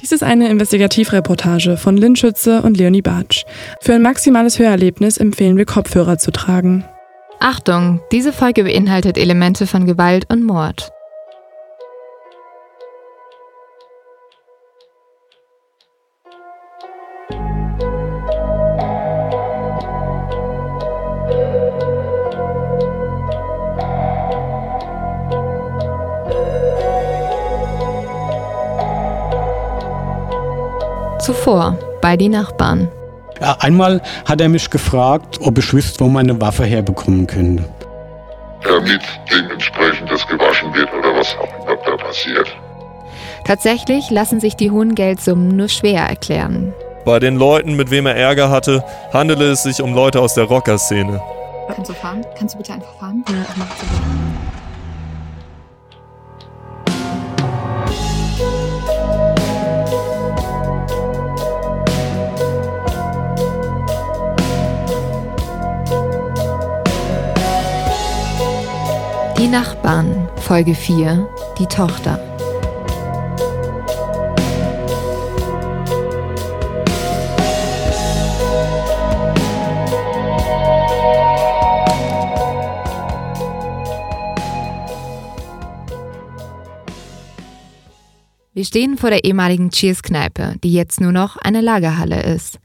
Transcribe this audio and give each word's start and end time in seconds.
Dies 0.00 0.12
ist 0.12 0.22
eine 0.22 0.48
Investigativreportage 0.48 1.76
von 1.76 1.96
Lynn 1.96 2.16
Schütze 2.16 2.62
und 2.62 2.76
Leonie 2.76 3.02
Bartsch. 3.02 3.44
Für 3.80 3.94
ein 3.94 4.02
maximales 4.02 4.58
Hörerlebnis 4.58 5.18
empfehlen 5.18 5.58
wir 5.58 5.66
Kopfhörer 5.66 6.16
zu 6.16 6.30
tragen. 6.30 6.84
Achtung, 7.38 8.00
diese 8.10 8.32
Folge 8.32 8.64
beinhaltet 8.64 9.18
Elemente 9.18 9.66
von 9.66 9.86
Gewalt 9.86 10.26
und 10.30 10.44
Mord. 10.44 10.90
Zuvor 31.30 31.78
bei 32.00 32.16
die 32.16 32.28
Nachbarn. 32.28 32.88
Einmal 33.60 34.02
hat 34.24 34.40
er 34.40 34.48
mich 34.48 34.68
gefragt, 34.68 35.38
ob 35.40 35.58
ich 35.58 35.72
wüsste, 35.72 36.04
wo 36.04 36.08
man 36.08 36.28
eine 36.28 36.40
Waffe 36.40 36.64
herbekommen 36.64 37.28
könnte. 37.28 37.62
Damit 38.64 39.00
dementsprechend 39.32 40.10
das 40.10 40.26
gewaschen 40.26 40.74
wird 40.74 40.92
oder 40.92 41.16
was 41.16 41.28
auch 41.36 41.68
immer 41.68 41.76
da 41.86 41.96
passiert. 42.04 42.48
Tatsächlich 43.44 44.10
lassen 44.10 44.40
sich 44.40 44.56
die 44.56 44.72
hohen 44.72 44.96
Geldsummen 44.96 45.56
nur 45.56 45.68
schwer 45.68 46.02
erklären. 46.02 46.74
Bei 47.04 47.20
den 47.20 47.36
Leuten, 47.36 47.76
mit 47.76 47.92
wem 47.92 48.06
er 48.06 48.16
Ärger 48.16 48.50
hatte, 48.50 48.82
handele 49.12 49.52
es 49.52 49.62
sich 49.62 49.80
um 49.80 49.94
Leute 49.94 50.20
aus 50.20 50.34
der 50.34 50.46
Rockerszene. 50.46 51.22
Kannst 51.72 51.90
du 51.90 51.94
fahren? 51.94 52.26
Kannst 52.36 52.54
du 52.56 52.58
bitte 52.58 52.72
einfach 52.72 52.94
fahren? 52.98 53.24
Ja, 53.28 54.49
Die 69.40 69.48
Nachbarn, 69.48 70.28
Folge 70.36 70.74
4, 70.74 71.26
die 71.58 71.64
Tochter. 71.64 72.18
Wir 88.52 88.66
stehen 88.66 88.98
vor 88.98 89.08
der 89.08 89.24
ehemaligen 89.24 89.70
Cheers-Kneipe, 89.70 90.56
die 90.62 90.74
jetzt 90.74 91.00
nur 91.00 91.12
noch 91.12 91.38
eine 91.38 91.62
Lagerhalle 91.62 92.22
ist. 92.24 92.58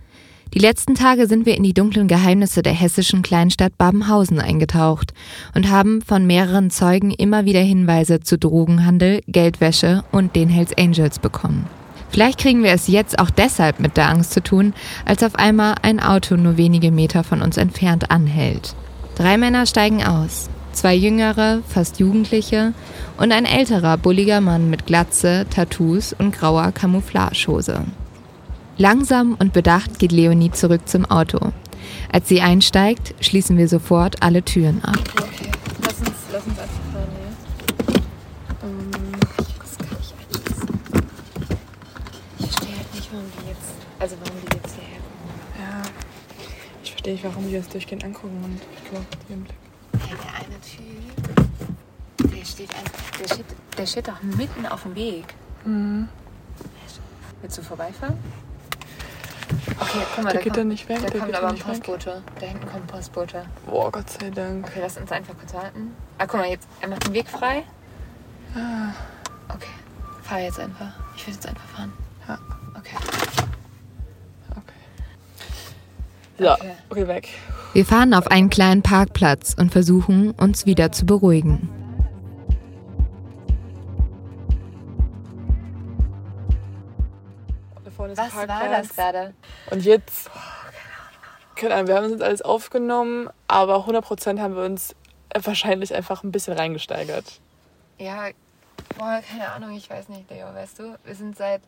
Die 0.55 0.61
letzten 0.61 0.95
Tage 0.95 1.27
sind 1.27 1.45
wir 1.45 1.57
in 1.57 1.63
die 1.63 1.73
dunklen 1.73 2.07
Geheimnisse 2.07 2.61
der 2.61 2.71
hessischen 2.71 3.21
Kleinstadt 3.21 3.77
Babenhausen 3.77 4.39
eingetaucht 4.39 5.13
und 5.53 5.69
haben 5.69 6.01
von 6.01 6.25
mehreren 6.25 6.71
Zeugen 6.71 7.11
immer 7.11 7.43
wieder 7.43 7.59
Hinweise 7.59 8.21
zu 8.21 8.37
Drogenhandel, 8.37 9.21
Geldwäsche 9.27 10.05
und 10.13 10.33
den 10.33 10.47
Hells 10.47 10.71
Angels 10.77 11.19
bekommen. 11.19 11.67
Vielleicht 12.09 12.39
kriegen 12.39 12.63
wir 12.63 12.71
es 12.71 12.87
jetzt 12.87 13.19
auch 13.19 13.31
deshalb 13.31 13.81
mit 13.81 13.97
der 13.97 14.07
Angst 14.07 14.31
zu 14.31 14.41
tun, 14.41 14.73
als 15.03 15.23
auf 15.23 15.35
einmal 15.35 15.75
ein 15.81 15.99
Auto 15.99 16.37
nur 16.37 16.55
wenige 16.55 16.89
Meter 16.89 17.25
von 17.25 17.41
uns 17.41 17.57
entfernt 17.57 18.09
anhält. 18.09 18.75
Drei 19.15 19.37
Männer 19.37 19.65
steigen 19.65 20.05
aus. 20.05 20.49
Zwei 20.71 20.95
jüngere, 20.95 21.63
fast 21.67 21.99
Jugendliche 21.99 22.73
und 23.17 23.33
ein 23.33 23.43
älterer, 23.43 23.97
bulliger 23.97 24.39
Mann 24.39 24.69
mit 24.69 24.85
Glatze, 24.85 25.47
Tattoos 25.49 26.15
und 26.17 26.31
grauer 26.31 26.71
Camouflagehose. 26.71 27.83
Langsam 28.77 29.35
und 29.39 29.53
bedacht 29.53 29.99
geht 29.99 30.11
Leonie 30.11 30.51
zurück 30.51 30.87
zum 30.87 31.05
Auto. 31.05 31.53
Als 32.11 32.27
sie 32.27 32.41
einsteigt, 32.41 33.15
schließen 33.23 33.57
wir 33.57 33.69
sofort 33.69 34.21
alle 34.21 34.43
Türen 34.43 34.83
ab. 34.83 34.97
Okay, 35.17 35.49
lass 35.81 35.99
uns, 35.99 36.11
lass 36.33 36.45
uns 36.45 36.59
einfach 36.59 36.81
fahren, 36.91 37.07
ja? 37.21 37.29
Ähm, 38.63 38.91
was 39.59 39.77
kann 39.77 39.87
ich 40.01 40.13
einschätzen? 40.13 40.79
Ich 42.39 42.45
verstehe 42.47 42.75
halt 42.75 42.95
nicht, 42.95 43.09
warum 43.13 43.25
die 43.39 43.47
jetzt, 43.47 43.73
also 43.99 44.15
warum 44.21 44.41
die 44.41 44.57
jetzt 44.57 44.75
hierher 44.75 44.99
kommen. 44.99 45.39
Ja, 45.57 45.81
ich 46.83 46.91
verstehe 46.91 47.13
nicht, 47.13 47.23
warum 47.23 47.47
die 47.47 47.53
das 47.53 47.69
durchgehend 47.69 48.03
angucken 48.03 48.41
und 48.43 48.59
ich 48.75 48.89
glaube, 48.89 49.05
die 49.29 49.33
im 49.33 49.43
Blick. 49.43 49.55
Ja, 49.93 50.17
der 50.17 50.33
eine 50.35 50.59
Typ, 50.59 52.35
der 52.35 52.45
steht 52.45 52.69
einfach, 52.75 53.19
der 53.21 53.27
steht, 53.33 53.45
der 53.77 53.85
steht 53.85 54.07
doch 54.09 54.21
mitten 54.21 54.65
auf 54.65 54.83
dem 54.83 54.95
Weg. 54.95 55.33
Mhm. 55.63 56.09
Willst 57.41 57.57
du 57.57 57.61
vorbeifahren? 57.61 58.17
Okay, 59.79 59.99
guck 60.15 60.23
mal, 60.23 60.31
Der 60.31 60.39
da 60.39 60.43
geht 60.43 60.43
kommt, 60.43 60.57
dann 60.57 60.67
nicht 60.69 60.87
weg, 60.89 60.99
Da 61.03 61.09
der 61.09 61.19
kommt 61.21 61.35
aber 61.35 61.47
ein 61.49 61.55
weg. 61.57 61.63
Postbote. 61.65 62.23
Da 62.39 62.45
hinten 62.45 62.65
kommt 62.67 62.83
ein 62.83 62.87
Postbote. 62.87 63.45
Boah, 63.65 63.91
Gott 63.91 64.09
sei 64.09 64.29
Dank. 64.29 64.65
Okay, 64.67 64.79
lass 64.81 64.97
uns 64.97 65.11
einfach 65.11 65.33
kurz 65.37 65.53
halten. 65.53 65.91
Ah, 66.17 66.25
guck 66.25 66.39
mal, 66.39 66.49
jetzt, 66.49 66.67
er 66.81 66.87
macht 66.89 67.05
den 67.07 67.13
Weg 67.13 67.27
frei. 67.27 67.63
Ah, 68.55 68.93
Okay, 69.53 69.67
fahr 70.23 70.39
jetzt 70.39 70.59
einfach. 70.59 70.87
Ich 71.15 71.27
will 71.27 71.33
jetzt 71.33 71.47
einfach 71.47 71.65
fahren. 71.65 71.93
Ja. 72.27 72.39
Okay. 72.79 72.95
okay. 74.51 74.61
So, 76.39 76.51
Okay. 76.51 76.71
okay, 76.89 77.07
weg. 77.07 77.29
Wir 77.73 77.85
fahren 77.85 78.13
auf 78.13 78.27
einen 78.27 78.49
kleinen 78.49 78.81
Parkplatz 78.81 79.53
und 79.57 79.71
versuchen, 79.71 80.31
uns 80.31 80.65
wieder 80.65 80.91
zu 80.93 81.05
beruhigen. 81.05 81.69
Was 88.35 88.47
war 88.47 88.59
Parkplatz. 88.59 88.87
das 88.87 88.95
gerade? 88.95 89.33
Und 89.71 89.83
jetzt, 89.83 90.29
keine 91.55 91.75
Ahnung, 91.75 91.87
wir 91.87 91.95
haben 91.95 92.03
uns 92.05 92.13
jetzt 92.13 92.23
alles 92.23 92.41
aufgenommen, 92.41 93.29
aber 93.47 93.85
100% 93.87 94.39
haben 94.39 94.55
wir 94.55 94.63
uns 94.63 94.95
wahrscheinlich 95.33 95.93
einfach 95.93 96.23
ein 96.23 96.31
bisschen 96.31 96.53
reingesteigert. 96.53 97.39
Ja, 97.97 98.29
boah, 98.97 99.21
keine 99.27 99.51
Ahnung, 99.51 99.75
ich 99.75 99.89
weiß 99.89 100.09
nicht, 100.09 100.29
Leo, 100.29 100.53
weißt 100.53 100.79
du? 100.79 100.97
Wir 101.03 101.15
sind 101.15 101.37
seit, 101.37 101.61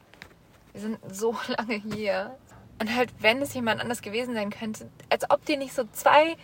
wir 0.73 0.81
sind 0.81 0.99
so 1.11 1.35
lange 1.47 1.75
hier. 1.75 2.35
Und 2.79 2.95
halt, 2.95 3.11
wenn 3.19 3.41
es 3.41 3.53
jemand 3.53 3.81
anders 3.81 4.01
gewesen 4.01 4.35
sein 4.35 4.51
könnte, 4.51 4.89
als 5.09 5.29
ob 5.29 5.43
dir 5.45 5.57
nicht 5.57 5.73
so 5.73 5.83
zwei 5.93 6.35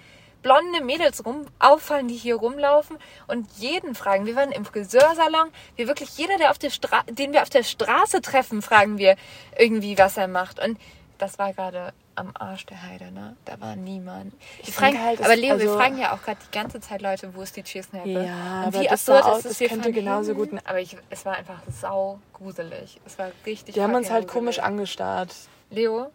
blonde 0.44 0.84
Mädels 0.84 1.26
rum 1.26 1.48
auffallen, 1.58 2.08
die 2.08 2.16
hier 2.16 2.36
rumlaufen 2.36 2.98
und 3.28 3.48
jeden 3.58 3.96
fragen. 3.96 4.26
Wir 4.28 4.36
waren 4.36 4.52
im 4.52 4.66
Friseursalon. 4.66 5.50
Wir 5.76 5.88
wirklich, 5.88 6.16
jeder, 6.18 6.38
der 6.38 6.52
auf 6.52 6.60
der 6.60 6.70
Stra 6.70 7.02
den 7.10 7.34
wir 7.34 7.42
auf 7.42 7.50
der 7.50 7.64
Straße 7.64 8.22
treffen, 8.22 8.62
fragen 8.62 8.98
wir 9.00 9.16
irgendwie, 9.58 9.98
was 9.98 10.18
er 10.18 10.28
macht. 10.28 10.60
Und 10.64 10.78
das 11.18 11.40
war 11.40 11.54
gerade 11.54 11.94
am 12.16 12.32
Arsch 12.38 12.66
der 12.68 12.84
Heide, 12.84 13.12
ne? 13.12 13.36
Da 13.46 13.60
war 13.60 13.76
niemand. 13.76 14.34
Wir 14.58 14.68
Ich 14.68 14.76
fragen, 14.76 14.92
denke 14.94 15.08
halt, 15.08 15.22
aber 15.24 15.36
Leo, 15.36 15.58
wir 15.58 15.66
also- 15.68 15.78
fragen 15.78 15.98
ja 15.98 16.14
auch 16.14 16.22
gerade 16.22 16.38
die 16.46 16.52
ganze 16.56 16.80
Zeit 16.80 17.02
Leute, 17.02 17.34
wo 17.34 17.42
ist 17.42 17.56
die 17.56 17.64
Cheers-Kneipe? 17.64 18.10
Ja, 18.26 18.64
Und 18.66 18.74
wie 18.80 18.84
das 18.84 19.10
absurd 19.10 19.24
auch- 19.24 19.38
ist 19.40 19.46
es 19.46 19.52
das 19.52 19.58
hier 19.58 19.70
könnte 19.70 19.92
genauso 19.92 20.36
gut- 20.36 20.50
Aber 20.66 20.80
ich, 20.80 20.96
es 21.10 21.26
war 21.26 21.36
einfach 21.38 21.60
sau 21.72 22.20
gruselig. 22.34 23.00
Es 23.06 23.18
war 23.18 23.32
richtig 23.46 23.74
Die 23.74 23.82
haben 23.82 23.96
uns 23.96 24.12
halt 24.12 24.28
komisch 24.28 24.58
gruselig. 24.58 24.64
angestarrt. 24.66 25.36
Leo, 25.72 26.12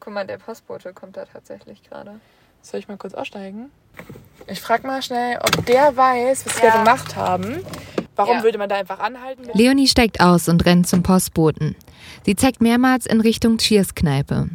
guck 0.00 0.14
mal, 0.14 0.26
der 0.26 0.38
Postbote 0.38 0.94
kommt 0.94 1.18
da 1.18 1.26
tatsächlich 1.26 1.82
gerade. 1.82 2.18
Soll 2.62 2.80
ich 2.80 2.88
mal 2.88 2.96
kurz 2.96 3.14
aussteigen? 3.14 3.70
Ich 4.48 4.60
frag 4.60 4.84
mal 4.84 5.02
schnell, 5.02 5.38
ob 5.38 5.64
der 5.66 5.96
weiß, 5.96 6.46
was 6.46 6.56
wir 6.62 6.68
Ja. 6.68 6.78
gemacht 6.84 7.16
haben. 7.16 7.60
Warum 8.14 8.38
Ja. 8.38 8.42
würde 8.44 8.58
man 8.58 8.68
da 8.68 8.76
einfach 8.76 8.98
anhalten? 8.98 9.42
Leonie 9.54 9.88
steigt 9.88 10.20
aus 10.20 10.48
und 10.48 10.64
rennt 10.64 10.86
zum 10.86 11.02
Postboten. 11.02 11.76
Sie 12.24 12.34
zeigt 12.36 12.60
mehrmals 12.60 13.06
in 13.06 13.20
Richtung 13.20 13.58
Cheers-Kneipe. 13.58 14.48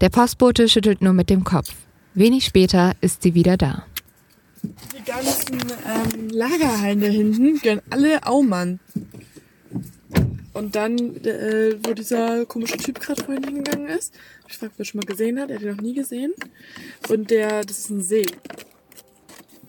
Der 0.00 0.08
Postbote 0.08 0.68
schüttelt 0.68 1.00
nur 1.02 1.12
mit 1.12 1.30
dem 1.30 1.44
Kopf. 1.44 1.72
Wenig 2.14 2.44
später 2.44 2.92
ist 3.00 3.22
sie 3.22 3.34
wieder 3.34 3.56
da. 3.56 3.84
Die 4.62 5.04
ganzen 5.04 5.60
ähm, 5.60 6.28
Lagerhallen 6.30 7.00
da 7.00 7.06
hinten 7.06 7.58
gehören 7.60 7.80
alle 7.90 8.26
Aumann. 8.26 8.80
Und 10.52 10.74
dann, 10.74 10.98
äh, 11.24 11.76
wo 11.84 11.94
dieser 11.94 12.44
komische 12.46 12.76
Typ 12.78 12.98
gerade 13.00 13.22
vorhin 13.22 13.44
hingegangen 13.44 13.86
ist, 13.88 14.12
ich 14.48 14.56
frage, 14.56 14.72
wer 14.76 14.84
schon 14.84 15.00
mal 15.00 15.06
gesehen 15.06 15.38
hat, 15.38 15.50
er 15.50 15.56
hat 15.56 15.62
ihn 15.62 15.76
noch 15.76 15.82
nie 15.82 15.94
gesehen. 15.94 16.32
Und 17.08 17.30
der, 17.30 17.62
das 17.64 17.78
ist 17.78 17.90
ein 17.90 18.02
See. 18.02 18.26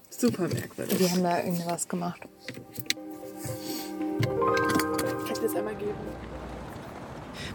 Super 0.09 0.47
merkwürdig. 0.47 0.97
Die 0.97 1.09
haben 1.09 1.23
da 1.23 1.43
irgendwas 1.43 1.87
gemacht. 1.87 2.21
Kann 4.21 5.33
ich 5.33 5.39
das 5.39 5.55
einmal 5.55 5.75
geben? 5.75 5.93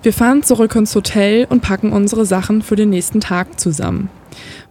Wir 0.02 0.12
fahren 0.12 0.42
zurück 0.42 0.74
ins 0.74 0.94
Hotel 0.94 1.46
und 1.48 1.62
packen 1.62 1.92
unsere 1.92 2.26
Sachen 2.26 2.60
für 2.60 2.76
den 2.76 2.90
nächsten 2.90 3.20
Tag 3.20 3.58
zusammen. 3.58 4.10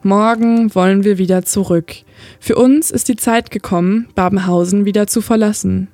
Morgen 0.04 0.76
wollen 0.76 1.04
wir 1.04 1.18
wieder 1.18 1.44
zurück. 1.44 1.94
Für 2.40 2.56
uns 2.56 2.92
ist 2.92 3.08
die 3.08 3.16
Zeit 3.16 3.50
gekommen, 3.50 4.10
Babenhausen 4.14 4.86
wieder 4.86 5.08
zu 5.08 5.22
verlassen. 5.22 5.88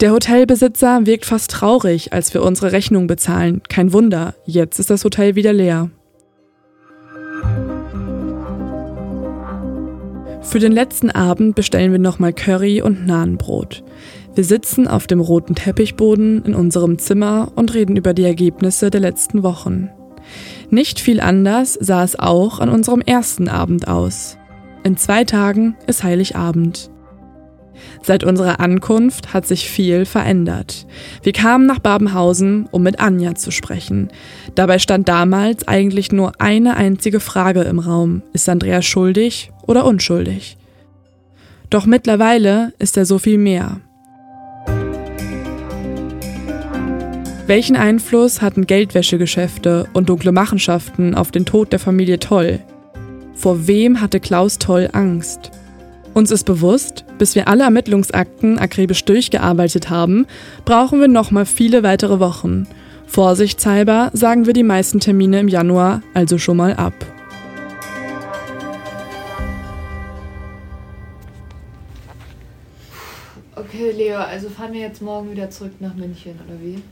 Der 0.00 0.12
Hotelbesitzer 0.12 1.06
wirkt 1.06 1.26
fast 1.26 1.50
traurig, 1.50 2.12
als 2.12 2.32
wir 2.34 2.42
unsere 2.42 2.72
Rechnung 2.72 3.06
bezahlen. 3.06 3.62
Kein 3.68 3.92
Wunder, 3.92 4.34
jetzt 4.44 4.78
ist 4.78 4.90
das 4.90 5.04
Hotel 5.04 5.34
wieder 5.34 5.52
leer. 5.52 5.90
Für 10.42 10.60
den 10.60 10.72
letzten 10.72 11.10
Abend 11.10 11.54
bestellen 11.56 11.92
wir 11.92 11.98
nochmal 11.98 12.32
Curry 12.32 12.80
und 12.80 13.06
Nahenbrot. 13.06 13.84
Wir 14.34 14.44
sitzen 14.44 14.88
auf 14.88 15.06
dem 15.06 15.20
roten 15.20 15.54
Teppichboden 15.54 16.44
in 16.44 16.54
unserem 16.54 16.98
Zimmer 16.98 17.52
und 17.54 17.74
reden 17.74 17.96
über 17.96 18.14
die 18.14 18.24
Ergebnisse 18.24 18.88
der 18.88 19.00
letzten 19.00 19.42
Wochen. 19.42 19.90
Nicht 20.70 21.00
viel 21.00 21.20
anders 21.20 21.74
sah 21.74 22.02
es 22.02 22.18
auch 22.18 22.60
an 22.60 22.68
unserem 22.68 23.00
ersten 23.00 23.48
Abend 23.48 23.88
aus. 23.88 24.38
In 24.84 24.96
zwei 24.96 25.24
Tagen 25.24 25.76
ist 25.86 26.02
Heiligabend. 26.02 26.90
Seit 28.02 28.24
unserer 28.24 28.60
Ankunft 28.60 29.34
hat 29.34 29.46
sich 29.46 29.68
viel 29.68 30.04
verändert. 30.04 30.86
Wir 31.22 31.32
kamen 31.32 31.66
nach 31.66 31.78
Babenhausen, 31.78 32.68
um 32.70 32.82
mit 32.82 33.00
Anja 33.00 33.34
zu 33.34 33.50
sprechen. 33.50 34.08
Dabei 34.54 34.78
stand 34.78 35.08
damals 35.08 35.66
eigentlich 35.66 36.12
nur 36.12 36.32
eine 36.40 36.76
einzige 36.76 37.20
Frage 37.20 37.62
im 37.62 37.78
Raum. 37.78 38.22
Ist 38.32 38.48
Andrea 38.48 38.82
schuldig 38.82 39.50
oder 39.66 39.84
unschuldig? 39.84 40.56
Doch 41.70 41.86
mittlerweile 41.86 42.72
ist 42.78 42.96
er 42.96 43.04
so 43.04 43.18
viel 43.18 43.38
mehr. 43.38 43.80
Welchen 47.46 47.76
Einfluss 47.76 48.42
hatten 48.42 48.66
Geldwäschegeschäfte 48.66 49.86
und 49.94 50.10
dunkle 50.10 50.32
Machenschaften 50.32 51.14
auf 51.14 51.30
den 51.30 51.46
Tod 51.46 51.72
der 51.72 51.78
Familie 51.78 52.18
Toll? 52.18 52.60
Vor 53.34 53.66
wem 53.66 54.02
hatte 54.02 54.20
Klaus 54.20 54.58
Toll 54.58 54.90
Angst? 54.92 55.50
Uns 56.12 56.30
ist 56.30 56.44
bewusst, 56.44 57.06
bis 57.18 57.34
wir 57.34 57.48
alle 57.48 57.64
Ermittlungsakten 57.64 58.58
akribisch 58.58 59.04
durchgearbeitet 59.04 59.90
haben, 59.90 60.26
brauchen 60.64 61.00
wir 61.00 61.08
nochmal 61.08 61.46
viele 61.46 61.82
weitere 61.82 62.20
Wochen. 62.20 62.66
Vorsichtshalber 63.06 64.10
sagen 64.12 64.46
wir 64.46 64.52
die 64.52 64.62
meisten 64.62 65.00
Termine 65.00 65.40
im 65.40 65.48
Januar 65.48 66.02
also 66.14 66.38
schon 66.38 66.56
mal 66.58 66.74
ab. 66.74 66.94
Okay, 73.56 73.90
Leo, 73.90 74.18
also 74.18 74.48
fahren 74.48 74.72
wir 74.72 74.80
jetzt 74.80 75.02
morgen 75.02 75.30
wieder 75.30 75.50
zurück 75.50 75.72
nach 75.80 75.94
München, 75.94 76.38
oder 76.46 76.58
wie? 76.60 76.82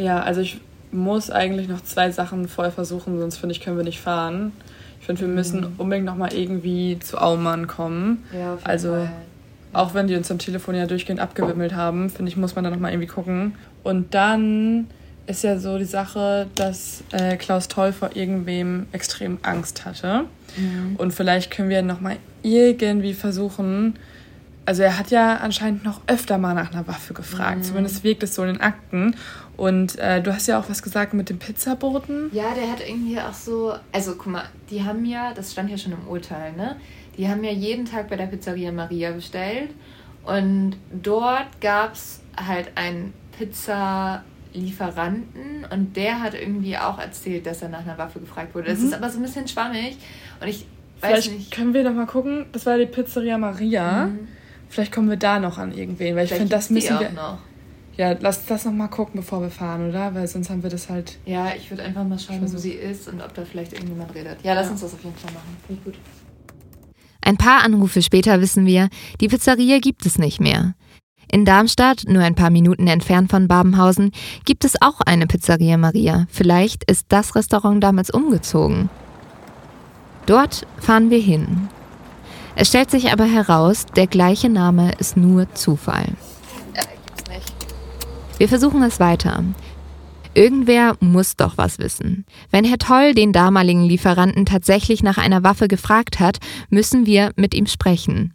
Ja, 0.00 0.20
also 0.22 0.40
ich 0.40 0.60
muss 0.92 1.30
eigentlich 1.30 1.68
noch 1.68 1.82
zwei 1.82 2.10
Sachen 2.10 2.48
voll 2.48 2.70
versuchen, 2.70 3.18
sonst 3.18 3.38
finde 3.38 3.54
ich, 3.54 3.60
können 3.60 3.76
wir 3.76 3.84
nicht 3.84 4.00
fahren. 4.00 4.52
Ich 5.00 5.06
finde, 5.06 5.22
wir 5.22 5.28
müssen 5.28 5.60
Mhm. 5.60 5.72
unbedingt 5.78 6.06
nochmal 6.06 6.32
irgendwie 6.32 6.98
zu 7.00 7.18
Aumann 7.18 7.66
kommen. 7.66 8.24
Ja, 8.32 8.54
auf 8.54 8.60
jeden 8.60 8.70
Also, 8.70 8.88
Fall. 8.90 9.10
Auch 9.76 9.92
wenn 9.92 10.06
die 10.06 10.16
uns 10.16 10.30
am 10.30 10.38
Telefon 10.38 10.74
ja 10.74 10.86
durchgehend 10.86 11.20
abgewimmelt 11.20 11.74
haben, 11.74 12.08
finde 12.08 12.30
ich, 12.30 12.36
muss 12.36 12.54
man 12.54 12.64
da 12.64 12.70
nochmal 12.70 12.92
irgendwie 12.92 13.08
gucken. 13.08 13.54
Und 13.82 14.14
dann 14.14 14.86
ist 15.26 15.44
ja 15.44 15.58
so 15.58 15.76
die 15.76 15.84
Sache, 15.84 16.46
dass 16.54 17.04
äh, 17.12 17.36
Klaus 17.36 17.68
Toll 17.68 17.92
vor 17.92 18.10
irgendwem 18.14 18.86
extrem 18.92 19.38
Angst 19.42 19.84
hatte. 19.84 20.24
Mhm. 20.56 20.96
Und 20.96 21.12
vielleicht 21.12 21.50
können 21.50 21.68
wir 21.68 21.82
nochmal 21.82 22.16
irgendwie 22.42 23.12
versuchen. 23.12 23.98
Also 24.64 24.82
er 24.82 24.98
hat 24.98 25.10
ja 25.10 25.36
anscheinend 25.36 25.84
noch 25.84 26.00
öfter 26.06 26.38
mal 26.38 26.54
nach 26.54 26.72
einer 26.72 26.88
Waffe 26.88 27.12
gefragt. 27.12 27.58
Mhm. 27.58 27.62
Zumindest 27.62 28.02
wirkt 28.02 28.22
es 28.22 28.34
so 28.34 28.42
in 28.42 28.54
den 28.54 28.60
Akten. 28.60 29.14
Und 29.56 29.98
äh, 29.98 30.22
du 30.22 30.34
hast 30.34 30.46
ja 30.48 30.58
auch 30.58 30.68
was 30.68 30.82
gesagt 30.82 31.14
mit 31.14 31.28
dem 31.28 31.38
Pizzaboten. 31.38 32.30
Ja, 32.32 32.54
der 32.54 32.70
hat 32.70 32.80
irgendwie 32.86 33.20
auch 33.20 33.32
so. 33.32 33.74
Also, 33.92 34.14
guck 34.16 34.26
mal, 34.26 34.44
die 34.70 34.82
haben 34.82 35.04
ja, 35.04 35.32
das 35.34 35.52
stand 35.52 35.70
ja 35.70 35.78
schon 35.78 35.92
im 35.92 36.06
Urteil, 36.08 36.52
ne? 36.52 36.76
Die 37.16 37.28
haben 37.28 37.42
ja 37.44 37.52
jeden 37.52 37.84
Tag 37.86 38.08
bei 38.08 38.16
der 38.16 38.26
Pizzeria 38.26 38.72
Maria 38.72 39.12
bestellt. 39.12 39.70
Und 40.24 40.76
dort 40.92 41.60
gab 41.60 41.94
es 41.94 42.20
halt 42.36 42.70
einen 42.76 43.12
Pizzalieferanten. 43.38 45.66
Und 45.72 45.96
der 45.96 46.20
hat 46.20 46.34
irgendwie 46.34 46.76
auch 46.76 46.98
erzählt, 46.98 47.46
dass 47.46 47.62
er 47.62 47.68
nach 47.68 47.80
einer 47.80 47.98
Waffe 47.98 48.20
gefragt 48.20 48.54
wurde. 48.54 48.68
Das 48.70 48.80
Mhm. 48.80 48.86
ist 48.86 48.94
aber 48.94 49.10
so 49.10 49.18
ein 49.18 49.22
bisschen 49.22 49.48
schwammig. 49.48 49.96
Und 50.40 50.48
ich 50.48 50.66
weiß 51.00 51.10
Vielleicht 51.10 51.32
nicht. 51.32 51.50
können 51.52 51.74
wir 51.74 51.84
doch 51.84 51.92
mal 51.92 52.06
gucken. 52.06 52.46
Das 52.52 52.66
war 52.66 52.78
die 52.78 52.86
Pizzeria 52.86 53.38
Maria. 53.38 54.06
Mhm. 54.06 54.28
Vielleicht 54.68 54.92
kommen 54.92 55.08
wir 55.08 55.16
da 55.16 55.38
noch 55.38 55.58
an 55.58 55.72
irgendwen, 55.72 56.16
weil 56.16 56.24
ich 56.24 56.32
finde, 56.32 56.48
das 56.48 56.70
müssen 56.70 56.98
wir. 56.98 57.10
noch. 57.10 57.38
Ja, 57.96 58.14
lass 58.20 58.44
das 58.44 58.64
noch 58.66 58.72
mal 58.72 58.88
gucken, 58.88 59.20
bevor 59.20 59.40
wir 59.40 59.48
fahren, 59.48 59.88
oder? 59.88 60.14
Weil 60.14 60.26
sonst 60.26 60.50
haben 60.50 60.62
wir 60.62 60.68
das 60.68 60.90
halt. 60.90 61.16
Ja, 61.24 61.52
ich 61.56 61.70
würde 61.70 61.82
einfach 61.84 62.04
mal 62.04 62.18
schauen, 62.18 62.42
wo 62.42 62.46
sie 62.58 62.72
ist 62.72 63.08
und 63.08 63.22
ob 63.22 63.32
da 63.32 63.42
vielleicht 63.44 63.72
irgendjemand 63.72 64.14
redet. 64.14 64.36
Ja, 64.42 64.52
lass 64.52 64.66
Ja. 64.66 64.72
uns 64.72 64.80
das 64.82 64.92
auf 64.92 65.02
jeden 65.02 65.16
Fall 65.16 65.32
machen. 65.32 65.56
Finde 65.66 65.80
ich 65.80 65.84
gut. 65.84 65.94
Ein 67.26 67.38
paar 67.38 67.64
Anrufe 67.64 68.02
später 68.02 68.40
wissen 68.40 68.66
wir, 68.66 68.88
die 69.20 69.26
Pizzeria 69.26 69.80
gibt 69.80 70.06
es 70.06 70.16
nicht 70.16 70.38
mehr. 70.38 70.74
In 71.28 71.44
Darmstadt, 71.44 72.04
nur 72.06 72.22
ein 72.22 72.36
paar 72.36 72.50
Minuten 72.50 72.86
entfernt 72.86 73.32
von 73.32 73.48
Babenhausen, 73.48 74.12
gibt 74.44 74.64
es 74.64 74.80
auch 74.80 75.00
eine 75.00 75.26
Pizzeria 75.26 75.76
Maria. 75.76 76.28
Vielleicht 76.30 76.88
ist 76.88 77.06
das 77.08 77.34
Restaurant 77.34 77.82
damals 77.82 78.10
umgezogen. 78.10 78.90
Dort 80.26 80.68
fahren 80.78 81.10
wir 81.10 81.18
hin. 81.18 81.68
Es 82.54 82.68
stellt 82.68 82.92
sich 82.92 83.10
aber 83.10 83.24
heraus, 83.24 83.86
der 83.96 84.06
gleiche 84.06 84.48
Name 84.48 84.92
ist 85.00 85.16
nur 85.16 85.52
Zufall. 85.52 86.06
Äh. 86.74 87.40
Wir 88.38 88.48
versuchen 88.48 88.84
es 88.84 89.00
weiter. 89.00 89.42
Irgendwer 90.36 90.98
muss 91.00 91.36
doch 91.36 91.56
was 91.56 91.78
wissen. 91.78 92.26
Wenn 92.50 92.66
Herr 92.66 92.76
Toll 92.76 93.14
den 93.14 93.32
damaligen 93.32 93.82
Lieferanten 93.82 94.44
tatsächlich 94.44 95.02
nach 95.02 95.16
einer 95.16 95.42
Waffe 95.42 95.66
gefragt 95.66 96.20
hat, 96.20 96.40
müssen 96.68 97.06
wir 97.06 97.32
mit 97.36 97.54
ihm 97.54 97.64
sprechen. 97.64 98.34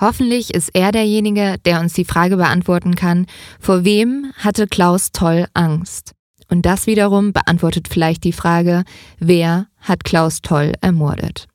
Hoffentlich 0.00 0.52
ist 0.52 0.70
er 0.74 0.90
derjenige, 0.90 1.54
der 1.64 1.78
uns 1.78 1.92
die 1.92 2.04
Frage 2.04 2.36
beantworten 2.36 2.96
kann, 2.96 3.26
vor 3.60 3.84
wem 3.84 4.32
hatte 4.36 4.66
Klaus 4.66 5.12
Toll 5.12 5.46
Angst? 5.54 6.14
Und 6.48 6.66
das 6.66 6.88
wiederum 6.88 7.32
beantwortet 7.32 7.86
vielleicht 7.88 8.24
die 8.24 8.32
Frage, 8.32 8.82
wer 9.20 9.68
hat 9.78 10.02
Klaus 10.02 10.42
Toll 10.42 10.72
ermordet? 10.80 11.46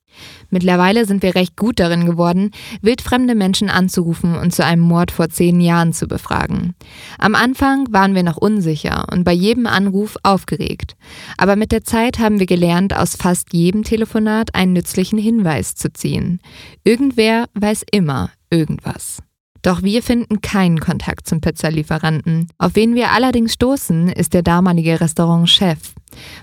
Mittlerweile 0.50 1.06
sind 1.06 1.24
wir 1.24 1.36
recht 1.36 1.58
gut 1.58 1.80
darin 1.80 2.06
geworden, 2.06 2.52
wildfremde 2.82 3.36
Menschen 3.36 3.70
anzurufen 3.70 4.36
und 4.36 4.54
zu 4.54 4.66
einem 4.66 4.82
Mord 4.82 5.12
vor 5.12 5.30
zehn 5.30 5.62
Jahren 5.62 5.94
zu 5.94 6.08
befragen. 6.08 6.76
Am 7.18 7.36
Anfang 7.36 7.88
waren 7.92 8.16
wir 8.16 8.24
noch 8.24 8.38
unsicher 8.38 9.08
und 9.12 9.24
bei 9.24 9.34
jedem 9.34 9.68
Anruf 9.68 10.18
aufgeregt. 10.24 10.96
Aber 11.38 11.56
mit 11.56 11.72
der 11.72 11.84
Zeit 11.84 12.20
haben 12.20 12.40
wir 12.40 12.46
gelernt, 12.48 12.96
aus 12.96 13.16
fast 13.16 13.54
jedem 13.54 13.84
Telefonat 13.84 14.56
einen 14.56 14.74
nützlichen 14.74 15.20
Hinweis 15.20 15.76
zu 15.76 15.92
ziehen. 15.94 16.40
Irgendwer 16.84 17.46
weiß 17.54 17.86
immer 17.92 18.32
irgendwas. 18.50 19.22
Doch 19.62 19.84
wir 19.84 20.02
finden 20.02 20.42
keinen 20.42 20.80
Kontakt 20.80 21.28
zum 21.28 21.40
Pizzalieferanten. 21.40 22.48
Auf 22.58 22.76
wen 22.76 22.96
wir 22.96 23.12
allerdings 23.12 23.54
stoßen, 23.54 24.10
ist 24.10 24.34
der 24.34 24.42
damalige 24.42 25.00
Restaurantchef. 25.00 25.78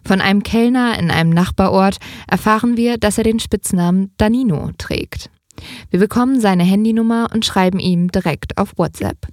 Von 0.05 0.21
einem 0.21 0.43
Kellner 0.43 0.99
in 0.99 1.11
einem 1.11 1.31
Nachbarort 1.31 1.99
erfahren 2.29 2.77
wir, 2.77 2.97
dass 2.97 3.19
er 3.19 3.25
den 3.25 3.41
Spitznamen 3.41 4.13
Danino 4.19 4.71
trägt. 4.79 5.31
Wir 5.91 5.99
bekommen 5.99 6.41
seine 6.41 6.63
Handynummer 6.63 7.31
und 7.35 7.45
schreiben 7.45 7.81
ihm 7.81 8.11
direkt 8.13 8.57
auf 8.57 8.73
WhatsApp. 8.77 9.27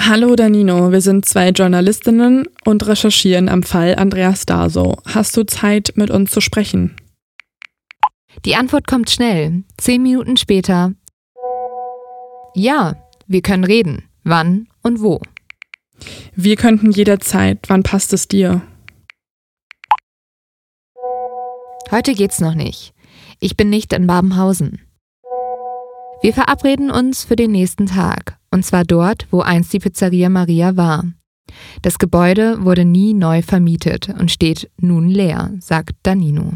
Hallo 0.00 0.36
Danino, 0.36 0.92
wir 0.92 1.00
sind 1.00 1.26
zwei 1.26 1.50
Journalistinnen 1.50 2.46
und 2.64 2.86
recherchieren 2.86 3.48
am 3.48 3.62
Fall 3.62 3.96
Andreas 3.96 4.46
Daso. 4.46 4.96
Hast 5.06 5.36
du 5.36 5.44
Zeit, 5.44 5.92
mit 5.96 6.10
uns 6.10 6.30
zu 6.30 6.40
sprechen? 6.40 6.96
Die 8.44 8.54
Antwort 8.54 8.86
kommt 8.86 9.10
schnell. 9.10 9.64
Zehn 9.76 10.02
Minuten 10.02 10.36
später. 10.36 10.92
Ja, 12.58 12.96
wir 13.28 13.40
können 13.40 13.62
reden. 13.62 14.08
Wann 14.24 14.66
und 14.82 15.00
wo? 15.00 15.20
Wir 16.34 16.56
könnten 16.56 16.90
jederzeit. 16.90 17.60
Wann 17.68 17.84
passt 17.84 18.12
es 18.12 18.26
dir? 18.26 18.62
Heute 21.92 22.14
geht's 22.14 22.40
noch 22.40 22.56
nicht. 22.56 22.94
Ich 23.38 23.56
bin 23.56 23.70
nicht 23.70 23.92
in 23.92 24.08
Babenhausen. 24.08 24.80
Wir 26.20 26.34
verabreden 26.34 26.90
uns 26.90 27.22
für 27.22 27.36
den 27.36 27.52
nächsten 27.52 27.86
Tag, 27.86 28.40
und 28.50 28.64
zwar 28.64 28.82
dort, 28.82 29.28
wo 29.30 29.40
einst 29.40 29.72
die 29.72 29.78
Pizzeria 29.78 30.28
Maria 30.28 30.76
war. 30.76 31.04
Das 31.82 32.00
Gebäude 32.00 32.64
wurde 32.64 32.84
nie 32.84 33.14
neu 33.14 33.40
vermietet 33.40 34.08
und 34.08 34.32
steht 34.32 34.68
nun 34.78 35.08
leer, 35.08 35.52
sagt 35.60 35.94
Danino. 36.02 36.54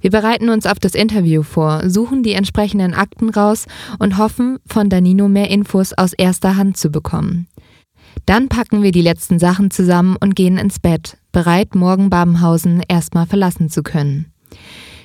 Wir 0.00 0.10
bereiten 0.10 0.48
uns 0.48 0.66
auf 0.66 0.78
das 0.78 0.94
Interview 0.94 1.42
vor, 1.42 1.88
suchen 1.88 2.22
die 2.22 2.32
entsprechenden 2.32 2.94
Akten 2.94 3.30
raus 3.30 3.66
und 3.98 4.18
hoffen, 4.18 4.58
von 4.66 4.88
Danino 4.88 5.28
mehr 5.28 5.50
Infos 5.50 5.92
aus 5.92 6.12
erster 6.12 6.56
Hand 6.56 6.76
zu 6.76 6.90
bekommen. 6.90 7.48
Dann 8.24 8.48
packen 8.48 8.82
wir 8.82 8.92
die 8.92 9.02
letzten 9.02 9.38
Sachen 9.38 9.70
zusammen 9.70 10.16
und 10.20 10.34
gehen 10.34 10.58
ins 10.58 10.78
Bett, 10.78 11.18
bereit, 11.32 11.74
morgen 11.74 12.10
Babenhausen 12.10 12.82
erstmal 12.88 13.26
verlassen 13.26 13.68
zu 13.70 13.82
können. 13.82 14.32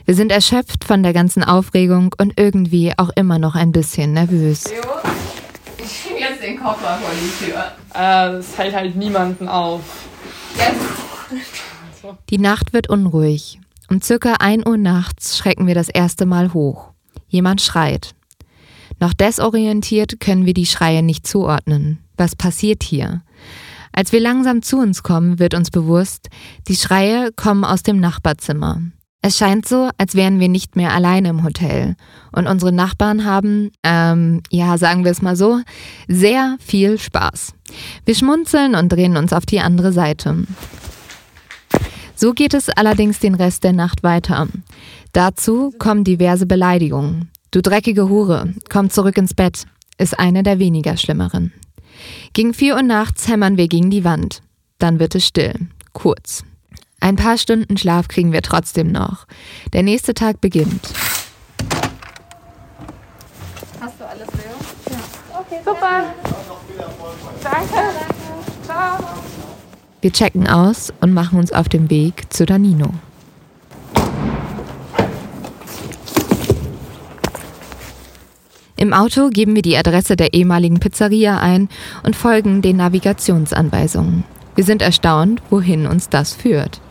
Wir 0.06 0.16
sind 0.16 0.32
erschöpft 0.32 0.84
von 0.84 1.04
der 1.04 1.14
ganzen 1.14 1.44
Aufregung 1.44 2.16
und 2.18 2.34
irgendwie 2.40 2.94
auch 2.98 3.10
immer 3.16 3.38
noch 3.38 3.56
ein 3.56 3.72
bisschen 3.72 4.14
nervös. 4.14 4.64
Ich 5.78 5.92
schiebe 5.92 6.20
jetzt 6.20 6.42
den 6.42 6.60
Koffer 6.60 6.98
vor 6.98 7.12
die 7.14 7.46
Tür. 7.46 7.72
Äh, 7.94 8.38
es 8.38 8.58
hält 8.58 8.76
halt 8.76 8.96
niemanden 8.96 9.48
auf. 9.48 9.82
Die 12.30 12.38
Nacht 12.40 12.74
wird 12.74 12.90
unruhig. 12.90 13.60
Um 13.92 14.02
circa 14.02 14.36
1 14.40 14.66
Uhr 14.68 14.78
nachts 14.78 15.38
schrecken 15.38 15.68
wir 15.68 15.76
das 15.76 15.90
erste 15.90 16.26
Mal 16.26 16.54
hoch. 16.54 16.92
Jemand 17.28 17.60
schreit. 17.60 18.16
Noch 19.02 19.14
desorientiert 19.14 20.22
können 20.22 20.46
wir 20.46 20.54
die 20.54 20.66
Schreie 20.66 21.04
nicht 21.04 21.28
zuordnen. 21.28 22.00
Was 22.16 22.38
passiert 22.38 22.84
hier? 22.84 23.22
Als 23.92 24.14
wir 24.14 24.22
langsam 24.22 24.62
zu 24.62 24.78
uns 24.78 25.04
kommen, 25.04 25.40
wird 25.40 25.54
uns 25.54 25.72
bewusst, 25.72 26.30
die 26.70 26.78
Schreie 26.78 27.34
kommen 27.34 27.66
aus 27.66 27.84
dem 27.84 28.00
Nachbarzimmer. 28.00 28.82
Es 29.22 29.38
scheint 29.38 29.68
so, 29.68 29.90
als 29.98 30.16
wären 30.16 30.40
wir 30.40 30.48
nicht 30.48 30.78
mehr 30.78 30.94
alleine 30.94 31.28
im 31.28 31.44
Hotel. 31.44 31.98
Und 32.32 32.48
unsere 32.48 32.72
Nachbarn 32.72 33.26
haben, 33.26 33.72
ähm, 33.84 34.42
ja, 34.50 34.78
sagen 34.78 35.04
wir 35.04 35.12
es 35.12 35.22
mal 35.22 35.36
so, 35.36 35.60
sehr 36.08 36.56
viel 36.62 36.98
Spaß. 36.98 37.56
Wir 38.06 38.16
schmunzeln 38.16 38.74
und 38.74 38.88
drehen 38.88 39.18
uns 39.18 39.34
auf 39.34 39.46
die 39.46 39.60
andere 39.60 39.92
Seite. 39.92 40.48
So 42.22 42.34
geht 42.34 42.54
es 42.54 42.70
allerdings 42.70 43.18
den 43.18 43.34
Rest 43.34 43.64
der 43.64 43.74
Nacht 43.74 44.04
weiter. 44.04 44.48
Dazu 45.12 45.74
kommen 45.80 46.04
diverse 46.04 46.46
Beleidigungen. 46.46 47.32
Du 47.50 47.64
dreckige 47.64 48.10
Hure, 48.10 48.54
komm 48.70 48.92
zurück 48.92 49.18
ins 49.18 49.34
Bett, 49.34 49.66
ist 49.98 50.20
eine 50.20 50.44
der 50.44 50.60
weniger 50.60 50.98
schlimmeren. 50.98 51.52
Gegen 52.34 52.54
vier 52.54 52.76
Uhr 52.76 52.84
nachts 52.84 53.28
hämmern 53.28 53.58
wir 53.58 53.68
gegen 53.68 53.90
die 53.90 54.04
Wand. 54.04 54.44
Dann 54.78 55.00
wird 55.00 55.16
es 55.16 55.26
still. 55.26 55.56
Kurz. 55.94 56.44
Ein 57.00 57.16
paar 57.16 57.40
Stunden 57.40 57.76
Schlaf 57.76 58.08
kriegen 58.08 58.32
wir 58.34 58.44
trotzdem 58.44 58.92
noch. 58.92 59.26
Der 59.74 59.82
nächste 59.82 60.14
Tag 60.14 60.42
beginnt. 60.42 60.94
Hast 63.80 64.00
du 64.00 64.08
alles, 64.08 64.28
Leo? 64.28 64.92
Ja. 64.92 65.40
Okay, 65.40 65.60
super. 65.66 66.14
Danke. 67.42 67.96
Ciao. 68.64 69.22
Wir 70.02 70.12
checken 70.12 70.48
aus 70.48 70.92
und 71.00 71.14
machen 71.14 71.38
uns 71.38 71.54
auf 71.54 71.70
den 71.70 71.92
Weg 71.92 72.34
zu 72.34 72.48
Danino. 72.48 72.90
Im 78.78 78.94
Auto 78.94 79.30
geben 79.30 79.54
wir 79.54 79.62
die 79.62 79.78
Adresse 79.78 80.16
der 80.16 80.34
ehemaligen 80.34 80.80
Pizzeria 80.80 81.40
ein 81.40 81.70
und 82.02 82.16
folgen 82.16 82.64
den 82.64 82.78
Navigationsanweisungen. 82.78 84.24
Wir 84.56 84.64
sind 84.64 84.82
erstaunt, 84.82 85.44
wohin 85.52 85.86
uns 85.86 86.10
das 86.10 86.34
führt. 86.34 86.82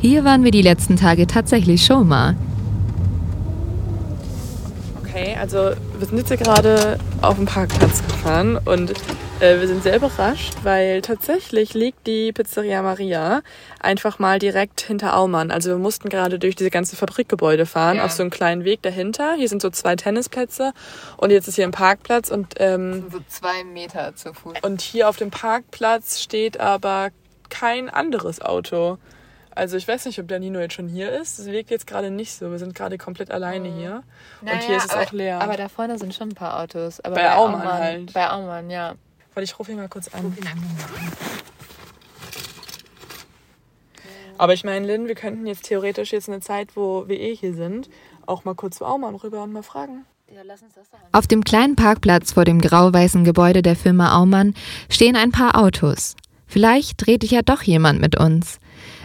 Hier 0.00 0.24
waren 0.24 0.42
wir 0.42 0.50
die 0.50 0.62
letzten 0.62 0.96
Tage 0.96 1.28
tatsächlich 1.28 1.86
schon 1.86 2.08
mal. 2.08 2.34
Okay, 5.04 5.36
also 5.40 5.70
wir 5.98 6.06
sind 6.08 6.18
jetzt 6.18 6.42
gerade 6.42 6.98
auf 7.22 7.36
dem 7.36 7.46
Parkplatz 7.46 8.02
gefahren 8.02 8.58
und 8.64 8.92
wir 9.40 9.66
sind 9.66 9.82
sehr 9.82 9.96
überrascht, 9.96 10.52
weil 10.64 11.00
tatsächlich 11.00 11.72
liegt 11.72 12.06
die 12.06 12.30
Pizzeria 12.32 12.82
Maria 12.82 13.40
einfach 13.80 14.18
mal 14.18 14.38
direkt 14.38 14.82
hinter 14.82 15.16
Aumann. 15.16 15.50
Also 15.50 15.70
wir 15.70 15.78
mussten 15.78 16.10
gerade 16.10 16.38
durch 16.38 16.56
diese 16.56 16.68
ganze 16.70 16.94
Fabrikgebäude 16.94 17.64
fahren, 17.64 17.96
Ja. 17.96 18.04
auf 18.04 18.12
so 18.12 18.22
einen 18.22 18.30
kleinen 18.30 18.64
Weg 18.64 18.82
dahinter. 18.82 19.34
Hier 19.36 19.48
sind 19.48 19.62
so 19.62 19.70
zwei 19.70 19.96
Tennisplätze 19.96 20.72
und 21.16 21.30
jetzt 21.30 21.48
ist 21.48 21.54
hier 21.56 21.64
ein 21.64 21.70
Parkplatz 21.70 22.30
und 22.30 22.54
ähm, 22.58 23.06
So 23.10 23.20
zwei 23.28 23.64
Meter 23.64 24.14
zu 24.14 24.34
Fuß. 24.34 24.58
und 24.62 24.82
hier 24.82 25.08
auf 25.08 25.16
dem 25.16 25.30
Parkplatz 25.30 26.20
steht 26.20 26.60
aber 26.60 27.08
kein 27.48 27.88
anderes 27.88 28.42
Auto. 28.42 28.98
Also 29.52 29.76
ich 29.78 29.88
weiß 29.88 30.04
nicht, 30.04 30.18
ob 30.20 30.28
der 30.28 30.38
Nino 30.38 30.60
jetzt 30.60 30.74
schon 30.74 30.86
hier 30.86 31.10
ist. 31.12 31.38
Es 31.38 31.46
wirkt 31.46 31.70
jetzt 31.70 31.86
gerade 31.86 32.10
nicht 32.10 32.32
so. 32.34 32.50
Wir 32.50 32.58
sind 32.58 32.74
gerade 32.74 32.98
komplett 32.98 33.30
alleine 33.30 33.68
hier. 33.68 34.02
und 34.42 34.62
hier 34.62 34.76
ist 34.76 34.84
es 34.84 34.90
aber, 34.90 35.02
auch 35.02 35.12
leer. 35.12 35.40
Aber 35.40 35.56
da 35.56 35.68
vorne 35.68 35.98
sind 35.98 36.14
schon 36.14 36.28
ein 36.28 36.34
paar 36.34 36.60
Autos. 36.60 37.00
Aber 37.00 37.14
Bei 37.16 37.32
Aumann 37.34 37.64
halt. 37.64 38.12
Bei 38.12 38.30
Aumann, 38.30 38.70
ja. 38.70 38.94
Warte, 39.40 39.52
ich 39.52 39.58
rufe 39.58 39.72
ihn 39.72 39.78
mal 39.78 39.88
kurz 39.88 40.08
an. 40.08 40.36
Aber 44.36 44.52
ich 44.52 44.64
meine, 44.64 44.86
Lynn, 44.86 45.08
wir 45.08 45.14
könnten 45.14 45.46
jetzt 45.46 45.64
theoretisch 45.64 46.12
jetzt 46.12 46.28
eine 46.28 46.40
Zeit, 46.40 46.76
wo 46.76 47.08
wir 47.08 47.18
eh 47.18 47.34
hier 47.34 47.54
sind, 47.54 47.88
auch 48.26 48.44
mal 48.44 48.54
kurz 48.54 48.76
zu 48.76 48.84
Aumann 48.84 49.14
rüber 49.14 49.42
und 49.42 49.50
mal 49.50 49.62
fragen. 49.62 50.04
Ja, 50.30 50.42
lass 50.44 50.60
uns 50.60 50.74
das 50.74 50.90
doch 50.90 50.98
Auf 51.12 51.26
dem 51.26 51.42
kleinen 51.42 51.74
Parkplatz 51.74 52.32
vor 52.32 52.44
dem 52.44 52.60
grau-weißen 52.60 53.24
Gebäude 53.24 53.62
der 53.62 53.76
Firma 53.76 54.14
Aumann 54.14 54.52
stehen 54.90 55.16
ein 55.16 55.32
paar 55.32 55.58
Autos. 55.58 56.16
Vielleicht 56.46 57.06
dreht 57.06 57.24
ja 57.24 57.40
doch 57.40 57.62
jemand 57.62 58.02
mit 58.02 58.20
uns. 58.20 58.58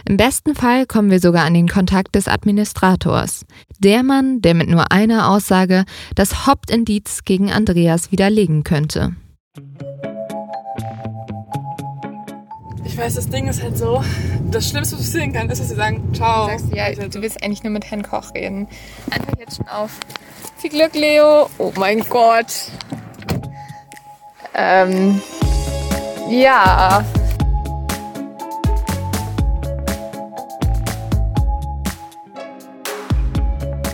Im 0.06 0.18
besten 0.18 0.54
Fall 0.54 0.84
kommen 0.84 1.10
wir 1.10 1.20
sogar 1.20 1.46
an 1.46 1.54
den 1.54 1.68
Kontakt 1.68 2.14
des 2.14 2.28
Administrators. 2.28 3.46
Der 3.78 4.02
Mann, 4.02 4.42
der 4.42 4.52
mit 4.52 4.68
nur 4.68 4.92
einer 4.92 5.30
Aussage 5.30 5.86
das 6.14 6.46
Hauptindiz 6.46 7.24
gegen 7.24 7.50
Andreas 7.50 8.12
widerlegen 8.12 8.64
könnte. 8.64 9.16
Ich 12.86 12.96
weiß, 12.96 13.14
das 13.14 13.28
Ding 13.28 13.48
ist 13.48 13.60
halt 13.62 13.76
so, 13.76 14.02
das 14.48 14.70
Schlimmste, 14.70 14.96
was 14.96 15.02
passieren 15.02 15.32
kann, 15.32 15.50
ist, 15.50 15.60
dass 15.60 15.68
sie 15.68 15.74
sagen, 15.74 16.14
ciao. 16.14 16.46
Du 16.46 16.52
sagst, 16.52 16.72
ja, 16.72 16.86
Ist 16.86 17.00
halt 17.00 17.14
du 17.14 17.20
willst 17.20 17.42
eigentlich 17.42 17.64
nur 17.64 17.72
mit 17.72 17.84
Herrn 17.84 18.02
Koch 18.02 18.32
reden. 18.32 18.68
Einfach 19.10 19.32
jetzt 19.40 19.56
schon 19.56 19.66
auf. 19.66 19.90
Viel 20.56 20.70
Glück, 20.70 20.94
Leo. 20.94 21.50
Oh 21.58 21.72
mein 21.76 22.00
Gott. 22.08 22.70
Ähm. 24.54 25.20
Ja. 26.30 27.04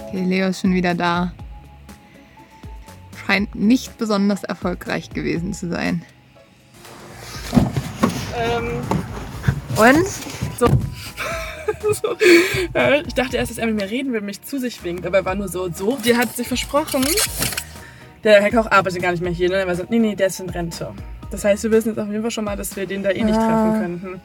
Okay, 0.07 0.25
Leo 0.25 0.49
ist 0.49 0.61
schon 0.61 0.75
wieder 0.75 0.95
da. 0.95 1.33
Scheint 3.27 3.55
nicht 3.55 3.97
besonders 3.97 4.45
erfolgreich 4.45 5.09
gewesen 5.09 5.55
zu 5.55 5.71
sein. 5.71 6.05
Ähm, 8.37 8.81
Und? 9.77 10.07
so. 10.59 12.17
Äh, 12.75 13.03
ich 13.03 13.15
dachte 13.15 13.37
erst, 13.37 13.51
dass 13.51 13.59
er 13.59 13.67
mit 13.67 13.77
mir 13.77 13.91
reden 13.91 14.13
will, 14.13 14.21
mich 14.21 14.43
zu 14.43 14.59
sich 14.59 14.83
winkt, 14.85 15.07
aber 15.07 15.19
er 15.19 15.25
war 15.25 15.35
nur 15.35 15.49
so, 15.49 15.71
so. 15.71 15.99
Die 16.05 16.17
hat 16.17 16.35
sich 16.37 16.49
versprochen, 16.49 17.05
der 18.25 18.41
Herr 18.41 18.51
Koch 18.51 18.71
arbeitet 18.71 19.03
gar 19.03 19.11
nicht 19.11 19.23
mehr 19.23 19.33
hier, 19.33 19.49
ne? 19.49 19.57
Er 19.57 19.67
war 19.67 19.75
so, 19.75 19.85
nee, 19.89 19.99
nee, 19.99 20.15
der 20.15 20.29
ist 20.29 20.41
in 20.41 20.49
Rente. 20.49 20.93
Das 21.31 21.45
heißt, 21.45 21.65
wir 21.65 21.71
wissen 21.73 21.89
jetzt 21.89 21.99
auf 21.99 22.09
jeden 22.09 22.23
Fall 22.23 22.31
schon 22.31 22.45
mal, 22.45 22.57
dass 22.57 22.77
wir 22.77 22.87
den 22.87 23.03
da 23.03 23.11
eh 23.11 23.25
nicht 23.25 23.35
treffen 23.35 23.81
könnten. 23.81 24.21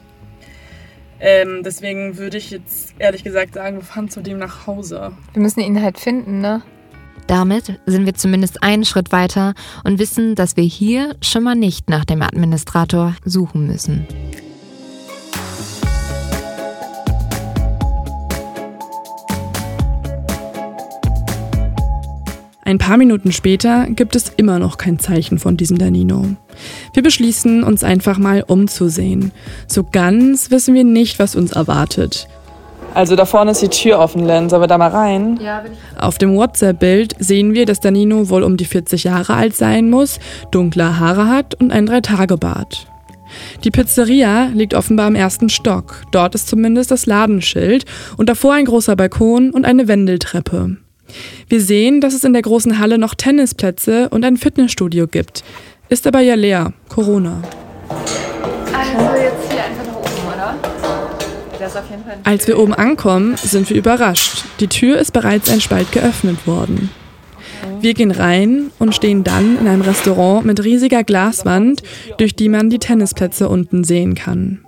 Ähm, 1.20 1.62
deswegen 1.64 2.16
würde 2.16 2.36
ich 2.36 2.50
jetzt 2.50 2.94
ehrlich 2.98 3.24
gesagt 3.24 3.54
sagen, 3.54 3.78
wir 3.78 3.84
fahren 3.84 4.08
zu 4.08 4.20
dem 4.20 4.38
nach 4.38 4.66
Hause. 4.66 5.12
Wir 5.32 5.42
müssen 5.42 5.60
ihn 5.60 5.82
halt 5.82 5.98
finden, 5.98 6.40
ne? 6.40 6.62
Damit 7.28 7.78
sind 7.84 8.06
wir 8.06 8.14
zumindest 8.14 8.62
einen 8.62 8.86
Schritt 8.86 9.12
weiter 9.12 9.52
und 9.84 9.98
wissen, 9.98 10.34
dass 10.34 10.56
wir 10.56 10.64
hier 10.64 11.14
schon 11.20 11.42
mal 11.42 11.54
nicht 11.54 11.90
nach 11.90 12.06
dem 12.06 12.22
Administrator 12.22 13.14
suchen 13.22 13.66
müssen. 13.66 14.06
Ein 22.64 22.78
paar 22.78 22.96
Minuten 22.96 23.32
später 23.32 23.86
gibt 23.90 24.16
es 24.16 24.30
immer 24.36 24.58
noch 24.58 24.78
kein 24.78 24.98
Zeichen 24.98 25.38
von 25.38 25.58
diesem 25.58 25.76
Danino. 25.76 26.34
Wir 26.94 27.02
beschließen, 27.02 27.62
uns 27.62 27.84
einfach 27.84 28.16
mal 28.16 28.42
umzusehen. 28.46 29.32
So 29.66 29.84
ganz 29.84 30.50
wissen 30.50 30.74
wir 30.74 30.84
nicht, 30.84 31.18
was 31.18 31.36
uns 31.36 31.52
erwartet. 31.52 32.26
Also 32.94 33.16
da 33.16 33.26
vorne 33.26 33.52
ist 33.52 33.62
die 33.62 33.68
Tür 33.68 33.98
offen, 33.98 34.26
Len. 34.26 34.48
Sollen 34.48 34.62
wir 34.62 34.66
da 34.66 34.78
mal 34.78 34.90
rein? 34.90 35.38
Ja, 35.42 35.60
bin 35.60 35.72
ich. 35.72 36.02
Auf 36.02 36.18
dem 36.18 36.34
WhatsApp-Bild 36.34 37.14
sehen 37.18 37.54
wir, 37.54 37.66
dass 37.66 37.80
Danino 37.80 38.28
wohl 38.28 38.42
um 38.42 38.56
die 38.56 38.64
40 38.64 39.04
Jahre 39.04 39.34
alt 39.34 39.54
sein 39.54 39.90
muss, 39.90 40.18
dunkle 40.50 40.98
Haare 40.98 41.28
hat 41.28 41.54
und 41.54 41.70
ein 41.70 41.86
Dreitagebart. 41.86 42.86
Die 43.64 43.70
Pizzeria 43.70 44.46
liegt 44.54 44.74
offenbar 44.74 45.08
im 45.08 45.14
ersten 45.14 45.48
Stock. 45.48 46.02
Dort 46.12 46.34
ist 46.34 46.48
zumindest 46.48 46.90
das 46.90 47.06
Ladenschild 47.06 47.84
und 48.16 48.28
davor 48.28 48.54
ein 48.54 48.64
großer 48.64 48.96
Balkon 48.96 49.50
und 49.50 49.64
eine 49.64 49.86
Wendeltreppe. 49.86 50.76
Wir 51.48 51.60
sehen, 51.60 52.00
dass 52.00 52.14
es 52.14 52.24
in 52.24 52.32
der 52.32 52.42
großen 52.42 52.78
Halle 52.78 52.98
noch 52.98 53.14
Tennisplätze 53.14 54.08
und 54.10 54.24
ein 54.24 54.36
Fitnessstudio 54.36 55.06
gibt. 55.06 55.42
Ist 55.88 56.06
aber 56.06 56.20
ja 56.20 56.34
leer. 56.34 56.72
Corona. 56.88 57.42
Also 57.88 59.22
jetzt 59.22 59.47
Als 62.24 62.46
wir 62.46 62.58
oben 62.58 62.74
ankommen, 62.74 63.36
sind 63.36 63.68
wir 63.70 63.76
überrascht. 63.76 64.44
Die 64.60 64.68
Tür 64.68 64.98
ist 64.98 65.12
bereits 65.12 65.50
ein 65.50 65.60
Spalt 65.60 65.92
geöffnet 65.92 66.46
worden. 66.46 66.90
Wir 67.80 67.94
gehen 67.94 68.10
rein 68.10 68.70
und 68.78 68.94
stehen 68.94 69.24
dann 69.24 69.58
in 69.58 69.68
einem 69.68 69.82
Restaurant 69.82 70.44
mit 70.44 70.62
riesiger 70.64 71.04
Glaswand, 71.04 71.82
durch 72.18 72.34
die 72.34 72.48
man 72.48 72.70
die 72.70 72.78
Tennisplätze 72.78 73.48
unten 73.48 73.84
sehen 73.84 74.14
kann. 74.14 74.64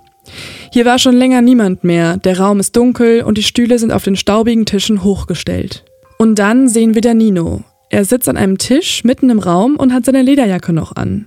Hier 0.71 0.85
war 0.85 0.99
schon 0.99 1.15
länger 1.15 1.41
niemand 1.41 1.83
mehr, 1.83 2.17
der 2.17 2.39
Raum 2.39 2.59
ist 2.59 2.75
dunkel 2.75 3.23
und 3.23 3.37
die 3.37 3.43
Stühle 3.43 3.79
sind 3.79 3.91
auf 3.91 4.03
den 4.03 4.15
staubigen 4.15 4.65
Tischen 4.65 5.03
hochgestellt. 5.03 5.83
Und 6.17 6.39
dann 6.39 6.69
sehen 6.69 6.95
wir 6.95 7.01
Danino. 7.01 7.63
Er 7.89 8.05
sitzt 8.05 8.29
an 8.29 8.37
einem 8.37 8.57
Tisch 8.57 9.03
mitten 9.03 9.29
im 9.29 9.39
Raum 9.39 9.75
und 9.75 9.91
hat 9.93 10.05
seine 10.05 10.21
Lederjacke 10.21 10.71
noch 10.71 10.95
an. 10.95 11.25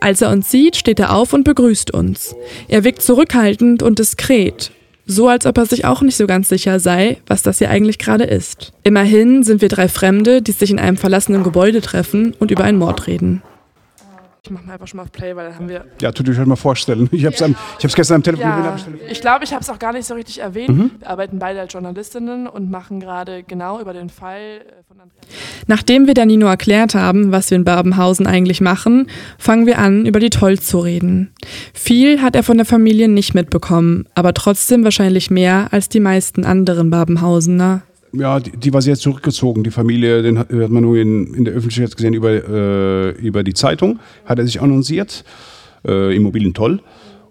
Als 0.00 0.20
er 0.20 0.30
uns 0.30 0.50
sieht, 0.50 0.76
steht 0.76 1.00
er 1.00 1.14
auf 1.14 1.32
und 1.32 1.44
begrüßt 1.44 1.94
uns. 1.94 2.36
Er 2.68 2.84
wirkt 2.84 3.00
zurückhaltend 3.00 3.82
und 3.82 3.98
diskret, 3.98 4.72
so 5.12 5.28
als 5.28 5.46
ob 5.46 5.56
er 5.58 5.66
sich 5.66 5.84
auch 5.84 6.02
nicht 6.02 6.16
so 6.16 6.26
ganz 6.26 6.48
sicher 6.48 6.80
sei, 6.80 7.18
was 7.26 7.42
das 7.42 7.58
hier 7.58 7.70
eigentlich 7.70 7.98
gerade 7.98 8.24
ist. 8.24 8.72
Immerhin 8.82 9.42
sind 9.42 9.60
wir 9.60 9.68
drei 9.68 9.88
Fremde, 9.88 10.42
die 10.42 10.52
sich 10.52 10.70
in 10.70 10.78
einem 10.78 10.96
verlassenen 10.96 11.44
Gebäude 11.44 11.80
treffen 11.80 12.34
und 12.38 12.50
über 12.50 12.64
einen 12.64 12.78
Mord 12.78 13.06
reden. 13.06 13.42
Ich 14.44 14.50
mach 14.50 14.64
mal 14.64 14.72
einfach 14.72 14.88
schon 14.88 14.96
mal 14.96 15.04
auf 15.04 15.12
Play, 15.12 15.36
weil 15.36 15.46
dann 15.46 15.54
haben 15.54 15.68
wir. 15.68 15.84
Ja, 16.00 16.10
tut 16.10 16.28
euch 16.28 16.36
halt 16.36 16.48
mal 16.48 16.56
vorstellen. 16.56 17.08
Ich 17.12 17.24
habe 17.24 17.36
es 17.36 17.94
gestern 17.94 18.16
am 18.16 18.22
Telefon 18.24 18.44
Ja, 18.44 18.72
gesehen. 18.72 18.98
ich 19.08 19.20
glaube, 19.20 19.44
ich 19.44 19.52
habe 19.52 19.62
es 19.62 19.70
auch 19.70 19.78
gar 19.78 19.92
nicht 19.92 20.04
so 20.04 20.14
richtig 20.14 20.40
erwähnt. 20.40 20.76
Mhm. 20.76 20.90
Wir 20.98 21.08
arbeiten 21.08 21.38
beide 21.38 21.60
als 21.60 21.72
Journalistinnen 21.72 22.48
und 22.48 22.68
machen 22.68 22.98
gerade 22.98 23.44
genau 23.44 23.80
über 23.80 23.92
den 23.92 24.10
Fall 24.10 24.40
äh, 24.66 24.82
von 24.88 24.98
Andreas. 24.98 25.22
Nachdem 25.68 26.08
wir 26.08 26.14
Danino 26.14 26.46
erklärt 26.48 26.96
haben, 26.96 27.30
was 27.30 27.50
wir 27.52 27.56
in 27.56 27.62
Babenhausen 27.62 28.26
eigentlich 28.26 28.60
machen, 28.60 29.06
fangen 29.38 29.66
wir 29.66 29.78
an, 29.78 30.06
über 30.06 30.18
die 30.18 30.30
Tolz 30.30 30.66
zu 30.66 30.80
reden. 30.80 31.32
Viel 31.72 32.20
hat 32.20 32.34
er 32.34 32.42
von 32.42 32.56
der 32.56 32.66
Familie 32.66 33.06
nicht 33.08 33.34
mitbekommen, 33.34 34.08
aber 34.16 34.34
trotzdem 34.34 34.82
wahrscheinlich 34.82 35.30
mehr 35.30 35.68
als 35.70 35.88
die 35.88 36.00
meisten 36.00 36.44
anderen 36.44 36.90
Babenhausener. 36.90 37.82
Ja, 38.14 38.40
die, 38.40 38.50
die 38.56 38.72
war 38.72 38.82
sehr 38.82 38.96
zurückgezogen. 38.96 39.64
Die 39.64 39.70
Familie, 39.70 40.22
den 40.22 40.38
hat, 40.38 40.52
hat 40.52 40.70
man 40.70 40.82
nur 40.82 40.96
in, 40.96 41.32
in 41.32 41.44
der 41.44 41.54
Öffentlichkeit 41.54 41.96
gesehen 41.96 42.14
über, 42.14 42.30
äh, 42.30 43.10
über 43.12 43.42
die 43.42 43.54
Zeitung. 43.54 44.00
Hat 44.26 44.38
er 44.38 44.46
sich 44.46 44.60
annonciert. 44.60 45.24
Äh, 45.86 46.14
Immobilien 46.14 46.52
toll. 46.54 46.80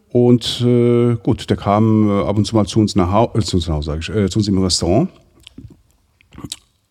Und 0.10 0.62
äh, 0.62 1.16
gut, 1.24 1.50
der 1.50 1.58
kam 1.58 2.10
äh, 2.10 2.24
ab 2.24 2.38
und 2.38 2.46
zu 2.46 2.56
mal 2.56 2.66
zu 2.66 2.80
uns 2.80 2.96
nach 2.96 3.12
Hause, 3.12 3.38
äh, 3.38 3.42
zu 3.42 3.58
uns 3.58 3.68
nach 3.68 3.76
Hause, 3.76 3.98
ich, 4.00 4.10
äh, 4.10 4.30
zu 4.30 4.40
uns 4.40 4.48
im 4.48 4.62
Restaurant. 4.62 5.10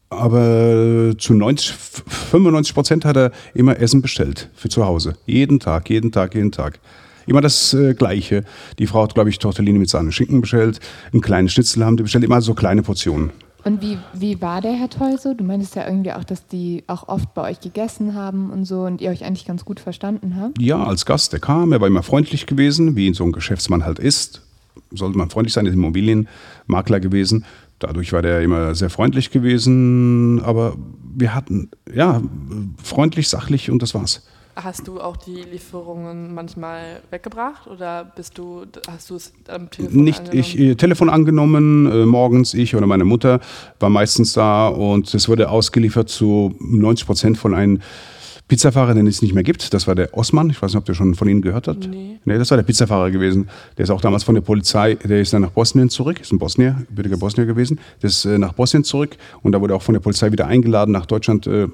Aber 0.08 1.14
zu 1.18 1.34
90, 1.34 1.72
95 1.72 2.74
Prozent 2.74 3.04
hat 3.04 3.16
er 3.16 3.30
immer 3.54 3.78
Essen 3.78 4.02
bestellt 4.02 4.50
für 4.54 4.68
zu 4.68 4.84
Hause. 4.84 5.16
Jeden 5.26 5.60
Tag, 5.60 5.90
jeden 5.90 6.12
Tag, 6.12 6.34
jeden 6.34 6.50
Tag. 6.50 6.80
Immer 7.26 7.42
das 7.42 7.74
äh, 7.74 7.94
Gleiche. 7.94 8.44
Die 8.78 8.86
Frau 8.86 9.02
hat, 9.02 9.14
glaube 9.14 9.30
ich, 9.30 9.38
Tortellini 9.38 9.78
mit 9.78 9.90
Sahne 9.90 10.10
Schinken 10.12 10.40
bestellt. 10.40 10.80
Einen 11.12 11.20
kleinen 11.20 11.48
Schnitzel 11.48 11.84
haben 11.84 11.96
die 11.96 12.02
bestellt. 12.02 12.24
Immer 12.24 12.40
so 12.40 12.54
kleine 12.54 12.82
Portionen. 12.82 13.30
Und 13.64 13.82
wie, 13.82 13.98
wie 14.12 14.40
war 14.40 14.60
der 14.60 14.72
Herr 14.72 14.88
Toll 14.88 15.18
so? 15.18 15.34
Du 15.34 15.44
meintest 15.44 15.76
ja 15.76 15.86
irgendwie 15.86 16.12
auch, 16.12 16.24
dass 16.24 16.46
die 16.46 16.84
auch 16.86 17.08
oft 17.08 17.34
bei 17.34 17.50
euch 17.50 17.60
gegessen 17.60 18.14
haben 18.14 18.50
und 18.50 18.64
so 18.64 18.82
und 18.82 19.00
ihr 19.00 19.10
euch 19.10 19.24
eigentlich 19.24 19.46
ganz 19.46 19.64
gut 19.64 19.80
verstanden 19.80 20.36
habt. 20.40 20.60
Ja, 20.60 20.82
als 20.82 21.04
Gast, 21.04 21.32
der 21.32 21.40
kam, 21.40 21.72
er 21.72 21.80
war 21.80 21.88
immer 21.88 22.02
freundlich 22.02 22.46
gewesen, 22.46 22.96
wie 22.96 23.12
so 23.14 23.24
ein 23.24 23.32
Geschäftsmann 23.32 23.84
halt 23.84 23.98
ist. 23.98 24.42
Sollte 24.92 25.18
man 25.18 25.30
freundlich 25.30 25.52
sein, 25.52 25.66
ist 25.66 25.74
Immobilienmakler 25.74 27.00
gewesen. 27.00 27.44
Dadurch 27.78 28.12
war 28.12 28.22
der 28.22 28.42
immer 28.42 28.74
sehr 28.74 28.90
freundlich 28.90 29.30
gewesen, 29.30 30.40
aber 30.42 30.76
wir 31.14 31.34
hatten, 31.34 31.70
ja, 31.92 32.20
freundlich, 32.82 33.28
sachlich 33.28 33.70
und 33.70 33.82
das 33.82 33.94
war's. 33.94 34.22
Hast 34.56 34.88
du 34.88 35.00
auch 35.00 35.16
die 35.16 35.42
Lieferungen 35.42 36.34
manchmal 36.34 37.00
weggebracht 37.10 37.66
oder 37.66 38.04
bist 38.16 38.36
du, 38.36 38.64
hast 38.88 39.10
du 39.10 39.16
es 39.16 39.32
am 39.48 39.70
Telefon 39.70 40.04
Nicht 40.04 40.20
angenommen? 40.20 40.40
ich, 40.40 40.58
äh, 40.58 40.74
Telefon 40.74 41.08
angenommen, 41.08 41.86
äh, 41.90 42.04
morgens 42.04 42.54
ich 42.54 42.74
oder 42.74 42.86
meine 42.86 43.04
Mutter 43.04 43.40
war 43.78 43.90
meistens 43.90 44.32
da 44.32 44.68
und 44.68 45.14
es 45.14 45.28
wurde 45.28 45.50
ausgeliefert 45.50 46.08
zu 46.08 46.54
90 46.58 47.06
Prozent 47.06 47.38
von 47.38 47.54
einem 47.54 47.80
Pizzafahrer, 48.48 48.94
den 48.94 49.06
es 49.06 49.22
nicht 49.22 49.32
mehr 49.32 49.44
gibt. 49.44 49.72
Das 49.72 49.86
war 49.86 49.94
der 49.94 50.12
Osman. 50.12 50.50
Ich 50.50 50.60
weiß 50.60 50.72
nicht, 50.72 50.78
ob 50.78 50.84
der 50.84 50.94
schon 50.94 51.14
von 51.14 51.28
Ihnen 51.28 51.40
gehört 51.40 51.68
hat. 51.68 51.86
Nee. 51.88 52.18
Nee, 52.24 52.36
das 52.36 52.50
war 52.50 52.56
der 52.56 52.64
Pizzafahrer 52.64 53.12
gewesen. 53.12 53.48
Der 53.78 53.84
ist 53.84 53.90
auch 53.90 54.00
damals 54.00 54.24
von 54.24 54.34
der 54.34 54.42
Polizei, 54.42 54.94
der 54.96 55.20
ist 55.20 55.32
dann 55.32 55.42
nach 55.42 55.52
Bosnien 55.52 55.88
zurück, 55.88 56.20
ist 56.20 56.32
ein 56.32 56.40
Bosnier, 56.40 56.84
gebürtiger 56.88 57.16
Bosnier 57.16 57.46
gewesen. 57.46 57.78
Der 58.02 58.08
ist 58.08 58.24
äh, 58.24 58.38
nach 58.38 58.52
Bosnien 58.52 58.82
zurück 58.82 59.16
und 59.42 59.52
da 59.52 59.60
wurde 59.60 59.76
auch 59.76 59.82
von 59.82 59.92
der 59.92 60.00
Polizei 60.00 60.32
wieder 60.32 60.48
eingeladen, 60.48 60.90
nach 60.90 61.06
Deutschland 61.06 61.46
äh, 61.46 61.68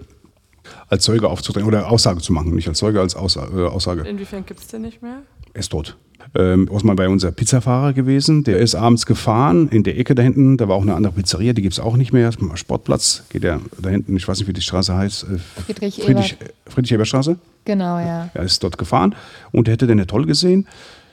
als 0.89 1.05
Zeuge 1.05 1.29
aufzutreten 1.29 1.67
oder 1.67 1.91
Aussage 1.91 2.21
zu 2.21 2.33
machen. 2.33 2.55
Nicht 2.55 2.69
als 2.69 2.79
Zeuge, 2.79 3.01
als 3.01 3.17
Aussa 3.17 3.49
äh, 3.55 3.67
Aussage. 3.67 4.03
Inwiefern 4.03 4.45
gibt 4.47 4.61
es 4.61 4.69
den 4.69 4.83
nicht 4.83 5.03
mehr? 5.03 5.23
Er 5.55 5.61
ist 5.61 5.71
tot. 5.71 5.97
Ähm, 6.35 6.69
Osman 6.71 6.99
war 6.99 7.09
unser 7.09 7.31
Pizzafahrer 7.31 7.93
gewesen. 7.93 8.45
Der 8.45 8.59
ist 8.59 8.75
abends 8.75 9.07
gefahren 9.07 9.69
in 9.69 9.85
der 9.85 9.99
Ecke 9.99 10.15
da 10.15 10.23
hinten. 10.23 10.57
Da 10.57 10.69
war 10.69 10.77
auch 10.77 10.83
eine 10.83 10.95
andere 10.95 11.13
Pizzeria, 11.13 11.53
die 11.53 11.63
gibt 11.63 11.75
es 11.75 11.81
auch 11.81 11.97
nicht 11.97 12.13
mehr. 12.13 12.31
Sportplatz 12.55 13.25
geht 13.29 13.45
ja 13.45 13.61
da 13.81 13.91
hinten, 13.91 14.17
ich 14.17 14.27
weiß 14.27 14.39
nicht, 14.39 14.49
wie 14.49 14.53
die 14.53 14.61
Straße 14.61 14.95
heißt. 14.95 15.25
Äh, 15.25 15.39
Friedrich 15.39 16.03
Friedrich, 16.03 16.37
Ebert. 16.41 16.55
Friedrich 16.67 16.93
Ebert 16.93 17.09
Straße. 17.09 17.39
Genau, 17.65 17.99
ja. 17.99 18.31
Er 18.35 18.43
ist 18.43 18.63
dort 18.63 18.79
gefahren 18.79 19.15
und 19.53 19.69
er 19.69 19.73
hätte 19.73 19.87
den 19.87 19.99
ja 19.99 20.05
toll 20.05 20.27
gesehen. 20.27 20.67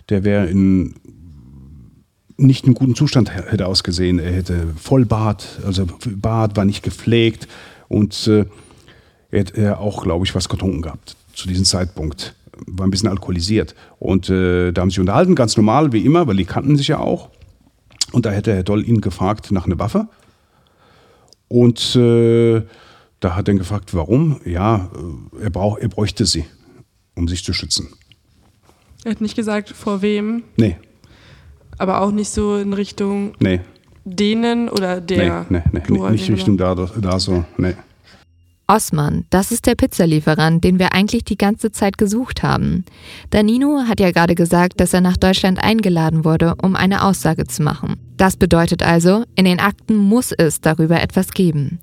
Der 0.09 0.23
wäre 0.23 0.47
in 0.47 0.95
nicht 2.35 2.65
in 2.65 2.73
gutem 2.73 2.95
Zustand 2.95 3.31
hätte 3.33 3.67
ausgesehen. 3.67 4.19
Er 4.19 4.31
hätte 4.31 4.67
Vollbart, 4.75 5.59
also 5.65 5.85
Bart 6.15 6.57
war 6.57 6.65
nicht 6.65 6.83
gepflegt 6.83 7.47
und 7.87 8.27
äh, 8.27 8.45
er 9.33 9.39
hätte 9.39 9.77
auch, 9.79 10.03
glaube 10.03 10.25
ich, 10.25 10.35
was 10.35 10.47
getrunken 10.47 10.81
gehabt 10.83 11.15
zu 11.33 11.47
diesem 11.47 11.65
Zeitpunkt. 11.65 12.35
War 12.67 12.85
ein 12.85 12.91
bisschen 12.91 13.09
alkoholisiert. 13.09 13.73
Und 13.99 14.29
äh, 14.29 14.71
da 14.71 14.81
haben 14.81 14.89
sie 14.89 14.95
sich 14.95 14.99
unterhalten, 14.99 15.33
ganz 15.35 15.57
normal, 15.57 15.91
wie 15.91 16.05
immer, 16.05 16.27
weil 16.27 16.37
die 16.37 16.45
kannten 16.45 16.75
sich 16.75 16.87
ja 16.87 16.99
auch. 16.99 17.29
Und 18.11 18.25
da 18.25 18.31
hätte 18.31 18.53
Herr 18.53 18.63
Doll 18.63 18.87
ihn 18.87 19.01
gefragt 19.01 19.51
nach 19.51 19.65
einer 19.65 19.79
Waffe. 19.79 20.07
Und 21.47 21.95
äh, 21.95 22.61
da 23.19 23.35
hat 23.35 23.47
er 23.47 23.53
ihn 23.53 23.57
gefragt, 23.57 23.93
warum? 23.95 24.39
Ja, 24.45 24.91
äh, 25.39 25.43
er, 25.45 25.49
brauch, 25.49 25.79
er 25.79 25.87
bräuchte 25.89 26.25
sie, 26.25 26.45
um 27.15 27.27
sich 27.27 27.43
zu 27.43 27.53
schützen. 27.53 27.89
Er 29.03 29.11
hat 29.11 29.21
nicht 29.21 29.35
gesagt, 29.35 29.69
vor 29.69 30.01
wem, 30.01 30.43
Nee, 30.55 30.77
aber 31.77 32.01
auch 32.01 32.11
nicht 32.11 32.29
so 32.29 32.57
in 32.57 32.71
Richtung 32.73 33.33
nee, 33.39 33.59
denen 34.05 34.69
oder 34.69 35.01
der. 35.01 35.45
nee, 35.49 35.57
nee, 35.57 35.69
nee, 35.71 35.79
Plural 35.79 36.11
nicht. 36.11 36.29
Richtung 36.29 36.55
da, 36.57 36.75
da 36.75 37.19
so, 37.19 37.43
nee. 37.57 37.73
Osman, 38.67 39.25
das 39.29 39.51
ist 39.51 39.65
der 39.65 39.75
Pizzalieferant, 39.75 40.63
den 40.63 40.79
wir 40.79 40.93
eigentlich 40.93 41.25
die 41.25 41.37
ganze 41.37 41.71
Zeit 41.71 41.97
gesucht 41.97 42.43
haben. 42.43 42.85
Danino 43.29 43.83
hat 43.87 43.99
ja 43.99 44.11
gerade 44.11 44.35
gesagt, 44.35 44.79
dass 44.79 44.93
er 44.93 45.01
nach 45.01 45.17
Deutschland 45.17 45.61
eingeladen 45.61 46.23
wurde, 46.23 46.55
um 46.61 46.75
eine 46.75 47.03
Aussage 47.03 47.45
zu 47.45 47.61
machen. 47.61 47.95
Das 48.15 48.37
bedeutet 48.37 48.81
also, 48.81 49.25
in 49.35 49.43
den 49.45 49.59
Akten 49.59 49.97
muss 49.97 50.31
es 50.31 50.61
darüber 50.61 51.01
etwas 51.01 51.31
geben. 51.31 51.79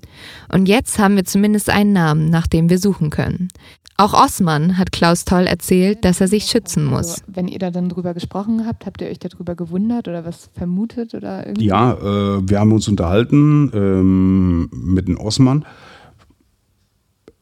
Und 0.51 0.67
jetzt 0.67 0.97
haben 0.97 1.15
wir 1.15 1.25
zumindest 1.25 1.69
einen 1.69 1.93
Namen, 1.93 2.29
nach 2.29 2.47
dem 2.47 2.69
wir 2.69 2.79
suchen 2.79 3.11
können. 3.11 3.49
Auch 3.97 4.13
Osman 4.13 4.79
hat 4.79 4.91
Klaus 4.91 5.25
Toll 5.25 5.45
erzählt, 5.45 6.03
dass 6.03 6.21
er 6.21 6.27
sich 6.27 6.45
schützen 6.45 6.85
muss. 6.85 7.21
Also, 7.21 7.23
wenn 7.27 7.47
ihr 7.47 7.59
da 7.59 7.69
dann 7.69 7.89
drüber 7.89 8.15
gesprochen 8.15 8.65
habt, 8.65 8.87
habt 8.87 9.01
ihr 9.01 9.07
euch 9.07 9.19
darüber 9.19 9.53
gewundert 9.53 10.07
oder 10.07 10.25
was 10.25 10.49
vermutet 10.55 11.13
oder 11.13 11.45
irgendwie? 11.45 11.67
Ja, 11.67 11.93
äh, 11.93 12.49
wir 12.49 12.59
haben 12.59 12.71
uns 12.71 12.87
unterhalten 12.87 13.69
ähm, 13.75 14.69
mit 14.71 15.07
dem 15.07 15.19
Osman. 15.19 15.65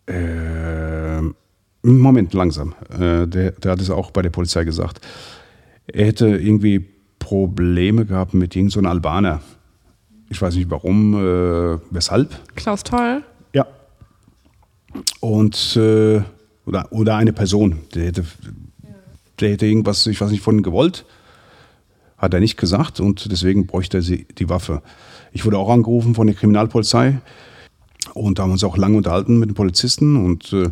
Äh, 0.10 1.22
Moment, 1.84 2.34
langsam. 2.34 2.74
Äh, 2.90 3.28
der, 3.28 3.52
der 3.52 3.72
hat 3.72 3.80
es 3.80 3.90
auch 3.90 4.12
bei 4.12 4.22
der 4.22 4.32
Polizei 4.32 4.64
gesagt. 4.64 5.00
Er 5.88 6.08
hätte 6.08 6.28
irgendwie 6.28 6.86
Probleme 7.20 8.06
gehabt 8.06 8.34
mit 8.34 8.56
irgendeinem 8.56 8.86
so 8.86 8.90
Albaner. 8.90 9.42
Ich 10.30 10.42
weiß 10.42 10.56
nicht 10.56 10.70
warum, 10.70 11.14
äh, 11.16 11.80
weshalb. 11.90 12.30
Klaus 12.56 12.84
Toll. 12.84 13.24
Ja. 13.54 13.66
Und 15.20 15.76
äh, 15.76 16.22
oder, 16.66 16.92
oder 16.92 17.16
eine 17.16 17.34
Person, 17.34 17.80
der 17.96 18.06
hätte, 18.06 18.26
der 19.40 19.52
hätte 19.52 19.66
irgendwas, 19.66 20.06
ich 20.06 20.20
weiß 20.20 20.32
nicht, 20.32 20.44
von 20.44 20.58
ihm 20.58 20.64
gewollt. 20.64 21.06
Hat 22.18 22.34
er 22.34 22.40
nicht 22.40 22.58
gesagt 22.58 23.00
und 23.00 23.32
deswegen 23.32 23.66
bräuchte 23.66 24.00
er 24.00 24.02
sie, 24.02 24.28
die 24.38 24.50
Waffe. 24.50 24.82
Ich 25.32 25.46
wurde 25.46 25.58
auch 25.58 25.70
angerufen 25.70 26.14
von 26.16 26.28
der 26.28 26.36
Kriminalpolizei 26.36 27.20
und 28.14 28.40
da 28.40 28.44
haben 28.44 28.52
uns 28.52 28.64
auch 28.64 28.78
lange 28.78 28.98
unterhalten 28.98 29.40
mit 29.40 29.50
den 29.50 29.56
Polizisten 29.56 30.16
und 30.16 30.54
äh, 30.54 30.72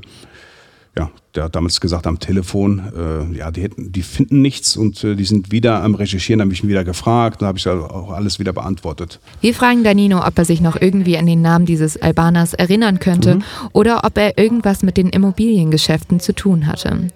ja, 0.97 1.11
der 1.35 1.43
hat 1.43 1.55
damals 1.55 1.79
gesagt 1.79 2.07
am 2.07 2.17
Telefon, 2.17 2.81
äh, 2.95 3.37
ja, 3.37 3.51
die, 3.51 3.61
hätten, 3.61 3.91
die 3.91 4.01
finden 4.01 4.41
nichts 4.41 4.75
und 4.75 5.03
äh, 5.03 5.15
die 5.15 5.25
sind 5.25 5.51
wieder 5.51 5.83
am 5.83 5.93
Recherchieren, 5.93 6.41
habe 6.41 6.53
ich 6.53 6.63
ihn 6.63 6.69
wieder 6.69 6.83
gefragt, 6.83 7.43
da 7.43 7.47
habe 7.47 7.59
ich 7.59 7.67
auch 7.67 8.11
alles 8.11 8.39
wieder 8.39 8.51
beantwortet. 8.51 9.19
Wir 9.41 9.53
fragen 9.53 9.83
Danino, 9.83 10.25
ob 10.25 10.37
er 10.37 10.45
sich 10.45 10.59
noch 10.59 10.81
irgendwie 10.81 11.17
an 11.17 11.27
den 11.27 11.41
Namen 11.41 11.67
dieses 11.67 12.01
Albaners 12.01 12.55
erinnern 12.55 12.99
könnte 12.99 13.39
oder 13.73 14.03
ob 14.05 14.17
er 14.17 14.39
irgendwas 14.39 14.81
mit 14.81 14.97
den 14.97 15.09
Immobiliengeschäften 15.09 16.19
zu 16.19 16.33
tun 16.33 16.65
hatte. 16.65 17.09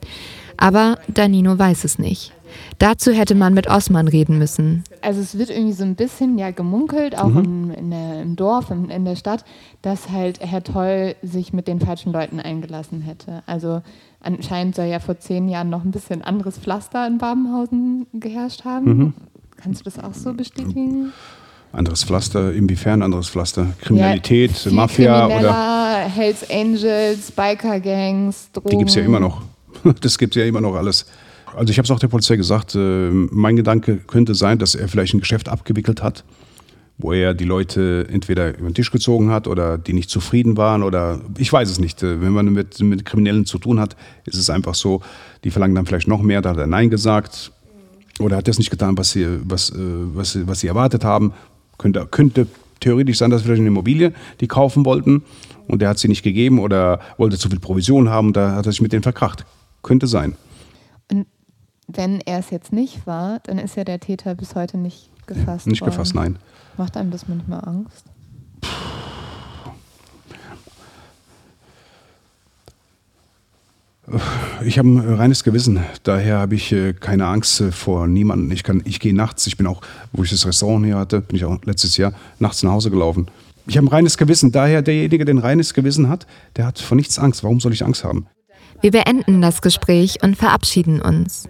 Aber 0.58 1.00
Danino 1.08 1.58
weiß 1.58 1.84
es 1.86 1.98
nicht. 1.98 2.34
Dazu 2.80 3.12
hätte 3.12 3.36
man 3.36 3.54
mit 3.54 3.68
Osman 3.68 4.08
reden 4.08 4.38
müssen. 4.38 4.84
Also 5.02 5.22
es 5.22 5.38
wird 5.38 5.50
irgendwie 5.50 5.74
so 5.74 5.84
ein 5.84 5.96
bisschen 5.96 6.38
ja 6.38 6.52
gemunkelt, 6.52 7.18
auch 7.18 7.28
im, 7.28 7.72
in 7.72 7.92
der, 7.92 8.22
im 8.22 8.36
Dorf, 8.36 8.72
in, 8.72 8.90
in 8.90 9.06
der 9.06 9.16
Stadt, 9.16 9.44
dass 9.82 10.10
halt 10.10 10.40
Herr 10.40 10.64
Toll 10.64 11.16
sich 11.22 11.54
mit 11.54 11.68
den 11.68 11.80
falschen 11.80 12.12
Leuten 12.12 12.40
eingelassen 12.40 13.02
hätte. 13.02 13.44
Also 13.46 13.82
anscheinend 14.20 14.76
soll 14.76 14.86
ja 14.86 15.00
vor 15.00 15.20
zehn 15.20 15.48
Jahren 15.50 15.70
noch 15.70 15.84
ein 15.84 15.92
bisschen 15.92 16.22
anderes 16.22 16.58
Pflaster 16.58 17.06
in 17.08 17.18
Babenhausen 17.18 18.08
geherrscht 18.14 18.66
haben. 18.66 19.14
Kannst 19.58 19.82
du 19.82 19.84
das 19.86 20.00
auch 20.00 20.14
so 20.14 20.34
bestätigen? 20.34 21.12
Anderes 21.74 22.04
Pflaster, 22.04 22.52
inwiefern 22.52 23.02
anderes 23.02 23.30
Pflaster? 23.30 23.68
Kriminalität, 23.82 24.52
viel 24.52 24.74
Mafia 24.74 25.28
oder. 25.28 26.10
Hells 26.14 26.50
Angels, 26.50 27.32
Biker-Gangs, 27.32 28.52
Drogen. 28.52 28.70
Die 28.70 28.78
gibt 28.78 28.90
es 28.90 28.96
ja 28.96 29.04
immer 29.04 29.20
noch. 29.20 29.42
Das 30.02 30.18
gibt 30.20 30.36
es 30.36 30.42
ja 30.42 30.48
immer 30.48 30.62
noch 30.62 30.76
alles. 30.76 31.06
Also 31.56 31.72
ich 31.72 31.78
habe 31.78 31.86
es 31.86 31.92
auch 31.92 32.00
der 32.00 32.08
Polizei 32.08 32.36
gesagt, 32.38 32.76
äh, 32.76 33.10
mein 33.12 33.56
Gedanke 33.56 33.98
könnte 33.98 34.36
sein, 34.36 34.58
dass 34.58 34.76
er 34.76 34.88
vielleicht 34.88 35.14
ein 35.14 35.20
Geschäft 35.20 35.50
abgewickelt 35.50 36.02
hat, 36.02 36.24
wo 36.98 37.14
er 37.14 37.34
die 37.34 37.46
Leute 37.46 38.08
entweder 38.10 38.58
über 38.58 38.70
den 38.70 38.74
Tisch 38.74 38.92
gezogen 38.92 39.32
hat 39.32 39.48
oder 39.48 39.78
die 39.78 39.94
nicht 39.94 40.10
zufrieden 40.10 40.56
waren 40.58 40.84
oder 40.84 41.20
ich 41.38 41.52
weiß 41.52 41.70
es 41.70 41.80
nicht. 41.80 42.04
Äh, 42.04 42.22
Wenn 42.22 42.32
man 42.32 42.52
mit, 42.54 42.80
mit 42.80 43.06
Kriminellen 43.06 43.46
zu 43.46 43.58
tun 43.58 43.80
hat, 43.80 43.96
ist 44.26 44.38
es 44.38 44.50
einfach 44.50 44.76
so, 44.76 45.02
die 45.44 45.52
verlangen 45.52 45.76
dann 45.76 45.86
vielleicht 45.86 46.08
noch 46.08 46.22
mehr, 46.22 46.42
da 46.42 46.52
hat 46.52 46.58
er 46.58 46.68
Nein 46.68 46.90
gesagt 46.90 47.52
oder 48.20 48.38
hat 48.38 48.48
das 48.48 48.58
nicht 48.58 48.72
getan, 48.72 48.98
was 48.98 49.12
sie, 49.12 49.28
was, 49.44 49.72
äh, 49.72 49.76
was, 49.78 50.38
was 50.48 50.60
sie 50.62 50.68
erwartet 50.68 51.04
haben. 51.04 51.34
Könnte, 51.78 52.08
könnte 52.10 52.48
theoretisch 52.80 53.18
sein, 53.18 53.32
dass 53.32 53.42
vielleicht 53.42 53.60
eine 53.60 53.70
Immobilie 53.70 54.14
die 54.40 54.48
kaufen 54.48 54.86
wollten 54.86 55.24
und 55.68 55.82
der 55.82 55.90
hat 55.90 56.00
sie 56.00 56.08
nicht 56.08 56.24
gegeben 56.24 56.60
oder 56.60 57.00
wollte 57.18 57.38
zu 57.38 57.50
viel 57.50 57.60
Provision 57.60 58.10
haben 58.10 58.34
da 58.34 58.56
hat 58.56 58.66
er 58.66 58.72
sich 58.72 58.82
mit 58.82 58.94
denen 58.94 59.04
verkracht. 59.04 59.46
könnte 59.82 60.08
sein. 60.08 60.36
Wenn 61.94 62.22
er 62.22 62.40
es 62.40 62.50
jetzt 62.52 62.72
nicht 62.72 63.06
war, 63.06 63.40
dann 63.44 63.58
ist 63.58 63.76
ja 63.76 63.84
der 63.84 64.00
Täter 64.00 64.36
bis 64.36 64.56
heute 64.56 64.78
nicht 64.78 65.10
gefasst 65.28 65.68
Nicht 65.68 65.82
worden. 65.82 65.92
gefasst, 65.92 66.16
nein. 66.16 66.38
Macht 66.78 66.96
einem 66.96 67.12
das 67.12 67.28
manchmal 67.28 67.64
Angst? 67.68 68.06
Ich 74.66 74.78
habe 74.78 74.90
ein 74.90 75.14
reines 75.16 75.44
Gewissen, 75.44 75.80
daher 76.04 76.40
habe 76.40 76.56
ich 76.56 76.72
äh, 76.72 76.94
keine 76.94 77.28
Angst 77.28 77.62
äh, 77.62 77.72
vor 77.72 78.08
niemandem. 78.08 78.52
Ich, 78.52 78.64
kann, 78.64 78.82
ich 78.84 79.00
gehe 79.00 79.16
nachts, 79.16 79.48
ich 79.48 79.58
bin 79.58 79.68
auch, 79.68 79.82
wo 80.12 80.24
ich 80.24 80.32
das 80.32 80.46
Restaurant 80.46 80.86
hier 80.86 80.98
hatte, 80.98 81.22
bin 81.22 81.38
ich 81.38 81.46
auch 81.46 81.58
letztes 81.64 81.98
Jahr 81.98 82.14
nachts 82.40 82.62
nach 82.64 82.72
Hause 82.72 82.90
gelaufen. 82.92 83.28
Ich 83.68 83.78
habe 83.78 83.86
ein 83.86 83.90
reines 83.90 84.18
Gewissen, 84.18 84.52
daher 84.52 84.82
derjenige, 84.82 85.24
der 85.24 85.36
ein 85.36 85.40
reines 85.40 85.74
Gewissen 85.74 86.10
hat, 86.10 86.26
der 86.58 86.66
hat 86.66 86.80
vor 86.80 86.98
nichts 86.98 87.20
Angst. 87.20 87.44
Warum 87.44 87.60
soll 87.60 87.74
ich 87.74 87.86
Angst 87.86 88.04
haben? 88.04 88.28
Wir 88.82 88.92
beenden 88.92 89.42
das 89.42 89.62
Gespräch 89.62 90.24
und 90.24 90.36
verabschieden 90.36 91.02
uns. 91.02 91.48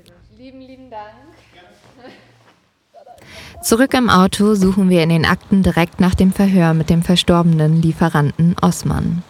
Zurück 3.62 3.94
im 3.94 4.10
Auto 4.10 4.56
suchen 4.56 4.90
wir 4.90 5.04
in 5.04 5.10
den 5.10 5.26
Akten 5.26 5.62
direkt 5.62 6.00
nach 6.00 6.16
dem 6.16 6.34
Verhör 6.34 6.74
mit 6.74 6.90
dem 6.90 7.04
verstorbenen 7.04 7.82
Lieferanten 7.82 8.56
Osman. 8.62 9.24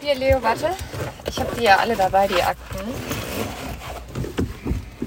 Hier, 0.00 0.14
Leo, 0.14 0.42
warte. 0.42 0.70
Ich 1.28 1.38
habe 1.38 1.54
die 1.58 1.64
ja 1.64 1.76
alle 1.76 1.94
dabei, 1.94 2.26
die 2.26 2.42
Akten. 2.42 2.78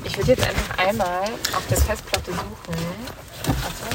Ich 0.03 0.17
würde 0.17 0.31
jetzt 0.31 0.47
einfach 0.47 0.77
einmal 0.77 1.23
auf 1.55 1.65
der 1.67 1.77
Festplatte 1.77 2.31
suchen. 2.31 2.75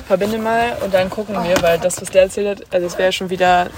Verbinde 0.07 0.39
mal 0.39 0.77
und 0.85 0.93
dann 0.93 1.09
gucken 1.09 1.35
wir, 1.45 1.63
weil 1.63 1.79
das, 1.79 2.01
was 2.03 2.11
der 2.11 2.23
erzählt 2.23 2.61
hat, 2.61 2.75
also 2.75 2.87
es 2.87 2.99
wäre 2.99 3.13
schon 3.13 3.31
wieder 3.31 3.71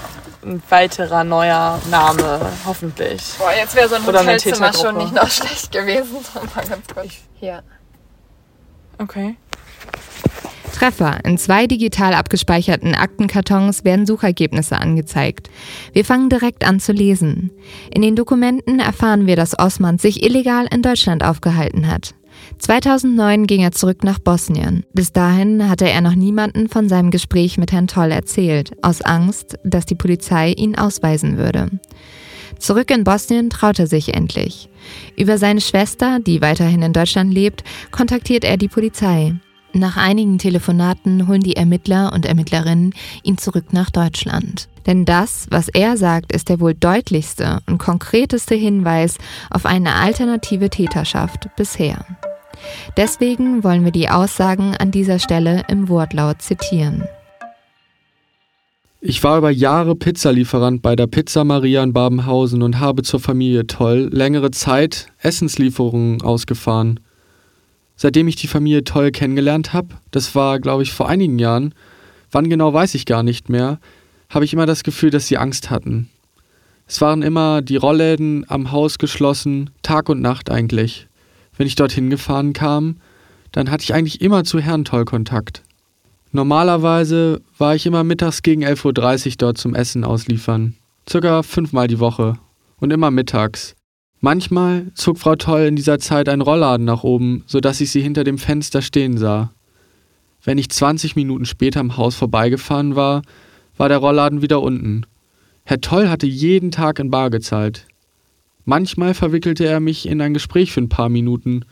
ein 0.43 0.61
weiterer 0.69 1.23
neuer 1.23 1.79
Name, 1.91 2.39
hoffentlich. 2.65 3.21
Boah, 3.37 3.51
jetzt 3.55 3.75
wäre 3.75 3.87
so 3.87 3.95
ein 3.95 4.03
Oder 4.03 4.21
Hotelzimmer 4.21 4.73
schon 4.73 4.97
nicht 4.97 5.13
noch 5.13 5.29
schlecht 5.29 5.71
gewesen. 5.71 6.17
Mal 6.55 6.65
ganz 6.65 6.87
kurz. 6.93 7.07
Hier. 7.39 7.63
Okay. 8.97 9.37
Treffer. 10.77 11.25
In 11.25 11.39
zwei 11.39 11.65
digital 11.65 12.13
abgespeicherten 12.13 12.93
Aktenkartons 12.93 13.83
werden 13.83 14.05
Suchergebnisse 14.05 14.77
angezeigt. 14.77 15.49
Wir 15.91 16.05
fangen 16.05 16.29
direkt 16.29 16.67
an 16.67 16.79
zu 16.79 16.91
lesen. 16.91 17.49
In 17.91 18.03
den 18.03 18.15
Dokumenten 18.15 18.79
erfahren 18.79 19.25
wir, 19.25 19.35
dass 19.35 19.57
Osman 19.57 19.97
sich 19.97 20.23
illegal 20.23 20.67
in 20.71 20.83
Deutschland 20.83 21.23
aufgehalten 21.23 21.87
hat. 21.87 22.13
2009 22.59 23.47
ging 23.47 23.61
er 23.61 23.71
zurück 23.71 24.03
nach 24.03 24.19
Bosnien. 24.19 24.85
Bis 24.93 25.11
dahin 25.11 25.67
hatte 25.67 25.89
er 25.89 26.01
noch 26.01 26.13
niemanden 26.13 26.69
von 26.69 26.87
seinem 26.87 27.09
Gespräch 27.09 27.57
mit 27.57 27.71
Herrn 27.71 27.87
Toll 27.87 28.11
erzählt, 28.11 28.73
aus 28.83 29.01
Angst, 29.01 29.57
dass 29.63 29.87
die 29.87 29.95
Polizei 29.95 30.51
ihn 30.51 30.77
ausweisen 30.77 31.37
würde. 31.37 31.71
Zurück 32.59 32.91
in 32.91 33.03
Bosnien 33.03 33.49
traut 33.49 33.79
er 33.79 33.87
sich 33.87 34.13
endlich. 34.13 34.69
Über 35.17 35.39
seine 35.39 35.61
Schwester, 35.61 36.19
die 36.19 36.41
weiterhin 36.41 36.83
in 36.83 36.93
Deutschland 36.93 37.33
lebt, 37.33 37.63
kontaktiert 37.89 38.43
er 38.43 38.57
die 38.57 38.67
Polizei. 38.67 39.33
Nach 39.77 39.95
einigen 39.95 40.39
Telefonaten 40.39 41.27
holen 41.27 41.41
die 41.41 41.55
Ermittler 41.55 42.11
und 42.11 42.25
Ermittlerinnen 42.25 42.95
ihn 43.21 43.37
zurück 43.37 43.73
nach 43.73 43.91
Deutschland. 43.91 44.69
Denn 44.87 45.05
das, 45.05 45.45
was 45.51 45.67
er 45.67 45.97
sagt, 45.97 46.31
ist 46.31 46.49
der 46.49 46.59
wohl 46.59 46.73
deutlichste 46.73 47.59
und 47.67 47.77
konkreteste 47.77 48.55
Hinweis 48.55 49.19
auf 49.51 49.67
eine 49.67 49.93
alternative 49.93 50.71
Täterschaft 50.71 51.49
bisher. 51.55 52.03
Deswegen 52.97 53.63
wollen 53.63 53.85
wir 53.85 53.91
die 53.91 54.09
Aussagen 54.09 54.75
an 54.75 54.89
dieser 54.89 55.19
Stelle 55.19 55.61
im 55.67 55.89
Wortlaut 55.89 56.41
zitieren. 56.41 57.03
Ich 58.99 59.23
war 59.23 59.37
über 59.37 59.51
Jahre 59.51 59.95
Pizzalieferant 59.95 60.81
bei 60.81 60.95
der 60.95 61.05
Pizza 61.05 61.43
Maria 61.43 61.83
in 61.83 61.93
Babenhausen 61.93 62.63
und 62.63 62.79
habe 62.79 63.03
zur 63.03 63.19
Familie 63.19 63.67
Toll 63.67 64.09
längere 64.11 64.49
Zeit 64.49 65.09
Essenslieferungen 65.19 66.23
ausgefahren. 66.23 66.99
Seitdem 67.97 68.27
ich 68.27 68.35
die 68.35 68.47
Familie 68.47 68.83
Toll 68.83 69.11
kennengelernt 69.11 69.73
habe, 69.73 69.95
das 70.11 70.35
war, 70.35 70.59
glaube 70.59 70.83
ich, 70.83 70.93
vor 70.93 71.09
einigen 71.09 71.39
Jahren, 71.39 71.73
wann 72.31 72.49
genau 72.49 72.71
weiß 72.71 72.93
ich 72.95 73.05
gar 73.05 73.23
nicht 73.23 73.49
mehr, 73.49 73.79
habe 74.29 74.45
ich 74.45 74.53
immer 74.53 74.67
das 74.67 74.83
Gefühl, 74.83 75.09
dass 75.09 75.27
sie 75.27 75.37
Angst 75.37 75.69
hatten. 75.69 76.09
Es 76.87 77.01
waren 77.01 77.21
immer 77.21 77.61
die 77.61 77.75
Rollläden 77.75 78.45
am 78.47 78.71
Haus 78.71 78.99
geschlossen, 78.99 79.71
Tag 79.81 80.09
und 80.09 80.21
Nacht 80.21 80.49
eigentlich. 80.49 81.07
Wenn 81.57 81.67
ich 81.67 81.75
dorthin 81.75 82.09
gefahren 82.09 82.53
kam, 82.53 82.97
dann 83.51 83.71
hatte 83.71 83.83
ich 83.83 83.93
eigentlich 83.93 84.21
immer 84.21 84.43
zu 84.43 84.59
Herrn 84.59 84.85
Toll 84.85 85.05
Kontakt. 85.05 85.63
Normalerweise 86.31 87.41
war 87.57 87.75
ich 87.75 87.85
immer 87.85 88.03
mittags 88.03 88.43
gegen 88.43 88.63
11.30 88.63 89.27
Uhr 89.27 89.33
dort 89.37 89.57
zum 89.57 89.73
Essen 89.73 90.03
ausliefern. 90.03 90.75
Circa 91.09 91.41
fünfmal 91.41 91.87
die 91.87 91.99
Woche. 91.99 92.37
Und 92.79 92.93
immer 92.93 93.09
mittags. 93.09 93.76
Manchmal 94.19 94.87
zog 94.95 95.19
Frau 95.19 95.35
Toll 95.35 95.61
in 95.61 95.75
dieser 95.75 95.99
Zeit 95.99 96.27
einen 96.27 96.41
Rollladen 96.41 96.85
nach 96.85 97.03
oben, 97.03 97.43
sodass 97.45 97.81
ich 97.81 97.91
sie 97.91 98.01
hinter 98.01 98.23
dem 98.23 98.37
Fenster 98.37 98.81
stehen 98.81 99.17
sah. 99.17 99.51
Wenn 100.43 100.57
ich 100.57 100.69
20 100.69 101.15
Minuten 101.15 101.45
später 101.45 101.79
am 101.79 101.97
Haus 101.97 102.15
vorbeigefahren 102.15 102.95
war, 102.95 103.21
war 103.77 103.89
der 103.89 103.99
Rollladen 103.99 104.41
wieder 104.41 104.61
unten. 104.61 105.05
Herr 105.65 105.81
Toll 105.81 106.09
hatte 106.09 106.25
jeden 106.25 106.71
Tag 106.71 106.99
in 106.99 107.11
Bar 107.11 107.29
gezahlt. 107.29 107.85
Manchmal 108.65 109.13
verwickelte 109.13 109.65
er 109.65 109.79
mich 109.79 110.07
in 110.07 110.19
ein 110.21 110.33
Gespräch 110.33 110.71
für 110.71 110.81
ein 110.81 110.89
paar 110.89 111.09
Minuten. 111.09 111.63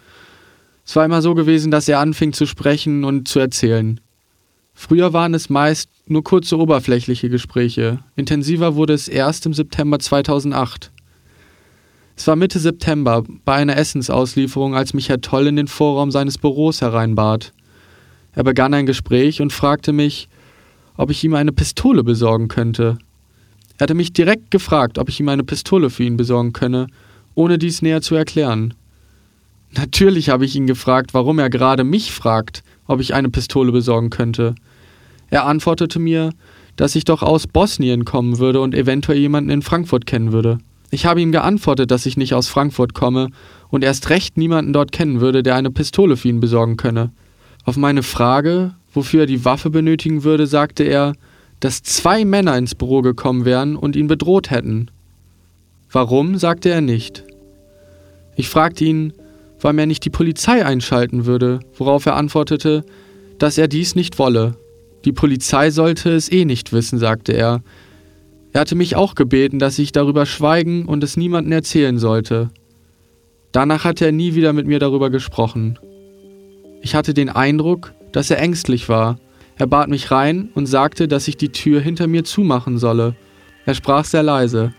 Es 0.86 0.96
war 0.96 1.04
immer 1.04 1.22
so 1.22 1.34
gewesen, 1.34 1.72
dass 1.72 1.88
er 1.88 2.00
anfing 2.00 2.32
zu 2.32 2.46
sprechen 2.46 3.06
und 3.06 3.28
zu 3.28 3.40
erzählen. 3.40 4.00
Früher 4.74 5.14
waren 5.14 5.34
es 5.34 5.50
meist 5.50 5.90
nur 6.06 6.24
kurze 6.24 6.60
oberflächliche 6.60 7.30
Gespräche. 7.30 8.00
Intensiver 8.16 8.76
wurde 8.76 8.94
es 8.94 9.08
erst 9.08 9.46
im 9.46 9.54
September 9.54 9.98
2008. 9.98 10.92
Es 12.18 12.28
war 12.28 12.36
Mitte 12.36 12.60
September 12.60 13.24
bei 13.44 13.56
einer 13.56 13.76
Essensauslieferung, 13.76 14.76
als 14.76 14.94
mich 14.94 15.10
Herr 15.10 15.22
Toll 15.22 15.48
in 15.48 15.58
den 15.58 15.68
Vorraum 15.68 16.12
seines 16.12 16.38
Büros 16.38 16.82
hereinbat. 16.82 17.52
Er 18.34 18.44
begann 18.44 18.74
ein 18.74 18.86
Gespräch 18.86 19.42
und 19.42 19.52
fragte 19.52 19.92
mich, 19.92 20.30
ob 20.98 21.12
ich 21.12 21.24
ihm 21.24 21.36
eine 21.36 21.52
Pistole 21.52 22.04
besorgen 22.04 22.48
könnte. 22.48 22.98
Er 23.78 23.84
hatte 23.84 23.94
mich 23.94 24.14
direkt 24.14 24.50
gefragt, 24.52 24.98
ob 24.98 25.10
ich 25.10 25.20
ihm 25.20 25.28
eine 25.28 25.44
Pistole 25.44 25.90
für 25.90 26.04
ihn 26.04 26.16
besorgen 26.16 26.54
könne, 26.54 26.88
ohne 27.34 27.58
dies 27.58 27.82
näher 27.82 28.02
zu 28.02 28.16
erklären. 28.16 28.74
Natürlich 29.72 30.30
habe 30.30 30.46
ich 30.46 30.56
ihn 30.56 30.68
gefragt, 30.68 31.14
warum 31.14 31.38
er 31.38 31.50
gerade 31.50 31.84
mich 31.84 32.14
fragt, 32.14 32.64
ob 32.88 33.02
ich 33.02 33.14
eine 33.14 33.30
Pistole 33.30 33.74
besorgen 33.74 34.10
könnte. 34.10 34.56
Er 35.30 35.46
antwortete 35.46 36.00
mir, 36.00 36.32
dass 36.78 36.96
ich 36.96 37.04
doch 37.04 37.24
aus 37.24 37.48
Bosnien 37.48 38.06
kommen 38.06 38.38
würde 38.38 38.62
und 38.62 38.74
eventuell 38.74 39.18
jemanden 39.18 39.50
in 39.50 39.62
Frankfurt 39.62 40.06
kennen 40.06 40.32
würde. 40.32 40.60
Ich 40.96 41.06
habe 41.06 41.20
ihm 41.20 41.34
geantwortet, 41.34 41.92
dass 41.92 42.06
ich 42.06 42.16
nicht 42.16 42.34
aus 42.36 42.48
Frankfurt 42.48 42.94
komme 42.94 43.28
und 43.68 43.84
erst 43.84 44.10
recht 44.10 44.38
niemanden 44.38 44.72
dort 44.72 44.94
kennen 44.94 45.20
würde, 45.20 45.44
der 45.44 45.56
eine 45.56 45.70
Pistole 45.70 46.16
für 46.16 46.30
ihn 46.30 46.40
besorgen 46.40 46.78
könne. 46.78 47.12
Auf 47.66 47.76
meine 47.76 48.02
Frage, 48.02 48.76
wofür 48.94 49.24
er 49.24 49.26
die 49.26 49.44
Waffe 49.44 49.70
benötigen 49.70 50.24
würde, 50.24 50.48
sagte 50.48 50.86
er, 50.86 51.12
dass 51.60 51.84
zwei 51.84 52.24
Männer 52.24 52.58
ins 52.58 52.76
Büro 52.76 53.02
gekommen 53.02 53.44
wären 53.44 53.76
und 53.76 53.98
ihn 53.98 54.08
bedroht 54.08 54.52
hätten. 54.52 54.90
Warum, 55.92 56.38
sagte 56.38 56.70
er 56.70 56.80
nicht. 56.80 57.26
Ich 58.38 58.48
fragte 58.48 58.86
ihn, 58.86 59.12
warum 59.60 59.80
er 59.80 59.88
nicht 59.88 60.06
die 60.06 60.10
Polizei 60.10 60.66
einschalten 60.66 61.26
würde, 61.26 61.60
worauf 61.78 62.06
er 62.06 62.16
antwortete, 62.16 62.86
dass 63.38 63.58
er 63.58 63.68
dies 63.68 63.96
nicht 63.96 64.18
wolle. 64.18 64.56
Die 65.04 65.12
Polizei 65.12 65.72
sollte 65.72 66.12
es 66.12 66.32
eh 66.32 66.46
nicht 66.46 66.72
wissen, 66.72 67.00
sagte 67.00 67.34
er. 67.34 67.64
Er 68.56 68.62
hatte 68.62 68.76
mich 68.76 68.96
auch 68.96 69.16
gebeten, 69.16 69.60
dass 69.60 69.78
ich 69.80 69.92
darüber 69.92 70.26
schweigen 70.26 70.86
und 70.86 71.04
es 71.04 71.18
niemandem 71.18 71.52
erzählen 71.52 72.00
sollte. 72.00 72.52
Danach 73.52 73.84
hatte 73.84 74.06
er 74.06 74.14
nie 74.14 74.34
wieder 74.34 74.54
mit 74.54 74.66
mir 74.66 74.80
darüber 74.80 75.10
gesprochen. 75.10 75.78
Ich 76.82 76.96
hatte 76.96 77.14
den 77.14 77.28
Eindruck, 77.28 77.94
dass 78.14 78.32
er 78.32 78.40
ängstlich 78.40 78.88
war. 78.88 79.20
Er 79.58 79.68
bat 79.68 79.90
mich 79.90 80.10
rein 80.10 80.52
und 80.54 80.68
sagte, 80.68 81.10
dass 81.10 81.28
ich 81.28 81.36
die 81.36 81.50
Tür 81.50 81.82
hinter 81.82 82.08
mir 82.08 82.24
zumachen 82.24 82.78
solle. 82.78 83.18
Er 83.66 83.74
sprach 83.74 84.06
sehr 84.06 84.24
leise. 84.24 84.74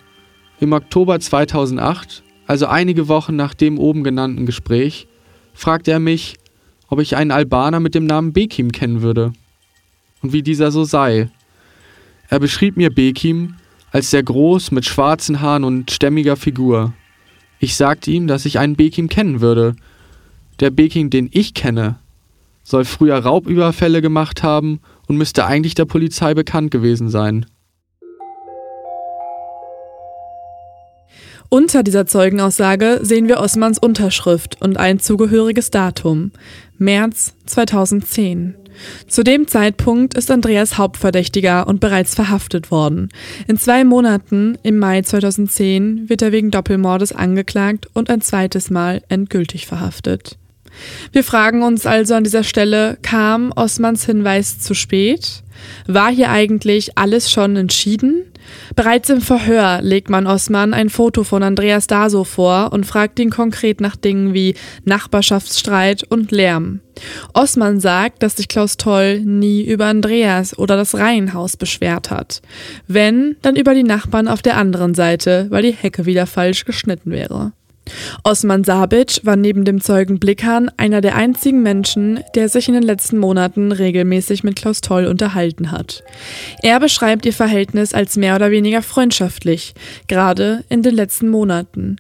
Im 0.59 0.73
Oktober 0.73 1.21
2008, 1.21 2.23
also 2.47 2.65
einige 2.69 3.09
Wochen 3.09 3.37
nach 3.37 3.53
dem 3.53 3.79
oben 3.79 4.05
genannten 4.05 4.47
Gespräch, 4.47 5.07
fragte 5.53 5.91
er 5.91 6.01
mich, 6.01 6.37
ob 6.89 6.99
ich 6.99 7.15
einen 7.15 7.31
Albaner 7.31 7.81
mit 7.81 7.95
dem 7.95 8.07
Namen 8.07 8.33
Bekim 8.33 8.73
kennen 8.73 9.03
würde 9.03 9.35
und 10.23 10.33
wie 10.33 10.43
dieser 10.43 10.71
so 10.71 10.85
sei. 10.85 11.29
Er 12.31 12.41
beschrieb 12.41 12.79
mir 12.79 12.89
Bekim 12.89 13.57
als 13.97 14.11
sehr 14.11 14.23
groß 14.23 14.73
mit 14.73 14.85
schwarzen 14.85 15.41
Haaren 15.41 15.65
und 15.65 15.91
stämmiger 15.91 16.37
Figur. 16.37 16.93
Ich 17.61 17.77
sagte 17.77 18.11
ihm, 18.11 18.27
dass 18.27 18.45
ich 18.45 18.59
einen 18.59 18.77
Bekim 18.77 19.09
kennen 19.09 19.41
würde. 19.41 19.75
Der 20.61 20.69
Bekim, 20.69 21.09
den 21.09 21.31
ich 21.33 21.55
kenne, 21.55 21.97
soll 22.63 22.85
früher 22.85 23.17
Raubüberfälle 23.17 24.03
gemacht 24.03 24.43
haben 24.43 24.81
und 25.07 25.17
müsste 25.17 25.47
eigentlich 25.47 25.75
der 25.75 25.87
Polizei 25.87 26.35
bekannt 26.35 26.73
gewesen 26.73 27.09
sein. 27.09 27.47
Unter 31.49 31.83
dieser 31.83 32.05
Zeugenaussage 32.05 32.99
sehen 33.01 33.29
wir 33.29 33.41
Osmans 33.41 33.79
Unterschrift 33.79 34.61
und 34.61 34.77
ein 34.77 34.99
zugehöriges 34.99 35.71
Datum. 35.71 36.33
März 36.77 37.33
2010. 37.47 38.57
Zu 39.09 39.23
dem 39.23 39.49
Zeitpunkt 39.49 40.15
ist 40.15 40.31
Andreas 40.31 40.79
Hauptverdächtiger 40.79 41.67
und 41.67 41.81
bereits 41.81 42.15
verhaftet 42.15 42.71
worden. 42.71 43.09
In 43.47 43.59
zwei 43.59 43.85
Monaten, 43.85 44.59
im 44.63 44.79
Mai 44.79 45.03
2010, 45.03 46.09
wird 46.09 46.23
er 46.23 46.33
wegen 46.33 46.51
Doppelmordes 46.51 47.13
angeklagt 47.13 47.89
und 47.95 48.11
ein 48.11 48.21
zweites 48.21 48.71
Mal 48.71 49.03
endgültig 49.09 49.67
verhaftet. 49.67 50.39
Wir 51.13 51.25
fragen 51.25 51.63
uns 51.63 51.87
also 51.87 52.15
an 52.15 52.25
dieser 52.25 52.45
Stelle, 52.45 52.99
kam 53.03 53.53
Osmans 53.55 54.05
Hinweis 54.05 54.59
zu 54.59 54.75
spät? 54.75 55.43
War 55.87 56.11
hier 56.11 56.31
eigentlich 56.31 56.99
alles 56.99 57.31
schon 57.31 57.57
entschieden? 57.57 58.25
Bereits 58.75 59.11
im 59.11 59.21
Verhör 59.21 59.81
legt 59.83 60.11
man 60.11 60.27
Osman 60.27 60.75
ein 60.75 60.91
Foto 60.91 61.25
von 61.25 61.43
Andreas 61.43 61.87
Daso 61.87 62.25
vor 62.25 62.73
und 62.73 62.87
fragt 62.87 63.19
ihn 63.19 63.31
konkret 63.31 63.81
nach 63.81 63.97
Dingen 63.97 64.35
wie 64.35 64.55
Nachbarschaftsstreit 64.85 66.05
und 66.05 66.31
Lärm. 66.31 66.81
Osman 67.35 67.81
sagt, 67.81 68.23
dass 68.23 68.37
sich 68.37 68.49
Klaus 68.49 68.77
Toll 68.77 69.21
nie 69.21 69.63
über 69.63 69.87
Andreas 69.87 70.59
oder 70.59 70.77
das 70.77 70.95
Reihenhaus 70.95 71.57
beschwert 71.57 72.11
hat. 72.11 72.43
Wenn, 72.87 73.37
dann 73.43 73.57
über 73.57 73.75
die 73.75 73.83
Nachbarn 73.83 74.29
auf 74.29 74.43
der 74.43 74.57
anderen 74.57 74.95
Seite, 74.95 75.47
weil 75.51 75.63
die 75.63 75.73
Hecke 75.73 76.07
wieder 76.07 76.27
falsch 76.27 76.65
geschnitten 76.65 77.11
wäre. 77.11 77.53
Osman 78.25 78.65
Sabic 78.65 79.21
war 79.23 79.37
neben 79.37 79.65
dem 79.65 79.81
Zeugen 79.81 80.19
Blickhahn 80.19 80.71
einer 80.77 81.01
der 81.01 81.15
einzigen 81.15 81.63
Menschen, 81.63 82.21
der 82.35 82.49
sich 82.49 82.69
in 82.69 82.75
den 82.75 82.83
letzten 82.83 83.19
Monaten 83.19 83.73
regelmäßig 83.73 84.43
mit 84.43 84.57
Klaus 84.57 84.81
Toll 84.81 85.07
unterhalten 85.07 85.71
hat. 85.71 86.03
Er 86.63 86.81
beschreibt 86.81 87.27
ihr 87.27 87.33
Verhältnis 87.33 87.95
als 87.95 88.17
mehr 88.17 88.35
oder 88.35 88.51
weniger 88.51 88.83
freundschaftlich, 88.83 89.75
gerade 90.09 90.65
in 90.69 90.83
den 90.83 90.95
letzten 90.95 91.29
Monaten. 91.29 91.97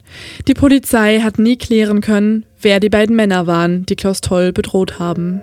Die 0.49 0.55
Polizei 0.55 1.20
hat 1.20 1.38
nie 1.38 1.57
klären 1.57 2.01
können, 2.01 2.44
wer 2.61 2.81
die 2.81 2.90
beiden 2.90 3.14
Männer 3.14 3.46
waren, 3.46 3.87
die 3.87 3.96
Klaus 3.96 4.20
Toll 4.20 4.53
bedroht 4.53 4.99
haben. 4.99 5.42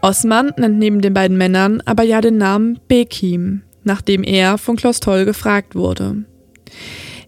Osman 0.00 0.52
nennt 0.56 0.78
neben 0.78 1.00
den 1.00 1.14
beiden 1.14 1.36
Männern 1.36 1.80
aber 1.86 2.02
ja 2.02 2.20
den 2.20 2.36
Namen 2.36 2.78
Bekim, 2.88 3.62
nachdem 3.82 4.22
er 4.22 4.58
von 4.58 4.76
Klaus 4.76 5.00
Toll 5.00 5.24
gefragt 5.24 5.74
wurde. 5.74 6.24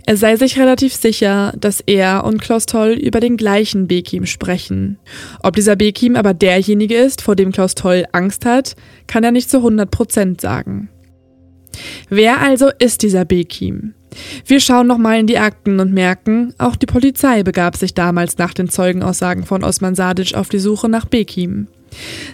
Er 0.06 0.16
sei 0.16 0.36
sich 0.36 0.56
relativ 0.58 0.94
sicher, 0.94 1.52
dass 1.58 1.80
er 1.80 2.24
und 2.24 2.40
Klaus 2.40 2.66
Toll 2.66 2.92
über 2.92 3.18
den 3.18 3.36
gleichen 3.36 3.88
Bekim 3.88 4.24
sprechen. 4.24 4.98
Ob 5.42 5.56
dieser 5.56 5.74
Bekim 5.74 6.14
aber 6.14 6.32
derjenige 6.32 6.94
ist, 6.94 7.22
vor 7.22 7.34
dem 7.34 7.50
Klaus 7.50 7.74
Toll 7.74 8.04
Angst 8.12 8.46
hat, 8.46 8.76
kann 9.08 9.24
er 9.24 9.32
nicht 9.32 9.50
zu 9.50 9.58
100 9.58 9.90
Prozent 9.90 10.40
sagen. 10.40 10.88
Wer 12.08 12.40
also 12.40 12.70
ist 12.78 13.02
dieser 13.02 13.24
Bekim? 13.24 13.94
Wir 14.46 14.60
schauen 14.60 14.86
nochmal 14.86 15.18
in 15.18 15.26
die 15.26 15.38
Akten 15.38 15.80
und 15.80 15.92
merken, 15.92 16.54
auch 16.56 16.76
die 16.76 16.86
Polizei 16.86 17.42
begab 17.42 17.76
sich 17.76 17.92
damals 17.92 18.38
nach 18.38 18.54
den 18.54 18.68
Zeugenaussagen 18.68 19.44
von 19.44 19.64
Osman 19.64 19.96
Sadic 19.96 20.34
auf 20.34 20.48
die 20.48 20.60
Suche 20.60 20.88
nach 20.88 21.06
Bekim. 21.06 21.66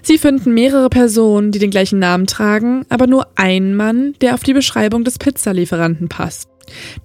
Sie 0.03 0.19
finden 0.19 0.53
mehrere 0.53 0.91
Personen, 0.91 1.53
die 1.53 1.59
den 1.59 1.71
gleichen 1.71 1.99
Namen 1.99 2.27
tragen, 2.27 2.85
aber 2.91 3.07
nur 3.07 3.29
einen 3.37 3.75
Mann, 3.75 4.15
der 4.21 4.35
auf 4.35 4.43
die 4.43 4.53
Beschreibung 4.55 5.05
des 5.05 5.19
Pizzalieferanten 5.19 6.09
passt. 6.09 6.52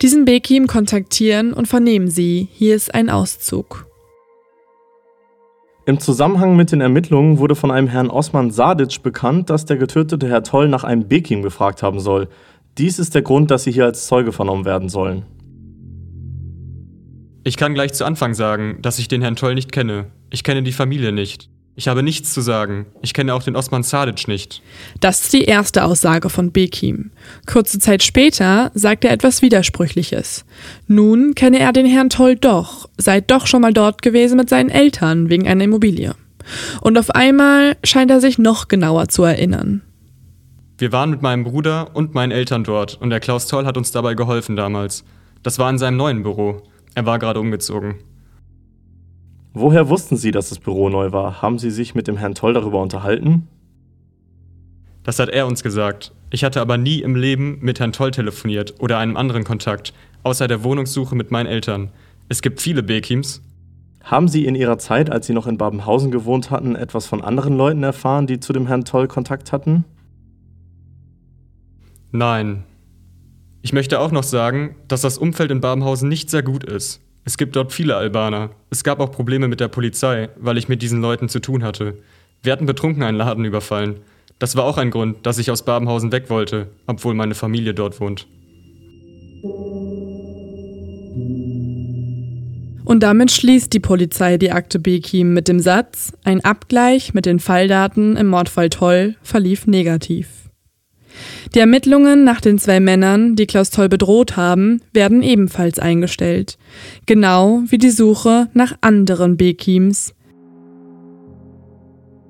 Diesen 0.01 0.25
Bekim 0.25 0.67
kontaktieren 0.67 1.53
und 1.53 1.67
vernehmen 1.67 2.09
sie. 2.09 2.47
Hier 2.53 2.75
ist 2.75 2.93
ein 2.93 3.09
Auszug. 3.09 3.85
Im 5.85 5.99
Zusammenhang 5.99 6.57
mit 6.57 6.73
den 6.73 6.81
Ermittlungen 6.81 7.37
wurde 7.37 7.55
von 7.55 7.71
einem 7.71 7.87
Herrn 7.87 8.09
Osman 8.09 8.51
Sadic 8.51 9.01
bekannt, 9.03 9.49
dass 9.49 9.63
der 9.63 9.77
getötete 9.77 10.27
Herr 10.27 10.43
Toll 10.43 10.67
nach 10.67 10.83
einem 10.83 11.07
Bekim 11.07 11.41
gefragt 11.41 11.81
haben 11.81 12.01
soll. 12.01 12.27
Dies 12.77 12.99
ist 12.99 13.15
der 13.15 13.21
Grund, 13.21 13.51
dass 13.51 13.63
Sie 13.63 13.71
hier 13.71 13.85
als 13.85 14.05
Zeuge 14.05 14.33
vernommen 14.33 14.65
werden 14.65 14.89
sollen. 14.89 15.23
Ich 17.45 17.55
kann 17.55 17.73
gleich 17.73 17.93
zu 17.93 18.03
Anfang 18.03 18.33
sagen, 18.33 18.79
dass 18.81 18.99
ich 18.99 19.07
den 19.07 19.21
Herrn 19.21 19.37
Toll 19.37 19.55
nicht 19.55 19.71
kenne. 19.71 20.11
Ich 20.29 20.43
kenne 20.43 20.61
die 20.61 20.73
Familie 20.73 21.13
nicht. 21.13 21.49
Ich 21.79 21.87
habe 21.87 22.01
nichts 22.01 22.33
zu 22.33 22.41
sagen. 22.41 22.87
Ich 23.03 23.13
kenne 23.13 23.35
auch 23.35 23.43
den 23.43 23.55
Osman 23.55 23.83
Sadic 23.83 24.27
nicht. 24.27 24.63
Das 24.99 25.21
ist 25.21 25.33
die 25.33 25.43
erste 25.43 25.85
Aussage 25.85 26.31
von 26.31 26.51
Bekim. 26.51 27.11
Kurze 27.45 27.77
Zeit 27.77 28.01
später 28.01 28.71
sagt 28.73 29.05
er 29.05 29.11
etwas 29.11 29.43
Widersprüchliches. 29.43 30.43
Nun 30.87 31.35
kenne 31.35 31.59
er 31.59 31.71
den 31.73 31.85
Herrn 31.85 32.09
Toll 32.09 32.35
doch, 32.35 32.89
sei 32.97 33.21
doch 33.21 33.45
schon 33.45 33.61
mal 33.61 33.73
dort 33.73 34.01
gewesen 34.01 34.37
mit 34.37 34.49
seinen 34.49 34.71
Eltern 34.71 35.29
wegen 35.29 35.47
einer 35.47 35.65
Immobilie. 35.65 36.15
Und 36.81 36.97
auf 36.97 37.11
einmal 37.11 37.77
scheint 37.83 38.09
er 38.09 38.21
sich 38.21 38.39
noch 38.39 38.69
genauer 38.69 39.09
zu 39.09 39.21
erinnern. 39.21 39.83
Wir 40.79 40.91
waren 40.91 41.11
mit 41.11 41.21
meinem 41.21 41.43
Bruder 41.43 41.91
und 41.95 42.15
meinen 42.15 42.31
Eltern 42.31 42.63
dort 42.63 42.99
und 42.99 43.11
der 43.11 43.19
Klaus 43.19 43.45
Toll 43.45 43.67
hat 43.67 43.77
uns 43.77 43.91
dabei 43.91 44.15
geholfen 44.15 44.55
damals. 44.55 45.03
Das 45.43 45.59
war 45.59 45.69
in 45.69 45.77
seinem 45.77 45.97
neuen 45.97 46.23
Büro. 46.23 46.63
Er 46.95 47.05
war 47.05 47.19
gerade 47.19 47.39
umgezogen. 47.39 47.99
Woher 49.59 49.89
wussten 49.89 50.17
Sie, 50.17 50.29
dass 50.29 50.49
das 50.49 50.59
Büro 50.59 50.87
neu 50.87 51.11
war? 51.11 51.41
Haben 51.41 51.57
Sie 51.57 51.71
sich 51.71 51.95
mit 51.95 52.07
dem 52.07 52.15
Herrn 52.15 52.35
Toll 52.35 52.53
darüber 52.53 52.79
unterhalten? 52.79 53.47
Das 55.01 55.17
hat 55.17 55.29
er 55.29 55.47
uns 55.47 55.63
gesagt. 55.63 56.13
Ich 56.29 56.43
hatte 56.43 56.61
aber 56.61 56.77
nie 56.77 57.01
im 57.01 57.15
Leben 57.15 57.57
mit 57.61 57.79
Herrn 57.79 57.91
Toll 57.91 58.11
telefoniert 58.11 58.75
oder 58.79 58.99
einem 58.99 59.17
anderen 59.17 59.45
Kontakt, 59.45 59.95
außer 60.21 60.47
der 60.47 60.63
Wohnungssuche 60.63 61.15
mit 61.15 61.31
meinen 61.31 61.47
Eltern. 61.47 61.89
Es 62.29 62.43
gibt 62.43 62.61
viele 62.61 62.83
Bekims. 62.83 63.41
Haben 64.03 64.27
Sie 64.27 64.45
in 64.45 64.53
Ihrer 64.53 64.77
Zeit, 64.77 65.09
als 65.09 65.25
Sie 65.25 65.33
noch 65.33 65.47
in 65.47 65.57
Babenhausen 65.57 66.11
gewohnt 66.11 66.51
hatten, 66.51 66.75
etwas 66.75 67.07
von 67.07 67.23
anderen 67.23 67.57
Leuten 67.57 67.81
erfahren, 67.81 68.27
die 68.27 68.39
zu 68.39 68.53
dem 68.53 68.67
Herrn 68.67 68.85
Toll 68.85 69.07
Kontakt 69.07 69.51
hatten? 69.51 69.85
Nein. 72.11 72.63
Ich 73.63 73.73
möchte 73.73 74.01
auch 74.01 74.11
noch 74.11 74.21
sagen, 74.21 74.75
dass 74.87 75.01
das 75.01 75.17
Umfeld 75.17 75.49
in 75.49 75.61
Babenhausen 75.61 76.09
nicht 76.09 76.29
sehr 76.29 76.43
gut 76.43 76.63
ist. 76.63 77.01
Es 77.27 77.37
gibt 77.37 77.57
dort 77.57 77.73
viele 77.73 77.97
Albaner. 77.97 78.51
Es 78.69 78.85
gab 78.85 79.01
auch 79.01 79.11
Probleme 79.11 79.49
mit 79.49 79.59
der 79.59 79.67
Polizei, 79.67 80.29
weil 80.37 80.57
ich 80.57 80.69
mit 80.69 80.81
diesen 80.81 81.01
Leuten 81.01 81.27
zu 81.27 81.41
tun 81.41 81.61
hatte. 81.61 81.97
Wir 82.41 82.53
hatten 82.53 82.65
betrunken 82.65 83.03
einen 83.03 83.17
Laden 83.17 83.43
überfallen. 83.43 83.97
Das 84.39 84.55
war 84.55 84.63
auch 84.63 84.77
ein 84.77 84.91
Grund, 84.91 85.25
dass 85.25 85.37
ich 85.37 85.51
aus 85.51 85.65
Babenhausen 85.65 86.13
weg 86.13 86.29
wollte, 86.29 86.69
obwohl 86.85 87.15
meine 87.15 87.35
Familie 87.35 87.73
dort 87.73 87.99
wohnt. 87.99 88.27
Und 92.85 93.03
damit 93.03 93.31
schließt 93.31 93.73
die 93.73 93.81
Polizei 93.81 94.37
die 94.37 94.53
Akte 94.53 94.79
Bekim 94.79 95.33
mit 95.33 95.49
dem 95.49 95.59
Satz, 95.59 96.13
ein 96.23 96.45
Abgleich 96.45 97.13
mit 97.13 97.25
den 97.25 97.39
Falldaten 97.39 98.15
im 98.15 98.27
Mordfall 98.27 98.69
Toll 98.69 99.17
verlief 99.21 99.67
negativ. 99.67 100.29
Die 101.53 101.59
Ermittlungen 101.59 102.23
nach 102.23 102.41
den 102.41 102.59
zwei 102.59 102.79
Männern, 102.79 103.35
die 103.35 103.47
Klaus 103.47 103.69
Toll 103.69 103.89
bedroht 103.89 104.37
haben, 104.37 104.81
werden 104.93 105.21
ebenfalls 105.21 105.79
eingestellt. 105.79 106.57
Genau 107.05 107.63
wie 107.67 107.77
die 107.77 107.89
Suche 107.89 108.49
nach 108.53 108.77
anderen 108.81 109.37
Bekims. 109.37 110.13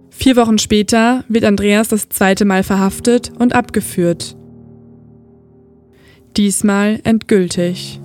Vier 0.10 0.36
Wochen 0.36 0.58
später 0.58 1.24
wird 1.28 1.46
Andreas 1.46 1.90
das 1.90 2.10
zweite 2.10 2.46
Mal 2.46 2.64
verhaftet 2.64 3.32
und 3.38 3.54
abgeführt. 3.54 4.36
Diesmal 6.36 7.00
endgültig. 7.04 8.00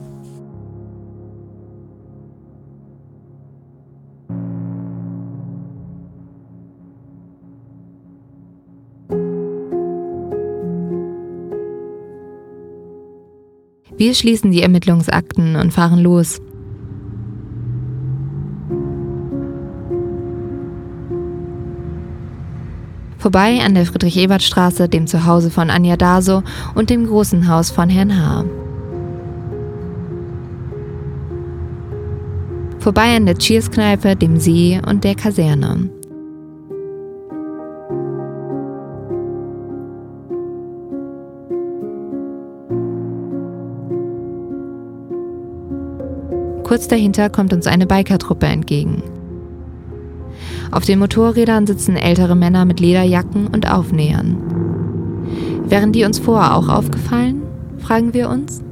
Wir 14.02 14.14
schließen 14.14 14.50
die 14.50 14.62
Ermittlungsakten 14.62 15.54
und 15.54 15.72
fahren 15.72 16.00
los. 16.00 16.40
Vorbei 23.16 23.60
an 23.64 23.76
der 23.76 23.86
Friedrich-Ebert-Straße, 23.86 24.88
dem 24.88 25.06
Zuhause 25.06 25.52
von 25.52 25.70
Anja 25.70 25.96
Daso 25.96 26.42
und 26.74 26.90
dem 26.90 27.06
großen 27.06 27.46
Haus 27.46 27.70
von 27.70 27.88
Herrn 27.88 28.18
H. 28.18 28.44
Vorbei 32.80 33.14
an 33.14 33.26
der 33.26 33.38
Cheers-Kneipe, 33.38 34.16
dem 34.16 34.40
See 34.40 34.80
und 34.84 35.04
der 35.04 35.14
Kaserne. 35.14 36.01
Kurz 46.72 46.88
dahinter 46.88 47.28
kommt 47.28 47.52
uns 47.52 47.66
eine 47.66 47.86
Bikertruppe 47.86 48.46
entgegen. 48.46 49.02
Auf 50.70 50.86
den 50.86 51.00
Motorrädern 51.00 51.66
sitzen 51.66 51.96
ältere 51.96 52.34
Männer 52.34 52.64
mit 52.64 52.80
Lederjacken 52.80 53.46
und 53.48 53.70
Aufnähern. 53.70 54.38
Wären 55.66 55.92
die 55.92 56.04
uns 56.04 56.18
vorher 56.18 56.56
auch 56.56 56.70
aufgefallen? 56.70 57.42
fragen 57.76 58.14
wir 58.14 58.30
uns. 58.30 58.62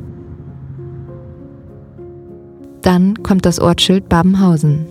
Dann 2.81 3.23
kommt 3.23 3.45
das 3.45 3.61
Ortsschild 3.61 4.09
Babenhausen. 4.09 4.87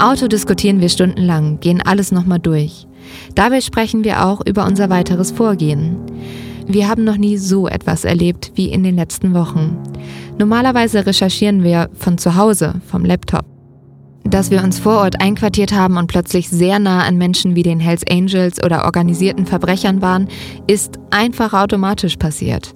Auto 0.00 0.28
diskutieren 0.28 0.80
wir 0.80 0.88
stundenlang, 0.88 1.58
gehen 1.58 1.82
alles 1.82 2.12
nochmal 2.12 2.38
durch. 2.38 2.86
Dabei 3.34 3.60
sprechen 3.60 4.04
wir 4.04 4.24
auch 4.24 4.40
über 4.46 4.64
unser 4.64 4.90
weiteres 4.90 5.32
Vorgehen. 5.32 5.96
Wir 6.68 6.88
haben 6.88 7.02
noch 7.02 7.16
nie 7.16 7.36
so 7.36 7.66
etwas 7.66 8.04
erlebt 8.04 8.52
wie 8.54 8.68
in 8.68 8.84
den 8.84 8.94
letzten 8.94 9.34
Wochen. 9.34 9.76
Normalerweise 10.38 11.04
recherchieren 11.04 11.64
wir 11.64 11.90
von 11.94 12.16
zu 12.16 12.36
Hause, 12.36 12.80
vom 12.86 13.04
Laptop. 13.04 13.57
Dass 14.30 14.50
wir 14.50 14.62
uns 14.62 14.78
vor 14.78 14.98
Ort 14.98 15.22
einquartiert 15.22 15.72
haben 15.72 15.96
und 15.96 16.06
plötzlich 16.06 16.50
sehr 16.50 16.78
nah 16.78 17.02
an 17.02 17.16
Menschen 17.16 17.54
wie 17.54 17.62
den 17.62 17.80
Hells 17.80 18.02
Angels 18.10 18.62
oder 18.62 18.84
organisierten 18.84 19.46
Verbrechern 19.46 20.02
waren, 20.02 20.28
ist 20.66 20.98
einfach 21.10 21.54
automatisch 21.54 22.16
passiert. 22.16 22.74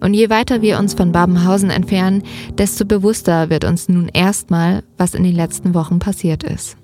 Und 0.00 0.14
je 0.14 0.28
weiter 0.28 0.60
wir 0.60 0.76
uns 0.76 0.94
von 0.94 1.12
Babenhausen 1.12 1.70
entfernen, 1.70 2.24
desto 2.52 2.84
bewusster 2.84 3.48
wird 3.48 3.64
uns 3.64 3.88
nun 3.88 4.08
erstmal, 4.08 4.82
was 4.96 5.14
in 5.14 5.22
den 5.22 5.36
letzten 5.36 5.72
Wochen 5.72 6.00
passiert 6.00 6.42
ist. 6.42 6.76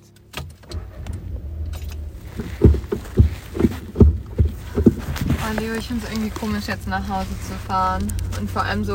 Oh, 5.29 5.61
Leo, 5.61 5.75
ich 5.77 5.89
finde 5.89 6.07
es 6.07 6.13
irgendwie 6.13 6.31
komisch, 6.31 6.69
jetzt 6.69 6.87
nach 6.87 7.09
Hause 7.09 7.31
zu 7.49 7.55
fahren. 7.67 8.13
Und 8.41 8.49
vor 8.49 8.63
allem 8.63 8.85
so, 8.85 8.95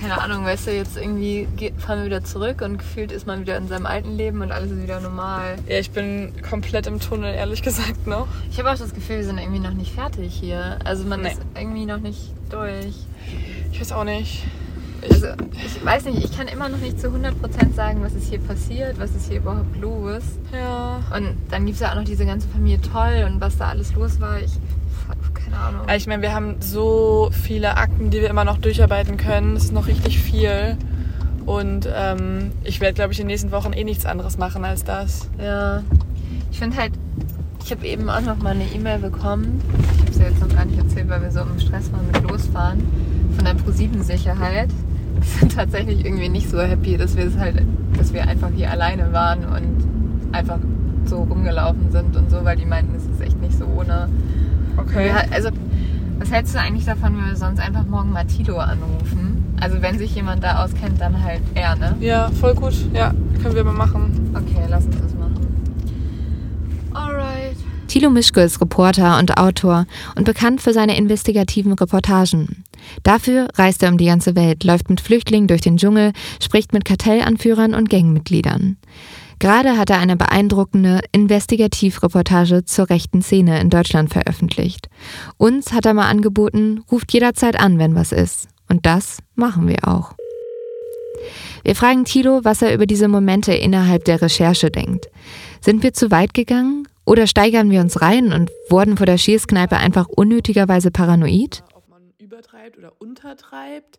keine 0.00 0.20
Ahnung, 0.20 0.44
weißt 0.44 0.66
du, 0.68 0.74
jetzt 0.74 0.96
irgendwie 0.96 1.46
geht, 1.56 1.80
fahren 1.80 1.98
wir 2.00 2.06
wieder 2.06 2.24
zurück 2.24 2.62
und 2.62 2.78
gefühlt 2.78 3.12
ist 3.12 3.26
man 3.26 3.40
wieder 3.40 3.56
in 3.56 3.68
seinem 3.68 3.86
alten 3.86 4.16
Leben 4.16 4.42
und 4.42 4.52
alles 4.52 4.70
ist 4.70 4.82
wieder 4.82 5.00
normal. 5.00 5.56
Ja, 5.68 5.78
ich 5.78 5.90
bin 5.90 6.32
komplett 6.48 6.86
im 6.86 7.00
Tunnel, 7.00 7.34
ehrlich 7.34 7.62
gesagt 7.62 8.06
noch. 8.06 8.28
Ich 8.50 8.58
habe 8.58 8.70
auch 8.70 8.76
das 8.78 8.94
Gefühl, 8.94 9.16
wir 9.18 9.24
sind 9.24 9.38
irgendwie 9.38 9.60
noch 9.60 9.72
nicht 9.74 9.92
fertig 9.94 10.34
hier. 10.34 10.78
Also 10.84 11.04
man 11.04 11.22
Nee. 11.22 11.28
ist 11.32 11.40
irgendwie 11.56 11.86
noch 11.86 11.98
nicht 12.00 12.32
durch. 12.50 12.94
Ich 13.72 13.80
weiß 13.80 13.92
auch 13.92 14.04
nicht. 14.04 14.44
Also 15.08 15.28
ich 15.52 15.84
weiß 15.84 16.06
nicht, 16.06 16.24
ich 16.24 16.36
kann 16.36 16.48
immer 16.48 16.68
noch 16.68 16.78
nicht 16.78 17.00
zu 17.00 17.08
100% 17.08 17.72
sagen, 17.74 18.02
was 18.02 18.14
ist 18.14 18.28
hier 18.30 18.40
passiert, 18.40 18.98
was 18.98 19.12
ist 19.12 19.28
hier 19.28 19.38
überhaupt 19.38 19.76
los. 19.80 20.22
Ja. 20.52 21.00
Und 21.16 21.36
dann 21.50 21.66
gibt 21.66 21.76
es 21.76 21.80
ja 21.80 21.92
auch 21.92 21.94
noch 21.94 22.04
diese 22.04 22.26
ganze 22.26 22.48
Familie 22.48 22.80
Toll 22.80 23.24
und 23.30 23.40
was 23.40 23.56
da 23.58 23.68
alles 23.68 23.94
los 23.94 24.20
war. 24.20 24.40
Ich 24.40 24.50
keine 25.50 25.62
Ahnung. 25.62 25.86
Ich 25.94 26.06
meine, 26.06 26.22
wir 26.22 26.34
haben 26.34 26.56
so 26.60 27.30
viele 27.32 27.76
Akten, 27.76 28.10
die 28.10 28.20
wir 28.20 28.30
immer 28.30 28.44
noch 28.44 28.58
durcharbeiten 28.58 29.16
können. 29.16 29.54
Das 29.54 29.64
ist 29.64 29.72
noch 29.72 29.86
richtig 29.86 30.18
viel. 30.18 30.76
Und 31.46 31.88
ähm, 31.94 32.52
ich 32.64 32.80
werde, 32.80 32.94
glaube 32.94 33.12
ich, 33.12 33.20
in 33.20 33.24
den 33.24 33.32
nächsten 33.32 33.52
Wochen 33.52 33.72
eh 33.72 33.84
nichts 33.84 34.04
anderes 34.04 34.36
machen 34.36 34.64
als 34.64 34.84
das. 34.84 35.28
Ja. 35.42 35.82
Ich 36.50 36.58
finde 36.58 36.76
halt, 36.76 36.92
ich 37.64 37.70
habe 37.70 37.86
eben 37.86 38.08
auch 38.10 38.20
noch 38.20 38.36
mal 38.38 38.50
eine 38.50 38.64
E-Mail 38.64 38.98
bekommen. 38.98 39.62
Ich 39.94 40.00
habe 40.02 40.12
sie 40.12 40.22
jetzt 40.24 40.40
noch 40.40 40.54
gar 40.54 40.64
nicht 40.64 40.78
erzählt, 40.78 41.08
weil 41.08 41.22
wir 41.22 41.30
so 41.30 41.40
im 41.40 41.58
Stress 41.58 41.90
waren 41.92 42.06
mit 42.06 42.22
Losfahren. 42.30 42.82
Von 43.36 43.44
der 43.44 43.54
Pro-7-Sicherheit. 43.54 44.68
Die 45.22 45.26
sind 45.40 45.54
tatsächlich 45.54 46.04
irgendwie 46.04 46.28
nicht 46.28 46.50
so 46.50 46.60
happy, 46.60 46.96
dass 46.96 47.16
wir 47.16 47.26
es 47.26 47.36
halt, 47.36 47.62
dass 47.96 48.12
wir 48.12 48.26
einfach 48.26 48.50
hier 48.54 48.70
alleine 48.70 49.12
waren 49.12 49.44
und 49.44 50.34
einfach 50.34 50.58
so 51.06 51.22
rumgelaufen 51.22 51.90
sind 51.90 52.16
und 52.16 52.30
so, 52.30 52.44
weil 52.44 52.56
die 52.56 52.66
meinten, 52.66 52.94
es 52.94 53.06
ist 53.06 53.20
echt 53.20 53.40
nicht 53.40 53.56
so 53.56 53.64
ohne. 53.64 54.08
Okay. 54.78 55.04
Wir, 55.06 55.32
also, 55.32 55.50
was 56.18 56.30
hältst 56.30 56.54
du 56.54 56.58
eigentlich 56.58 56.84
davon, 56.84 57.16
wenn 57.16 57.26
wir 57.26 57.36
sonst 57.36 57.60
einfach 57.60 57.84
morgen 57.86 58.12
mal 58.12 58.24
Tilo 58.24 58.58
anrufen? 58.58 59.44
Also, 59.60 59.82
wenn 59.82 59.98
sich 59.98 60.14
jemand 60.14 60.42
da 60.42 60.64
auskennt, 60.64 61.00
dann 61.00 61.22
halt 61.22 61.42
er, 61.54 61.76
ne? 61.76 61.96
Ja, 62.00 62.30
voll 62.30 62.54
gut. 62.54 62.74
Ja, 62.92 63.12
können 63.42 63.54
wir 63.54 63.64
mal 63.64 63.74
machen. 63.74 64.34
Okay, 64.34 64.64
lass 64.68 64.86
uns 64.86 64.96
das 65.00 65.14
machen. 65.14 65.46
Alright. 66.92 67.56
Thilo 67.88 68.10
Mischke 68.10 68.42
ist 68.42 68.60
Reporter 68.60 69.18
und 69.18 69.38
Autor 69.38 69.86
und 70.14 70.24
bekannt 70.24 70.60
für 70.60 70.72
seine 70.72 70.96
investigativen 70.96 71.72
Reportagen. 71.72 72.64
Dafür 73.02 73.48
reist 73.54 73.82
er 73.82 73.90
um 73.90 73.98
die 73.98 74.06
ganze 74.06 74.36
Welt, 74.36 74.62
läuft 74.64 74.90
mit 74.90 75.00
Flüchtlingen 75.00 75.48
durch 75.48 75.62
den 75.62 75.78
Dschungel, 75.78 76.12
spricht 76.42 76.72
mit 76.72 76.84
Kartellanführern 76.84 77.74
und 77.74 77.90
Gangmitgliedern. 77.90 78.76
Gerade 79.38 79.78
hat 79.78 79.90
er 79.90 79.98
eine 79.98 80.16
beeindruckende 80.16 81.00
Investigativreportage 81.12 82.64
zur 82.64 82.90
rechten 82.90 83.22
Szene 83.22 83.60
in 83.60 83.70
Deutschland 83.70 84.12
veröffentlicht. 84.12 84.88
Uns 85.36 85.72
hat 85.72 85.86
er 85.86 85.94
mal 85.94 86.08
angeboten, 86.08 86.82
ruft 86.90 87.12
jederzeit 87.12 87.58
an, 87.58 87.78
wenn 87.78 87.94
was 87.94 88.10
ist. 88.10 88.48
Und 88.68 88.84
das 88.84 89.18
machen 89.36 89.68
wir 89.68 89.86
auch. 89.86 90.14
Wir 91.64 91.74
fragen 91.74 92.04
Thilo, 92.04 92.40
was 92.44 92.62
er 92.62 92.74
über 92.74 92.86
diese 92.86 93.08
Momente 93.08 93.52
innerhalb 93.52 94.04
der 94.04 94.22
Recherche 94.22 94.70
denkt. 94.70 95.06
Sind 95.60 95.82
wir 95.82 95.92
zu 95.92 96.10
weit 96.10 96.34
gegangen? 96.34 96.86
Oder 97.04 97.26
steigern 97.26 97.70
wir 97.70 97.80
uns 97.80 98.02
rein 98.02 98.32
und 98.32 98.50
wurden 98.68 98.96
vor 98.96 99.06
der 99.06 99.18
Schießkneipe 99.18 99.76
einfach 99.76 100.08
unnötigerweise 100.08 100.90
paranoid? 100.90 101.64
Ob 101.72 101.88
man 101.88 102.02
übertreibt 102.18 102.76
oder 102.76 102.92
untertreibt, 102.98 103.98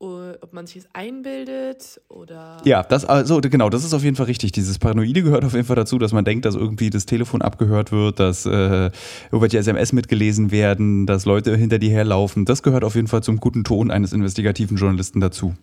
ob 0.00 0.52
man 0.52 0.66
sich 0.66 0.78
es 0.78 0.88
einbildet 0.92 2.00
oder. 2.08 2.56
Ja, 2.64 2.82
das 2.82 3.04
also 3.04 3.40
genau, 3.40 3.68
das 3.68 3.84
ist 3.84 3.92
auf 3.92 4.02
jeden 4.02 4.16
Fall 4.16 4.26
richtig. 4.26 4.52
Dieses 4.52 4.78
Paranoide 4.78 5.22
gehört 5.22 5.44
auf 5.44 5.52
jeden 5.52 5.66
Fall 5.66 5.76
dazu, 5.76 5.98
dass 5.98 6.12
man 6.12 6.24
denkt, 6.24 6.44
dass 6.44 6.54
irgendwie 6.54 6.90
das 6.90 7.06
Telefon 7.06 7.42
abgehört 7.42 7.92
wird, 7.92 8.18
dass 8.18 8.46
äh, 8.46 8.90
irgendwelche 9.30 9.58
SMS 9.58 9.92
mitgelesen 9.92 10.50
werden, 10.50 11.06
dass 11.06 11.26
Leute 11.26 11.56
hinter 11.56 11.78
dir 11.78 11.90
herlaufen. 11.90 12.44
Das 12.44 12.62
gehört 12.62 12.84
auf 12.84 12.94
jeden 12.94 13.08
Fall 13.08 13.22
zum 13.22 13.38
guten 13.38 13.64
Ton 13.64 13.90
eines 13.90 14.12
investigativen 14.12 14.76
Journalisten 14.76 15.20
dazu. 15.20 15.54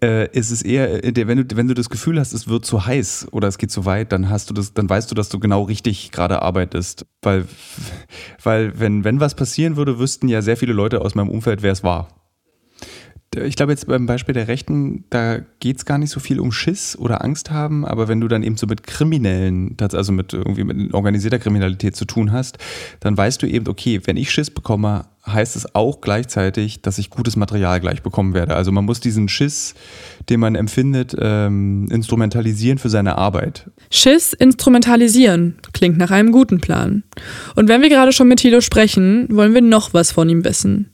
Äh, 0.00 0.28
es 0.32 0.50
ist 0.50 0.62
eher, 0.62 1.04
äh, 1.04 1.26
wenn 1.26 1.46
du, 1.46 1.56
wenn 1.56 1.68
du 1.68 1.74
das 1.74 1.90
Gefühl 1.90 2.18
hast, 2.18 2.32
es 2.32 2.48
wird 2.48 2.64
zu 2.64 2.86
heiß 2.86 3.28
oder 3.32 3.48
es 3.48 3.58
geht 3.58 3.70
zu 3.70 3.84
weit, 3.84 4.12
dann 4.12 4.30
hast 4.30 4.48
du 4.48 4.54
das, 4.54 4.72
dann 4.72 4.88
weißt 4.88 5.10
du, 5.10 5.14
dass 5.14 5.28
du 5.28 5.38
genau 5.38 5.64
richtig 5.64 6.10
gerade 6.10 6.40
arbeitest. 6.42 7.06
Weil, 7.22 7.46
weil 8.42 8.78
wenn, 8.78 9.04
wenn 9.04 9.20
was 9.20 9.34
passieren 9.34 9.76
würde, 9.76 9.98
wüssten 9.98 10.28
ja 10.28 10.40
sehr 10.42 10.56
viele 10.56 10.72
Leute 10.72 11.02
aus 11.02 11.14
meinem 11.14 11.28
Umfeld, 11.28 11.62
wer 11.62 11.72
es 11.72 11.82
war. 11.82 12.19
Ich 13.36 13.54
glaube 13.54 13.70
jetzt 13.70 13.86
beim 13.86 14.06
Beispiel 14.06 14.34
der 14.34 14.48
Rechten, 14.48 15.04
da 15.08 15.38
geht 15.60 15.76
es 15.76 15.84
gar 15.84 15.98
nicht 15.98 16.10
so 16.10 16.18
viel 16.18 16.40
um 16.40 16.50
Schiss 16.50 16.98
oder 16.98 17.22
Angst 17.22 17.52
haben, 17.52 17.84
aber 17.84 18.08
wenn 18.08 18.20
du 18.20 18.26
dann 18.26 18.42
eben 18.42 18.56
so 18.56 18.66
mit 18.66 18.82
Kriminellen, 18.82 19.76
also 19.78 20.10
mit 20.10 20.32
irgendwie 20.32 20.64
mit 20.64 20.92
organisierter 20.92 21.38
Kriminalität 21.38 21.94
zu 21.94 22.06
tun 22.06 22.32
hast, 22.32 22.58
dann 22.98 23.16
weißt 23.16 23.40
du 23.40 23.46
eben, 23.46 23.68
okay, 23.68 24.00
wenn 24.04 24.16
ich 24.16 24.32
Schiss 24.32 24.50
bekomme, 24.50 25.06
heißt 25.26 25.56
es 25.56 25.74
auch 25.74 26.00
gleichzeitig, 26.00 26.82
dass 26.82 26.98
ich 26.98 27.10
gutes 27.10 27.36
Material 27.36 27.80
gleich 27.80 28.02
bekommen 28.02 28.34
werde. 28.34 28.56
Also 28.56 28.72
man 28.72 28.84
muss 28.84 29.00
diesen 29.00 29.28
Schiss, 29.28 29.74
den 30.28 30.40
man 30.40 30.54
empfindet, 30.54 31.14
ähm, 31.18 31.88
instrumentalisieren 31.90 32.78
für 32.78 32.88
seine 32.88 33.18
Arbeit. 33.18 33.70
Schiss 33.90 34.32
instrumentalisieren 34.32 35.58
klingt 35.72 35.98
nach 35.98 36.10
einem 36.10 36.32
guten 36.32 36.60
Plan. 36.60 37.02
Und 37.54 37.68
wenn 37.68 37.82
wir 37.82 37.88
gerade 37.88 38.12
schon 38.12 38.28
mit 38.28 38.40
Tilo 38.40 38.60
sprechen, 38.60 39.28
wollen 39.30 39.54
wir 39.54 39.62
noch 39.62 39.92
was 39.92 40.12
von 40.12 40.28
ihm 40.28 40.44
wissen. 40.44 40.90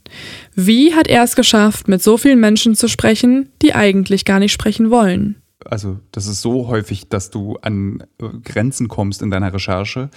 Wie 0.55 0.95
hat 0.95 1.07
er 1.07 1.23
es 1.23 1.37
geschafft, 1.37 1.89
mit 1.89 2.03
so 2.03 2.19
vielen 2.19 2.41
Menschen 2.41 2.75
zu 2.75 2.89
sprechen, 2.89 3.51
die 3.63 3.75
eigentlich 3.75 4.25
gar 4.25 4.41
nicht 4.41 4.53
sprechen 4.53 4.91
wollen? 4.91 5.37
Also 5.65 5.99
das 6.13 6.27
ist 6.27 6.43
so 6.43 6.69
häufig, 6.69 7.09
dass 7.09 7.31
du 7.31 7.57
an 7.63 8.05
äh, 8.21 8.29
Grenzen 8.45 8.89
kommst 8.89 9.23
in 9.23 9.31
deiner 9.31 9.53
Recherche, 9.53 10.11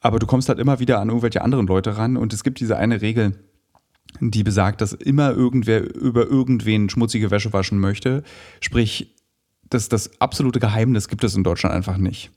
aber 0.00 0.18
du 0.18 0.26
kommst 0.26 0.48
halt 0.48 0.58
immer 0.58 0.78
wieder 0.78 1.00
an 1.00 1.08
irgendwelche 1.08 1.42
anderen 1.42 1.66
Leute 1.66 1.96
ran 1.96 2.16
und 2.16 2.32
es 2.32 2.44
gibt 2.44 2.60
diese 2.60 2.76
eine 2.76 3.02
Regel, 3.02 3.32
die 4.20 4.42
besagt, 4.42 4.80
dass 4.80 4.92
immer 4.92 5.32
irgendwer 5.32 5.94
über 5.94 6.26
irgendwen 6.26 6.88
schmutzige 6.88 7.30
Wäsche 7.30 7.52
waschen 7.52 7.78
möchte. 7.78 8.22
Sprich, 8.60 9.14
das, 9.68 9.88
das 9.88 10.20
absolute 10.20 10.60
Geheimnis 10.60 11.08
gibt 11.08 11.24
es 11.24 11.34
in 11.34 11.44
Deutschland 11.44 11.74
einfach 11.74 11.96
nicht. 11.96 12.30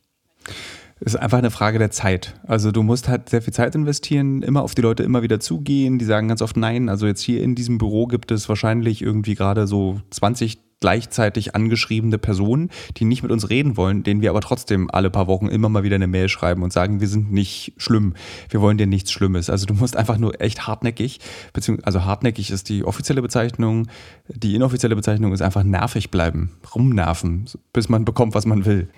Es 1.01 1.13
ist 1.13 1.19
einfach 1.19 1.37
eine 1.37 1.51
Frage 1.51 1.79
der 1.79 1.91
Zeit. 1.91 2.35
Also 2.45 2.71
du 2.71 2.83
musst 2.83 3.07
halt 3.07 3.29
sehr 3.29 3.41
viel 3.41 3.53
Zeit 3.53 3.73
investieren, 3.73 4.41
immer 4.41 4.63
auf 4.63 4.75
die 4.75 4.81
Leute 4.81 5.03
immer 5.03 5.21
wieder 5.21 5.39
zugehen. 5.39 5.97
Die 5.97 6.05
sagen 6.05 6.27
ganz 6.27 6.41
oft 6.41 6.57
nein. 6.57 6.89
Also 6.89 7.07
jetzt 7.07 7.21
hier 7.21 7.41
in 7.41 7.55
diesem 7.55 7.77
Büro 7.77 8.05
gibt 8.07 8.31
es 8.31 8.49
wahrscheinlich 8.49 9.01
irgendwie 9.01 9.35
gerade 9.35 9.65
so 9.65 10.01
20 10.09 10.59
gleichzeitig 10.79 11.55
angeschriebene 11.55 12.17
Personen, 12.17 12.69
die 12.97 13.05
nicht 13.05 13.23
mit 13.23 13.31
uns 13.31 13.49
reden 13.49 13.77
wollen, 13.77 14.03
denen 14.03 14.21
wir 14.21 14.29
aber 14.29 14.41
trotzdem 14.41 14.89
alle 14.91 15.09
paar 15.09 15.27
Wochen 15.27 15.47
immer 15.47 15.69
mal 15.69 15.83
wieder 15.83 15.95
eine 15.95 16.07
Mail 16.07 16.29
schreiben 16.29 16.63
und 16.63 16.73
sagen, 16.73 17.01
wir 17.01 17.07
sind 17.07 17.31
nicht 17.31 17.73
schlimm, 17.77 18.13
wir 18.49 18.61
wollen 18.61 18.77
dir 18.77 18.87
nichts 18.87 19.11
Schlimmes. 19.11 19.49
Also 19.49 19.65
du 19.65 19.73
musst 19.73 19.95
einfach 19.95 20.17
nur 20.17 20.39
echt 20.41 20.67
hartnäckig, 20.67 21.19
beziehungsweise 21.53 21.85
also 21.85 22.05
hartnäckig 22.05 22.51
ist 22.51 22.69
die 22.69 22.83
offizielle 22.83 23.21
Bezeichnung, 23.21 23.87
die 24.27 24.55
inoffizielle 24.55 24.95
Bezeichnung 24.95 25.33
ist 25.33 25.41
einfach 25.41 25.63
nervig 25.63 26.11
bleiben, 26.11 26.51
rumnerven, 26.75 27.45
bis 27.73 27.89
man 27.89 28.05
bekommt, 28.05 28.35
was 28.35 28.45
man 28.45 28.65
will. 28.65 28.89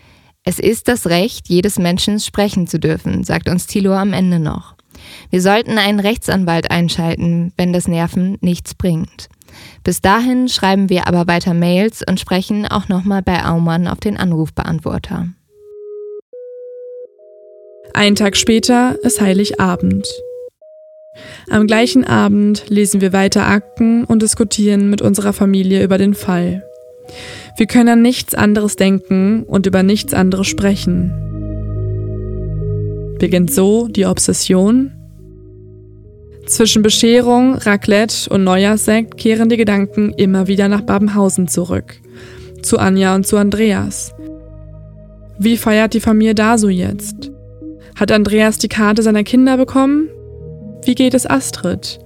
Es 0.43 0.57
ist 0.57 0.87
das 0.87 1.05
Recht 1.07 1.49
jedes 1.49 1.77
Menschen 1.77 2.19
sprechen 2.19 2.65
zu 2.65 2.79
dürfen, 2.79 3.23
sagt 3.23 3.47
uns 3.47 3.67
Thilo 3.67 3.93
am 3.93 4.11
Ende 4.11 4.39
noch. 4.39 4.75
Wir 5.29 5.41
sollten 5.41 5.77
einen 5.77 5.99
Rechtsanwalt 5.99 6.71
einschalten, 6.71 7.53
wenn 7.57 7.73
das 7.73 7.87
Nerven 7.87 8.37
nichts 8.41 8.73
bringt. 8.75 9.29
Bis 9.83 10.01
dahin 10.01 10.47
schreiben 10.47 10.89
wir 10.89 11.07
aber 11.07 11.27
weiter 11.27 11.53
Mails 11.53 12.03
und 12.07 12.19
sprechen 12.19 12.65
auch 12.67 12.87
nochmal 12.87 13.21
bei 13.21 13.45
Aumann 13.45 13.87
auf 13.87 13.99
den 13.99 14.17
Anrufbeantworter. 14.17 15.27
Ein 17.93 18.15
Tag 18.15 18.37
später 18.37 18.97
ist 19.03 19.19
Heiligabend. 19.19 20.07
Am 21.49 21.67
gleichen 21.67 22.05
Abend 22.05 22.69
lesen 22.69 23.01
wir 23.01 23.11
weiter 23.11 23.47
Akten 23.47 24.05
und 24.05 24.21
diskutieren 24.21 24.89
mit 24.89 25.01
unserer 25.01 25.33
Familie 25.33 25.83
über 25.83 25.97
den 25.97 26.13
Fall. 26.13 26.63
Wir 27.57 27.67
können 27.67 27.89
an 27.89 28.01
nichts 28.01 28.33
anderes 28.33 28.77
denken 28.77 29.43
und 29.43 29.65
über 29.65 29.83
nichts 29.83 30.13
anderes 30.13 30.47
sprechen. 30.47 31.30
Beginnt 33.21 33.53
so 33.53 33.88
die 33.88 34.07
Obsession? 34.07 34.93
Zwischen 36.47 36.82
Bescherung, 36.82 37.53
Raclette 37.53 38.28
und 38.32 38.43
Neujahrssekt 38.43 39.15
kehren 39.17 39.47
die 39.47 39.57
Gedanken 39.57 40.11
immer 40.17 40.47
wieder 40.47 40.67
nach 40.67 40.82
Babenhausen 40.82 41.47
zurück. 41.47 42.01
Zu 42.63 42.80
Anja 42.80 43.13
und 43.13 43.28
zu 43.28 43.38
Andreas. 43.38 44.15
Wie 45.38 45.55
feiert 45.55 45.93
die 45.93 45.99
Familie 45.99 46.34
da 46.34 46.57
so 46.57 46.67
jetzt? 46.67 47.30
Hat 47.95 48.11
Andreas 48.11 48.57
die 48.57 48.69
Karte 48.69 49.03
seiner 49.03 49.24
Kinder 49.24 49.55
bekommen? 49.55 50.09
Wie 50.84 50.95
geht 50.95 51.13
es 51.13 51.30
Astrid? 51.30 51.99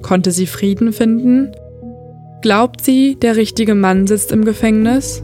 Konnte 0.00 0.30
sie 0.30 0.46
Frieden 0.46 0.94
finden? 0.94 1.52
Glaubt 2.40 2.82
sie, 2.82 3.16
der 3.20 3.36
richtige 3.36 3.74
Mann 3.74 4.06
sitzt 4.06 4.32
im 4.32 4.46
Gefängnis? 4.46 5.22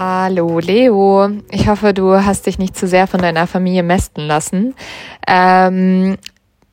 Hallo 0.00 0.60
Leo, 0.60 1.28
ich 1.50 1.66
hoffe, 1.66 1.92
du 1.92 2.12
hast 2.24 2.46
dich 2.46 2.56
nicht 2.56 2.76
zu 2.76 2.86
sehr 2.86 3.08
von 3.08 3.20
deiner 3.20 3.48
Familie 3.48 3.82
mästen 3.82 4.28
lassen. 4.28 4.76
Ähm, 5.26 6.18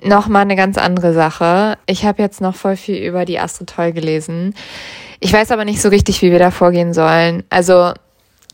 Nochmal 0.04 0.44
eine 0.44 0.56
ganz 0.56 0.78
andere 0.78 1.12
Sache. 1.12 1.80
Ich 1.88 2.06
habe 2.06 2.22
jetzt 2.22 2.40
noch 2.40 2.54
voll 2.54 2.76
viel 2.76 2.98
über 2.98 3.26
die 3.26 3.40
Astrid 3.40 3.72
Toll 3.72 3.94
gelesen. 3.94 4.54
Ich 5.22 5.34
weiß 5.34 5.50
aber 5.50 5.66
nicht 5.66 5.82
so 5.82 5.90
richtig, 5.90 6.22
wie 6.22 6.30
wir 6.30 6.38
da 6.38 6.52
vorgehen 6.52 6.94
sollen. 6.94 7.44
Also, 7.50 7.94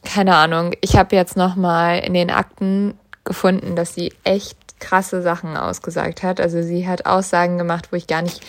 keine 0.06 0.38
Ahnung. 0.38 0.72
Ich 0.80 0.96
habe 0.96 1.18
jetzt 1.18 1.36
nochmal 1.36 2.00
in 2.00 2.14
den 2.14 2.30
Akten 2.30 2.94
gefunden, 3.26 3.76
dass 3.76 3.94
sie 3.94 4.14
echt 4.24 4.58
krasse 4.80 5.22
Sachen 5.22 5.58
ausgesagt 5.58 6.24
hat. 6.24 6.40
Also 6.40 6.62
sie 6.62 6.88
hat 6.88 7.06
Aussagen 7.06 7.58
gemacht, 7.58 7.90
wo 7.92 7.98
ich 7.98 8.08
gar 8.08 8.22
nicht 8.22 8.40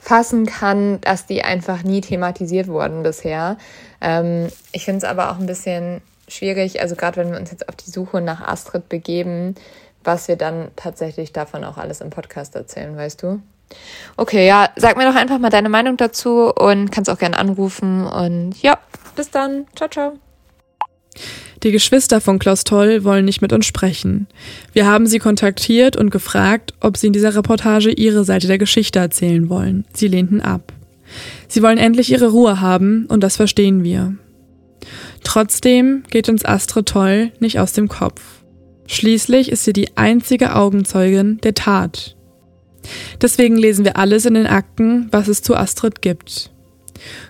fassen 0.00 0.46
kann, 0.46 1.00
dass 1.00 1.26
die 1.26 1.42
einfach 1.42 1.82
nie 1.82 2.00
thematisiert 2.00 2.68
wurden 2.68 3.02
bisher. 3.02 3.56
Ähm, 4.00 4.48
ich 4.72 4.84
finde 4.84 4.98
es 4.98 5.04
aber 5.04 5.30
auch 5.30 5.38
ein 5.38 5.46
bisschen 5.46 6.00
schwierig, 6.28 6.80
also 6.80 6.94
gerade 6.94 7.16
wenn 7.16 7.30
wir 7.32 7.38
uns 7.38 7.50
jetzt 7.50 7.68
auf 7.68 7.76
die 7.76 7.90
Suche 7.90 8.20
nach 8.20 8.40
Astrid 8.40 8.88
begeben, 8.88 9.54
was 10.04 10.28
wir 10.28 10.36
dann 10.36 10.68
tatsächlich 10.76 11.32
davon 11.32 11.64
auch 11.64 11.76
alles 11.76 12.00
im 12.00 12.10
Podcast 12.10 12.54
erzählen, 12.54 12.96
weißt 12.96 13.22
du? 13.22 13.40
Okay, 14.16 14.46
ja, 14.46 14.70
sag 14.76 14.96
mir 14.96 15.04
doch 15.04 15.18
einfach 15.18 15.38
mal 15.38 15.50
deine 15.50 15.68
Meinung 15.68 15.96
dazu 15.96 16.52
und 16.54 16.90
kannst 16.90 17.10
auch 17.10 17.18
gerne 17.18 17.38
anrufen 17.38 18.06
und 18.06 18.62
ja, 18.62 18.78
bis 19.14 19.30
dann. 19.30 19.66
Ciao, 19.74 19.88
ciao. 19.88 20.27
Die 21.62 21.72
Geschwister 21.72 22.20
von 22.20 22.38
Klaus 22.38 22.64
Toll 22.64 23.02
wollen 23.02 23.24
nicht 23.24 23.42
mit 23.42 23.52
uns 23.52 23.66
sprechen. 23.66 24.28
Wir 24.72 24.86
haben 24.86 25.06
sie 25.06 25.18
kontaktiert 25.18 25.96
und 25.96 26.10
gefragt, 26.10 26.72
ob 26.80 26.96
sie 26.96 27.08
in 27.08 27.12
dieser 27.12 27.34
Reportage 27.34 27.90
ihre 27.90 28.24
Seite 28.24 28.46
der 28.46 28.58
Geschichte 28.58 29.00
erzählen 29.00 29.48
wollen. 29.48 29.84
Sie 29.92 30.06
lehnten 30.06 30.40
ab. 30.40 30.72
Sie 31.48 31.62
wollen 31.62 31.78
endlich 31.78 32.12
ihre 32.12 32.28
Ruhe 32.28 32.60
haben 32.60 33.06
und 33.06 33.22
das 33.22 33.36
verstehen 33.36 33.82
wir. 33.82 34.14
Trotzdem 35.24 36.04
geht 36.10 36.28
uns 36.28 36.44
Astrid 36.44 36.86
Toll 36.86 37.32
nicht 37.40 37.58
aus 37.58 37.72
dem 37.72 37.88
Kopf. 37.88 38.22
Schließlich 38.86 39.50
ist 39.50 39.64
sie 39.64 39.72
die 39.72 39.96
einzige 39.96 40.54
Augenzeugin 40.54 41.38
der 41.42 41.54
Tat. 41.54 42.16
Deswegen 43.20 43.56
lesen 43.56 43.84
wir 43.84 43.96
alles 43.96 44.24
in 44.24 44.34
den 44.34 44.46
Akten, 44.46 45.08
was 45.10 45.28
es 45.28 45.42
zu 45.42 45.56
Astrid 45.56 46.00
gibt. 46.00 46.50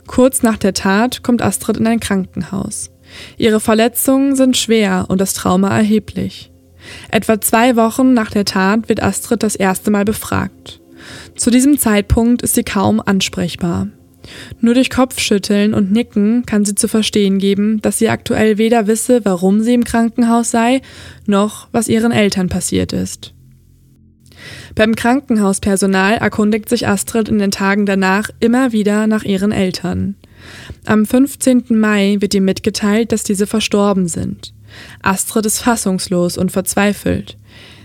Kurz 0.07 0.43
nach 0.43 0.57
der 0.57 0.74
Tat 0.74 1.22
kommt 1.22 1.43
Astrid 1.43 1.78
in 1.78 1.86
ein 1.86 2.01
Krankenhaus. 2.01 2.91
Ihre 3.37 3.61
Verletzungen 3.61 4.37
sind 4.37 4.57
schwer 4.57 5.07
und 5.09 5.21
das 5.21 5.35
Trauma 5.35 5.77
erheblich. 5.77 6.51
Etwa 7.11 7.41
zwei 7.41 7.77
Wochen 7.77 8.15
nach 8.15 8.31
der 8.31 8.45
Tat 8.45 8.89
wird 8.89 9.03
Astrid 9.03 9.43
das 9.43 9.57
erste 9.57 9.91
Mal 9.91 10.05
befragt. 10.05 10.81
Zu 11.37 11.51
diesem 11.51 11.79
Zeitpunkt 11.79 12.43
ist 12.43 12.55
sie 12.55 12.65
kaum 12.65 13.01
ansprechbar. 13.05 13.89
Nur 14.61 14.75
durch 14.75 14.91
Kopfschütteln 14.91 15.75
und 15.75 15.93
Nicken 15.93 16.45
kann 16.45 16.65
sie 16.65 16.75
zu 16.75 16.89
verstehen 16.89 17.39
geben, 17.39 17.81
dass 17.81 17.99
sie 17.99 18.09
aktuell 18.09 18.59
weder 18.59 18.87
wisse, 18.87 19.25
warum 19.25 19.61
sie 19.61 19.75
im 19.75 19.85
Krankenhaus 19.85 20.51
sei, 20.51 20.83
noch 21.27 21.69
was 21.73 21.89
ihren 21.89 22.13
Eltern 22.13 22.49
passiert 22.49 22.93
ist. 22.93 23.33
Beim 24.75 24.95
Krankenhauspersonal 24.95 26.15
erkundigt 26.19 26.69
sich 26.69 26.87
Astrid 26.87 27.29
in 27.29 27.39
den 27.39 27.51
Tagen 27.51 27.87
danach 27.87 28.31
immer 28.41 28.73
wieder 28.73 29.07
nach 29.07 29.25
ihren 29.25 29.53
Eltern. 29.53 30.17
Am 30.89 31.05
15. 31.05 31.64
Mai 31.68 32.16
wird 32.20 32.32
ihr 32.32 32.41
mitgeteilt, 32.41 33.12
dass 33.12 33.22
diese 33.22 33.47
verstorben 33.47 34.09
sind. 34.09 34.55
Astrid 35.03 35.45
ist 35.45 35.59
fassungslos 35.59 36.39
und 36.39 36.51
verzweifelt. 36.51 37.36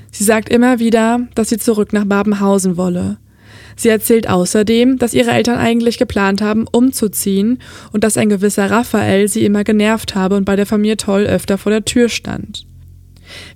Sie 0.10 0.24
sagt 0.24 0.48
immer 0.48 0.80
wieder, 0.80 1.28
dass 1.36 1.50
sie 1.50 1.58
zurück 1.58 1.92
nach 1.92 2.06
Babenhausen 2.06 2.78
wolle. 2.78 3.18
Sie 3.76 3.90
erzählt 3.90 4.30
außerdem, 4.30 5.00
dass 5.00 5.14
ihre 5.14 5.32
Eltern 5.32 5.58
eigentlich 5.58 5.98
geplant 5.98 6.42
haben, 6.42 6.66
umzuziehen 6.72 7.60
und 7.92 8.06
dass 8.06 8.16
ein 8.16 8.30
gewisser 8.30 8.72
Raphael 8.72 9.28
sie 9.28 9.44
immer 9.44 9.66
genervt 9.66 10.16
habe 10.16 10.38
und 10.38 10.46
bei 10.46 10.56
der 10.56 10.66
Familie 10.66 10.96
Toll 10.96 11.24
öfter 11.24 11.58
vor 11.58 11.74
der 11.74 11.84
Tür 11.84 12.08
stand. 12.08 12.66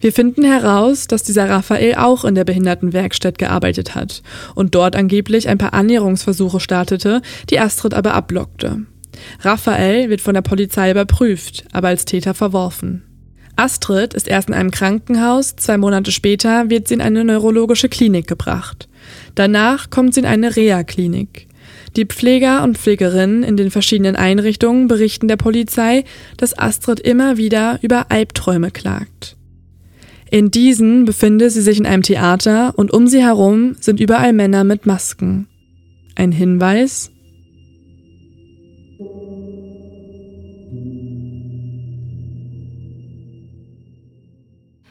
Wir 0.01 0.11
finden 0.11 0.43
heraus, 0.43 1.07
dass 1.07 1.23
dieser 1.23 1.49
Raphael 1.49 1.95
auch 1.95 2.25
in 2.25 2.35
der 2.35 2.43
Behindertenwerkstatt 2.43 3.37
gearbeitet 3.37 3.95
hat 3.95 4.23
und 4.55 4.75
dort 4.75 4.97
angeblich 4.97 5.47
ein 5.47 5.57
paar 5.57 5.73
Annäherungsversuche 5.73 6.59
startete, 6.59 7.21
die 7.49 7.61
Astrid 7.61 7.93
aber 7.93 8.13
ablockte. 8.13 8.85
Raphael 9.41 10.09
wird 10.09 10.21
von 10.21 10.33
der 10.33 10.41
Polizei 10.41 10.91
überprüft, 10.91 11.65
aber 11.71 11.89
als 11.89 12.05
Täter 12.05 12.33
verworfen. 12.33 13.03
Astrid 13.55 14.13
ist 14.13 14.27
erst 14.27 14.49
in 14.49 14.53
einem 14.53 14.71
Krankenhaus, 14.71 15.55
zwei 15.55 15.77
Monate 15.77 16.11
später 16.11 16.69
wird 16.69 16.87
sie 16.87 16.93
in 16.93 17.01
eine 17.01 17.23
neurologische 17.23 17.89
Klinik 17.89 18.27
gebracht. 18.27 18.87
Danach 19.33 19.89
kommt 19.89 20.13
sie 20.13 20.19
in 20.19 20.25
eine 20.25 20.55
Reha-Klinik. 20.55 21.47
Die 21.95 22.05
Pfleger 22.05 22.63
und 22.63 22.77
Pflegerinnen 22.77 23.41
in 23.41 23.57
den 23.57 23.71
verschiedenen 23.71 24.15
Einrichtungen 24.15 24.87
berichten 24.87 25.27
der 25.27 25.37
Polizei, 25.37 26.03
dass 26.37 26.57
Astrid 26.57 26.99
immer 26.99 27.37
wieder 27.37 27.79
über 27.81 28.11
Albträume 28.11 28.69
klagt. 28.69 29.35
In 30.29 30.51
diesen 30.51 31.05
befinde 31.05 31.49
sie 31.49 31.61
sich 31.61 31.79
in 31.79 31.85
einem 31.85 32.03
Theater 32.03 32.73
und 32.75 32.93
um 32.93 33.07
sie 33.07 33.23
herum 33.23 33.75
sind 33.79 33.99
überall 33.99 34.33
Männer 34.33 34.63
mit 34.63 34.85
Masken. 34.85 35.47
Ein 36.15 36.31
Hinweis, 36.31 37.11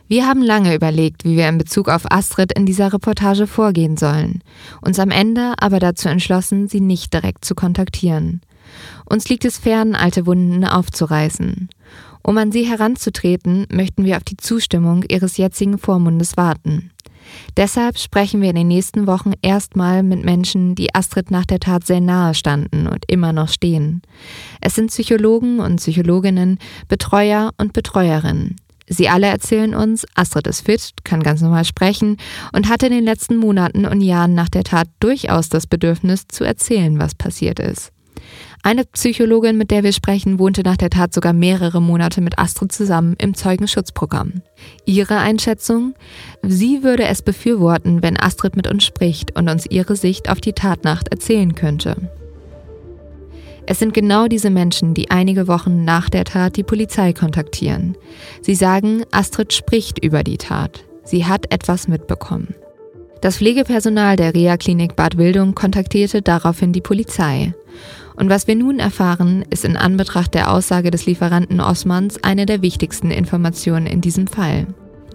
Wir 0.09 0.27
haben 0.27 0.43
lange 0.43 0.75
überlegt, 0.75 1.25
wie 1.25 1.37
wir 1.37 1.49
in 1.49 1.59
Bezug 1.59 1.89
auf 1.89 2.11
Astrid 2.11 2.53
in 2.53 2.65
dieser 2.65 2.93
Reportage 2.93 3.49
vorgehen 3.49 3.97
sollen, 3.97 4.43
uns 4.81 5.01
am 5.01 5.11
Ende 5.11 5.55
aber 5.59 5.81
dazu 5.81 6.09
entschlossen, 6.09 6.69
sie 6.69 6.81
nicht 6.81 7.13
direkt 7.13 7.45
zu 7.45 7.57
kontaktieren. 7.57 8.41
Uns 9.05 9.29
liegt 9.29 9.45
es 9.45 9.59
fern, 9.59 9.95
alte 9.97 10.27
Wunden 10.27 10.65
aufzureißen. 10.65 11.69
Um 12.23 12.39
an 12.39 12.53
sie 12.53 12.65
heranzutreten, 12.65 13.67
möchten 13.71 14.05
wir 14.05 14.17
auf 14.17 14.25
die 14.25 14.37
Zustimmung 14.37 15.05
ihres 15.09 15.37
jetzigen 15.37 15.79
Vormundes 15.79 16.37
warten. 16.37 16.91
Deshalb 17.57 17.99
sprechen 17.99 18.41
wir 18.41 18.51
in 18.51 18.57
den 18.57 18.69
nächsten 18.69 19.09
Wochen 19.09 19.33
erstmal 19.43 20.05
mit 20.05 20.25
Menschen, 20.25 20.77
die 20.77 20.95
Astrid 20.95 21.33
nach 21.33 21.47
der 21.47 21.59
Tat 21.59 21.85
sehr 21.85 22.01
nahe 22.01 22.35
standen 22.35 22.87
und 22.87 23.05
immer 23.09 23.33
noch 23.33 23.49
stehen. 23.49 24.03
Es 24.61 24.77
sind 24.77 24.89
Psychologen 24.89 25.59
und 25.59 25.77
Psychologinnen, 25.77 26.59
Betreuer 26.89 27.53
und 27.59 27.73
Betreuerinnen. 27.73 28.57
Sie 28.89 29.09
alle 29.09 29.27
erzählen 29.27 29.75
uns, 29.75 30.07
Astrid 30.15 30.47
ist 30.47 30.65
fit, 30.65 30.93
kann 31.05 31.23
ganz 31.23 31.41
normal 31.41 31.65
sprechen 31.65 32.19
und 32.53 32.69
hatte 32.69 32.87
in 32.87 32.93
den 32.93 33.05
letzten 33.05 33.37
Monaten 33.37 33.85
und 33.85 34.01
Jahren 34.01 34.35
nach 34.35 34.49
der 34.49 34.65
Tat 34.65 34.89
durchaus 35.01 35.49
das 35.49 35.67
Bedürfnis 35.67 36.29
zu 36.29 36.45
erzählen, 36.45 36.99
was 36.99 37.15
passiert 37.15 37.59
ist. 37.59 37.93
Eine 38.63 38.85
Psychologin, 38.85 39.57
mit 39.57 39.71
der 39.71 39.85
wir 39.85 39.93
sprechen, 39.93 40.41
wohnte 40.41 40.63
nach 40.63 40.77
der 40.77 40.91
Tat 40.91 41.15
sogar 41.15 41.33
mehrere 41.33 41.81
Monate 41.81 42.21
mit 42.21 42.39
Astrid 42.39 42.73
zusammen 42.73 43.15
im 43.19 43.35
Zeugenschutzprogramm. 43.35 44.43
Ihre 44.85 45.19
Einschätzung? 45.19 45.95
Sie 46.43 46.83
würde 46.83 47.05
es 47.05 47.23
befürworten, 47.23 48.03
wenn 48.03 48.19
Astrid 48.19 48.57
mit 48.57 48.67
uns 48.67 48.85
spricht 48.85 49.37
und 49.37 49.49
uns 49.49 49.67
ihre 49.67 49.95
Sicht 49.95 50.29
auf 50.31 50.41
die 50.41 50.53
Tatnacht 50.53 51.09
erzählen 51.09 51.55
könnte. 51.55 52.11
Es 53.67 53.81
sind 53.81 53.93
genau 53.93 54.29
diese 54.29 54.51
Menschen, 54.51 54.95
die 54.95 55.11
einige 55.11 55.49
Wochen 55.49 55.85
nach 55.85 56.09
der 56.09 56.25
Tat 56.25 56.57
die 56.57 56.63
Polizei 56.63 57.13
kontaktieren. 57.13 57.97
Sie 58.41 58.55
sagen, 58.55 59.03
Astrid 59.11 59.53
spricht 59.53 60.03
über 60.03 60.23
die 60.23 60.39
Tat. 60.39 60.85
Sie 61.03 61.25
hat 61.25 61.53
etwas 61.53 61.89
mitbekommen. 61.89 62.55
Das 63.21 63.39
Pflegepersonal 63.39 64.17
der 64.17 64.35
Reha-Klinik 64.35 64.95
Bad 64.95 65.19
Wildung 65.19 65.55
kontaktierte 65.55 66.23
daraufhin 66.23 66.73
die 66.73 66.81
Polizei. 66.81 67.55
Und 68.15 68.31
was 68.31 68.47
wir 68.47 68.55
nun 68.55 68.79
erfahren, 68.79 69.45
ist 69.51 69.65
in 69.65 69.77
Anbetracht 69.77 70.35
der 70.35 70.53
Aussage 70.53 70.91
des 70.91 71.07
Lieferanten 71.07 71.61
Osmans 71.61 72.23
eine 72.23 72.47
der 72.47 72.63
wichtigsten 72.63 73.11
Informationen 73.11 73.87
in 73.87 74.01
diesem 74.01 74.27
Fall. 74.27 74.67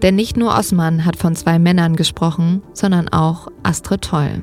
Denn 0.02 0.16
nicht 0.16 0.36
nur 0.36 0.56
Osman 0.58 1.06
hat 1.06 1.16
von 1.16 1.36
zwei 1.36 1.58
Männern 1.58 1.96
gesprochen, 1.96 2.64
sondern 2.74 3.08
auch 3.10 3.48
Astrid 3.64 4.02
Toll. 4.02 4.42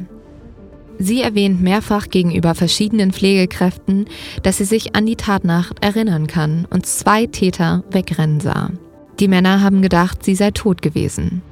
Sie 0.98 1.22
erwähnt 1.22 1.62
mehrfach 1.62 2.08
gegenüber 2.08 2.54
verschiedenen 2.54 3.12
Pflegekräften, 3.12 4.06
dass 4.42 4.58
sie 4.58 4.64
sich 4.64 4.96
an 4.96 5.06
die 5.06 5.16
Tatnacht 5.16 5.82
erinnern 5.82 6.26
kann 6.26 6.66
und 6.70 6.86
zwei 6.86 7.26
Täter 7.26 7.84
wegrennen 7.90 8.40
sah. 8.40 8.70
Die 9.20 9.28
Männer 9.28 9.60
haben 9.62 9.80
gedacht, 9.80 10.24
sie 10.24 10.34
sei 10.34 10.50
tot 10.50 10.82
gewesen. 10.82 11.42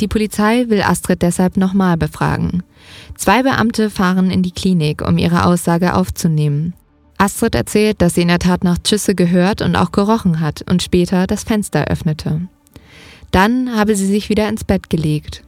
Die 0.00 0.08
Polizei 0.08 0.68
will 0.68 0.82
Astrid 0.82 1.22
deshalb 1.22 1.56
nochmal 1.56 1.96
befragen. 1.96 2.62
Zwei 3.16 3.42
Beamte 3.42 3.90
fahren 3.90 4.30
in 4.30 4.42
die 4.42 4.50
Klinik, 4.50 5.06
um 5.06 5.18
ihre 5.18 5.44
Aussage 5.46 5.94
aufzunehmen. 5.94 6.74
Astrid 7.18 7.54
erzählt, 7.54 8.02
dass 8.02 8.14
sie 8.14 8.22
in 8.22 8.28
der 8.28 8.40
Tatnacht 8.40 8.88
Schüsse 8.88 9.14
gehört 9.14 9.62
und 9.62 9.76
auch 9.76 9.92
gerochen 9.92 10.40
hat 10.40 10.64
und 10.68 10.82
später 10.82 11.28
das 11.28 11.44
Fenster 11.44 11.84
öffnete. 11.84 12.48
Dann 13.30 13.76
habe 13.76 13.94
sie 13.94 14.06
sich 14.06 14.28
wieder 14.28 14.48
ins 14.48 14.64
Bett 14.64 14.90
gelegt. 14.90 15.44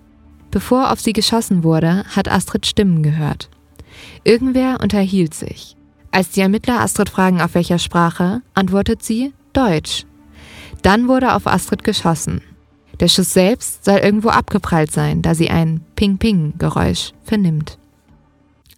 Bevor 0.54 0.92
auf 0.92 1.00
sie 1.00 1.12
geschossen 1.12 1.64
wurde, 1.64 2.04
hat 2.14 2.30
Astrid 2.30 2.64
Stimmen 2.64 3.02
gehört. 3.02 3.50
Irgendwer 4.22 4.78
unterhielt 4.80 5.34
sich. 5.34 5.74
Als 6.12 6.30
die 6.30 6.42
Ermittler 6.42 6.78
Astrid 6.78 7.10
fragen, 7.10 7.42
auf 7.42 7.56
welcher 7.56 7.80
Sprache, 7.80 8.40
antwortet 8.54 9.02
sie 9.02 9.32
Deutsch. 9.52 10.06
Dann 10.82 11.08
wurde 11.08 11.34
auf 11.34 11.48
Astrid 11.48 11.82
geschossen. 11.82 12.40
Der 13.00 13.08
Schuss 13.08 13.32
selbst 13.32 13.84
soll 13.84 13.96
irgendwo 13.96 14.28
abgeprallt 14.28 14.92
sein, 14.92 15.22
da 15.22 15.34
sie 15.34 15.50
ein 15.50 15.80
Ping-Ping-Geräusch 15.96 17.10
vernimmt. 17.24 17.76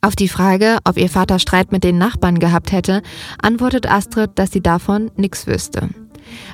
Auf 0.00 0.16
die 0.16 0.28
Frage, 0.28 0.78
ob 0.84 0.96
ihr 0.96 1.10
Vater 1.10 1.38
Streit 1.38 1.72
mit 1.72 1.84
den 1.84 1.98
Nachbarn 1.98 2.38
gehabt 2.38 2.72
hätte, 2.72 3.02
antwortet 3.42 3.86
Astrid, 3.86 4.30
dass 4.36 4.50
sie 4.50 4.62
davon 4.62 5.10
nichts 5.16 5.46
wüsste. 5.46 5.90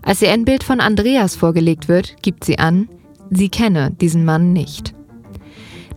Als 0.03 0.21
ihr 0.21 0.33
ein 0.33 0.45
Bild 0.45 0.65
von 0.65 0.81
Andreas 0.81 1.37
vorgelegt 1.37 1.87
wird, 1.87 2.17
gibt 2.23 2.43
sie 2.43 2.59
an, 2.59 2.89
sie 3.31 3.51
kenne 3.51 3.93
diesen 3.93 4.25
Mann 4.25 4.53
nicht. 4.53 4.95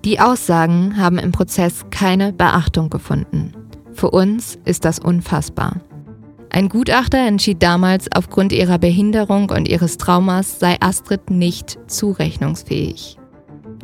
Die 0.06 0.20
Aussagen 0.20 0.98
haben 0.98 1.18
im 1.18 1.32
Prozess 1.32 1.84
keine 1.90 2.32
Beachtung 2.32 2.92
gefunden. 2.92 3.54
Für 3.92 4.12
uns 4.12 4.60
ist 4.64 4.86
das 4.86 5.00
unfassbar. 5.00 5.82
Ein 6.52 6.70
Gutachter 6.70 7.18
entschied 7.18 7.64
damals, 7.64 8.08
aufgrund 8.16 8.54
ihrer 8.54 8.78
Behinderung 8.78 9.50
und 9.50 9.68
ihres 9.68 9.98
Traumas 9.98 10.60
sei 10.60 10.78
Astrid 10.80 11.32
nicht 11.32 11.80
zurechnungsfähig. 11.88 13.18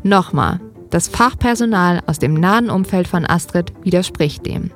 Nochmal, 0.04 0.60
das 0.92 1.08
Fachpersonal 1.08 2.02
aus 2.06 2.20
dem 2.20 2.36
nahen 2.36 2.70
Umfeld 2.70 3.08
von 3.08 3.26
Astrid 3.26 3.74
widerspricht 3.82 4.46
dem. 4.46 4.70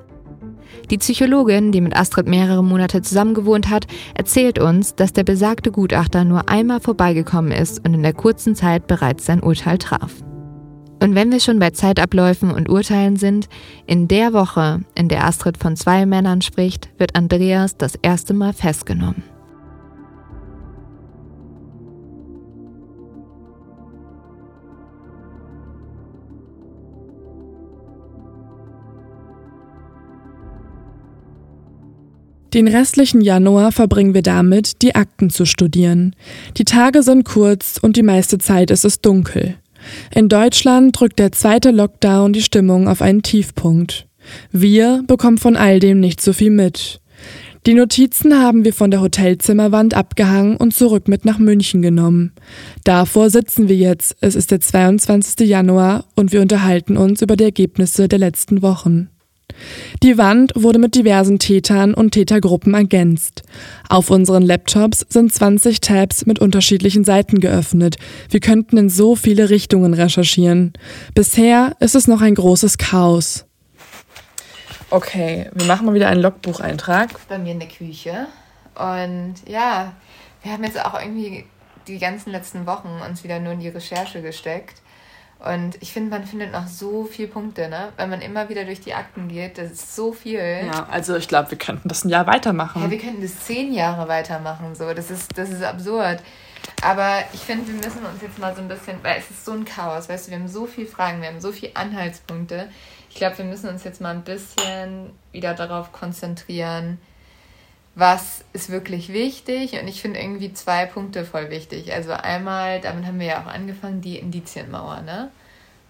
Die 0.90 0.98
Psychologin, 0.98 1.72
die 1.72 1.82
mit 1.82 1.96
Astrid 1.96 2.28
mehrere 2.28 2.64
Monate 2.64 3.04
zusammengewohnt 3.04 3.70
hat, 3.70 3.86
erzählt 4.16 4.58
uns, 4.58 4.96
dass 4.96 5.14
der 5.14 5.24
besagte 5.24 5.72
Gutachter 5.72 6.26
nur 6.26 6.50
einmal 6.50 6.80
vorbeigekommen 6.80 7.52
ist 7.52 7.86
und 7.86 7.94
in 7.94 8.02
der 8.02 8.14
kurzen 8.14 8.56
Zeit 8.56 8.88
bereits 8.88 9.28
sein 9.28 9.44
Urteil 9.44 9.78
traf. 9.78 10.12
Und 11.00 11.14
wenn 11.14 11.32
wir 11.32 11.40
schon 11.40 11.60
bei 11.60 11.72
Zeitabläufen 11.72 12.52
und 12.52 12.70
Urteilen 12.70 13.16
sind, 13.18 13.48
in 13.86 14.08
der 14.08 14.34
Woche, 14.34 14.82
in 14.96 15.10
der 15.10 15.26
Astrid 15.26 15.58
von 15.58 15.76
zwei 15.76 16.06
Männern 16.06 16.42
spricht, 16.42 16.90
wird 16.98 17.16
Andreas 17.16 17.78
das 17.78 17.96
erste 18.02 18.34
Mal 18.34 18.54
festgenommen. 18.54 19.24
Den 32.54 32.70
restlichen 32.70 33.20
Januar 33.20 33.74
verbringen 33.74 34.14
wir 34.14 34.22
damit, 34.22 34.82
die 34.82 34.96
Akten 34.96 35.30
zu 35.30 35.46
studieren. 35.46 36.16
Die 36.56 36.64
Tage 36.64 37.04
sind 37.04 37.26
kurz 37.26 37.78
und 37.82 37.98
die 37.98 38.02
meiste 38.02 38.38
Zeit 38.38 38.72
ist 38.72 38.86
es 38.86 39.02
dunkel. 39.02 39.58
In 40.14 40.30
Deutschland 40.30 41.00
drückt 41.00 41.20
der 41.20 41.32
zweite 41.32 41.72
Lockdown 41.72 42.34
die 42.34 42.42
Stimmung 42.42 42.88
auf 42.88 43.02
einen 43.02 43.22
Tiefpunkt. 43.22 44.08
Wir 44.52 45.04
bekommen 45.08 45.38
von 45.38 45.56
all 45.56 45.80
dem 45.80 46.00
nicht 46.00 46.22
so 46.22 46.34
viel 46.34 46.52
mit. 46.52 47.00
Die 47.66 47.74
Notizen 47.74 48.40
haben 48.40 48.64
wir 48.64 48.74
von 48.74 48.92
der 48.92 49.02
Hotelzimmerwand 49.02 49.96
abgehangen 49.96 50.56
und 50.56 50.76
zurück 50.76 51.08
mit 51.08 51.26
nach 51.26 51.40
München 51.40 51.82
genommen. 51.82 52.32
Davor 52.84 53.32
sitzen 53.32 53.68
wir 53.68 53.76
jetzt, 53.76 54.16
es 54.22 54.36
ist 54.36 54.52
der 54.52 54.62
22. 54.62 55.48
Januar 55.48 56.06
und 56.16 56.32
wir 56.32 56.42
unterhalten 56.42 56.96
uns 56.96 57.24
über 57.24 57.36
die 57.36 57.46
Ergebnisse 57.46 58.08
der 58.08 58.20
letzten 58.20 58.62
Wochen. 58.62 59.10
Die 60.04 60.18
Wand 60.18 60.54
wurde 60.56 60.80
mit 60.80 60.96
diversen 60.96 61.40
Tätern 61.40 61.94
und 61.94 62.12
Tätergruppen 62.12 62.74
ergänzt. 62.74 63.44
Auf 63.90 64.10
unseren 64.10 64.44
Laptops 64.44 65.06
sind 65.10 65.34
20 65.34 65.82
Tabs 65.82 66.26
mit 66.26 66.40
unterschiedlichen 66.40 67.04
Seiten 67.04 67.40
geöffnet. 67.40 67.98
Wir 68.30 68.40
könnten 68.40 68.78
in 68.78 68.90
so 68.90 69.16
viele 69.16 69.50
Richtungen 69.50 69.94
recherchieren. 69.94 70.74
Bisher 71.14 71.76
ist 71.80 71.96
es 71.96 72.08
noch 72.08 72.22
ein 72.22 72.36
großes 72.36 72.78
Chaos. 72.78 73.46
Okay, 74.90 75.50
wir 75.54 75.66
machen 75.66 75.86
mal 75.86 75.96
wieder 75.96 76.10
einen 76.10 76.22
Logbucheintrag. 76.22 77.10
Bei 77.28 77.38
mir 77.38 77.54
in 77.54 77.60
der 77.60 77.70
Küche. 77.70 78.28
Und 78.76 79.36
ja, 79.48 79.94
wir 80.44 80.52
haben 80.52 80.64
jetzt 80.64 80.84
auch 80.84 81.00
irgendwie 81.00 81.46
die 81.88 81.98
ganzen 81.98 82.32
letzten 82.32 82.66
Wochen 82.66 82.90
uns 83.08 83.24
wieder 83.24 83.40
nur 83.40 83.54
in 83.54 83.60
die 83.60 83.70
Recherche 83.70 84.22
gesteckt. 84.22 84.82
Und 85.46 85.78
ich 85.80 85.94
finde, 85.94 86.10
man 86.10 86.26
findet 86.26 86.52
noch 86.52 86.68
so 86.68 87.06
viele 87.06 87.28
Punkte, 87.28 87.70
ne? 87.70 87.90
Wenn 87.98 88.10
man 88.10 88.22
immer 88.22 88.50
wieder 88.50 88.66
durch 88.66 88.82
die 88.82 88.96
Akten 88.96 89.28
geht, 89.28 89.60
das 89.60 89.72
ist 89.72 89.96
so 89.96 90.12
viel. 90.12 90.40
Ja, 90.40 90.88
also 90.90 91.16
ich 91.16 91.28
glaube, 91.28 91.52
wir 91.52 91.58
könnten 91.58 91.88
das 91.88 92.04
ein 92.04 92.10
Jahr 92.10 92.26
weitermachen. 92.26 92.82
Ja, 92.82 92.90
wir 92.90 92.98
könnten 92.98 93.22
das 93.22 93.40
zehn 93.42 93.72
Jahre 93.72 94.08
weitermachen. 94.08 94.74
So. 94.74 94.92
Das, 94.94 95.12
ist, 95.12 95.38
das 95.38 95.52
ist 95.52 95.62
absurd. 95.62 96.22
Aber 96.82 97.24
ich 97.34 97.42
finde, 97.42 97.68
wir 97.68 97.76
müssen 97.76 98.04
uns 98.06 98.22
jetzt 98.24 98.40
mal 98.40 98.56
so 98.56 98.62
ein 98.62 98.68
bisschen, 98.68 98.98
weil 99.04 99.20
es 99.20 99.30
ist 99.30 99.46
so 99.46 99.52
ein 99.52 99.66
Chaos, 99.66 100.10
weißt 100.10 100.28
du, 100.28 100.32
wir 100.32 100.40
haben 100.40 100.48
so 100.48 100.66
viele 100.66 100.88
Fragen, 100.88 101.22
wir 101.22 101.28
haben 101.28 101.40
so 101.40 101.52
viele 101.52 101.76
Anhaltspunkte. 101.76 102.70
Ich 103.10 103.16
glaube, 103.16 103.38
wir 103.38 103.46
müssen 103.46 103.70
uns 103.70 103.84
jetzt 103.84 104.02
mal 104.02 104.16
ein 104.16 104.24
bisschen 104.24 105.12
wieder 105.32 105.54
darauf 105.54 105.92
konzentrieren, 105.92 106.98
was 107.96 108.44
ist 108.54 108.70
wirklich 108.70 109.12
wichtig. 109.12 109.80
Und 109.82 109.88
ich 109.88 110.02
finde 110.02 110.20
irgendwie 110.20 110.54
zwei 110.54 110.86
Punkte 110.86 111.26
voll 111.26 111.50
wichtig. 111.50 111.94
Also 111.94 112.12
einmal, 112.12 112.82
damit 112.82 113.06
haben 113.06 113.20
wir 113.20 113.28
ja 113.28 113.42
auch 113.42 113.48
angefangen, 113.48 114.02
die 114.02 114.18
Indizienmauer, 114.18 115.02
ne? 115.02 115.32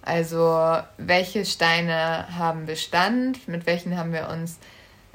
Also 0.03 0.77
welche 0.97 1.45
Steine 1.45 2.27
haben 2.37 2.67
Bestand, 2.67 3.47
mit 3.47 3.65
welchen 3.65 3.97
haben 3.97 4.13
wir 4.13 4.29
uns 4.29 4.59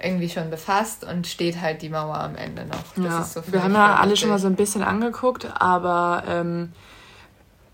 irgendwie 0.03 0.29
schon 0.29 0.51
befasst 0.51 1.05
und 1.05 1.29
steht 1.29 1.61
halt 1.61 1.83
die 1.83 1.91
Mauer 1.91 2.19
am 2.19 2.35
Ende 2.35 2.65
noch. 2.67 2.83
Das 2.97 3.05
ja, 3.05 3.21
ist 3.21 3.33
so 3.35 3.53
wir 3.53 3.63
haben 3.63 3.75
ja 3.75 3.97
alle 3.97 4.17
schon 4.17 4.31
mal 4.31 4.41
so 4.41 4.49
ein 4.49 4.57
bisschen 4.57 4.83
angeguckt, 4.83 5.47
aber 5.61 6.25
ähm, 6.27 6.73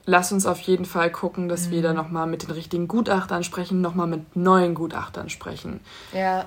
lass 0.04 0.32
uns 0.32 0.44
auf 0.44 0.60
jeden 0.60 0.84
Fall 0.84 1.10
gucken, 1.10 1.48
dass 1.48 1.68
mhm. 1.68 1.70
wir 1.70 1.82
da 1.82 1.92
nochmal 1.94 2.26
mit 2.26 2.42
den 2.42 2.50
richtigen 2.50 2.88
Gutachtern 2.88 3.44
sprechen, 3.44 3.80
nochmal 3.80 4.08
mit 4.08 4.36
neuen 4.36 4.74
Gutachtern 4.74 5.30
sprechen. 5.30 5.80
Ja. 6.12 6.44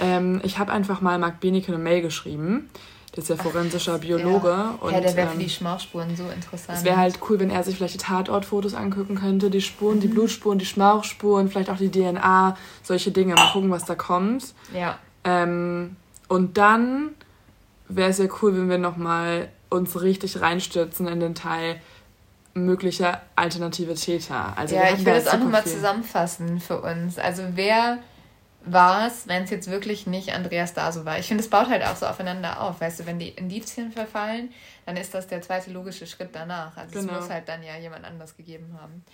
Ähm, 0.00 0.40
ich 0.44 0.58
habe 0.58 0.72
einfach 0.72 1.00
mal 1.00 1.18
Marc 1.18 1.40
Benecke 1.40 1.72
eine 1.72 1.82
Mail 1.82 2.02
geschrieben. 2.02 2.70
Der 3.14 3.22
ist 3.24 3.28
ja 3.28 3.36
forensischer 3.36 3.98
Biologe. 3.98 4.48
Ja, 4.48 4.78
und, 4.80 4.92
ja 4.92 5.00
der 5.00 5.16
wäre 5.16 5.26
ähm, 5.28 5.32
für 5.34 5.42
die 5.42 5.50
Schmauchspuren 5.50 6.16
so 6.16 6.24
interessant. 6.28 6.78
Es 6.78 6.84
wäre 6.84 6.96
halt 6.96 7.18
cool, 7.28 7.40
wenn 7.40 7.50
er 7.50 7.64
sich 7.64 7.76
vielleicht 7.76 7.94
die 7.94 7.98
Tatortfotos 7.98 8.74
angucken 8.74 9.16
könnte, 9.16 9.50
die 9.50 9.60
Spuren, 9.60 9.96
mhm. 9.96 10.00
die 10.00 10.08
Blutspuren, 10.08 10.58
die 10.58 10.66
Schmauchspuren, 10.66 11.48
vielleicht 11.48 11.70
auch 11.70 11.76
die 11.76 11.90
DNA, 11.90 12.56
solche 12.82 13.10
Dinge. 13.10 13.34
Mal 13.34 13.50
gucken, 13.52 13.70
was 13.70 13.84
da 13.84 13.96
kommt. 13.96 14.54
Ja. 14.72 14.98
Ähm, 15.24 15.96
und 16.28 16.56
dann 16.56 17.10
wäre 17.88 18.10
es 18.10 18.18
ja 18.18 18.26
cool, 18.42 18.54
wenn 18.54 18.70
wir 18.70 18.78
nochmal 18.78 19.48
uns 19.70 20.00
richtig 20.00 20.40
reinstürzen 20.40 21.08
in 21.08 21.18
den 21.18 21.34
Teil 21.34 21.80
möglicher 22.54 23.20
alternative 23.36 23.94
Täter. 23.94 24.52
Also 24.56 24.74
ja, 24.74 24.90
ich 24.92 25.04
will 25.04 25.14
das 25.14 25.28
auch 25.28 25.38
nochmal 25.38 25.64
zusammenfassen 25.64 26.60
für 26.60 26.80
uns. 26.80 27.18
Also 27.18 27.42
wer 27.54 27.98
war 28.64 29.06
es, 29.06 29.26
wenn 29.26 29.44
es 29.44 29.50
jetzt 29.50 29.70
wirklich 29.70 30.06
nicht 30.06 30.34
Andreas 30.34 30.74
Daso 30.74 31.04
war. 31.04 31.18
Ich 31.18 31.26
finde, 31.26 31.42
es 31.42 31.48
baut 31.48 31.68
halt 31.68 31.82
auch 31.84 31.96
so 31.96 32.06
aufeinander 32.06 32.60
auf. 32.60 32.80
Weißt 32.80 33.00
du, 33.00 33.06
wenn 33.06 33.18
die 33.18 33.28
Indizien 33.28 33.90
verfallen, 33.90 34.50
dann 34.86 34.96
ist 34.96 35.14
das 35.14 35.26
der 35.26 35.42
zweite 35.42 35.70
logische 35.70 36.06
Schritt 36.06 36.30
danach. 36.32 36.76
Also 36.76 37.00
genau. 37.00 37.12
es 37.14 37.20
muss 37.20 37.30
halt 37.30 37.48
dann 37.48 37.62
ja 37.62 37.78
jemand 37.80 38.04
anders 38.04 38.36
gegeben 38.36 38.76
haben. 38.80 39.04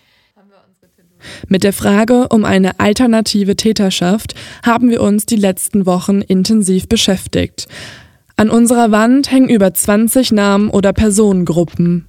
Mit 1.47 1.63
der 1.63 1.73
Frage 1.73 2.27
um 2.29 2.45
eine 2.45 2.79
alternative 2.79 3.55
Täterschaft 3.55 4.35
haben 4.63 4.89
wir 4.89 5.01
uns 5.01 5.25
die 5.25 5.35
letzten 5.35 5.85
Wochen 5.85 6.21
intensiv 6.21 6.87
beschäftigt. 6.87 7.67
An 8.35 8.49
unserer 8.49 8.91
Wand 8.91 9.31
hängen 9.31 9.49
über 9.49 9.73
20 9.73 10.31
Namen 10.31 10.69
oder 10.69 10.93
Personengruppen. 10.93 12.06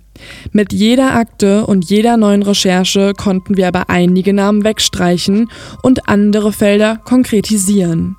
Mit 0.52 0.72
jeder 0.72 1.14
Akte 1.14 1.66
und 1.66 1.88
jeder 1.88 2.16
neuen 2.16 2.42
Recherche 2.42 3.12
konnten 3.14 3.56
wir 3.56 3.68
aber 3.68 3.90
einige 3.90 4.32
Namen 4.32 4.64
wegstreichen 4.64 5.50
und 5.82 6.08
andere 6.08 6.52
Felder 6.52 6.96
konkretisieren. 6.96 8.16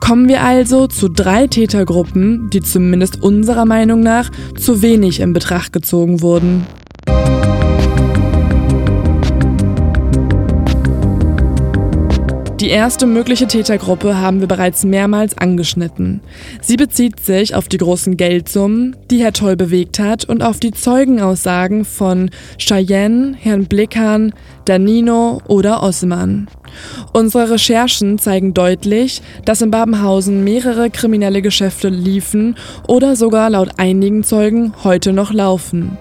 Kommen 0.00 0.28
wir 0.28 0.42
also 0.42 0.86
zu 0.86 1.08
drei 1.08 1.46
Tätergruppen, 1.46 2.50
die 2.50 2.60
zumindest 2.60 3.22
unserer 3.22 3.64
Meinung 3.64 4.00
nach 4.00 4.30
zu 4.56 4.82
wenig 4.82 5.20
in 5.20 5.32
Betracht 5.32 5.72
gezogen 5.72 6.22
wurden. 6.22 6.66
Die 12.64 12.70
erste 12.70 13.04
mögliche 13.04 13.46
Tätergruppe 13.46 14.18
haben 14.18 14.40
wir 14.40 14.46
bereits 14.46 14.84
mehrmals 14.84 15.36
angeschnitten. 15.36 16.22
Sie 16.62 16.76
bezieht 16.76 17.20
sich 17.20 17.54
auf 17.54 17.68
die 17.68 17.76
großen 17.76 18.16
Geldsummen, 18.16 18.96
die 19.10 19.22
Herr 19.22 19.34
Toll 19.34 19.54
bewegt 19.54 19.98
hat 19.98 20.24
und 20.24 20.42
auf 20.42 20.60
die 20.60 20.70
Zeugenaussagen 20.70 21.84
von 21.84 22.30
Cheyenne, 22.56 23.34
Herrn 23.38 23.66
Blickhahn, 23.66 24.32
Danino 24.64 25.42
oder 25.46 25.82
Osman. 25.82 26.48
Unsere 27.12 27.50
Recherchen 27.50 28.18
zeigen 28.18 28.54
deutlich, 28.54 29.20
dass 29.44 29.60
in 29.60 29.70
Babenhausen 29.70 30.42
mehrere 30.42 30.88
kriminelle 30.88 31.42
Geschäfte 31.42 31.90
liefen 31.90 32.56
oder 32.88 33.14
sogar 33.14 33.50
laut 33.50 33.72
einigen 33.76 34.24
Zeugen 34.24 34.72
heute 34.82 35.12
noch 35.12 35.34
laufen. 35.34 35.98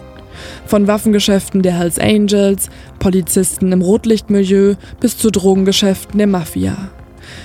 Von 0.66 0.88
Waffengeschäften 0.88 1.62
der 1.62 1.78
Hells 1.78 2.00
Angels, 2.00 2.70
Polizisten 3.00 3.72
im 3.72 3.82
Rotlichtmilieu 3.82 4.76
bis 5.00 5.18
zu 5.18 5.30
Drogengeschäften 5.30 6.18
der 6.18 6.28
Mafia. 6.28 6.92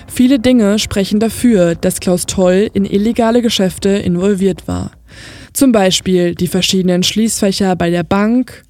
Viele 0.07 0.39
Dinge 0.39 0.79
sprechen 0.79 1.21
dafür, 1.21 1.75
dass 1.75 2.01
Klaus 2.01 2.27
Toll 2.27 2.69
in 2.73 2.85
illegale 2.85 3.43
Geschäfte 3.43 3.91
involviert 3.91 4.67
war. 4.67 4.93
Zum 5.53 5.73
Beispiel 5.73 6.35
die 6.35 6.49
verschiedenen 6.49 7.03
Schließfächer 7.03 7.77
bei 7.77 7.91
der 7.91 8.03
Bank, 8.03 8.65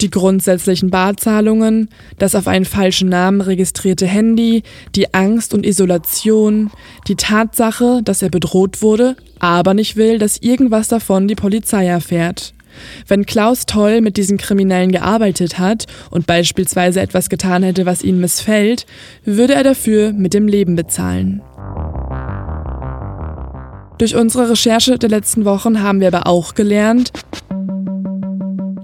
die 0.00 0.10
grundsätzlichen 0.10 0.90
Barzahlungen, 0.90 1.88
das 2.18 2.34
auf 2.34 2.46
einen 2.46 2.64
falschen 2.64 3.08
Namen 3.08 3.40
registrierte 3.40 4.06
Handy, 4.06 4.62
die 4.94 5.12
Angst 5.12 5.54
und 5.54 5.66
Isolation, 5.66 6.70
die 7.08 7.16
Tatsache, 7.16 8.00
dass 8.04 8.22
er 8.22 8.30
bedroht 8.30 8.80
wurde, 8.80 9.16
aber 9.40 9.74
nicht 9.74 9.96
will, 9.96 10.18
dass 10.18 10.38
irgendwas 10.38 10.88
davon 10.88 11.26
die 11.26 11.34
Polizei 11.34 11.86
erfährt. 11.86 12.54
Wenn 13.06 13.26
Klaus 13.26 13.66
Toll 13.66 14.00
mit 14.00 14.16
diesen 14.16 14.38
Kriminellen 14.38 14.92
gearbeitet 14.92 15.58
hat 15.58 15.86
und 16.10 16.26
beispielsweise 16.26 17.00
etwas 17.00 17.28
getan 17.28 17.62
hätte, 17.62 17.86
was 17.86 18.02
ihnen 18.02 18.20
missfällt, 18.20 18.86
würde 19.24 19.54
er 19.54 19.64
dafür 19.64 20.12
mit 20.12 20.34
dem 20.34 20.48
Leben 20.48 20.76
bezahlen. 20.76 21.42
Durch 23.98 24.14
unsere 24.14 24.50
Recherche 24.50 24.96
der 24.96 25.08
letzten 25.08 25.44
Wochen 25.44 25.82
haben 25.82 26.00
wir 26.00 26.08
aber 26.08 26.26
auch 26.28 26.54
gelernt, 26.54 27.10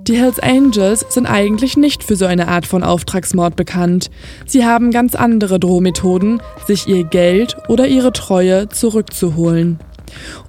die 0.07 0.19
Hells 0.19 0.39
Angels 0.39 1.07
sind 1.09 1.25
eigentlich 1.25 1.79
nicht 1.79 2.05
für 2.05 2.15
so 2.15 2.27
eine 2.27 2.49
Art 2.49 2.67
von 2.67 2.83
Auftragsmord 2.83 3.57
bekannt. 3.57 4.11
Sie 4.45 4.67
haben 4.67 4.91
ganz 4.91 5.15
andere 5.15 5.59
Drohmethoden, 5.59 6.43
sich 6.67 6.87
ihr 6.87 7.05
Geld 7.05 7.57
oder 7.69 7.89
ihre 7.89 8.13
Treue 8.13 8.69
zurückzuholen. 8.69 9.79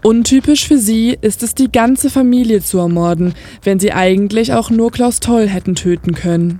Untypisch 0.03 0.67
für 0.67 0.77
sie 0.77 1.17
ist 1.21 1.43
es, 1.43 1.55
die 1.55 1.71
ganze 1.71 2.09
Familie 2.09 2.61
zu 2.61 2.77
ermorden, 2.79 3.33
wenn 3.63 3.79
sie 3.79 3.91
eigentlich 3.93 4.53
auch 4.53 4.69
nur 4.69 4.91
Klaus 4.91 5.19
Toll 5.19 5.47
hätten 5.47 5.75
töten 5.75 6.13
können. 6.13 6.59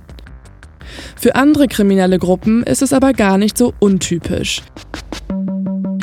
Für 1.16 1.34
andere 1.34 1.68
kriminelle 1.68 2.18
Gruppen 2.18 2.62
ist 2.62 2.82
es 2.82 2.92
aber 2.92 3.12
gar 3.12 3.38
nicht 3.38 3.58
so 3.58 3.74
untypisch. 3.80 4.62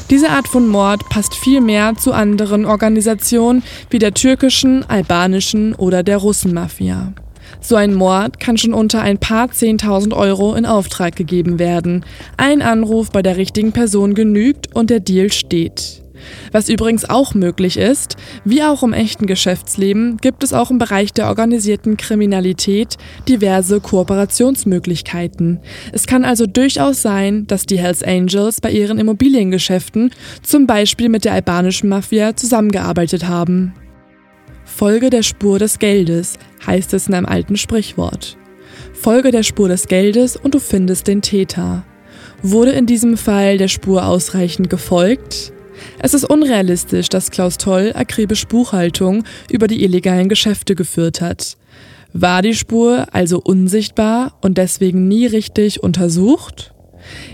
Diese 0.09 0.29
Art 0.29 0.47
von 0.47 0.67
Mord 0.67 1.09
passt 1.09 1.33
viel 1.33 1.59
mehr 1.59 1.95
zu 1.95 2.13
anderen 2.13 2.65
Organisationen 2.65 3.63
wie 3.89 3.99
der 3.99 4.13
türkischen, 4.13 4.87
albanischen 4.87 5.73
oder 5.73 6.03
der 6.03 6.17
Russenmafia. 6.17 7.13
So 7.61 7.75
ein 7.75 7.93
Mord 7.93 8.39
kann 8.39 8.57
schon 8.57 8.73
unter 8.73 9.01
ein 9.01 9.17
paar 9.17 9.47
10.000 9.47 10.15
Euro 10.15 10.53
in 10.53 10.65
Auftrag 10.65 11.15
gegeben 11.15 11.59
werden. 11.59 12.05
Ein 12.37 12.61
Anruf 12.61 13.09
bei 13.11 13.21
der 13.21 13.37
richtigen 13.37 13.71
Person 13.71 14.13
genügt 14.13 14.75
und 14.75 14.89
der 14.89 14.99
Deal 14.99 15.31
steht. 15.31 16.02
Was 16.51 16.69
übrigens 16.69 17.09
auch 17.09 17.33
möglich 17.33 17.77
ist, 17.77 18.15
wie 18.45 18.63
auch 18.63 18.83
im 18.83 18.93
echten 18.93 19.27
Geschäftsleben, 19.27 20.17
gibt 20.17 20.43
es 20.43 20.53
auch 20.53 20.71
im 20.71 20.77
Bereich 20.77 21.13
der 21.13 21.27
organisierten 21.27 21.97
Kriminalität 21.97 22.97
diverse 23.27 23.79
Kooperationsmöglichkeiten. 23.79 25.59
Es 25.91 26.07
kann 26.07 26.25
also 26.25 26.45
durchaus 26.45 27.01
sein, 27.01 27.47
dass 27.47 27.65
die 27.65 27.77
Hells 27.77 28.03
Angels 28.03 28.61
bei 28.61 28.71
ihren 28.71 28.99
Immobiliengeschäften 28.99 30.11
zum 30.41 30.67
Beispiel 30.67 31.09
mit 31.09 31.25
der 31.25 31.33
albanischen 31.33 31.89
Mafia 31.89 32.35
zusammengearbeitet 32.35 33.27
haben. 33.27 33.73
Folge 34.65 35.09
der 35.09 35.23
Spur 35.23 35.59
des 35.59 35.79
Geldes 35.79 36.37
heißt 36.65 36.93
es 36.93 37.07
in 37.07 37.13
einem 37.13 37.25
alten 37.25 37.57
Sprichwort. 37.57 38.37
Folge 38.93 39.31
der 39.31 39.43
Spur 39.43 39.67
des 39.67 39.87
Geldes 39.87 40.35
und 40.35 40.55
du 40.55 40.59
findest 40.59 41.07
den 41.07 41.21
Täter. 41.21 41.85
Wurde 42.41 42.71
in 42.71 42.85
diesem 42.85 43.17
Fall 43.17 43.57
der 43.57 43.67
Spur 43.67 44.05
ausreichend 44.05 44.69
gefolgt? 44.69 45.53
Es 46.05 46.13
ist 46.13 46.25
unrealistisch, 46.25 47.07
dass 47.07 47.31
Klaus 47.31 47.57
Toll 47.57 47.93
akribisch 47.95 48.45
Buchhaltung 48.45 49.23
über 49.49 49.67
die 49.67 49.85
illegalen 49.85 50.27
Geschäfte 50.27 50.75
geführt 50.75 51.21
hat. 51.21 51.55
War 52.11 52.41
die 52.41 52.55
Spur 52.55 53.05
also 53.13 53.39
unsichtbar 53.39 54.37
und 54.41 54.57
deswegen 54.57 55.07
nie 55.07 55.27
richtig 55.27 55.81
untersucht? 55.81 56.73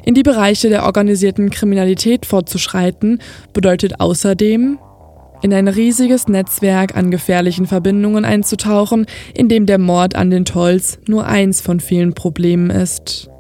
In 0.06 0.14
die 0.14 0.22
Bereiche 0.22 0.70
der 0.70 0.86
organisierten 0.86 1.50
Kriminalität 1.50 2.28
fortzuschreiten 2.28 3.24
bedeutet 3.54 4.00
außerdem, 4.00 4.78
in 5.42 5.52
ein 5.52 5.68
riesiges 5.68 6.28
Netzwerk 6.28 6.96
an 6.96 7.10
gefährlichen 7.10 7.66
Verbindungen 7.66 8.24
einzutauchen, 8.24 9.08
in 9.34 9.50
dem 9.50 9.66
der 9.66 9.80
Mord 9.80 10.14
an 10.14 10.30
den 10.30 10.46
Tolls 10.46 11.00
nur 11.08 11.26
eins 11.26 11.60
von 11.60 11.80
vielen 11.80 12.14
Problemen 12.14 12.70
ist. 12.70 13.32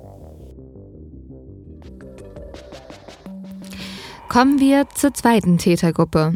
Kommen 4.29 4.59
wir 4.59 4.87
zur 4.93 5.11
zweiten 5.15 5.57
Tätergruppe. 5.57 6.35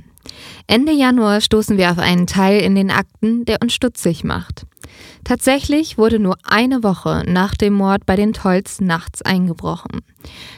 Ende 0.66 0.92
Januar 0.92 1.42
stoßen 1.42 1.78
wir 1.78 1.92
auf 1.92 2.00
einen 2.00 2.26
Teil 2.26 2.60
in 2.60 2.74
den 2.74 2.90
Akten, 2.90 3.46
der 3.46 3.62
uns 3.62 3.76
stutzig 3.76 4.24
macht. 4.24 4.66
Tatsächlich 5.24 5.96
wurde 6.00 6.18
nur 6.18 6.38
eine 6.44 6.82
Woche 6.82 7.24
nach 7.28 7.54
dem 7.54 7.74
Mord 7.74 8.08
bei 8.08 8.16
den 8.16 8.34
Tolls 8.34 8.82
nachts 8.82 9.22
eingebrochen. 9.22 10.02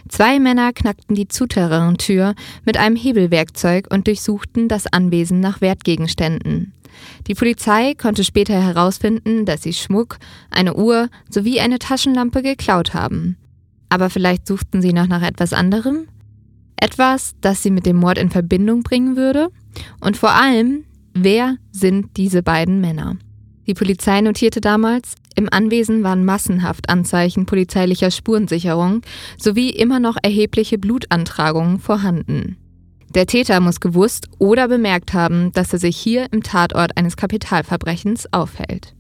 Zwei 0.08 0.40
Männer 0.40 0.72
knackten 0.72 1.14
die 1.14 1.28
Zuterrain-Tür 1.28 2.36
mit 2.64 2.78
einem 2.78 2.96
Hebelwerkzeug 2.96 3.88
und 3.92 4.08
durchsuchten 4.08 4.70
das 4.70 4.88
Anwesen 4.88 5.42
nach 5.42 5.60
Wertgegenständen. 5.60 6.72
Die 7.28 7.36
Polizei 7.36 7.96
konnte 7.96 8.24
später 8.24 8.54
herausfinden, 8.54 9.46
dass 9.46 9.62
sie 9.62 9.74
Schmuck, 9.74 10.20
eine 10.52 10.76
Uhr 10.76 11.10
sowie 11.30 11.60
eine 11.60 11.80
Taschenlampe 11.80 12.42
geklaut 12.42 12.94
haben. 12.94 13.36
Aber 13.90 14.10
vielleicht 14.10 14.48
suchten 14.48 14.82
sie 14.82 14.94
noch 14.94 15.08
nach 15.08 15.22
etwas 15.22 15.52
anderem? 15.52 16.08
Etwas, 16.78 17.36
das 17.42 17.64
sie 17.64 17.72
mit 17.72 17.86
dem 17.86 17.98
Mord 17.98 18.18
in 18.18 18.30
Verbindung 18.30 18.84
bringen 18.84 19.16
würde? 19.16 19.50
Und 20.02 20.18
vor 20.18 20.32
allem, 20.32 20.84
wer 21.14 21.58
sind 21.72 22.18
diese 22.18 22.44
beiden 22.44 22.82
Männer? 22.82 23.18
Die 23.68 23.74
Polizei 23.74 24.22
notierte 24.22 24.62
damals, 24.62 25.16
im 25.36 25.50
Anwesen 25.52 26.04
waren 26.04 26.24
massenhaft 26.24 26.90
Anzeichen 26.90 27.46
polizeilicher 27.46 28.10
Spurensicherung 28.10 29.02
sowie 29.38 29.70
immer 29.70 30.00
noch 30.00 30.16
erhebliche 30.22 30.78
Blutantragungen 30.78 31.80
vorhanden. 31.80 32.58
Der 33.14 33.28
Täter 33.28 33.60
muss 33.60 33.80
gewusst 33.80 34.28
oder 34.40 34.68
bemerkt 34.68 35.14
haben, 35.14 35.52
dass 35.54 35.74
er 35.74 35.80
sich 35.80 35.98
hier 35.98 36.28
im 36.32 36.44
Tatort 36.44 36.98
eines 36.98 37.18
Kapitalverbrechens 37.18 38.32
aufhält. 38.34 38.94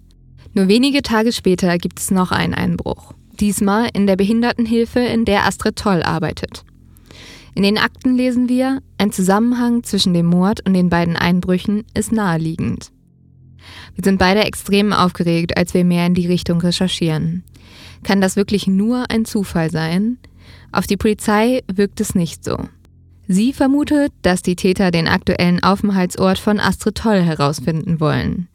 Nur 0.53 0.67
wenige 0.67 1.01
Tage 1.01 1.33
später 1.33 1.77
gibt 1.77 1.99
es 1.99 2.11
noch 2.11 2.31
einen 2.31 2.53
Einbruch. 2.53 3.13
Diesmal 3.39 3.89
in 3.93 4.07
der 4.07 4.15
Behindertenhilfe, 4.15 4.99
in 4.99 5.25
der 5.25 5.45
Astrid 5.45 5.75
Toll 5.75 6.01
arbeitet. 6.01 6.63
In 7.55 7.63
den 7.63 7.77
Akten 7.77 8.15
lesen 8.15 8.49
wir, 8.49 8.81
ein 8.97 9.13
Zusammenhang 9.13 9.83
zwischen 9.83 10.13
dem 10.13 10.25
Mord 10.25 10.65
und 10.67 10.73
den 10.73 10.89
beiden 10.89 11.15
Einbrüchen 11.15 11.85
ist 11.93 12.11
naheliegend. 12.11 12.91
Wir 13.95 14.03
sind 14.03 14.19
beide 14.19 14.43
extrem 14.43 14.91
aufgeregt, 14.91 15.57
als 15.57 15.73
wir 15.73 15.85
mehr 15.85 16.05
in 16.05 16.13
die 16.13 16.27
Richtung 16.27 16.59
recherchieren. 16.59 17.45
Kann 18.03 18.19
das 18.19 18.35
wirklich 18.35 18.67
nur 18.67 19.09
ein 19.09 19.23
Zufall 19.23 19.71
sein? 19.71 20.17
Auf 20.73 20.85
die 20.85 20.97
Polizei 20.97 21.63
wirkt 21.73 22.01
es 22.01 22.13
nicht 22.13 22.43
so. 22.43 22.57
Sie 23.27 23.53
vermutet, 23.53 24.11
dass 24.21 24.41
die 24.41 24.57
Täter 24.57 24.91
den 24.91 25.07
aktuellen 25.07 25.63
Aufenthaltsort 25.63 26.37
von 26.37 26.59
Astrid 26.59 26.95
Toll 26.95 27.21
herausfinden 27.21 28.01
wollen. 28.01 28.49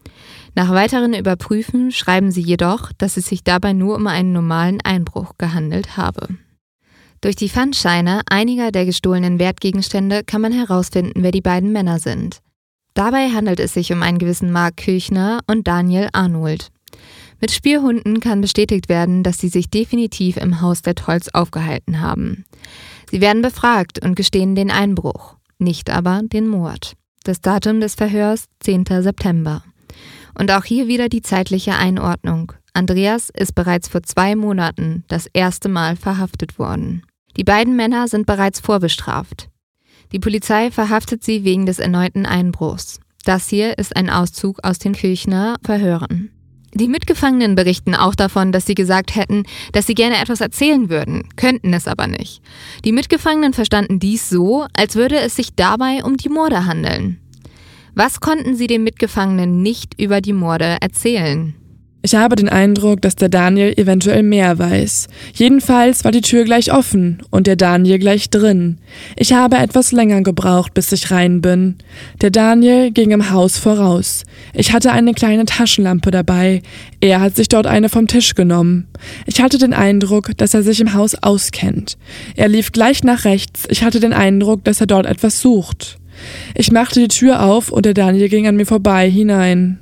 Nach 0.55 0.70
weiteren 0.70 1.14
Überprüfen 1.14 1.90
schreiben 1.90 2.30
sie 2.30 2.42
jedoch, 2.42 2.92
dass 2.98 3.16
es 3.16 3.26
sich 3.26 3.44
dabei 3.44 3.72
nur 3.72 3.96
um 3.96 4.07
einen 4.07 4.32
normalen 4.32 4.80
Einbruch 4.82 5.38
gehandelt 5.38 5.96
habe. 5.96 6.28
Durch 7.20 7.36
die 7.36 7.50
Pfandscheine 7.50 8.22
einiger 8.30 8.72
der 8.72 8.86
gestohlenen 8.86 9.38
Wertgegenstände 9.38 10.24
kann 10.24 10.40
man 10.40 10.52
herausfinden, 10.52 11.22
wer 11.22 11.32
die 11.32 11.42
beiden 11.42 11.70
Männer 11.70 11.98
sind. 11.98 12.40
Dabei 12.94 13.28
handelt 13.28 13.60
es 13.60 13.74
sich 13.74 13.92
um 13.92 14.02
einen 14.02 14.18
gewissen 14.18 14.50
Mark 14.50 14.78
Kirchner 14.78 15.40
und 15.46 15.68
Daniel 15.68 16.08
Arnold. 16.12 16.68
Mit 17.40 17.50
Spürhunden 17.50 18.20
kann 18.20 18.40
bestätigt 18.40 18.88
werden, 18.88 19.22
dass 19.22 19.38
sie 19.38 19.48
sich 19.48 19.68
definitiv 19.68 20.38
im 20.38 20.60
Haus 20.62 20.82
der 20.82 20.94
Tolls 20.94 21.32
aufgehalten 21.34 22.00
haben. 22.00 22.44
Sie 23.10 23.20
werden 23.20 23.42
befragt 23.42 24.02
und 24.02 24.14
gestehen 24.14 24.54
den 24.54 24.70
Einbruch, 24.70 25.36
nicht 25.58 25.90
aber 25.90 26.22
den 26.24 26.48
Mord. 26.48 26.94
Das 27.24 27.40
Datum 27.42 27.80
des 27.80 27.96
Verhörs 27.96 28.46
10. 28.60 28.84
September. 29.02 29.62
Und 30.38 30.50
auch 30.52 30.64
hier 30.64 30.88
wieder 30.88 31.08
die 31.10 31.22
zeitliche 31.22 31.74
Einordnung. 31.74 32.52
Andreas 32.72 33.30
ist 33.30 33.54
bereits 33.54 33.88
vor 33.88 34.02
zwei 34.02 34.36
Monaten 34.36 35.04
das 35.08 35.26
erste 35.26 35.68
Mal 35.68 35.96
verhaftet 35.96 36.58
worden. 36.58 37.02
Die 37.41 37.45
beiden 37.45 37.74
Männer 37.74 38.07
sind 38.07 38.26
bereits 38.26 38.61
vorbestraft. 38.61 39.49
Die 40.12 40.18
Polizei 40.18 40.70
verhaftet 40.70 41.24
sie 41.24 41.43
wegen 41.43 41.64
des 41.64 41.78
erneuten 41.78 42.26
Einbruchs. 42.26 43.01
Das 43.24 43.49
hier 43.49 43.78
ist 43.78 43.97
ein 43.97 44.11
Auszug 44.11 44.62
aus 44.62 44.78
den 44.78 44.93
Kirchner 44.93 45.57
Verhören. 45.64 46.30
Die 46.74 46.86
Mitgefangenen 46.86 47.55
berichten 47.55 47.95
auch 47.95 48.14
davon, 48.14 48.53
dass 48.53 48.66
sie 48.66 48.74
gesagt 48.74 49.16
hätten, 49.16 49.45
dass 49.72 49.86
sie 49.86 49.95
gerne 49.95 50.20
etwas 50.20 50.43
erzählen 50.43 50.91
würden, 50.91 51.30
könnten 51.36 51.72
es 51.72 51.88
aber 51.88 52.09
nicht. 52.09 52.43
Die 52.84 52.93
Mitgefangenen 52.93 53.55
verstanden 53.55 53.99
dies 53.99 54.28
so, 54.28 54.66
als 54.74 54.95
würde 54.95 55.18
es 55.18 55.34
sich 55.34 55.55
dabei 55.55 56.05
um 56.05 56.18
die 56.18 56.28
Morde 56.28 56.66
handeln. 56.66 57.20
Was 57.95 58.20
konnten 58.20 58.55
sie 58.55 58.66
den 58.66 58.84
Mitgefangenen 58.84 59.62
nicht 59.62 59.99
über 59.99 60.20
die 60.20 60.34
Morde 60.34 60.76
erzählen? 60.82 61.55
Ich 62.03 62.14
habe 62.14 62.34
den 62.34 62.48
Eindruck, 62.48 63.03
dass 63.03 63.14
der 63.14 63.28
Daniel 63.28 63.74
eventuell 63.76 64.22
mehr 64.22 64.59
weiß. 64.59 65.09
Jedenfalls 65.34 66.03
war 66.03 66.12
die 66.12 66.22
Tür 66.22 66.44
gleich 66.44 66.72
offen 66.72 67.22
und 67.28 67.46
der 67.46 67.57
Daniel 67.57 67.98
gleich 67.98 68.30
drin. 68.30 68.78
Ich 69.16 69.34
habe 69.34 69.59
etwas 69.59 69.92
länger 69.92 70.22
gebraucht, 70.22 70.72
bis 70.72 70.92
ich 70.92 71.11
rein 71.11 71.42
bin. 71.42 71.76
Der 72.22 72.30
Daniel 72.30 72.90
ging 72.90 73.11
im 73.11 73.30
Haus 73.30 73.59
voraus. 73.59 74.24
Ich 74.55 74.72
hatte 74.72 74.92
eine 74.92 75.12
kleine 75.12 75.44
Taschenlampe 75.44 76.11
dabei. 76.11 76.62
Er 77.01 77.20
hat 77.20 77.36
sich 77.36 77.48
dort 77.48 77.66
eine 77.66 77.90
vom 77.90 78.07
Tisch 78.07 78.34
genommen. 78.34 78.86
Ich 79.26 79.42
hatte 79.42 79.59
den 79.59 79.74
Eindruck, 79.74 80.30
dass 80.38 80.55
er 80.55 80.62
sich 80.62 80.80
im 80.80 80.94
Haus 80.94 81.14
auskennt. 81.16 81.98
Er 82.34 82.48
lief 82.48 82.72
gleich 82.72 83.05
nach 83.05 83.26
rechts. 83.26 83.64
Ich 83.68 83.84
hatte 83.84 84.01
den 84.01 84.14
Eindruck, 84.14 84.64
dass 84.64 84.80
er 84.80 84.86
dort 84.86 85.05
etwas 85.05 85.42
sucht. 85.42 85.98
Ich 86.55 86.72
machte 86.72 87.01
die 87.01 87.09
Tür 87.09 87.42
auf 87.42 87.70
und 87.70 87.84
der 87.84 87.94
Daniel 87.94 88.30
ging 88.30 88.46
an 88.46 88.57
mir 88.57 88.66
vorbei 88.66 89.11
hinein. 89.11 89.80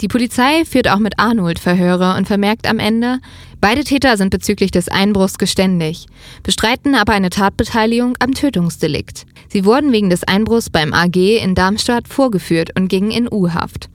Die 0.00 0.08
Polizei 0.08 0.64
führt 0.64 0.88
auch 0.88 0.98
mit 0.98 1.18
Arnold 1.18 1.58
Verhöre 1.58 2.16
und 2.16 2.26
vermerkt 2.26 2.66
am 2.66 2.78
Ende, 2.78 3.18
beide 3.60 3.84
Täter 3.84 4.16
sind 4.16 4.30
bezüglich 4.30 4.70
des 4.70 4.88
Einbruchs 4.88 5.36
geständig, 5.36 6.06
bestreiten 6.42 6.94
aber 6.94 7.12
eine 7.12 7.28
Tatbeteiligung 7.28 8.14
am 8.18 8.32
Tötungsdelikt. 8.32 9.26
Sie 9.48 9.66
wurden 9.66 9.92
wegen 9.92 10.08
des 10.08 10.24
Einbruchs 10.24 10.70
beim 10.70 10.94
AG 10.94 11.16
in 11.16 11.54
Darmstadt 11.54 12.08
vorgeführt 12.08 12.70
und 12.78 12.88
gingen 12.88 13.10
in 13.10 13.28
U-Haft. 13.30 13.90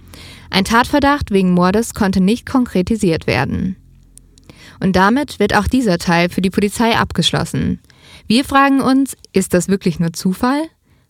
Ein 0.52 0.66
Tatverdacht 0.66 1.32
wegen 1.32 1.52
Mordes 1.52 1.96
konnte 1.96 2.22
nicht 2.22 2.46
konkretisiert 2.46 3.26
werden. 3.26 3.76
Und 4.80 4.96
damit 4.96 5.40
wird 5.40 5.56
auch 5.56 5.68
dieser 5.68 5.98
Teil 5.98 6.30
für 6.30 6.42
die 6.42 6.52
Polizei 6.52 6.96
abgeschlossen. 6.96 7.80
Wir 8.28 8.46
fragen 8.46 8.80
uns, 8.80 9.18
ist 9.34 9.56
das 9.56 9.70
wirklich 9.70 10.00
nur 10.00 10.14
Zufall? 10.14 10.62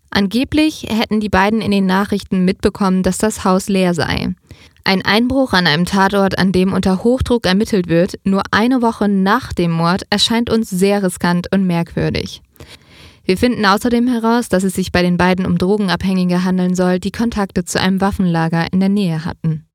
Angeblich 0.10 0.86
hätten 0.90 1.20
die 1.20 1.30
beiden 1.30 1.62
in 1.62 1.72
den 1.72 1.86
Nachrichten 1.86 2.46
mitbekommen, 2.46 3.04
dass 3.04 3.18
das 3.18 3.44
Haus 3.44 3.68
leer 3.68 3.94
sei. 3.94 4.34
Ein 4.88 5.04
Einbruch 5.04 5.54
an 5.54 5.66
einem 5.66 5.86
Tatort, 5.86 6.38
an 6.38 6.52
dem 6.52 6.72
unter 6.72 7.04
Hochdruck 7.04 7.48
ermittelt 7.48 7.90
wird, 7.90 8.20
nur 8.24 8.44
eine 8.52 8.84
Woche 8.84 9.10
nach 9.10 9.52
dem 9.52 9.72
Mord, 9.72 10.04
erscheint 10.12 10.52
uns 10.52 10.70
sehr 10.70 11.02
riskant 11.02 11.52
und 11.52 11.66
merkwürdig. 11.66 12.44
Wir 13.24 13.36
finden 13.36 13.66
außerdem 13.66 14.08
heraus, 14.08 14.48
dass 14.48 14.64
es 14.64 14.76
sich 14.76 14.92
bei 14.92 15.02
den 15.02 15.18
beiden 15.18 15.48
um 15.48 15.58
Drogenabhängige 15.58 16.44
handeln 16.44 16.76
soll, 16.76 17.00
die 17.00 17.12
Kontakte 17.12 17.66
zu 17.66 17.82
einem 17.82 18.00
Waffenlager 18.00 18.72
in 18.72 18.80
der 18.80 18.90
Nähe 18.90 19.26
hatten. 19.26 19.66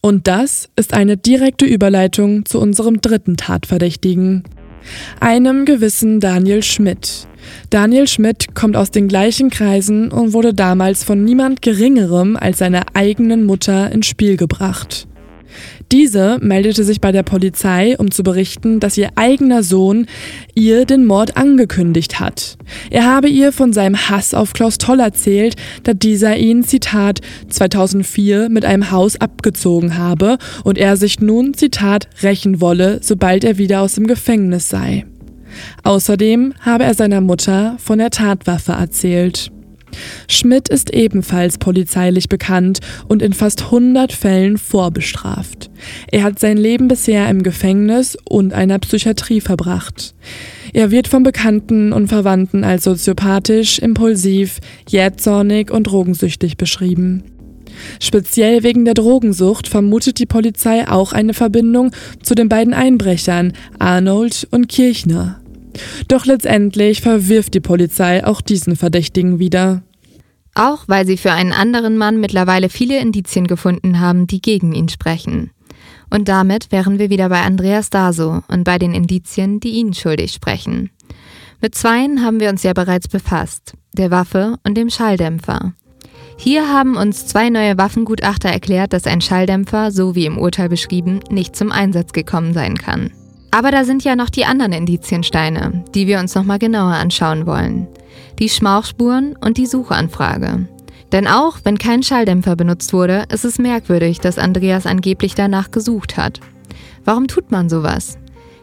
Und 0.00 0.28
das 0.28 0.68
ist 0.76 0.94
eine 0.94 1.16
direkte 1.16 1.66
Überleitung 1.66 2.44
zu 2.44 2.60
unserem 2.60 3.00
dritten 3.00 3.36
Tatverdächtigen, 3.36 4.44
einem 5.18 5.64
gewissen 5.64 6.20
Daniel 6.20 6.62
Schmidt. 6.62 7.26
Daniel 7.70 8.06
Schmidt 8.06 8.54
kommt 8.54 8.76
aus 8.76 8.90
den 8.90 9.08
gleichen 9.08 9.50
Kreisen 9.50 10.10
und 10.10 10.32
wurde 10.32 10.54
damals 10.54 11.04
von 11.04 11.24
niemand 11.24 11.62
Geringerem 11.62 12.36
als 12.36 12.58
seiner 12.58 12.84
eigenen 12.94 13.44
Mutter 13.44 13.90
ins 13.92 14.06
Spiel 14.06 14.36
gebracht. 14.36 15.06
Diese 15.90 16.38
meldete 16.40 16.84
sich 16.84 17.02
bei 17.02 17.12
der 17.12 17.22
Polizei, 17.22 17.96
um 17.98 18.10
zu 18.10 18.22
berichten, 18.22 18.80
dass 18.80 18.96
ihr 18.96 19.10
eigener 19.16 19.62
Sohn 19.62 20.06
ihr 20.54 20.86
den 20.86 21.04
Mord 21.04 21.36
angekündigt 21.36 22.18
hat. 22.18 22.56
Er 22.90 23.04
habe 23.04 23.28
ihr 23.28 23.52
von 23.52 23.74
seinem 23.74 24.08
Hass 24.08 24.32
auf 24.32 24.54
Klaus 24.54 24.78
Toll 24.78 25.00
erzählt, 25.00 25.56
da 25.82 25.92
dieser 25.92 26.36
ihn, 26.38 26.64
Zitat, 26.64 27.20
2004 27.48 28.48
mit 28.48 28.64
einem 28.64 28.90
Haus 28.90 29.20
abgezogen 29.20 29.98
habe 29.98 30.38
und 30.64 30.78
er 30.78 30.96
sich 30.96 31.20
nun, 31.20 31.52
Zitat, 31.52 32.08
rächen 32.22 32.62
wolle, 32.62 33.00
sobald 33.02 33.44
er 33.44 33.58
wieder 33.58 33.82
aus 33.82 33.94
dem 33.94 34.06
Gefängnis 34.06 34.70
sei. 34.70 35.04
Außerdem 35.82 36.54
habe 36.60 36.84
er 36.84 36.94
seiner 36.94 37.20
Mutter 37.20 37.76
von 37.78 37.98
der 37.98 38.10
Tatwaffe 38.10 38.72
erzählt. 38.72 39.50
Schmidt 40.28 40.68
ist 40.68 40.92
ebenfalls 40.92 41.58
polizeilich 41.58 42.28
bekannt 42.28 42.80
und 43.08 43.22
in 43.22 43.32
fast 43.32 43.64
100 43.64 44.12
Fällen 44.12 44.58
vorbestraft. 44.58 45.70
Er 46.10 46.22
hat 46.22 46.38
sein 46.38 46.56
Leben 46.56 46.88
bisher 46.88 47.28
im 47.28 47.42
Gefängnis 47.42 48.16
und 48.24 48.52
einer 48.52 48.78
Psychiatrie 48.78 49.40
verbracht. 49.40 50.14
Er 50.72 50.90
wird 50.90 51.08
von 51.08 51.22
Bekannten 51.22 51.92
und 51.92 52.08
Verwandten 52.08 52.64
als 52.64 52.84
soziopathisch, 52.84 53.78
impulsiv, 53.78 54.60
jähzornig 54.88 55.70
und 55.70 55.84
drogensüchtig 55.84 56.56
beschrieben. 56.56 57.24
Speziell 58.00 58.62
wegen 58.62 58.84
der 58.84 58.94
Drogensucht 58.94 59.68
vermutet 59.68 60.18
die 60.18 60.26
Polizei 60.26 60.88
auch 60.88 61.12
eine 61.12 61.34
Verbindung 61.34 61.90
zu 62.22 62.34
den 62.34 62.48
beiden 62.48 62.74
Einbrechern 62.74 63.54
Arnold 63.78 64.46
und 64.50 64.68
Kirchner. 64.68 65.41
Doch 66.08 66.26
letztendlich 66.26 67.00
verwirft 67.00 67.54
die 67.54 67.60
Polizei 67.60 68.24
auch 68.24 68.40
diesen 68.40 68.76
Verdächtigen 68.76 69.38
wieder. 69.38 69.82
Auch 70.54 70.84
weil 70.86 71.06
sie 71.06 71.16
für 71.16 71.32
einen 71.32 71.52
anderen 71.52 71.96
Mann 71.96 72.20
mittlerweile 72.20 72.68
viele 72.68 72.98
Indizien 72.98 73.46
gefunden 73.46 74.00
haben, 74.00 74.26
die 74.26 74.42
gegen 74.42 74.74
ihn 74.74 74.88
sprechen. 74.88 75.50
Und 76.10 76.28
damit 76.28 76.70
wären 76.70 76.98
wir 76.98 77.08
wieder 77.08 77.30
bei 77.30 77.40
Andreas 77.40 77.88
Daso 77.88 78.42
und 78.48 78.64
bei 78.64 78.78
den 78.78 78.92
Indizien, 78.92 79.60
die 79.60 79.70
ihn 79.70 79.94
schuldig 79.94 80.32
sprechen. 80.32 80.90
Mit 81.62 81.74
zweien 81.74 82.22
haben 82.22 82.38
wir 82.38 82.50
uns 82.50 82.64
ja 82.64 82.74
bereits 82.74 83.08
befasst, 83.08 83.74
der 83.94 84.10
Waffe 84.10 84.56
und 84.64 84.76
dem 84.76 84.90
Schalldämpfer. 84.90 85.72
Hier 86.36 86.68
haben 86.68 86.96
uns 86.96 87.26
zwei 87.26 87.50
neue 87.50 87.78
Waffengutachter 87.78 88.48
erklärt, 88.48 88.92
dass 88.92 89.06
ein 89.06 89.20
Schalldämpfer, 89.20 89.90
so 89.90 90.14
wie 90.14 90.26
im 90.26 90.38
Urteil 90.38 90.68
beschrieben, 90.68 91.20
nicht 91.30 91.56
zum 91.56 91.72
Einsatz 91.72 92.12
gekommen 92.12 92.52
sein 92.52 92.76
kann. 92.76 93.10
Aber 93.52 93.70
da 93.70 93.84
sind 93.84 94.02
ja 94.02 94.16
noch 94.16 94.30
die 94.30 94.46
anderen 94.46 94.72
Indiziensteine, 94.72 95.84
die 95.94 96.06
wir 96.06 96.18
uns 96.18 96.34
nochmal 96.34 96.58
genauer 96.58 96.94
anschauen 96.94 97.46
wollen. 97.46 97.86
Die 98.38 98.48
Schmauchspuren 98.48 99.36
und 99.36 99.58
die 99.58 99.66
Suchanfrage. 99.66 100.66
Denn 101.12 101.28
auch 101.28 101.58
wenn 101.62 101.76
kein 101.76 102.02
Schalldämpfer 102.02 102.56
benutzt 102.56 102.94
wurde, 102.94 103.24
ist 103.30 103.44
es 103.44 103.58
merkwürdig, 103.58 104.20
dass 104.20 104.38
Andreas 104.38 104.86
angeblich 104.86 105.34
danach 105.34 105.70
gesucht 105.70 106.16
hat. 106.16 106.40
Warum 107.04 107.28
tut 107.28 107.50
man 107.50 107.68
sowas? 107.68 108.16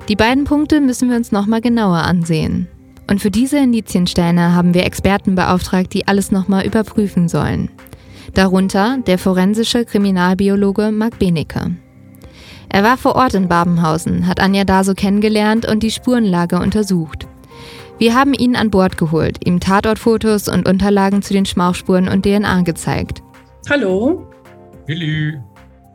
Die 0.09 0.15
beiden 0.15 0.45
Punkte 0.45 0.81
müssen 0.81 1.07
wir 1.09 1.17
uns 1.17 1.31
nochmal 1.31 1.61
genauer 1.61 1.99
ansehen. 1.99 2.67
Und 3.07 3.21
für 3.21 3.29
diese 3.29 3.59
Indiziensteine 3.59 4.55
haben 4.55 4.73
wir 4.73 4.85
Experten 4.85 5.35
beauftragt, 5.35 5.93
die 5.93 6.07
alles 6.07 6.31
nochmal 6.31 6.65
überprüfen 6.65 7.27
sollen. 7.27 7.69
Darunter 8.33 8.97
der 9.05 9.19
forensische 9.19 9.85
Kriminalbiologe 9.85 10.91
Marc 10.91 11.19
Benecke. 11.19 11.75
Er 12.69 12.83
war 12.83 12.97
vor 12.97 13.15
Ort 13.15 13.33
in 13.33 13.47
Babenhausen, 13.47 14.27
hat 14.27 14.39
Anja 14.39 14.63
Daso 14.63 14.93
kennengelernt 14.93 15.67
und 15.67 15.81
die 15.81 15.91
Spurenlage 15.91 16.59
untersucht. 16.59 17.27
Wir 17.97 18.15
haben 18.15 18.33
ihn 18.33 18.55
an 18.55 18.69
Bord 18.69 18.97
geholt, 18.97 19.45
ihm 19.45 19.59
Tatortfotos 19.59 20.47
und 20.47 20.67
Unterlagen 20.67 21.21
zu 21.21 21.33
den 21.33 21.45
Schmauchspuren 21.45 22.07
und 22.07 22.25
DNA 22.25 22.61
gezeigt. 22.61 23.21
Hallo. 23.69 24.25
Hallo. 24.87 25.43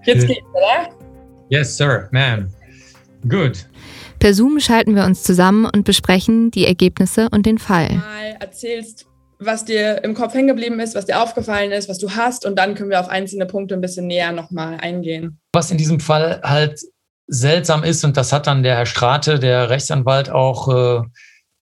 Jetzt 0.04 0.26
geht's, 0.26 0.42
oder? 0.52 0.94
Yes, 1.48 1.76
sir, 1.76 2.08
ma'am. 2.12 2.48
Good. 3.28 3.66
Per 4.18 4.34
Zoom 4.34 4.60
schalten 4.60 4.94
wir 4.94 5.04
uns 5.04 5.22
zusammen 5.22 5.66
und 5.66 5.84
besprechen 5.84 6.50
die 6.50 6.66
Ergebnisse 6.66 7.28
und 7.30 7.46
den 7.46 7.58
Fall. 7.58 7.94
Mal 7.94 8.36
erzählst, 8.40 9.06
was 9.44 9.64
dir 9.64 10.02
im 10.04 10.14
Kopf 10.14 10.34
hängen 10.34 10.48
geblieben 10.48 10.80
ist, 10.80 10.94
was 10.94 11.06
dir 11.06 11.22
aufgefallen 11.22 11.72
ist, 11.72 11.88
was 11.88 11.98
du 11.98 12.10
hast 12.10 12.46
und 12.46 12.56
dann 12.56 12.74
können 12.74 12.90
wir 12.90 13.00
auf 13.00 13.08
einzelne 13.08 13.46
Punkte 13.46 13.74
ein 13.74 13.80
bisschen 13.80 14.06
näher 14.06 14.32
nochmal 14.32 14.78
eingehen. 14.80 15.40
Was 15.52 15.70
in 15.70 15.78
diesem 15.78 16.00
Fall 16.00 16.40
halt 16.42 16.80
seltsam 17.26 17.84
ist, 17.84 18.04
und 18.04 18.16
das 18.16 18.32
hat 18.32 18.46
dann 18.46 18.62
der 18.62 18.76
Herr 18.76 18.86
Strate, 18.86 19.38
der 19.38 19.70
Rechtsanwalt, 19.70 20.30
auch 20.30 20.68
äh, 20.68 21.02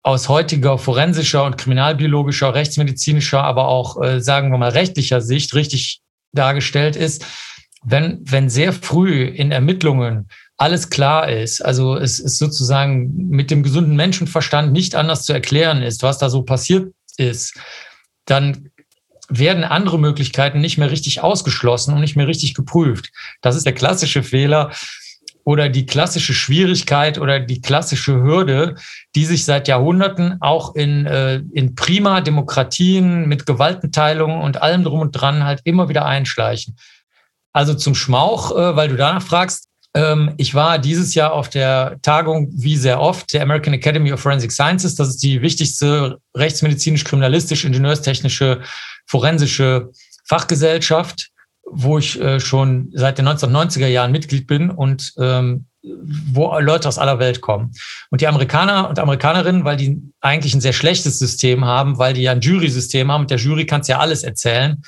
aus 0.03 0.29
heutiger 0.29 0.79
forensischer 0.79 1.45
und 1.45 1.59
kriminalbiologischer, 1.59 2.55
rechtsmedizinischer, 2.55 3.43
aber 3.43 3.69
auch, 3.69 4.03
äh, 4.03 4.21
sagen 4.21 4.51
wir 4.51 4.59
mal, 4.59 4.71
rechtlicher 4.71 5.21
Sicht 5.21 5.55
richtig 5.55 6.01
dargestellt 6.33 6.97
ist, 6.97 7.25
wenn, 7.85 8.21
wenn 8.23 8.51
sehr 8.51 8.73
früh 8.73 9.25
in 9.25 9.53
Ermittlungen 9.53 10.29
alles 10.57 10.91
klar 10.91 11.29
ist, 11.29 11.65
also 11.65 11.97
es 11.97 12.19
ist 12.19 12.39
sozusagen 12.39 13.29
mit 13.29 13.51
dem 13.51 13.63
gesunden 13.63 13.95
Menschenverstand 13.95 14.73
nicht 14.73 14.97
anders 14.97 15.23
zu 15.23 15.33
erklären 15.33 15.83
ist, 15.83 16.03
was 16.03 16.19
da 16.19 16.31
so 16.31 16.43
passiert 16.43 16.93
ist, 17.19 17.59
dann 18.25 18.71
werden 19.29 19.65
andere 19.65 19.99
Möglichkeiten 19.99 20.61
nicht 20.61 20.79
mehr 20.79 20.91
richtig 20.91 21.23
ausgeschlossen 21.23 21.95
und 21.95 22.01
nicht 22.01 22.17
mehr 22.17 22.29
richtig 22.29 22.55
geprüft. 22.55 23.11
Das 23.43 23.57
ist 23.57 23.67
der 23.67 23.75
klassische 23.75 24.23
Fehler 24.23 24.73
oder 25.45 25.69
die 25.69 25.87
klassische 25.87 26.35
Schwierigkeit 26.35 27.19
oder 27.19 27.41
die 27.41 27.61
klassische 27.61 28.23
Hürde, 28.23 28.75
die 29.15 29.25
sich 29.25 29.45
seit 29.45 29.69
Jahrhunderten 29.69 30.37
auch 30.41 30.75
in, 30.75 31.07
äh, 31.07 31.43
in 31.53 31.75
prima 31.75 32.21
Demokratien 32.21 33.27
mit 33.29 33.47
Gewaltenteilung 33.47 34.41
und 34.41 34.61
allem 34.61 34.85
drum 34.85 35.01
und 35.01 35.13
dran 35.13 35.45
halt 35.45 35.61
immer 35.65 35.89
wieder 35.89 36.05
einschleichen. 36.05 36.77
Also 37.53 37.75
zum 37.75 37.95
Schmauch, 37.95 38.53
äh, 38.53 38.77
weil 38.77 38.89
du 38.89 38.97
danach 38.97 39.23
fragst, 39.23 39.69
ich 40.37 40.55
war 40.55 40.79
dieses 40.79 41.15
Jahr 41.15 41.33
auf 41.33 41.49
der 41.49 41.97
Tagung, 42.03 42.49
wie 42.53 42.77
sehr 42.77 43.01
oft, 43.01 43.33
der 43.33 43.43
American 43.43 43.75
Academy 43.75 44.13
of 44.13 44.21
Forensic 44.21 44.53
Sciences. 44.53 44.95
Das 44.95 45.09
ist 45.09 45.23
die 45.23 45.43
wichtigste 45.43 46.19
rechtsmedizinisch-kriminalistisch-ingenieurstechnische 46.37 48.61
forensische 49.07 49.91
Fachgesellschaft, 50.25 51.31
wo 51.65 51.99
ich 51.99 52.21
äh, 52.21 52.39
schon 52.39 52.91
seit 52.93 53.19
den 53.19 53.27
1990er 53.29 53.87
Jahren 53.87 54.13
Mitglied 54.13 54.47
bin 54.47 54.71
und 54.71 55.15
ähm, 55.19 55.67
wo 55.83 56.59
Leute 56.59 56.89
aus 56.89 56.99
aller 56.99 57.19
Welt 57.19 57.41
kommen. 57.41 57.73
Und 58.11 58.21
die 58.21 58.27
Amerikaner 58.27 58.89
und 58.89 58.99
Amerikanerinnen, 58.99 59.65
weil 59.65 59.77
die 59.77 60.03
eigentlich 60.21 60.55
ein 60.55 60.61
sehr 60.61 60.73
schlechtes 60.73 61.19
System 61.19 61.65
haben, 61.65 61.99
weil 61.99 62.15
die 62.15 62.23
ja 62.23 62.33
ein 62.33 62.41
Jury-System 62.41 63.11
haben, 63.11 63.23
mit 63.23 63.31
der 63.31 63.39
Jury 63.39 63.65
kannst 63.65 63.89
ja 63.89 63.99
alles 63.99 64.23
erzählen, 64.23 64.83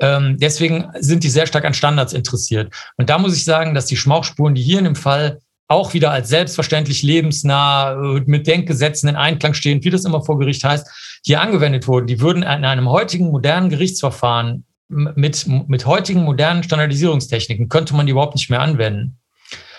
ähm, 0.00 0.36
deswegen 0.38 0.88
sind 0.98 1.24
die 1.24 1.30
sehr 1.30 1.46
stark 1.46 1.64
an 1.64 1.74
Standards 1.74 2.12
interessiert. 2.12 2.72
Und 2.96 3.10
da 3.10 3.18
muss 3.18 3.36
ich 3.36 3.44
sagen, 3.44 3.74
dass 3.74 3.86
die 3.86 3.96
Schmauchspuren, 3.96 4.54
die 4.54 4.62
hier 4.62 4.78
in 4.78 4.84
dem 4.84 4.96
Fall 4.96 5.40
auch 5.68 5.94
wieder 5.94 6.10
als 6.10 6.28
selbstverständlich 6.28 7.02
lebensnah 7.02 7.92
äh, 7.92 8.22
mit 8.26 8.46
Denkgesetzen 8.46 9.08
in 9.08 9.16
Einklang 9.16 9.54
stehen, 9.54 9.84
wie 9.84 9.90
das 9.90 10.04
immer 10.04 10.24
vor 10.24 10.38
Gericht 10.38 10.64
heißt, 10.64 11.20
hier 11.24 11.40
angewendet 11.40 11.86
wurden, 11.86 12.06
die 12.06 12.20
würden 12.20 12.42
in 12.42 12.64
einem 12.64 12.88
heutigen 12.88 13.30
modernen 13.30 13.70
Gerichtsverfahren 13.70 14.64
mit, 14.88 15.46
mit 15.46 15.86
heutigen 15.86 16.24
modernen 16.24 16.64
Standardisierungstechniken 16.64 17.68
könnte 17.68 17.94
man 17.94 18.06
die 18.06 18.12
überhaupt 18.12 18.34
nicht 18.34 18.50
mehr 18.50 18.60
anwenden. 18.60 19.19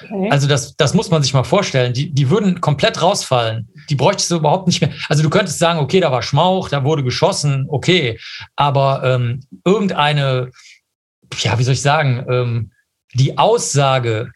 Okay. 0.03 0.29
Also 0.31 0.47
das, 0.47 0.75
das 0.75 0.93
muss 0.93 1.09
man 1.09 1.23
sich 1.23 1.33
mal 1.33 1.43
vorstellen. 1.43 1.93
Die, 1.93 2.11
die 2.11 2.29
würden 2.29 2.61
komplett 2.61 3.01
rausfallen. 3.01 3.69
Die 3.89 3.95
bräuchtest 3.95 4.31
du 4.31 4.35
überhaupt 4.37 4.67
nicht 4.67 4.81
mehr. 4.81 4.91
Also 5.09 5.23
du 5.23 5.29
könntest 5.29 5.59
sagen, 5.59 5.79
okay, 5.79 5.99
da 5.99 6.11
war 6.11 6.21
Schmauch, 6.21 6.69
da 6.69 6.83
wurde 6.83 7.03
geschossen, 7.03 7.65
okay. 7.69 8.19
Aber 8.55 9.01
ähm, 9.03 9.41
irgendeine, 9.65 10.51
ja, 11.39 11.57
wie 11.59 11.63
soll 11.63 11.73
ich 11.73 11.81
sagen, 11.81 12.25
ähm, 12.29 12.71
die 13.13 13.37
Aussage, 13.37 14.31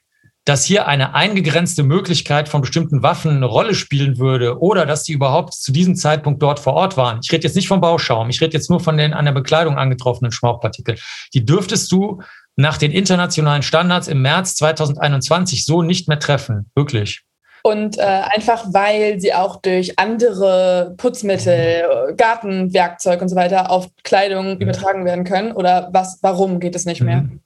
dass 0.45 0.63
hier 0.63 0.87
eine 0.87 1.15
eingegrenzte 1.15 1.81
Möglichkeit 1.81 2.47
von 2.47 2.61
bestimmten 2.61 3.01
Waffen 3.01 3.31
eine 3.31 3.45
Rolle 3.45 3.73
spielen 3.73 4.19
würde 4.19 4.59
oder 4.59 4.85
dass 4.85 5.03
die 5.03 5.13
überhaupt 5.13 5.55
zu 5.55 5.71
diesem 5.71 5.95
Zeitpunkt 5.95 6.41
dort 6.41 6.59
vor 6.59 6.73
Ort 6.73 6.97
waren. 6.97 7.19
Ich 7.23 7.31
rede 7.31 7.43
jetzt 7.43 7.55
nicht 7.55 7.67
vom 7.67 7.81
Bauschaum, 7.81 8.29
ich 8.29 8.39
rede 8.41 8.53
jetzt 8.53 8.69
nur 8.69 8.79
von 8.79 8.95
den 8.95 9.13
an 9.13 9.25
der 9.25 9.31
Bekleidung 9.31 9.77
angetroffenen 9.77 10.31
Schmauchpartikeln. 10.31 10.99
Die 11.33 11.43
dürftest 11.43 11.91
du 11.91 12.21
nach 12.55 12.77
den 12.77 12.91
internationalen 12.91 13.61
Standards 13.61 14.07
im 14.07 14.21
März 14.21 14.55
2021 14.55 15.65
so 15.65 15.81
nicht 15.81 16.07
mehr 16.07 16.19
treffen. 16.19 16.69
Wirklich. 16.75 17.23
Und 17.63 17.97
äh, 17.97 18.01
einfach 18.01 18.65
weil 18.73 19.19
sie 19.19 19.33
auch 19.33 19.59
durch 19.59 19.97
andere 19.97 20.93
Putzmittel, 20.97 22.13
Gartenwerkzeug 22.15 23.21
und 23.21 23.27
so 23.27 23.35
weiter 23.35 23.71
auf 23.71 23.87
Kleidung 24.03 24.59
übertragen 24.59 25.03
werden 25.03 25.23
können? 25.23 25.51
Oder 25.51 25.89
was, 25.91 26.19
warum 26.21 26.59
geht 26.59 26.75
es 26.75 26.85
nicht 26.85 27.01
mehr? 27.01 27.23
Mhm. 27.23 27.41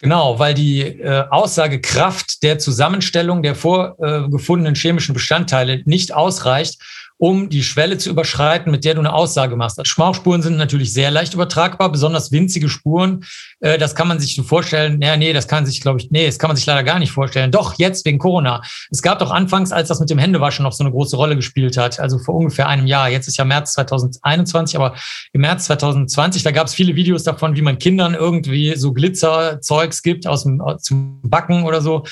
Genau, 0.00 0.38
weil 0.38 0.54
die 0.54 0.82
äh, 0.82 1.24
Aussagekraft 1.30 2.42
der 2.42 2.58
Zusammenstellung 2.58 3.42
der 3.42 3.54
vorgefundenen 3.54 4.74
äh, 4.74 4.78
chemischen 4.78 5.12
Bestandteile 5.12 5.82
nicht 5.84 6.14
ausreicht, 6.14 6.80
um 7.18 7.48
die 7.48 7.64
Schwelle 7.64 7.98
zu 7.98 8.10
überschreiten, 8.10 8.70
mit 8.70 8.84
der 8.84 8.94
du 8.94 9.00
eine 9.00 9.12
Aussage 9.12 9.56
machst. 9.56 9.78
Also 9.78 9.88
Schmauchspuren 9.88 10.40
sind 10.40 10.56
natürlich 10.56 10.92
sehr 10.92 11.10
leicht 11.10 11.34
übertragbar, 11.34 11.90
besonders 11.90 12.30
winzige 12.30 12.68
Spuren. 12.68 13.24
Äh, 13.60 13.76
das 13.76 13.94
kann 13.96 14.06
man 14.06 14.20
sich 14.20 14.36
so 14.36 14.44
vorstellen. 14.44 15.02
Ja, 15.02 15.16
nee, 15.16 15.32
das 15.32 15.48
kann 15.48 15.66
sich, 15.66 15.80
glaube 15.80 16.00
ich, 16.00 16.10
nee, 16.10 16.26
das 16.26 16.38
kann 16.38 16.48
man 16.48 16.56
sich 16.56 16.64
leider 16.64 16.84
gar 16.84 17.00
nicht 17.00 17.10
vorstellen. 17.10 17.50
Doch, 17.50 17.76
jetzt 17.78 18.06
wegen 18.06 18.18
Corona. 18.18 18.62
Es 18.90 19.02
gab 19.02 19.18
doch 19.18 19.32
anfangs, 19.32 19.72
als 19.72 19.88
das 19.88 19.98
mit 19.98 20.10
dem 20.10 20.18
Händewaschen 20.18 20.62
noch 20.62 20.72
so 20.72 20.84
eine 20.84 20.92
große 20.92 21.16
Rolle 21.16 21.34
gespielt 21.34 21.76
hat, 21.76 21.98
also 21.98 22.18
vor 22.18 22.36
ungefähr 22.36 22.68
einem 22.68 22.86
Jahr. 22.86 23.08
Jetzt 23.08 23.26
ist 23.26 23.36
ja 23.36 23.44
März 23.44 23.72
2021, 23.72 24.76
aber 24.76 24.94
im 25.32 25.40
März 25.40 25.64
2020, 25.64 26.44
da 26.44 26.52
gab 26.52 26.68
es 26.68 26.74
viele 26.74 26.94
Videos 26.94 27.24
davon, 27.24 27.56
wie 27.56 27.62
man 27.62 27.78
Kindern 27.78 28.14
irgendwie 28.14 28.76
so 28.76 28.92
Glitzerzeugs 28.92 30.02
gibt 30.02 30.28
aus 30.28 30.44
dem, 30.44 30.62
zum 30.78 31.20
Backen 31.22 31.64
oder 31.64 31.80
so 31.80 32.04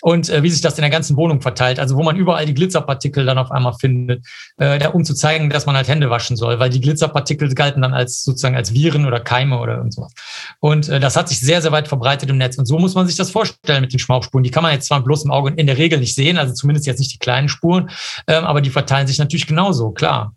und 0.00 0.30
äh, 0.30 0.42
wie 0.42 0.50
sich 0.50 0.62
das 0.62 0.78
in 0.78 0.82
der 0.82 0.90
ganzen 0.90 1.16
Wohnung 1.16 1.42
verteilt. 1.42 1.78
Also 1.78 1.96
wo 1.96 2.02
man 2.02 2.16
überall 2.16 2.46
die 2.46 2.54
Glitzerpartikel 2.54 3.26
dann 3.26 3.36
auf 3.36 3.50
einmal 3.50 3.74
findet 3.74 4.24
äh, 4.56 4.86
um 4.88 5.04
zu 5.04 5.14
zeigen, 5.14 5.50
dass 5.50 5.66
man 5.66 5.76
halt 5.76 5.88
Hände 5.88 6.10
waschen 6.10 6.36
soll, 6.36 6.58
weil 6.58 6.70
die 6.70 6.80
Glitzerpartikel 6.80 7.52
galten 7.54 7.82
dann 7.82 7.94
als 7.94 8.22
sozusagen 8.22 8.56
als 8.56 8.72
Viren 8.72 9.06
oder 9.06 9.20
Keime 9.20 9.58
oder 9.58 9.76
irgendwas. 9.76 10.12
Und 10.60 10.88
äh, 10.88 11.00
das 11.00 11.16
hat 11.16 11.28
sich 11.28 11.40
sehr, 11.40 11.60
sehr 11.60 11.72
weit 11.72 11.88
verbreitet 11.88 12.30
im 12.30 12.38
Netz. 12.38 12.56
Und 12.56 12.66
so 12.66 12.78
muss 12.78 12.94
man 12.94 13.06
sich 13.06 13.16
das 13.16 13.30
vorstellen 13.30 13.80
mit 13.80 13.92
den 13.92 13.98
Schmauchspuren. 13.98 14.44
Die 14.44 14.50
kann 14.50 14.62
man 14.62 14.72
jetzt 14.72 14.86
zwar 14.86 15.02
bloß 15.02 15.24
im 15.24 15.32
Auge 15.32 15.52
in 15.56 15.66
der 15.66 15.78
Regel 15.78 15.98
nicht 15.98 16.14
sehen, 16.14 16.38
also 16.38 16.54
zumindest 16.54 16.86
jetzt 16.86 17.00
nicht 17.00 17.12
die 17.12 17.18
kleinen 17.18 17.48
Spuren, 17.48 17.90
ähm, 18.26 18.44
aber 18.44 18.60
die 18.60 18.70
verteilen 18.70 19.06
sich 19.06 19.18
natürlich 19.18 19.46
genauso, 19.46 19.90
klar. 19.90 20.34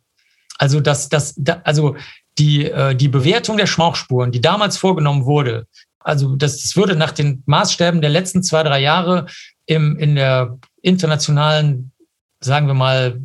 Also 0.57 0.79
das, 0.79 1.09
das, 1.09 1.35
da, 1.37 1.61
also 1.63 1.95
die, 2.39 2.65
äh, 2.65 2.95
die 2.95 3.09
Bewertung 3.09 3.57
der 3.57 3.67
Schmauchspuren, 3.67 4.31
die 4.31 4.41
damals 4.41 4.77
vorgenommen 4.77 5.25
wurde, 5.25 5.67
also 5.99 6.35
das, 6.35 6.61
das 6.61 6.75
würde 6.75 6.95
nach 6.95 7.11
den 7.11 7.43
Maßstäben 7.45 8.01
der 8.01 8.09
letzten 8.09 8.41
zwei, 8.41 8.63
drei 8.63 8.79
Jahre 8.79 9.27
im, 9.65 9.97
in 9.97 10.15
der 10.15 10.57
internationalen, 10.81 11.91
sagen 12.39 12.67
wir 12.67 12.73
mal, 12.73 13.21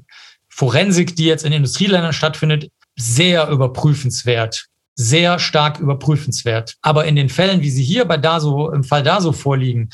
Forensik, 0.54 1.16
die 1.16 1.24
jetzt 1.24 1.44
in 1.46 1.52
Industrieländern 1.52 2.12
stattfindet, 2.12 2.70
sehr 2.94 3.48
überprüfenswert, 3.48 4.66
sehr 4.94 5.38
stark 5.38 5.80
überprüfenswert. 5.80 6.76
Aber 6.82 7.06
in 7.06 7.16
den 7.16 7.30
Fällen, 7.30 7.62
wie 7.62 7.70
sie 7.70 7.82
hier 7.82 8.04
bei 8.04 8.18
DASO, 8.18 8.70
im 8.70 8.84
Fall 8.84 9.02
DASO 9.02 9.32
vorliegen, 9.32 9.88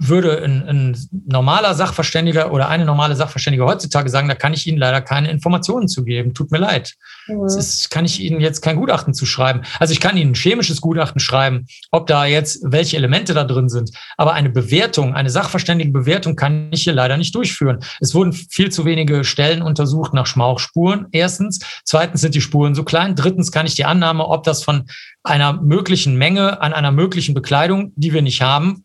würde 0.00 0.42
ein, 0.44 0.62
ein, 0.68 0.96
normaler 1.26 1.74
Sachverständiger 1.74 2.52
oder 2.52 2.68
eine 2.68 2.84
normale 2.84 3.16
Sachverständige 3.16 3.64
heutzutage 3.64 4.08
sagen, 4.08 4.28
da 4.28 4.36
kann 4.36 4.54
ich 4.54 4.66
Ihnen 4.66 4.78
leider 4.78 5.00
keine 5.00 5.28
Informationen 5.28 5.88
zu 5.88 6.04
geben. 6.04 6.34
Tut 6.34 6.52
mir 6.52 6.58
leid. 6.58 6.94
Mhm. 7.26 7.42
Das 7.42 7.56
ist, 7.56 7.90
kann 7.90 8.04
ich 8.04 8.20
Ihnen 8.20 8.40
jetzt 8.40 8.62
kein 8.62 8.76
Gutachten 8.76 9.12
zu 9.12 9.26
schreiben. 9.26 9.62
Also 9.80 9.92
ich 9.92 10.00
kann 10.00 10.16
Ihnen 10.16 10.32
ein 10.32 10.34
chemisches 10.36 10.80
Gutachten 10.80 11.20
schreiben, 11.20 11.66
ob 11.90 12.06
da 12.06 12.26
jetzt 12.26 12.60
welche 12.64 12.96
Elemente 12.96 13.34
da 13.34 13.42
drin 13.42 13.68
sind. 13.68 13.90
Aber 14.16 14.34
eine 14.34 14.50
Bewertung, 14.50 15.14
eine 15.14 15.30
sachverständige 15.30 15.90
Bewertung 15.90 16.36
kann 16.36 16.68
ich 16.70 16.84
hier 16.84 16.92
leider 16.92 17.16
nicht 17.16 17.34
durchführen. 17.34 17.80
Es 18.00 18.14
wurden 18.14 18.32
viel 18.32 18.70
zu 18.70 18.84
wenige 18.84 19.24
Stellen 19.24 19.62
untersucht 19.62 20.14
nach 20.14 20.26
Schmauchspuren. 20.26 21.06
Erstens. 21.10 21.58
Zweitens 21.84 22.20
sind 22.20 22.36
die 22.36 22.40
Spuren 22.40 22.76
so 22.76 22.84
klein. 22.84 23.16
Drittens 23.16 23.50
kann 23.50 23.66
ich 23.66 23.74
die 23.74 23.84
Annahme, 23.84 24.26
ob 24.26 24.44
das 24.44 24.62
von 24.62 24.84
einer 25.24 25.54
möglichen 25.54 26.16
Menge 26.16 26.62
an 26.62 26.72
einer 26.72 26.92
möglichen 26.92 27.34
Bekleidung, 27.34 27.92
die 27.96 28.12
wir 28.12 28.22
nicht 28.22 28.42
haben, 28.42 28.84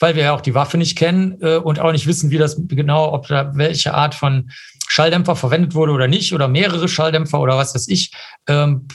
weil 0.00 0.16
wir 0.16 0.24
ja 0.24 0.34
auch 0.34 0.40
die 0.40 0.54
Waffe 0.54 0.78
nicht 0.78 0.96
kennen 0.96 1.38
äh, 1.40 1.56
und 1.56 1.78
auch 1.78 1.92
nicht 1.92 2.06
wissen, 2.06 2.30
wie 2.30 2.38
das 2.38 2.56
genau, 2.66 3.12
ob 3.12 3.28
da 3.28 3.52
welche 3.54 3.94
Art 3.94 4.14
von 4.14 4.50
Schalldämpfer 4.88 5.36
verwendet 5.36 5.74
wurde 5.74 5.92
oder 5.92 6.08
nicht 6.08 6.32
oder 6.32 6.48
mehrere 6.48 6.88
Schalldämpfer 6.88 7.38
oder 7.38 7.56
was 7.56 7.74
weiß 7.74 7.86
ich. 7.88 8.10
Ähm, 8.48 8.88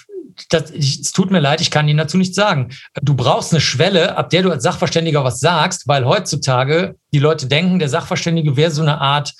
das, 0.49 0.72
es 0.72 1.14
tut 1.14 1.32
mir 1.32 1.39
leid, 1.39 1.62
ich 1.62 1.72
kann 1.72 1.88
Ihnen 1.88 1.99
dazu 1.99 2.18
nichts 2.18 2.36
sagen. 2.36 2.70
Du 3.01 3.16
brauchst 3.16 3.53
eine 3.53 3.62
Schwelle, 3.62 4.18
ab 4.18 4.30
der 4.32 4.41
du 4.41 4.51
als 4.51 4.64
Sachverständiger 4.64 5.24
was 5.24 5.39
sagst, 5.39 5.88
weil 5.88 6.06
heutzutage 6.06 6.95
die 7.14 7.20
Leute 7.20 7.47
denken, 7.47 7.80
der 7.80 7.88
Sachverständige 7.88 8.58
wäre 8.58 8.72
so 8.72 8.82
eine 8.82 8.99
Art 8.99 9.34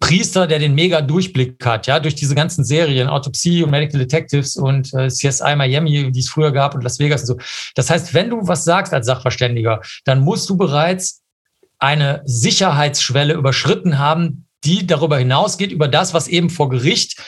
Priester, 0.00 0.46
der 0.46 0.58
den 0.58 0.74
mega 0.74 1.00
Durchblick 1.00 1.64
hat, 1.64 1.86
ja, 1.86 1.98
durch 1.98 2.14
diese 2.14 2.34
ganzen 2.34 2.64
Serien, 2.64 3.08
Autopsie 3.08 3.62
und 3.62 3.70
Medical 3.70 3.98
Detectives 3.98 4.56
und 4.56 4.92
äh, 4.92 5.08
CSI 5.08 5.56
Miami, 5.56 6.12
die 6.12 6.20
es 6.20 6.28
früher 6.28 6.52
gab 6.52 6.74
und 6.74 6.84
Las 6.84 6.98
Vegas 6.98 7.22
und 7.22 7.26
so. 7.26 7.38
Das 7.74 7.88
heißt, 7.88 8.12
wenn 8.12 8.28
du 8.28 8.46
was 8.46 8.64
sagst 8.64 8.92
als 8.92 9.06
Sachverständiger, 9.06 9.80
dann 10.04 10.20
musst 10.20 10.48
du 10.50 10.56
bereits 10.56 11.22
eine 11.78 12.22
Sicherheitsschwelle 12.26 13.34
überschritten 13.34 13.98
haben, 13.98 14.46
die 14.64 14.86
darüber 14.86 15.18
hinausgeht, 15.18 15.72
über 15.72 15.88
das, 15.88 16.12
was 16.12 16.28
eben 16.28 16.50
vor 16.50 16.68
Gericht 16.68 17.22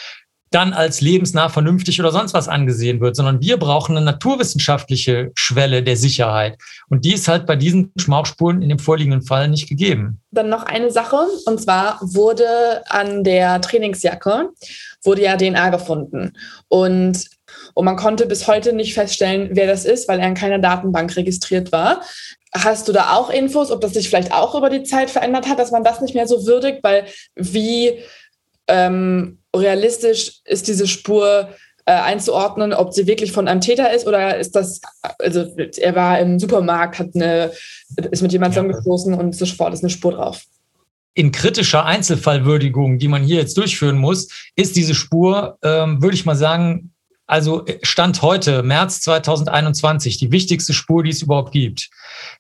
dann 0.51 0.73
als 0.73 1.01
lebensnah 1.01 1.49
vernünftig 1.49 2.01
oder 2.01 2.11
sonst 2.11 2.35
was 2.35 2.49
angesehen 2.49 3.01
wird, 3.01 3.15
sondern 3.15 3.41
wir 3.41 3.57
brauchen 3.57 3.97
eine 3.97 4.05
naturwissenschaftliche 4.05 5.31
Schwelle 5.35 5.83
der 5.83 5.97
Sicherheit. 5.97 6.59
Und 6.89 7.05
die 7.05 7.15
ist 7.15 7.29
halt 7.29 7.47
bei 7.47 7.55
diesen 7.55 7.93
Schmauchspuren 7.97 8.61
in 8.61 8.69
dem 8.69 8.81
vorliegenden 8.81 9.23
Fall 9.23 9.49
nicht 9.49 9.69
gegeben. 9.69 10.21
Dann 10.33 10.49
noch 10.49 10.65
eine 10.65 10.91
Sache, 10.91 11.19
und 11.47 11.61
zwar 11.61 11.99
wurde 12.01 12.83
an 12.89 13.23
der 13.23 13.61
Trainingsjacke, 13.61 14.49
wurde 15.05 15.23
ja 15.23 15.37
DNA 15.37 15.71
gefunden. 15.71 16.33
Und, 16.67 17.27
und 17.75 17.85
man 17.85 17.97
konnte 17.97 18.27
bis 18.27 18.49
heute 18.49 18.73
nicht 18.73 18.95
feststellen, 18.95 19.51
wer 19.53 19.69
das 19.69 19.85
ist, 19.85 20.09
weil 20.09 20.19
er 20.19 20.29
in 20.29 20.35
keiner 20.35 20.59
Datenbank 20.59 21.15
registriert 21.17 21.71
war. 21.71 22.03
Hast 22.53 22.89
du 22.89 22.93
da 22.93 23.15
auch 23.15 23.31
Infos, 23.31 23.71
ob 23.71 23.81
das 23.81 23.93
sich 23.93 24.09
vielleicht 24.09 24.33
auch 24.33 24.57
über 24.57 24.71
die 24.71 24.83
Zeit 24.83 25.11
verändert 25.11 25.49
hat, 25.49 25.61
dass 25.61 25.71
man 25.71 25.85
das 25.85 26.01
nicht 26.01 26.17
mehr 26.17 26.27
so 26.27 26.45
würdigt? 26.47 26.83
Weil 26.83 27.05
wie 27.37 28.01
ähm, 28.67 29.40
realistisch 29.55 30.41
ist 30.45 30.69
diese 30.69 30.87
Spur 30.87 31.51
äh, 31.87 31.93
einzuordnen, 31.93 32.73
ob 32.73 32.93
sie 32.93 33.07
wirklich 33.07 33.33
von 33.33 33.49
einem 33.49 33.61
Täter 33.61 33.93
ist 33.93 34.07
oder 34.07 34.39
ist 34.39 34.55
das, 34.55 34.81
also 35.19 35.45
er 35.57 35.95
war 35.95 36.19
im 36.21 36.39
Supermarkt, 36.39 36.99
hat 36.99 37.11
eine, 37.15 37.51
ist 38.11 38.23
mit 38.23 38.33
jemandem 38.33 38.55
zusammengestoßen 38.55 39.15
und 39.15 39.35
sofort 39.35 39.75
ist 39.75 39.83
eine 39.83 39.91
Spur 39.91 40.13
drauf. 40.13 40.43
In 41.15 41.33
kritischer 41.33 41.85
Einzelfallwürdigung, 41.85 42.99
die 42.99 43.09
man 43.09 43.25
hier 43.25 43.39
jetzt 43.39 43.57
durchführen 43.57 43.99
muss, 43.99 44.29
ist 44.55 44.77
diese 44.77 44.95
Spur, 44.95 45.59
ähm, 45.63 46.01
würde 46.01 46.15
ich 46.15 46.25
mal 46.25 46.37
sagen, 46.37 46.93
also 47.31 47.65
Stand 47.83 48.23
heute, 48.23 48.63
März 48.63 49.03
2021, 49.03 50.19
die 50.19 50.33
wichtigste 50.33 50.73
Spur, 50.73 51.05
die 51.05 51.11
es 51.11 51.23
überhaupt 51.23 51.53
gibt. 51.53 51.89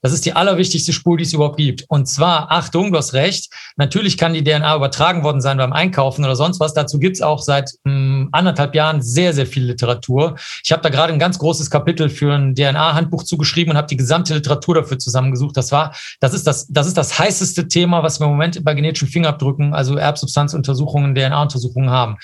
Das 0.03 0.12
ist 0.12 0.26
die 0.26 0.32
allerwichtigste 0.32 0.93
Spur, 0.93 1.16
die 1.16 1.22
es 1.22 1.32
überhaupt 1.32 1.59
gibt. 1.59 1.84
Und 1.88 2.07
zwar, 2.07 2.51
Achtung, 2.51 2.91
du 2.91 2.99
hast 2.99 3.14
recht, 3.14 3.53
natürlich 3.76 4.18
kann 4.18 4.34
die 4.34 4.43
DNA 4.43 4.74
übertragen 4.74 5.22
worden 5.22 5.41
sein 5.41 5.59
beim 5.59 5.72
Einkaufen 5.72 6.24
oder 6.24 6.34
sonst 6.34 6.59
was. 6.59 6.74
Dazu 6.74 6.99
gibt's 6.99 7.22
auch 7.22 7.41
seit 7.41 7.70
mh, 7.84 7.93
hm, 7.93 8.28
anderthalb 8.32 8.74
Jahren 8.74 9.01
sehr, 9.01 9.32
sehr 9.32 9.47
viel 9.47 9.64
Literatur. 9.64 10.36
Ich 10.64 10.72
habe 10.72 10.82
da 10.82 10.88
gerade 10.88 11.12
ein 11.12 11.18
ganz 11.18 11.38
großes 11.38 11.70
Kapitel 11.70 12.09
für 12.09 12.34
ein 12.34 12.55
DNA-Handbuch 12.55 13.22
zugeschrieben 13.22 13.70
und 13.72 13.76
habe 13.76 13.88
die 13.88 13.97
gesamte 13.97 14.34
Literatur 14.34 14.74
dafür 14.74 14.99
zusammengesucht. 14.99 15.57
Das 15.57 15.70
war, 15.70 15.95
das 16.18 16.34
ist 16.34 16.47
das, 16.47 16.66
das 16.66 16.86
ist 16.86 16.97
das 16.97 17.18
heißeste 17.18 17.68
Thema, 17.68 18.03
was 18.03 18.20
wir 18.20 18.24
im 18.24 18.32
Moment 18.32 18.64
bei 18.64 18.74
genetischen 18.74 19.09
Fingerabdrücken, 19.09 19.72
also 19.72 19.97
Erbsubstanzuntersuchungen, 19.97 21.14
DNA-Untersuchungen 21.14 21.91
haben. 21.91 22.16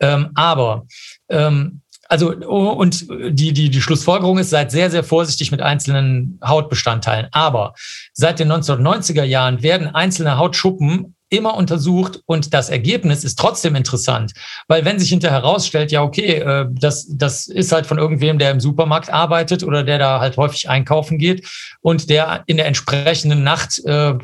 Ähm, 0.00 0.30
aber 0.34 0.86
ähm, 1.28 1.80
also 2.08 2.34
oh, 2.46 2.70
und 2.70 3.06
die, 3.10 3.52
die, 3.52 3.70
die 3.70 3.80
Schlussfolgerung 3.80 4.38
ist, 4.38 4.50
seid 4.50 4.70
sehr, 4.70 4.90
sehr 4.90 5.04
vorsichtig 5.04 5.50
mit 5.50 5.62
einzelnen 5.62 6.38
Hautbestandteilen. 6.44 7.28
Aber 7.32 7.74
seit 8.12 8.38
den 8.38 8.52
1990er 8.52 9.24
Jahren 9.24 9.62
werden 9.62 9.88
einzelne 9.88 10.38
Hautschuppen 10.38 11.14
immer 11.30 11.56
untersucht 11.56 12.20
und 12.26 12.54
das 12.54 12.70
Ergebnis 12.70 13.24
ist 13.24 13.38
trotzdem 13.38 13.74
interessant, 13.74 14.32
weil 14.68 14.84
wenn 14.84 14.98
sich 14.98 15.08
hinterher 15.08 15.42
herausstellt, 15.42 15.90
ja 15.90 16.02
okay, 16.02 16.36
äh, 16.36 16.66
das, 16.70 17.06
das 17.10 17.46
ist 17.46 17.72
halt 17.72 17.86
von 17.86 17.98
irgendwem, 17.98 18.38
der 18.38 18.50
im 18.50 18.60
Supermarkt 18.60 19.12
arbeitet 19.12 19.64
oder 19.64 19.82
der 19.82 19.98
da 19.98 20.20
halt 20.20 20.36
häufig 20.36 20.68
einkaufen 20.68 21.18
geht 21.18 21.46
und 21.80 22.08
der 22.10 22.44
in 22.46 22.56
der 22.56 22.66
entsprechenden 22.66 23.42
Nacht 23.42 23.82
äh, 23.84 24.14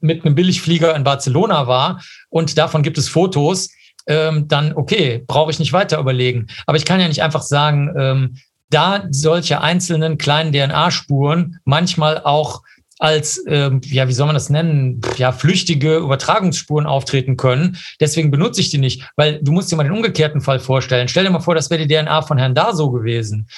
mit 0.00 0.24
einem 0.24 0.34
Billigflieger 0.34 0.94
in 0.96 1.04
Barcelona 1.04 1.66
war 1.66 2.02
und 2.28 2.58
davon 2.58 2.82
gibt 2.82 2.98
es 2.98 3.08
Fotos, 3.08 3.68
ähm, 4.08 4.48
dann 4.48 4.72
okay, 4.74 5.22
brauche 5.26 5.50
ich 5.50 5.58
nicht 5.58 5.72
weiter 5.72 5.98
überlegen. 5.98 6.48
Aber 6.66 6.76
ich 6.76 6.84
kann 6.84 7.00
ja 7.00 7.08
nicht 7.08 7.22
einfach 7.22 7.42
sagen, 7.42 7.94
ähm, 7.96 8.36
da 8.70 9.04
solche 9.10 9.60
einzelnen 9.60 10.18
kleinen 10.18 10.52
DNA-Spuren 10.52 11.58
manchmal 11.64 12.22
auch 12.22 12.62
als, 12.98 13.44
ähm, 13.46 13.80
ja, 13.84 14.08
wie 14.08 14.12
soll 14.12 14.26
man 14.26 14.34
das 14.34 14.50
nennen, 14.50 15.00
ja, 15.16 15.30
flüchtige 15.30 15.98
Übertragungsspuren 15.98 16.86
auftreten 16.86 17.36
können. 17.36 17.78
Deswegen 18.00 18.30
benutze 18.30 18.60
ich 18.60 18.70
die 18.70 18.78
nicht, 18.78 19.08
weil 19.16 19.40
du 19.40 19.52
musst 19.52 19.70
dir 19.70 19.76
mal 19.76 19.84
den 19.84 19.92
umgekehrten 19.92 20.40
Fall 20.40 20.58
vorstellen. 20.58 21.08
Stell 21.08 21.24
dir 21.24 21.30
mal 21.30 21.40
vor, 21.40 21.54
das 21.54 21.70
wäre 21.70 21.86
die 21.86 21.94
DNA 21.94 22.22
von 22.22 22.38
Herrn 22.38 22.54
Daso 22.54 22.90
gewesen. 22.90 23.48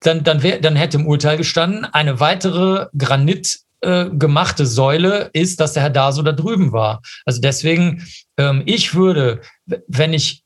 Dann, 0.00 0.24
dann, 0.24 0.42
wär, 0.42 0.60
dann 0.60 0.76
hätte 0.76 0.98
im 0.98 1.06
Urteil 1.06 1.36
gestanden, 1.36 1.84
eine 1.84 2.20
weitere 2.20 2.86
Granit 2.96 3.60
äh, 3.80 4.06
gemachte 4.10 4.66
Säule 4.66 5.30
ist, 5.32 5.60
dass 5.60 5.72
der 5.74 5.82
Herr 5.82 5.90
Daso 5.90 6.22
da 6.22 6.32
drüben 6.32 6.72
war. 6.72 7.02
Also 7.24 7.40
deswegen, 7.40 8.06
ähm, 8.36 8.62
ich 8.66 8.94
würde, 8.94 9.40
wenn 9.86 10.12
ich 10.12 10.44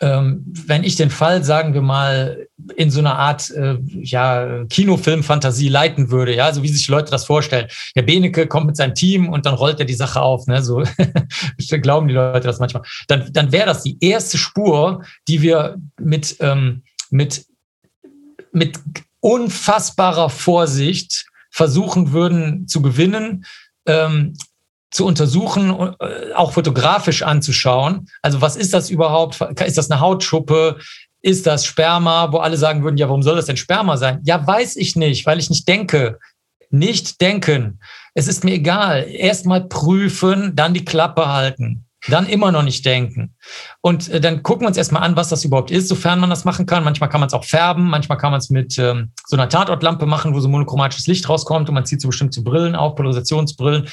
ähm, 0.00 0.44
wenn 0.46 0.84
ich 0.84 0.96
den 0.96 1.10
Fall, 1.10 1.44
sagen 1.44 1.72
wir 1.72 1.80
mal, 1.80 2.48
in 2.76 2.90
so 2.90 3.00
einer 3.00 3.16
Art 3.16 3.50
äh, 3.50 3.78
ja, 4.02 4.64
Kinofilm-Fantasie 4.68 5.68
leiten 5.68 6.10
würde, 6.10 6.34
ja, 6.34 6.52
so 6.52 6.62
wie 6.62 6.68
sich 6.68 6.84
die 6.84 6.92
Leute 6.92 7.10
das 7.10 7.24
vorstellen. 7.24 7.68
Der 7.94 8.02
Beneke 8.02 8.46
kommt 8.46 8.66
mit 8.66 8.76
seinem 8.76 8.94
Team 8.94 9.28
und 9.28 9.46
dann 9.46 9.54
rollt 9.54 9.78
er 9.78 9.86
die 9.86 9.94
Sache 9.94 10.20
auf, 10.20 10.46
ne? 10.46 10.62
So 10.62 10.82
glauben 11.80 12.08
die 12.08 12.14
Leute 12.14 12.46
das 12.46 12.58
manchmal. 12.58 12.82
Dann, 13.06 13.32
dann 13.32 13.52
wäre 13.52 13.66
das 13.66 13.82
die 13.82 13.96
erste 14.00 14.36
Spur, 14.36 15.04
die 15.28 15.42
wir 15.42 15.76
mit, 16.00 16.36
ähm, 16.40 16.82
mit, 17.10 17.46
mit 18.52 18.80
unfassbarer 19.20 20.28
Vorsicht 20.28 21.26
versuchen 21.54 22.12
würden 22.12 22.66
zu 22.66 22.82
gewinnen. 22.82 23.46
Ähm, 23.86 24.34
zu 24.90 25.06
untersuchen, 25.06 25.70
äh, 26.00 26.32
auch 26.34 26.52
fotografisch 26.52 27.22
anzuschauen. 27.22 28.08
Also 28.22 28.40
was 28.40 28.56
ist 28.56 28.74
das 28.74 28.90
überhaupt? 28.90 29.40
Ist 29.40 29.78
das 29.78 29.90
eine 29.90 30.00
Hautschuppe? 30.00 30.78
Ist 31.20 31.46
das 31.46 31.64
Sperma, 31.64 32.32
wo 32.32 32.38
alle 32.38 32.56
sagen 32.56 32.82
würden, 32.84 32.96
ja, 32.96 33.08
warum 33.08 33.22
soll 33.22 33.36
das 33.36 33.46
denn 33.46 33.56
Sperma 33.56 33.96
sein? 33.96 34.20
Ja, 34.24 34.46
weiß 34.46 34.76
ich 34.76 34.94
nicht, 34.94 35.26
weil 35.26 35.38
ich 35.38 35.50
nicht 35.50 35.66
denke. 35.66 36.18
Nicht 36.70 37.20
denken. 37.20 37.80
Es 38.14 38.28
ist 38.28 38.44
mir 38.44 38.54
egal. 38.54 39.06
Erstmal 39.08 39.68
prüfen, 39.68 40.54
dann 40.54 40.74
die 40.74 40.84
Klappe 40.84 41.28
halten 41.28 41.83
dann 42.08 42.26
immer 42.26 42.52
noch 42.52 42.62
nicht 42.62 42.84
denken. 42.84 43.34
Und 43.80 44.08
äh, 44.08 44.20
dann 44.20 44.42
gucken 44.42 44.62
wir 44.62 44.68
uns 44.68 44.76
erstmal 44.76 45.02
an, 45.02 45.16
was 45.16 45.28
das 45.28 45.44
überhaupt 45.44 45.70
ist, 45.70 45.88
sofern 45.88 46.20
man 46.20 46.30
das 46.30 46.44
machen 46.44 46.66
kann. 46.66 46.84
Manchmal 46.84 47.08
kann 47.08 47.20
man 47.20 47.28
es 47.28 47.34
auch 47.34 47.44
färben, 47.44 47.84
manchmal 47.84 48.18
kann 48.18 48.30
man 48.30 48.38
es 48.38 48.50
mit 48.50 48.78
ähm, 48.78 49.12
so 49.26 49.36
einer 49.36 49.48
Tatortlampe 49.48 50.06
machen, 50.06 50.34
wo 50.34 50.40
so 50.40 50.48
monochromatisches 50.48 51.06
Licht 51.06 51.28
rauskommt 51.28 51.68
und 51.68 51.74
man 51.74 51.86
zieht 51.86 52.00
so 52.00 52.08
bestimmte 52.08 52.42
Brillen 52.42 52.74
auf, 52.74 52.94
Polarisationsbrillen. 52.94 53.88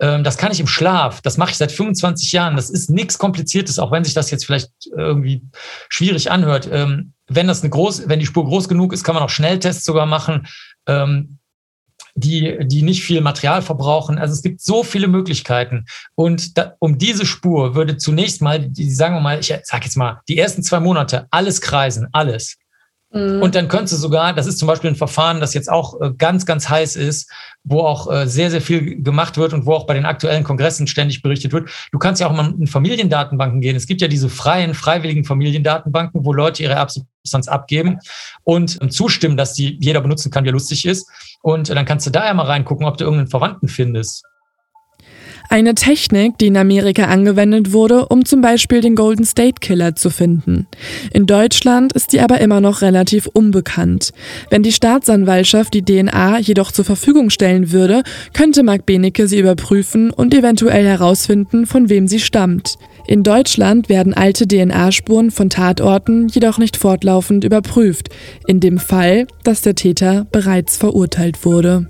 Ähm, 0.00 0.24
das 0.24 0.36
kann 0.36 0.52
ich 0.52 0.60
im 0.60 0.66
Schlaf. 0.66 1.20
Das 1.22 1.38
mache 1.38 1.50
ich 1.50 1.56
seit 1.56 1.72
25 1.72 2.32
Jahren. 2.32 2.56
Das 2.56 2.70
ist 2.70 2.90
nichts 2.90 3.18
Kompliziertes, 3.18 3.78
auch 3.78 3.90
wenn 3.90 4.04
sich 4.04 4.14
das 4.14 4.30
jetzt 4.30 4.44
vielleicht 4.44 4.70
irgendwie 4.96 5.42
schwierig 5.88 6.30
anhört. 6.30 6.68
Ähm, 6.70 7.12
wenn 7.28 7.48
das 7.48 7.62
eine 7.62 7.70
groß, 7.70 8.08
wenn 8.08 8.20
die 8.20 8.26
Spur 8.26 8.44
groß 8.44 8.68
genug 8.68 8.92
ist, 8.92 9.02
kann 9.02 9.14
man 9.14 9.24
auch 9.24 9.30
Schnelltests 9.30 9.84
sogar 9.84 10.06
machen. 10.06 10.46
Ähm, 10.86 11.38
die, 12.16 12.58
die 12.62 12.82
nicht 12.82 13.02
viel 13.02 13.20
Material 13.20 13.62
verbrauchen. 13.62 14.18
Also 14.18 14.34
es 14.34 14.42
gibt 14.42 14.60
so 14.60 14.82
viele 14.82 15.06
Möglichkeiten. 15.06 15.84
Und 16.14 16.58
da, 16.58 16.74
um 16.78 16.98
diese 16.98 17.26
Spur 17.26 17.74
würde 17.74 17.98
zunächst 17.98 18.42
mal, 18.42 18.58
die, 18.58 18.90
sagen 18.90 19.14
wir 19.14 19.20
mal, 19.20 19.38
ich 19.38 19.54
sag 19.62 19.84
jetzt 19.84 19.96
mal, 19.96 20.20
die 20.28 20.38
ersten 20.38 20.62
zwei 20.62 20.80
Monate 20.80 21.26
alles 21.30 21.60
kreisen, 21.60 22.08
alles. 22.12 22.56
Mhm. 23.12 23.42
Und 23.42 23.54
dann 23.54 23.68
könntest 23.68 23.94
du 23.94 23.96
sogar, 23.98 24.32
das 24.32 24.46
ist 24.46 24.58
zum 24.58 24.66
Beispiel 24.66 24.90
ein 24.90 24.96
Verfahren, 24.96 25.40
das 25.40 25.54
jetzt 25.54 25.70
auch 25.70 26.00
äh, 26.00 26.12
ganz, 26.16 26.44
ganz 26.44 26.68
heiß 26.68 26.96
ist, 26.96 27.30
wo 27.64 27.80
auch 27.80 28.10
äh, 28.10 28.26
sehr, 28.26 28.50
sehr 28.50 28.60
viel 28.60 29.02
gemacht 29.02 29.36
wird 29.36 29.52
und 29.52 29.64
wo 29.64 29.74
auch 29.74 29.86
bei 29.86 29.94
den 29.94 30.04
aktuellen 30.04 30.44
Kongressen 30.44 30.86
ständig 30.86 31.22
berichtet 31.22 31.52
wird. 31.52 31.70
Du 31.92 31.98
kannst 31.98 32.20
ja 32.20 32.28
auch 32.28 32.32
mal 32.32 32.54
in 32.58 32.66
Familiendatenbanken 32.66 33.60
gehen. 33.60 33.76
Es 33.76 33.86
gibt 33.86 34.00
ja 34.00 34.08
diese 34.08 34.28
freien, 34.28 34.74
freiwilligen 34.74 35.24
Familiendatenbanken, 35.24 36.24
wo 36.24 36.32
Leute 36.32 36.62
ihre 36.62 36.74
Erbsubstanz 36.74 37.48
abgeben 37.48 37.98
und 38.42 38.78
ähm, 38.80 38.90
zustimmen, 38.90 39.36
dass 39.36 39.54
die 39.54 39.78
jeder 39.80 40.00
benutzen 40.00 40.30
kann, 40.30 40.44
wie 40.44 40.50
lustig 40.50 40.84
ist. 40.84 41.08
Und 41.46 41.70
dann 41.70 41.84
kannst 41.84 42.04
du 42.04 42.10
da 42.10 42.26
ja 42.26 42.34
mal 42.34 42.42
reingucken, 42.42 42.84
ob 42.84 42.96
du 42.96 43.04
irgendeinen 43.04 43.28
Verwandten 43.28 43.68
findest. 43.68 44.24
Eine 45.48 45.74
Technik, 45.74 46.38
die 46.38 46.48
in 46.48 46.56
Amerika 46.56 47.04
angewendet 47.04 47.72
wurde, 47.72 48.06
um 48.06 48.24
zum 48.24 48.40
Beispiel 48.40 48.80
den 48.80 48.94
Golden 48.94 49.24
State 49.24 49.60
Killer 49.60 49.94
zu 49.94 50.10
finden. 50.10 50.66
In 51.12 51.26
Deutschland 51.26 51.92
ist 51.92 52.12
die 52.12 52.20
aber 52.20 52.40
immer 52.40 52.60
noch 52.60 52.82
relativ 52.82 53.26
unbekannt. 53.26 54.12
Wenn 54.50 54.62
die 54.62 54.72
Staatsanwaltschaft 54.72 55.74
die 55.74 55.84
DNA 55.84 56.40
jedoch 56.40 56.72
zur 56.72 56.84
Verfügung 56.84 57.30
stellen 57.30 57.72
würde, 57.72 58.02
könnte 58.32 58.62
Mark 58.62 58.86
Benecke 58.86 59.28
sie 59.28 59.38
überprüfen 59.38 60.10
und 60.10 60.34
eventuell 60.34 60.84
herausfinden, 60.84 61.66
von 61.66 61.88
wem 61.88 62.08
sie 62.08 62.20
stammt. 62.20 62.76
In 63.06 63.22
Deutschland 63.22 63.88
werden 63.88 64.14
alte 64.14 64.48
DNA-Spuren 64.48 65.30
von 65.30 65.48
Tatorten 65.48 66.26
jedoch 66.28 66.58
nicht 66.58 66.76
fortlaufend 66.76 67.44
überprüft, 67.44 68.08
in 68.48 68.58
dem 68.58 68.78
Fall, 68.78 69.28
dass 69.44 69.62
der 69.62 69.76
Täter 69.76 70.26
bereits 70.32 70.76
verurteilt 70.76 71.44
wurde. 71.44 71.86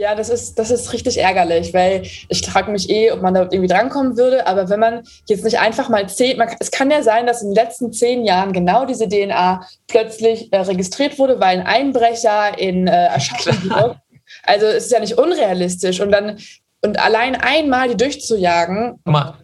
Ja, 0.00 0.14
das 0.14 0.30
ist, 0.30 0.58
das 0.58 0.70
ist 0.70 0.94
richtig 0.94 1.18
ärgerlich, 1.18 1.74
weil 1.74 2.00
ich 2.04 2.46
frage 2.46 2.72
mich 2.72 2.88
eh, 2.88 3.12
ob 3.12 3.20
man 3.20 3.34
da 3.34 3.42
irgendwie 3.42 3.66
drankommen 3.66 4.16
würde. 4.16 4.46
Aber 4.46 4.70
wenn 4.70 4.80
man 4.80 5.02
jetzt 5.26 5.44
nicht 5.44 5.60
einfach 5.60 5.90
mal 5.90 6.08
zehn, 6.08 6.38
man, 6.38 6.48
es 6.58 6.70
kann 6.70 6.90
ja 6.90 7.02
sein, 7.02 7.26
dass 7.26 7.42
in 7.42 7.50
den 7.50 7.54
letzten 7.54 7.92
zehn 7.92 8.24
Jahren 8.24 8.54
genau 8.54 8.86
diese 8.86 9.06
DNA 9.06 9.60
plötzlich 9.88 10.50
äh, 10.54 10.60
registriert 10.60 11.18
wurde, 11.18 11.38
weil 11.38 11.58
ein 11.58 11.66
Einbrecher 11.66 12.58
in 12.58 12.86
äh, 12.86 13.10
Aschaffenburg, 13.14 13.98
also 14.44 14.64
es 14.64 14.86
ist 14.86 14.92
ja 14.92 15.00
nicht 15.00 15.18
unrealistisch. 15.18 16.00
Und 16.00 16.12
dann, 16.12 16.38
und 16.80 16.98
allein 16.98 17.34
einmal 17.34 17.90
die 17.90 17.98
durchzujagen. 17.98 19.00
Mal, 19.04 19.34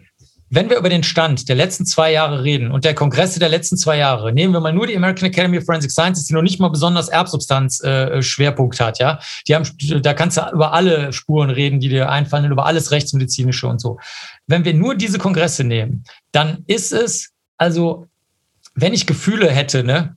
wenn 0.49 0.70
wir 0.70 0.78
über 0.78 0.88
den 0.88 1.03
Stand 1.03 1.49
der 1.49 1.57
letzten 1.57 1.86
zwei 1.86 2.12
Jahre 2.12 2.44
reden 2.44 2.70
und 2.70 2.84
der 2.84 2.94
Kongresse 2.94 3.40
der 3.40 3.49
letzten 3.49 3.76
zwei 3.76 3.99
Jahre, 3.99 4.32
nehmen 4.32 4.53
wir 4.53 4.61
mal 4.61 4.72
nur 4.72 4.86
die 4.86 4.97
American 4.97 5.28
Academy 5.28 5.59
of 5.59 5.64
Forensic 5.64 5.90
Sciences, 5.90 6.26
die 6.26 6.34
noch 6.34 6.42
nicht 6.42 6.61
mal 6.61 6.68
besonders 6.68 7.09
Erbsubstanz-Schwerpunkt 7.09 8.80
äh, 8.80 8.84
hat, 8.84 8.99
ja. 8.99 9.18
Die 9.49 9.55
haben, 9.55 9.66
da 10.03 10.14
kannst 10.14 10.36
du 10.36 10.42
über 10.53 10.72
alle 10.72 11.12
Spuren 11.12 11.51
reden, 11.51 11.80
die 11.80 11.88
dir 11.88 12.11
einfallen, 12.11 12.51
über 12.51 12.66
alles 12.66 12.92
Rechtsmedizinische 12.92 13.66
und 13.66 13.80
so. 13.80 13.99
Wenn 14.47 14.64
wir 14.64 14.74
nur 14.74 14.94
diese 14.94 15.18
Kongresse 15.18 15.64
nehmen, 15.64 16.05
dann 16.32 16.62
ist 16.66 16.92
es, 16.92 17.30
also, 17.59 18.07
wenn 18.74 18.94
ich 18.94 19.07
Gefühle 19.07 19.51
hätte, 19.51 19.82
ne, 19.82 20.16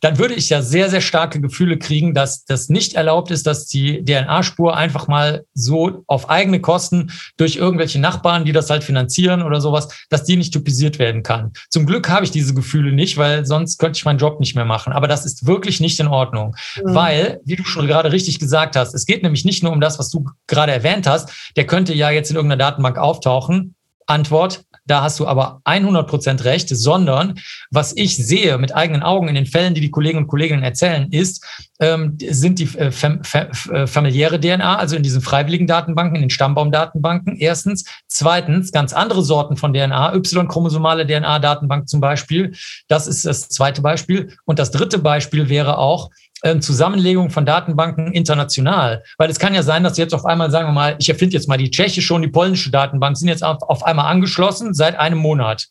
dann 0.00 0.18
würde 0.18 0.34
ich 0.34 0.48
ja 0.48 0.62
sehr, 0.62 0.88
sehr 0.90 1.00
starke 1.00 1.40
Gefühle 1.40 1.78
kriegen, 1.78 2.14
dass 2.14 2.44
das 2.44 2.68
nicht 2.68 2.94
erlaubt 2.94 3.30
ist, 3.30 3.46
dass 3.46 3.66
die 3.66 4.04
DNA-Spur 4.04 4.76
einfach 4.76 5.08
mal 5.08 5.44
so 5.54 6.04
auf 6.06 6.30
eigene 6.30 6.60
Kosten 6.60 7.10
durch 7.36 7.56
irgendwelche 7.56 7.98
Nachbarn, 8.00 8.44
die 8.44 8.52
das 8.52 8.70
halt 8.70 8.84
finanzieren 8.84 9.42
oder 9.42 9.60
sowas, 9.60 9.88
dass 10.08 10.24
die 10.24 10.36
nicht 10.36 10.52
typisiert 10.52 10.98
werden 10.98 11.22
kann. 11.22 11.52
Zum 11.70 11.86
Glück 11.86 12.08
habe 12.08 12.24
ich 12.24 12.30
diese 12.30 12.54
Gefühle 12.54 12.92
nicht, 12.92 13.16
weil 13.16 13.44
sonst 13.46 13.78
könnte 13.78 13.96
ich 13.96 14.04
meinen 14.04 14.18
Job 14.18 14.40
nicht 14.40 14.54
mehr 14.54 14.64
machen. 14.64 14.92
Aber 14.92 15.08
das 15.08 15.24
ist 15.24 15.46
wirklich 15.46 15.80
nicht 15.80 15.98
in 16.00 16.08
Ordnung, 16.08 16.56
mhm. 16.76 16.94
weil, 16.94 17.40
wie 17.44 17.56
du 17.56 17.64
schon 17.64 17.86
gerade 17.86 18.12
richtig 18.12 18.38
gesagt 18.38 18.76
hast, 18.76 18.94
es 18.94 19.06
geht 19.06 19.22
nämlich 19.22 19.44
nicht 19.44 19.62
nur 19.62 19.72
um 19.72 19.80
das, 19.80 19.98
was 19.98 20.10
du 20.10 20.24
gerade 20.46 20.72
erwähnt 20.72 21.06
hast. 21.06 21.30
Der 21.56 21.66
könnte 21.66 21.94
ja 21.94 22.10
jetzt 22.10 22.30
in 22.30 22.36
irgendeiner 22.36 22.64
Datenbank 22.64 22.98
auftauchen. 22.98 23.74
Antwort, 24.06 24.64
da 24.88 25.02
hast 25.02 25.20
du 25.20 25.26
aber 25.26 25.60
100 25.64 26.08
Prozent 26.08 26.44
recht, 26.44 26.68
sondern 26.70 27.38
was 27.70 27.94
ich 27.96 28.16
sehe 28.16 28.58
mit 28.58 28.74
eigenen 28.74 29.02
Augen 29.02 29.28
in 29.28 29.34
den 29.34 29.46
Fällen, 29.46 29.74
die 29.74 29.80
die 29.80 29.90
Kolleginnen 29.90 30.24
und 30.24 30.28
Kollegen 30.28 30.62
erzählen, 30.62 31.08
ist, 31.12 31.44
ähm, 31.80 32.16
sind 32.28 32.58
die 32.58 32.64
äh, 32.78 32.90
fam 32.90 33.22
fam 33.22 33.48
äh, 33.70 33.86
familiäre 33.86 34.40
DNA, 34.40 34.76
also 34.76 34.96
in 34.96 35.02
diesen 35.02 35.20
freiwilligen 35.20 35.66
Datenbanken, 35.66 36.16
in 36.16 36.22
den 36.22 36.30
Stammbaumdatenbanken, 36.30 37.36
erstens. 37.36 37.84
Zweitens, 38.08 38.72
ganz 38.72 38.92
andere 38.92 39.22
Sorten 39.22 39.56
von 39.56 39.72
DNA, 39.72 40.14
Y-chromosomale 40.14 41.06
DNA-Datenbank 41.06 41.88
zum 41.88 42.00
Beispiel. 42.00 42.52
Das 42.88 43.06
ist 43.06 43.26
das 43.26 43.48
zweite 43.48 43.82
Beispiel. 43.82 44.36
Und 44.44 44.58
das 44.58 44.70
dritte 44.70 44.98
Beispiel 44.98 45.48
wäre 45.48 45.78
auch, 45.78 46.10
ähm, 46.42 46.60
Zusammenlegung 46.60 47.30
von 47.30 47.46
Datenbanken 47.46 48.12
international. 48.12 49.02
Weil 49.16 49.30
es 49.30 49.38
kann 49.38 49.54
ja 49.54 49.62
sein, 49.62 49.84
dass 49.84 49.98
jetzt 49.98 50.14
auf 50.14 50.24
einmal, 50.24 50.50
sagen 50.50 50.68
wir 50.68 50.72
mal, 50.72 50.96
ich 50.98 51.08
erfinde 51.08 51.34
jetzt 51.34 51.48
mal 51.48 51.58
die 51.58 51.70
tschechische 51.70 52.14
und 52.14 52.22
die 52.22 52.28
polnische 52.28 52.70
Datenbank, 52.70 53.16
sind 53.16 53.28
jetzt 53.28 53.44
auf, 53.44 53.62
auf 53.62 53.84
einmal 53.84 54.06
angeschlossen 54.06 54.74
seit 54.74 54.98
einem 54.98 55.18
Monat. 55.18 55.68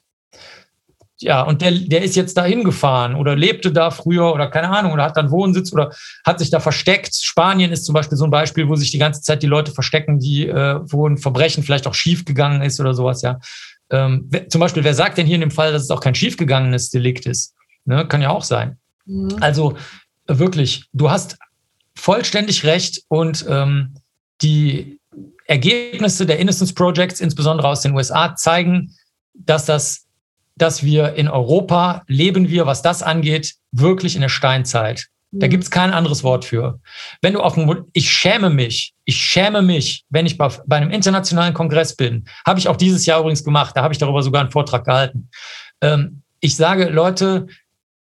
Ja, 1.20 1.42
und 1.42 1.62
der, 1.62 1.72
der 1.72 2.04
ist 2.04 2.16
jetzt 2.16 2.38
da 2.38 2.46
hingefahren 2.46 3.16
oder 3.16 3.36
lebte 3.36 3.72
da 3.72 3.90
früher 3.90 4.32
oder 4.34 4.52
keine 4.52 4.70
Ahnung 4.70 4.92
oder 4.92 5.04
hat 5.04 5.18
dann 5.18 5.32
Wohnsitz 5.32 5.74
oder 5.74 5.92
hat 6.24 6.38
sich 6.38 6.52
da 6.52 6.60
versteckt. 6.60 7.16
Spanien 7.16 7.72
ist 7.72 7.86
zum 7.86 7.94
Beispiel 7.94 8.18
so 8.18 8.26
ein 8.26 8.32
Beispiel, 8.32 8.70
wo 8.70 8.76
sich 8.76 8.92
die 8.92 9.00
ganze 9.00 9.22
Zeit 9.22 9.42
die 9.42 9.48
Leute 9.48 9.72
verstecken, 9.72 10.20
die, 10.20 10.48
äh, 10.48 10.80
wo 10.84 11.08
ein 11.08 11.18
Verbrechen 11.18 11.64
vielleicht 11.64 11.88
auch 11.88 11.96
schiefgegangen 11.96 12.62
ist 12.62 12.80
oder 12.80 12.94
sowas, 12.94 13.24
ja. 13.24 13.40
Ähm, 13.90 14.30
zum 14.50 14.60
Beispiel, 14.60 14.84
wer 14.84 14.94
sagt 14.94 15.18
denn 15.18 15.26
hier 15.26 15.36
in 15.36 15.42
dem 15.42 15.52
Fall, 15.52 15.72
dass 15.72 15.84
es 15.84 15.90
auch 15.90 16.02
kein 16.02 16.14
schiefgegangenes 16.14 16.90
Delikt 16.90 17.26
ist? 17.26 17.56
Ne? 17.86 18.06
Kann 18.08 18.22
ja 18.22 18.30
auch 18.30 18.44
sein. 18.44 18.78
Mhm. 19.06 19.38
Also 19.40 19.78
wirklich, 20.28 20.86
du 20.94 21.10
hast 21.10 21.38
vollständig 21.96 22.64
recht 22.64 23.04
und 23.08 23.46
ähm, 23.50 23.96
die 24.42 25.00
Ergebnisse 25.46 26.26
der 26.26 26.40
Innocence 26.40 26.74
Projects, 26.74 27.20
insbesondere 27.20 27.68
aus 27.68 27.82
den 27.82 27.94
USA, 27.94 28.36
zeigen, 28.36 28.94
dass 29.34 29.66
das, 29.66 30.06
dass 30.56 30.84
wir 30.84 31.14
in 31.16 31.28
Europa 31.28 32.04
leben 32.08 32.50
wir, 32.50 32.66
was 32.66 32.82
das 32.82 33.02
angeht, 33.02 33.56
wirklich 33.72 34.16
in 34.16 34.22
der 34.22 34.30
Steinzeit. 34.30 35.08
Da 35.32 35.48
mhm. 35.48 35.52
gibt 35.52 35.64
es 35.64 35.72
kein 35.72 35.92
anderes 35.92 36.24
Wort 36.24 36.46
für. 36.46 36.80
Wenn 37.22 37.34
du 37.34 37.42
auf 37.42 37.56
dem, 37.56 37.86
ich 37.94 38.12
schäme 38.12 38.50
mich, 38.50 38.94
ich 39.06 39.18
schäme 39.18 39.62
mich, 39.62 40.06
wenn 40.10 40.26
ich 40.26 40.38
bei, 40.38 40.50
bei 40.66 40.78
einem 40.78 40.92
internationalen 40.92 41.54
Kongress 41.54 41.96
bin, 41.96 42.26
habe 42.46 42.60
ich 42.60 42.68
auch 42.68 42.78
dieses 42.78 43.06
Jahr 43.06 43.20
übrigens 43.20 43.44
gemacht, 43.44 43.76
da 43.76 43.84
habe 43.84 43.94
ich 43.94 43.98
darüber 43.98 44.24
sogar 44.24 44.42
einen 44.42 44.52
Vortrag 44.52 44.86
gehalten. 44.86 45.30
Ähm, 45.82 46.22
ich 46.40 46.56
sage, 46.56 46.90
Leute, 46.90 47.48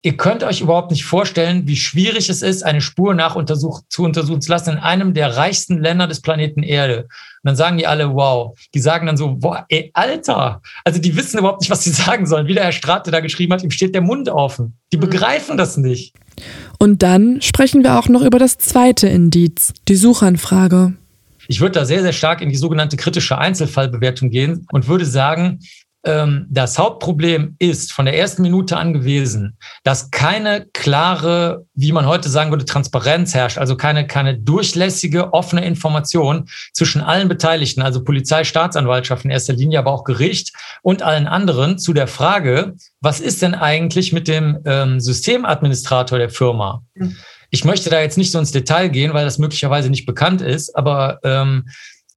ihr 0.04 0.16
könnt 0.16 0.44
euch 0.44 0.62
überhaupt 0.62 0.92
nicht 0.92 1.06
vorstellen, 1.06 1.68
wie 1.68 1.76
schwierig 1.76 2.30
es 2.30 2.42
ist, 2.42 2.64
eine 2.64 2.82
Spur 2.82 3.14
nach 3.14 3.36
untersuch 3.36 3.82
zu 3.90 4.04
untersuchen 4.04 4.42
zu 4.42 4.50
lassen 4.50 4.72
in 4.72 4.78
einem 4.78 5.14
der 5.14 5.36
reichsten 5.36 5.82
Länder 5.82 6.08
des 6.08 6.22
Planeten 6.22 6.64
Erde. 6.64 7.04
Und 7.04 7.10
dann 7.44 7.56
sagen 7.56 7.78
die 7.78 7.88
alle, 7.88 8.14
wow. 8.14 8.58
Die 8.74 8.80
sagen 8.80 9.08
dann 9.08 9.18
so, 9.18 9.36
boah, 9.36 9.66
ey, 9.70 9.92
Alter. 9.94 10.62
Also 10.84 11.00
die 11.00 11.16
wissen 11.16 11.40
überhaupt 11.40 11.62
nicht, 11.62 11.70
was 11.70 11.84
sie 11.84 11.90
sagen 12.06 12.26
sollen. 12.26 12.48
Wie 12.48 12.54
der 12.54 12.64
Herr 12.64 12.72
Strate 12.72 13.12
da 13.12 13.20
geschrieben 13.20 13.54
hat, 13.54 13.64
ihm 13.64 13.72
steht 13.72 13.96
der 13.96 14.02
Mund 14.02 14.30
offen. 14.30 14.78
Die 14.92 14.98
begreifen 14.98 15.58
das 15.58 15.78
nicht. 15.78 16.14
Und 16.78 17.02
dann 17.04 17.42
sprechen 17.42 17.84
wir 17.84 17.98
auch 17.98 18.08
noch 18.08 18.22
über 18.22 18.40
das 18.40 18.58
zweite 18.58 19.08
Indiz, 19.08 19.74
die 19.88 19.96
Suchanfrage. 19.96 20.94
Ich 21.48 21.62
würde 21.62 21.80
da 21.80 21.86
sehr, 21.86 22.02
sehr 22.02 22.14
stark 22.14 22.42
in 22.42 22.50
die 22.50 22.58
sogenannte 22.58 22.98
kritische 22.98 23.38
Einzelfallbewertung 23.38 24.30
gehen 24.30 24.68
und 24.72 24.88
würde 24.88 25.06
sagen, 25.06 25.60
das 26.50 26.78
Hauptproblem 26.78 27.56
ist 27.60 27.92
von 27.92 28.06
der 28.06 28.18
ersten 28.18 28.42
Minute 28.42 28.78
an 28.78 28.94
gewesen, 28.94 29.58
dass 29.84 30.10
keine 30.12 30.66
klare, 30.74 31.66
wie 31.74 31.92
man 31.92 32.06
heute 32.06 32.30
sagen 32.30 32.52
würde, 32.52 32.66
Transparenz 32.66 33.34
herrscht, 33.34 33.58
also 33.58 33.76
keine, 33.76 34.08
keine 34.08 34.38
durchlässige, 34.38 35.34
offene 35.34 35.66
Information 35.66 36.48
zwischen 36.74 37.02
allen 37.02 37.28
Beteiligten, 37.28 37.82
also 37.82 38.04
Polizei, 38.04 38.44
Staatsanwaltschaft 38.44 39.26
in 39.26 39.32
erster 39.32 39.54
Linie, 39.54 39.80
aber 39.80 39.92
auch 39.92 40.04
Gericht 40.04 40.54
und 40.82 41.04
allen 41.04 41.28
anderen 41.28 41.78
zu 41.78 41.94
der 41.94 42.08
Frage, 42.08 42.76
was 43.02 43.20
ist 43.20 43.42
denn 43.42 43.54
eigentlich 43.54 44.14
mit 44.14 44.28
dem 44.28 44.60
ähm, 44.66 45.00
Systemadministrator 45.00 46.18
der 46.18 46.30
Firma? 46.30 46.84
Ich 47.50 47.66
möchte 47.66 47.90
da 47.90 48.02
jetzt 48.02 48.18
nicht 48.18 48.32
so 48.32 48.40
ins 48.40 48.52
Detail 48.52 48.90
gehen, 48.90 49.14
weil 49.14 49.26
das 49.26 49.38
möglicherweise 49.38 49.90
nicht 49.90 50.06
bekannt 50.06 50.42
ist, 50.42 50.76
aber 50.76 51.20
ähm, 51.24 51.68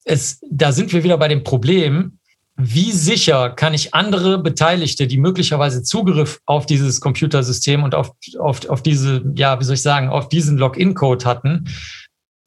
es, 0.06 0.40
da 0.50 0.72
sind 0.72 0.94
wir 0.94 1.04
wieder 1.04 1.18
bei 1.18 1.28
dem 1.28 1.44
Problem, 1.44 2.17
wie 2.58 2.92
sicher 2.92 3.52
kann 3.52 3.76
ich 3.76 3.94
andere 3.94 4.40
Beteiligte, 4.40 5.06
die 5.06 5.18
möglicherweise 5.18 5.84
Zugriff 5.84 6.42
auf 6.48 6.66
dieses 6.66 7.00
Computersystem 7.00 7.84
und 7.84 7.94
auf, 7.94 8.12
auf, 8.40 8.68
auf 8.68 8.82
diese, 8.82 9.24
ja, 9.36 9.60
wie 9.60 9.64
soll 9.64 9.76
ich 9.76 9.84
sagen, 9.84 10.10
auf 10.10 10.28
diesen 10.28 10.58
Login-Code 10.58 11.24
hatten, 11.26 11.70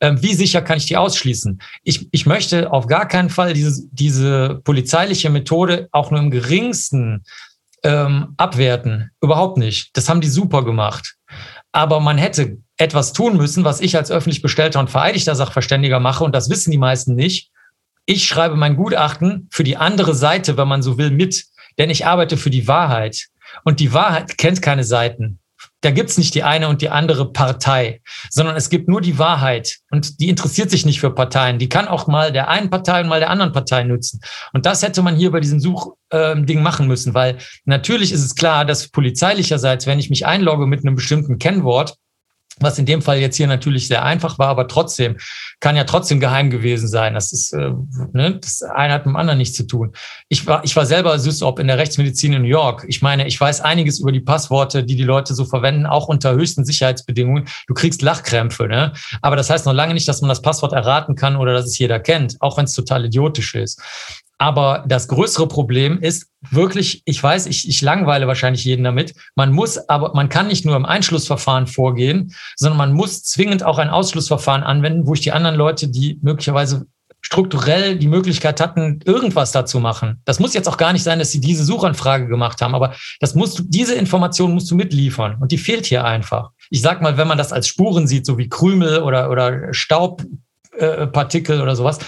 äh, 0.01 0.17
wie 0.19 0.35
sicher 0.35 0.63
kann 0.63 0.79
ich 0.79 0.87
die 0.87 0.97
ausschließen? 0.97 1.61
Ich, 1.85 2.09
ich 2.11 2.27
möchte 2.27 2.73
auf 2.73 2.89
gar 2.89 3.07
keinen 3.07 3.31
Fall 3.31 3.53
diese, 3.53 3.85
diese 3.93 4.61
polizeiliche 4.65 5.31
Methode 5.31 5.89
auch 5.93 6.11
nur 6.11 6.19
im 6.19 6.33
geringsten 6.33 7.23
ähm, 7.85 8.35
abwerten. 8.37 9.13
Überhaupt 9.21 9.59
nicht. 9.59 9.97
Das 9.97 10.09
haben 10.09 10.21
die 10.21 10.29
super 10.29 10.65
gemacht. 10.65 11.15
Aber 11.71 12.01
man 12.01 12.19
hätte 12.19 12.59
etwas 12.79 13.13
tun 13.13 13.37
müssen, 13.37 13.63
was 13.63 13.81
ich 13.81 13.97
als 13.97 14.11
öffentlich 14.11 14.43
bestellter 14.43 14.81
und 14.81 14.91
vereidigter 14.91 15.37
Sachverständiger 15.37 16.01
mache, 16.01 16.25
und 16.25 16.35
das 16.35 16.51
wissen 16.51 16.73
die 16.73 16.79
meisten 16.79 17.15
nicht 17.15 17.53
ich 18.07 18.27
schreibe 18.27 18.57
mein 18.57 18.77
Gutachten 18.77 19.49
für 19.51 19.65
die 19.65 19.77
andere 19.77 20.15
Seite, 20.15 20.57
wenn 20.57 20.69
man 20.69 20.83
so 20.83 20.99
will, 20.99 21.11
mit, 21.11 21.45
denn 21.79 21.91
ich 21.91 22.07
arbeite 22.07 22.37
für 22.37 22.51
die 22.51 22.67
Wahrheit. 22.69 23.27
Und 23.65 23.81
die 23.81 23.93
Wahrheit 23.93 24.39
kennt 24.39 24.63
keine 24.63 24.85
Seiten. 24.85 25.41
Da 25.83 25.91
gibt's 25.91 26.19
nicht 26.19 26.35
die 26.35 26.43
eine 26.43 26.69
und 26.69 26.83
die 26.83 26.91
andere 26.91 27.33
Partei, 27.33 28.01
sondern 28.29 28.57
es 28.57 28.69
gibt 28.69 28.89
nur 28.89 29.01
die 29.01 29.19
Wahrheit. 29.19 29.79
Und 29.91 30.21
die 30.21 30.29
interessiert 30.29 30.71
sich 30.71 30.85
nicht 30.85 31.01
für 31.01 31.11
Parteien. 31.11 31.59
Die 31.59 31.69
kann 31.69 31.89
auch 31.89 32.07
mal 32.07 32.33
der 32.33 32.49
einen 32.49 32.69
Partei 32.69 33.01
und 33.01 33.09
mal 33.09 33.21
der 33.21 33.31
anderen 33.31 33.53
Partei 33.53 33.85
nutzen. 33.85 34.21
Und 34.53 34.67
das 34.67 34.83
hätte 34.83 35.03
man 35.03 35.17
hier 35.17 35.31
bei 35.31 35.41
diesem 35.41 35.61
Suchding 35.61 35.97
ähm, 36.13 36.63
machen 36.63 36.87
müssen, 36.87 37.15
weil 37.15 37.39
natürlich 37.65 38.13
ist 38.13 38.25
es 38.25 38.35
klar, 38.35 38.65
dass 38.65 38.89
polizeilicherseits, 38.89 39.87
wenn 39.87 39.99
ich 39.99 40.11
mich 40.11 40.27
einlogge 40.27 40.67
mit 40.67 40.85
einem 40.85 40.97
bestimmten 40.97 41.39
Kennwort, 41.39 41.97
was 42.61 42.79
in 42.79 42.87
dem 42.87 43.03
Fall 43.03 43.19
jetzt 43.19 43.37
hier 43.37 43.47
natürlich 43.47 43.89
sehr 43.89 44.05
einfach 44.05 44.39
war, 44.39 44.49
aber 44.49 44.69
trotzdem 44.69 45.17
kann 45.61 45.77
ja 45.77 45.85
trotzdem 45.85 46.21
geheim 46.21 46.51
gewesen 46.51 46.89
sein. 46.89 47.15
Das 47.15 47.33
ist, 47.33 47.53
äh, 47.53 47.73
ne, 48.13 48.39
das 48.41 48.63
eine 48.63 48.95
hat 48.95 49.07
mit 49.07 49.15
dem 49.15 49.17
anderen 49.17 49.39
nichts 49.39 49.57
zu 49.57 49.67
tun. 49.67 49.93
Ich 50.29 50.47
war, 50.47 50.65
ich 50.65 50.77
war 50.77 50.87
selber 50.87 51.19
SysOp 51.19 51.59
in 51.59 51.67
der 51.67 51.79
Rechtsmedizin 51.79 52.33
in 52.33 52.43
New 52.43 52.49
York. 52.49 52.85
Ich 52.89 53.03
meine, 53.03 53.27
ich 53.27 53.41
weiß 53.41 53.61
einiges 53.61 54.01
über 54.01 54.13
die 54.13 54.21
Passworte, 54.21 54.85
die 54.85 54.97
die 54.97 55.05
Leute 55.05 55.35
so 55.35 55.45
verwenden, 55.45 55.87
auch 55.87 56.09
unter 56.09 56.33
höchsten 56.33 56.65
Sicherheitsbedingungen. 56.65 57.47
Du 57.67 57.75
kriegst 57.75 58.03
Lachkrämpfe, 58.03 58.67
ne? 58.69 58.93
Aber 59.23 59.37
das 59.37 59.51
heißt 59.51 59.67
noch 59.67 59.73
lange 59.73 59.95
nicht, 59.95 60.09
dass 60.09 60.21
man 60.21 60.29
das 60.29 60.43
Passwort 60.43 60.73
erraten 60.73 61.15
kann 61.15 61.37
oder 61.37 61.53
dass 61.53 61.67
es 61.67 61.79
jeder 61.79 62.01
kennt, 62.01 62.37
auch 62.41 62.57
wenn 62.57 62.65
es 62.65 62.73
total 62.73 63.05
idiotisch 63.05 63.55
ist. 63.55 63.81
Aber 64.41 64.85
das 64.89 65.07
größere 65.09 65.49
Problem 65.49 65.99
ist 66.01 66.29
wirklich, 66.51 67.03
ich 67.05 67.23
weiß, 67.23 67.45
ich, 67.45 67.69
ich 67.69 67.83
langweile 67.83 68.27
wahrscheinlich 68.27 68.65
jeden 68.65 68.85
damit. 68.85 69.13
Man 69.35 69.53
muss, 69.53 69.77
aber 69.91 70.15
man 70.15 70.31
kann 70.31 70.47
nicht 70.47 70.65
nur 70.65 70.77
im 70.77 70.87
Einschlussverfahren 70.87 71.67
vorgehen, 71.67 72.35
sondern 72.57 72.79
man 72.79 72.95
muss 72.95 73.23
zwingend 73.23 73.63
auch 73.63 73.77
ein 73.77 73.91
Ausschlussverfahren 73.91 74.63
anwenden, 74.63 75.07
wo 75.07 75.13
ich 75.13 75.21
die 75.21 75.33
anderen 75.33 75.57
Leute, 75.57 75.89
die 75.89 76.19
möglicherweise 76.23 76.87
strukturell 77.21 77.99
die 77.99 78.09
Möglichkeit 78.09 78.63
hatten, 78.63 79.01
irgendwas 79.05 79.53
dazu 79.53 79.79
machen. 79.79 80.23
Das 80.25 80.41
muss 80.41 80.55
jetzt 80.55 80.71
auch 80.71 80.79
gar 80.79 80.95
nicht 80.95 81.03
sein, 81.03 81.19
dass 81.19 81.33
sie 81.33 81.41
diese 81.43 81.63
Suchanfrage 81.63 82.27
gemacht 82.27 82.63
haben, 82.63 82.75
aber 82.75 82.95
das 83.21 83.35
musst 83.35 83.59
du, 83.59 83.65
diese 83.67 83.95
Information 83.95 84.55
musst 84.55 84.71
du 84.71 84.75
mitliefern 84.75 85.37
und 85.39 85.53
die 85.53 85.59
fehlt 85.59 85.85
hier 85.85 86.07
einfach. 86.07 86.49
Ich 86.71 86.81
sag 86.81 87.03
mal, 87.03 87.19
wenn 87.19 87.29
man 87.29 87.37
das 87.37 87.53
als 87.53 87.69
Spuren 87.69 88.07
sieht, 88.07 88.25
so 88.25 88.39
wie 88.39 88.49
Krümel 88.49 89.03
oder, 89.03 89.29
oder 89.29 89.75
Staubpartikel 89.75 91.59
äh, 91.59 91.63
oder 91.63 91.77
sowas, 91.77 91.99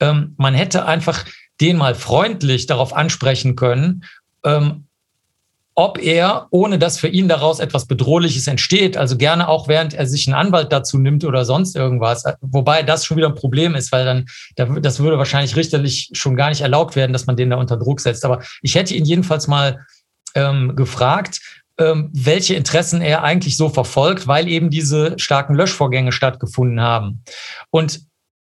ähm, 0.00 0.34
man 0.38 0.54
hätte 0.54 0.86
einfach 0.86 1.26
den 1.62 1.76
mal 1.76 1.94
freundlich 1.94 2.66
darauf 2.66 2.92
ansprechen 2.92 3.56
können, 3.56 4.04
ähm, 4.44 4.84
ob 5.74 5.98
er, 5.98 6.48
ohne 6.50 6.78
dass 6.78 6.98
für 6.98 7.08
ihn 7.08 7.28
daraus 7.28 7.58
etwas 7.58 7.86
Bedrohliches 7.86 8.46
entsteht, 8.46 8.98
also 8.98 9.16
gerne 9.16 9.48
auch 9.48 9.68
während 9.68 9.94
er 9.94 10.06
sich 10.06 10.26
einen 10.26 10.34
Anwalt 10.34 10.70
dazu 10.70 10.98
nimmt 10.98 11.24
oder 11.24 11.46
sonst 11.46 11.76
irgendwas, 11.76 12.24
wobei 12.42 12.82
das 12.82 13.06
schon 13.06 13.16
wieder 13.16 13.28
ein 13.28 13.34
Problem 13.34 13.74
ist, 13.74 13.90
weil 13.90 14.04
dann, 14.04 14.26
das 14.82 15.00
würde 15.00 15.16
wahrscheinlich 15.16 15.56
richterlich 15.56 16.10
schon 16.12 16.36
gar 16.36 16.50
nicht 16.50 16.60
erlaubt 16.60 16.94
werden, 16.94 17.14
dass 17.14 17.26
man 17.26 17.36
den 17.36 17.48
da 17.48 17.56
unter 17.56 17.78
Druck 17.78 18.00
setzt. 18.00 18.26
Aber 18.26 18.42
ich 18.60 18.74
hätte 18.74 18.94
ihn 18.94 19.06
jedenfalls 19.06 19.48
mal 19.48 19.86
ähm, 20.34 20.76
gefragt, 20.76 21.40
ähm, 21.78 22.10
welche 22.12 22.54
Interessen 22.54 23.00
er 23.00 23.22
eigentlich 23.22 23.56
so 23.56 23.70
verfolgt, 23.70 24.26
weil 24.26 24.48
eben 24.48 24.68
diese 24.68 25.18
starken 25.18 25.54
Löschvorgänge 25.54 26.12
stattgefunden 26.12 26.82
haben. 26.82 27.22
Und 27.70 28.00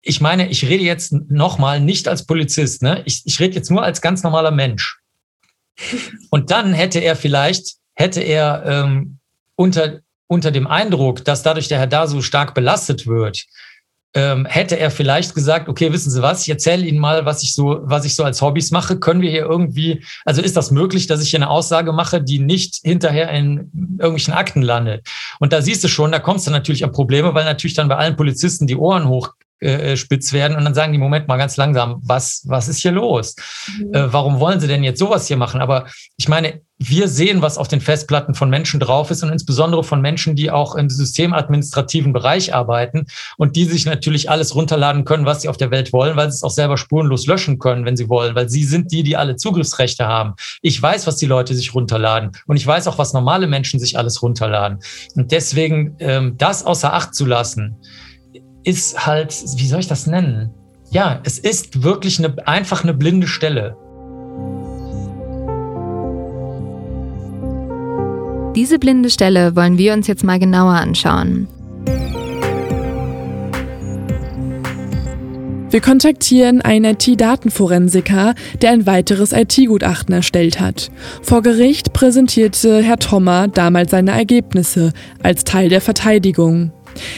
ich 0.06 0.20
meine, 0.20 0.50
ich 0.50 0.68
rede 0.68 0.84
jetzt 0.84 1.14
nochmal 1.14 1.80
nicht 1.80 2.08
als 2.08 2.26
Polizist, 2.26 2.82
ne? 2.82 3.02
Ich, 3.06 3.24
ich 3.26 3.40
rede 3.40 3.56
jetzt 3.56 3.72
nur 3.72 3.82
als 3.82 4.02
ganz 4.02 4.22
normaler 4.22 4.52
Mensch. 4.52 5.00
Und 6.30 6.52
dann 6.52 6.74
hätte 6.74 7.00
er 7.00 7.16
vielleicht, 7.16 7.78
hätte 7.96 8.22
er 8.22 8.64
ähm, 8.66 9.18
unter, 9.56 10.00
unter 10.28 10.52
dem 10.52 10.68
Eindruck, 10.68 11.24
dass 11.24 11.42
dadurch 11.42 11.70
der 11.70 11.80
Herr 11.80 11.88
da 11.88 12.06
so 12.06 12.22
stark 12.22 12.54
belastet 12.54 13.08
wird, 13.08 13.46
ähm, 14.14 14.46
hätte 14.46 14.78
er 14.78 14.92
vielleicht 14.92 15.34
gesagt, 15.34 15.70
okay, 15.70 15.92
wissen 15.92 16.12
Sie 16.12 16.22
was, 16.22 16.44
ich 16.44 16.50
erzähle 16.50 16.86
Ihnen 16.86 17.00
mal, 17.00 17.26
was 17.26 17.42
ich 17.42 17.56
so, 17.56 17.80
was 17.84 18.06
ich 18.06 18.14
so 18.14 18.24
als 18.24 18.42
Hobbys 18.42 18.72
mache. 18.72 19.00
Können 19.00 19.22
wir 19.22 19.32
hier 19.32 19.46
irgendwie, 19.46 20.04
also 20.26 20.42
ist 20.42 20.58
das 20.58 20.70
möglich, 20.70 21.08
dass 21.08 21.24
ich 21.24 21.30
hier 21.30 21.40
eine 21.40 21.50
Aussage 21.50 21.94
mache, 21.94 22.22
die 22.22 22.40
nicht 22.40 22.82
hinterher 22.84 23.32
in 23.32 23.72
irgendwelchen 23.98 24.34
Akten 24.34 24.62
landet? 24.62 25.08
Und 25.40 25.54
da 25.54 25.62
siehst 25.62 25.84
du 25.84 25.88
schon, 25.88 26.12
da 26.12 26.20
kommst 26.20 26.46
du 26.46 26.52
natürlich 26.52 26.84
an 26.84 26.92
Probleme, 26.92 27.34
weil 27.34 27.46
natürlich 27.46 27.74
dann 27.74 27.88
bei 27.88 27.96
allen 27.96 28.18
Polizisten 28.18 28.68
die 28.68 28.76
Ohren 28.76 29.08
hoch 29.08 29.34
äh, 29.64 29.98
spitz 29.98 30.34
werden 30.34 30.58
und 30.58 30.66
dann 30.66 30.74
sagen 30.74 30.94
die, 30.94 31.00
Moment 31.00 31.28
mal 31.28 31.38
ganz 31.38 31.58
langsam, 31.58 32.00
was, 32.04 32.44
was 32.46 32.68
ist 32.68 32.80
hier 32.80 32.92
los? 32.92 33.36
Mhm. 33.80 33.94
Äh, 33.94 34.14
warum 34.14 34.40
wollen 34.40 34.60
sie 34.60 34.68
denn 34.68 34.84
jetzt 34.84 35.00
sowas 35.00 35.28
hier 35.28 35.38
machen? 35.38 35.62
Aber 35.62 35.86
ich 36.18 36.28
meine, 36.28 36.62
wir 36.90 37.08
sehen, 37.08 37.42
was 37.42 37.58
auf 37.58 37.68
den 37.68 37.82
Festplatten 37.82 38.34
von 38.34 38.50
Menschen 38.50 38.80
drauf 38.80 39.12
ist 39.12 39.24
und 39.24 39.30
insbesondere 39.30 39.84
von 39.84 40.02
Menschen, 40.02 40.36
die 40.36 40.52
auch 40.52 40.76
im 40.76 40.90
systemadministrativen 40.90 42.14
Bereich 42.14 42.54
arbeiten 42.54 43.06
und 43.38 43.56
die 43.56 43.66
sich 43.66 43.86
natürlich 43.86 44.30
alles 44.30 44.56
runterladen 44.56 45.06
können, 45.06 45.26
was 45.26 45.42
sie 45.42 45.50
auf 45.50 45.58
der 45.58 45.72
Welt 45.72 45.94
wollen, 45.94 46.16
weil 46.18 46.30
sie 46.32 46.36
es 46.36 46.44
auch 46.44 46.52
selber 46.52 46.78
spurenlos 46.78 47.26
löschen 47.28 47.60
können, 47.60 47.86
wenn 47.86 47.96
sie 47.96 48.10
wollen, 48.10 48.36
weil 48.36 48.50
sie 48.50 48.64
sind 48.64 48.92
die, 48.92 49.04
die 49.04 49.16
alle 49.16 49.36
Zugriffsrechte 49.36 50.08
haben. 50.08 50.34
Ich 50.62 50.82
weiß, 50.82 51.08
was 51.08 51.18
die 51.18 51.26
Leute 51.28 51.56
sich 51.56 51.74
runterladen 51.74 52.32
und 52.48 52.58
ich 52.58 52.68
weiß 52.68 52.88
auch, 52.88 52.98
was 52.98 53.14
normale 53.14 53.48
Menschen 53.48 53.80
sich 53.80 53.98
alles 53.98 54.22
runterladen. 54.22 54.80
Und 55.16 55.32
deswegen 55.32 55.96
ähm, 56.00 56.38
das 56.38 56.66
außer 56.66 56.94
Acht 56.94 57.16
zu 57.16 57.26
lassen, 57.26 57.78
ist 58.64 59.06
halt, 59.06 59.34
wie 59.58 59.68
soll 59.68 59.80
ich 59.80 59.88
das 59.88 60.08
nennen? 60.08 60.52
Ja, 60.90 61.20
es 61.24 61.40
ist 61.40 61.84
wirklich 61.84 62.20
eine, 62.20 62.48
einfach 62.48 62.84
eine 62.84 62.94
blinde 62.94 63.28
Stelle. 63.28 63.76
Diese 68.56 68.78
blinde 68.78 69.10
Stelle 69.10 69.56
wollen 69.56 69.78
wir 69.78 69.94
uns 69.94 70.08
jetzt 70.08 70.24
mal 70.24 70.38
genauer 70.38 70.74
anschauen. 70.74 71.48
Wir 75.72 75.82
kontaktieren 75.82 76.62
einen 76.62 76.94
IT-Datenforensiker, 76.94 78.36
der 78.62 78.70
ein 78.70 78.86
weiteres 78.86 79.32
IT-Gutachten 79.32 80.14
erstellt 80.14 80.60
hat. 80.60 80.92
Vor 81.24 81.42
Gericht 81.42 81.94
präsentierte 81.94 82.84
Herr 82.84 83.00
Thommer 83.00 83.48
damals 83.48 83.90
seine 83.90 84.12
Ergebnisse 84.12 84.94
als 85.24 85.46
Teil 85.46 85.70
der 85.70 85.82
Verteidigung. 85.82 86.72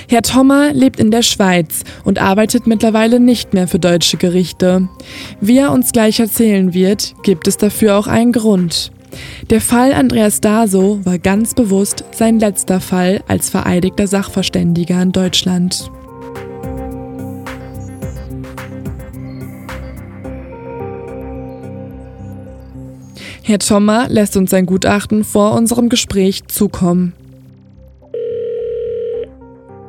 Herr 0.08 0.22
Thommer 0.22 0.74
lebt 0.74 1.00
in 1.00 1.12
der 1.12 1.22
Schweiz 1.22 1.84
und 2.04 2.20
arbeitet 2.20 2.68
mittlerweile 2.68 3.20
nicht 3.20 3.54
mehr 3.54 3.68
für 3.68 3.80
deutsche 3.80 4.18
Gerichte. 4.18 4.88
Wie 5.42 5.58
er 5.58 5.72
uns 5.72 5.92
gleich 5.92 6.20
erzählen 6.20 6.74
wird, 6.74 7.16
gibt 7.24 7.48
es 7.48 7.58
dafür 7.58 7.98
auch 7.98 8.08
einen 8.08 8.32
Grund. 8.32 8.92
Der 9.50 9.62
Fall 9.62 9.94
Andreas 9.94 10.42
Daso 10.42 11.00
war 11.04 11.20
ganz 11.20 11.54
bewusst 11.54 12.04
sein 12.12 12.40
letzter 12.40 12.80
Fall 12.80 13.24
als 13.28 13.50
vereidigter 13.50 14.08
Sachverständiger 14.08 15.02
in 15.02 15.12
Deutschland. 15.12 15.90
Herr 23.44 23.60
Thommer 23.60 24.08
lässt 24.10 24.36
uns 24.38 24.50
sein 24.50 24.66
Gutachten 24.66 25.24
vor 25.24 25.54
unserem 25.54 25.88
Gespräch 25.88 26.48
zukommen. 26.48 27.14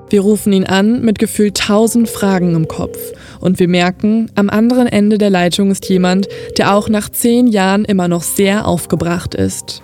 Wir 0.09 0.21
rufen 0.21 0.53
ihn 0.53 0.67
an 0.67 1.01
mit 1.01 1.19
gefühlt 1.19 1.57
tausend 1.57 2.09
Fragen 2.09 2.55
im 2.55 2.69
Kopf 2.69 2.97
und 3.41 3.59
wir 3.59 3.67
merken, 3.67 4.31
am 4.37 4.49
anderen 4.49 4.87
Ende 4.87 5.19
der 5.19 5.31
Leitung 5.31 5.71
ist 5.73 5.89
jemand, 5.89 6.29
der 6.59 6.75
auch 6.75 6.89
nach 6.89 7.09
zehn 7.09 7.49
Jahren 7.49 7.85
immer 7.85 8.07
noch 8.07 8.23
sehr 8.23 8.69
aufgebracht 8.69 9.35
ist. 9.35 9.83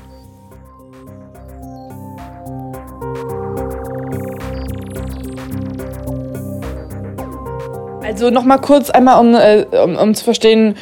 Also 8.05 8.31
nochmal 8.31 8.61
kurz 8.61 8.90
einmal, 8.90 9.19
um, 9.20 9.35
äh, 9.35 9.65
um, 9.82 9.97
um 9.97 10.15
zu 10.15 10.23
verstehen, 10.23 10.77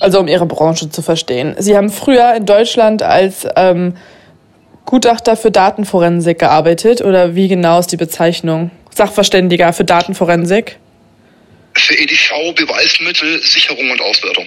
also 0.00 0.20
um 0.20 0.28
Ihre 0.28 0.46
Branche 0.46 0.90
zu 0.90 1.00
verstehen. 1.00 1.54
Sie 1.58 1.76
haben 1.76 1.88
früher 1.88 2.34
in 2.34 2.44
Deutschland 2.44 3.02
als 3.02 3.46
ähm, 3.56 3.94
Gutachter 4.86 5.36
für 5.36 5.50
Datenforensik 5.50 6.38
gearbeitet 6.38 7.02
oder 7.02 7.34
wie 7.34 7.48
genau 7.48 7.78
ist 7.78 7.88
die 7.88 7.96
Bezeichnung? 7.96 8.70
Sachverständiger 8.94 9.72
für 9.72 9.84
Datenforensik? 9.84 10.78
Für 11.74 11.94
EDV, 11.94 12.54
Beweismittel, 12.54 13.42
Sicherung 13.42 13.90
und 13.90 14.00
Auswertung. 14.00 14.46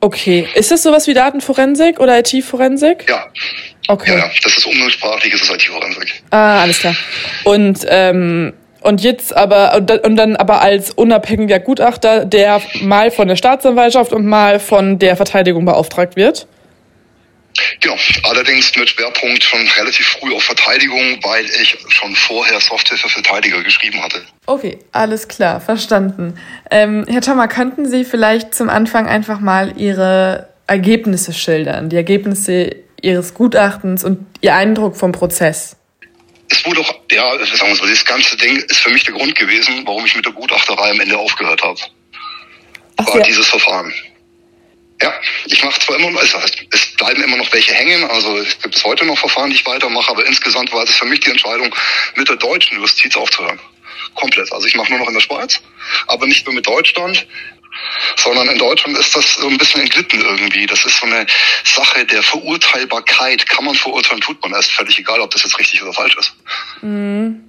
Okay, 0.00 0.48
ist 0.54 0.70
das 0.70 0.82
sowas 0.82 1.06
wie 1.08 1.14
Datenforensik 1.14 1.98
oder 1.98 2.18
IT-Forensik? 2.20 3.04
Ja. 3.08 3.26
Okay. 3.88 4.12
Ja, 4.12 4.18
ja, 4.18 4.30
das 4.42 4.56
ist 4.56 4.66
umgangssprachlich, 4.66 5.32
das 5.32 5.42
ist 5.42 5.50
IT-Forensik. 5.50 6.22
Ah, 6.30 6.62
alles 6.62 6.78
klar. 6.78 6.96
Und 7.44 7.80
ähm, 7.88 8.52
und 8.80 9.02
jetzt 9.02 9.36
aber 9.36 9.74
und 10.04 10.16
dann 10.16 10.36
aber 10.36 10.62
als 10.62 10.92
unabhängiger 10.92 11.58
Gutachter, 11.58 12.24
der 12.24 12.62
mal 12.80 13.10
von 13.10 13.26
der 13.26 13.36
Staatsanwaltschaft 13.36 14.12
und 14.12 14.24
mal 14.24 14.60
von 14.60 14.98
der 14.98 15.16
Verteidigung 15.16 15.64
beauftragt 15.64 16.14
wird. 16.16 16.46
Genau, 17.80 17.96
allerdings 18.24 18.74
mit 18.76 18.88
Schwerpunkt 18.90 19.42
schon 19.42 19.66
relativ 19.76 20.06
früh 20.06 20.34
auf 20.34 20.44
Verteidigung, 20.44 21.18
weil 21.22 21.44
ich 21.44 21.76
schon 21.88 22.14
vorher 22.14 22.60
Software 22.60 22.98
für 22.98 23.08
Verteidiger 23.08 23.62
geschrieben 23.62 24.02
hatte. 24.02 24.22
Okay, 24.46 24.78
alles 24.92 25.28
klar, 25.28 25.60
verstanden. 25.60 26.38
Ähm, 26.70 27.04
Herr 27.08 27.20
Thommer, 27.20 27.48
könnten 27.48 27.88
Sie 27.88 28.04
vielleicht 28.04 28.54
zum 28.54 28.68
Anfang 28.68 29.08
einfach 29.08 29.40
mal 29.40 29.74
Ihre 29.76 30.48
Ergebnisse 30.66 31.32
schildern, 31.32 31.88
die 31.88 31.96
Ergebnisse 31.96 32.76
Ihres 33.00 33.34
Gutachtens 33.34 34.04
und 34.04 34.26
Ihr 34.40 34.54
Eindruck 34.54 34.96
vom 34.96 35.12
Prozess? 35.12 35.76
Es 36.50 36.64
wurde 36.64 36.80
auch, 36.80 36.94
ja, 37.10 37.26
sagen 37.44 37.70
wir 37.70 37.76
so, 37.76 37.86
das 37.86 38.04
ganze 38.04 38.36
Ding 38.36 38.56
ist 38.56 38.78
für 38.78 38.90
mich 38.90 39.04
der 39.04 39.14
Grund 39.14 39.34
gewesen, 39.34 39.82
warum 39.84 40.04
ich 40.06 40.16
mit 40.16 40.24
der 40.24 40.32
Gutachterei 40.32 40.90
am 40.90 41.00
Ende 41.00 41.18
aufgehört 41.18 41.62
habe. 41.62 41.78
War 42.96 43.18
ja. 43.18 43.24
dieses 43.24 43.46
Verfahren. 43.48 43.92
Ja, 45.00 45.14
ich 45.46 45.62
mache 45.62 45.78
zwar 45.80 45.96
immer 45.96 46.10
noch, 46.10 46.22
es 46.22 46.96
bleiben 46.96 47.22
immer 47.22 47.36
noch 47.36 47.52
welche 47.52 47.72
hängen, 47.72 48.04
also 48.10 48.36
es 48.38 48.58
gibt 48.60 48.74
bis 48.74 48.84
heute 48.84 49.04
noch 49.04 49.16
Verfahren, 49.16 49.50
die 49.50 49.56
ich 49.56 49.66
weitermache, 49.66 50.10
aber 50.10 50.26
insgesamt 50.26 50.72
war 50.72 50.82
es 50.82 50.96
für 50.96 51.04
mich 51.04 51.20
die 51.20 51.30
Entscheidung, 51.30 51.72
mit 52.16 52.28
der 52.28 52.36
deutschen 52.36 52.80
Justiz 52.80 53.16
aufzuhören. 53.16 53.60
Komplett. 54.14 54.52
Also 54.52 54.66
ich 54.66 54.74
mache 54.74 54.90
nur 54.90 54.98
noch 54.98 55.08
in 55.08 55.14
der 55.14 55.20
Schweiz, 55.20 55.60
aber 56.08 56.26
nicht 56.26 56.44
nur 56.46 56.54
mit 56.54 56.66
Deutschland, 56.66 57.26
sondern 58.16 58.48
in 58.48 58.58
Deutschland 58.58 58.98
ist 58.98 59.14
das 59.14 59.34
so 59.34 59.48
ein 59.48 59.58
bisschen 59.58 59.82
entglitten 59.82 60.20
irgendwie. 60.20 60.66
Das 60.66 60.84
ist 60.84 60.98
so 60.98 61.06
eine 61.06 61.26
Sache 61.64 62.04
der 62.04 62.22
Verurteilbarkeit. 62.22 63.48
Kann 63.48 63.64
man 63.64 63.74
verurteilen, 63.74 64.20
tut 64.20 64.42
man 64.42 64.52
erst 64.52 64.72
völlig 64.72 64.98
egal, 64.98 65.20
ob 65.20 65.30
das 65.30 65.44
jetzt 65.44 65.58
richtig 65.58 65.82
oder 65.82 65.92
falsch 65.92 66.16
ist. 66.16 66.34
Mhm. 66.82 67.44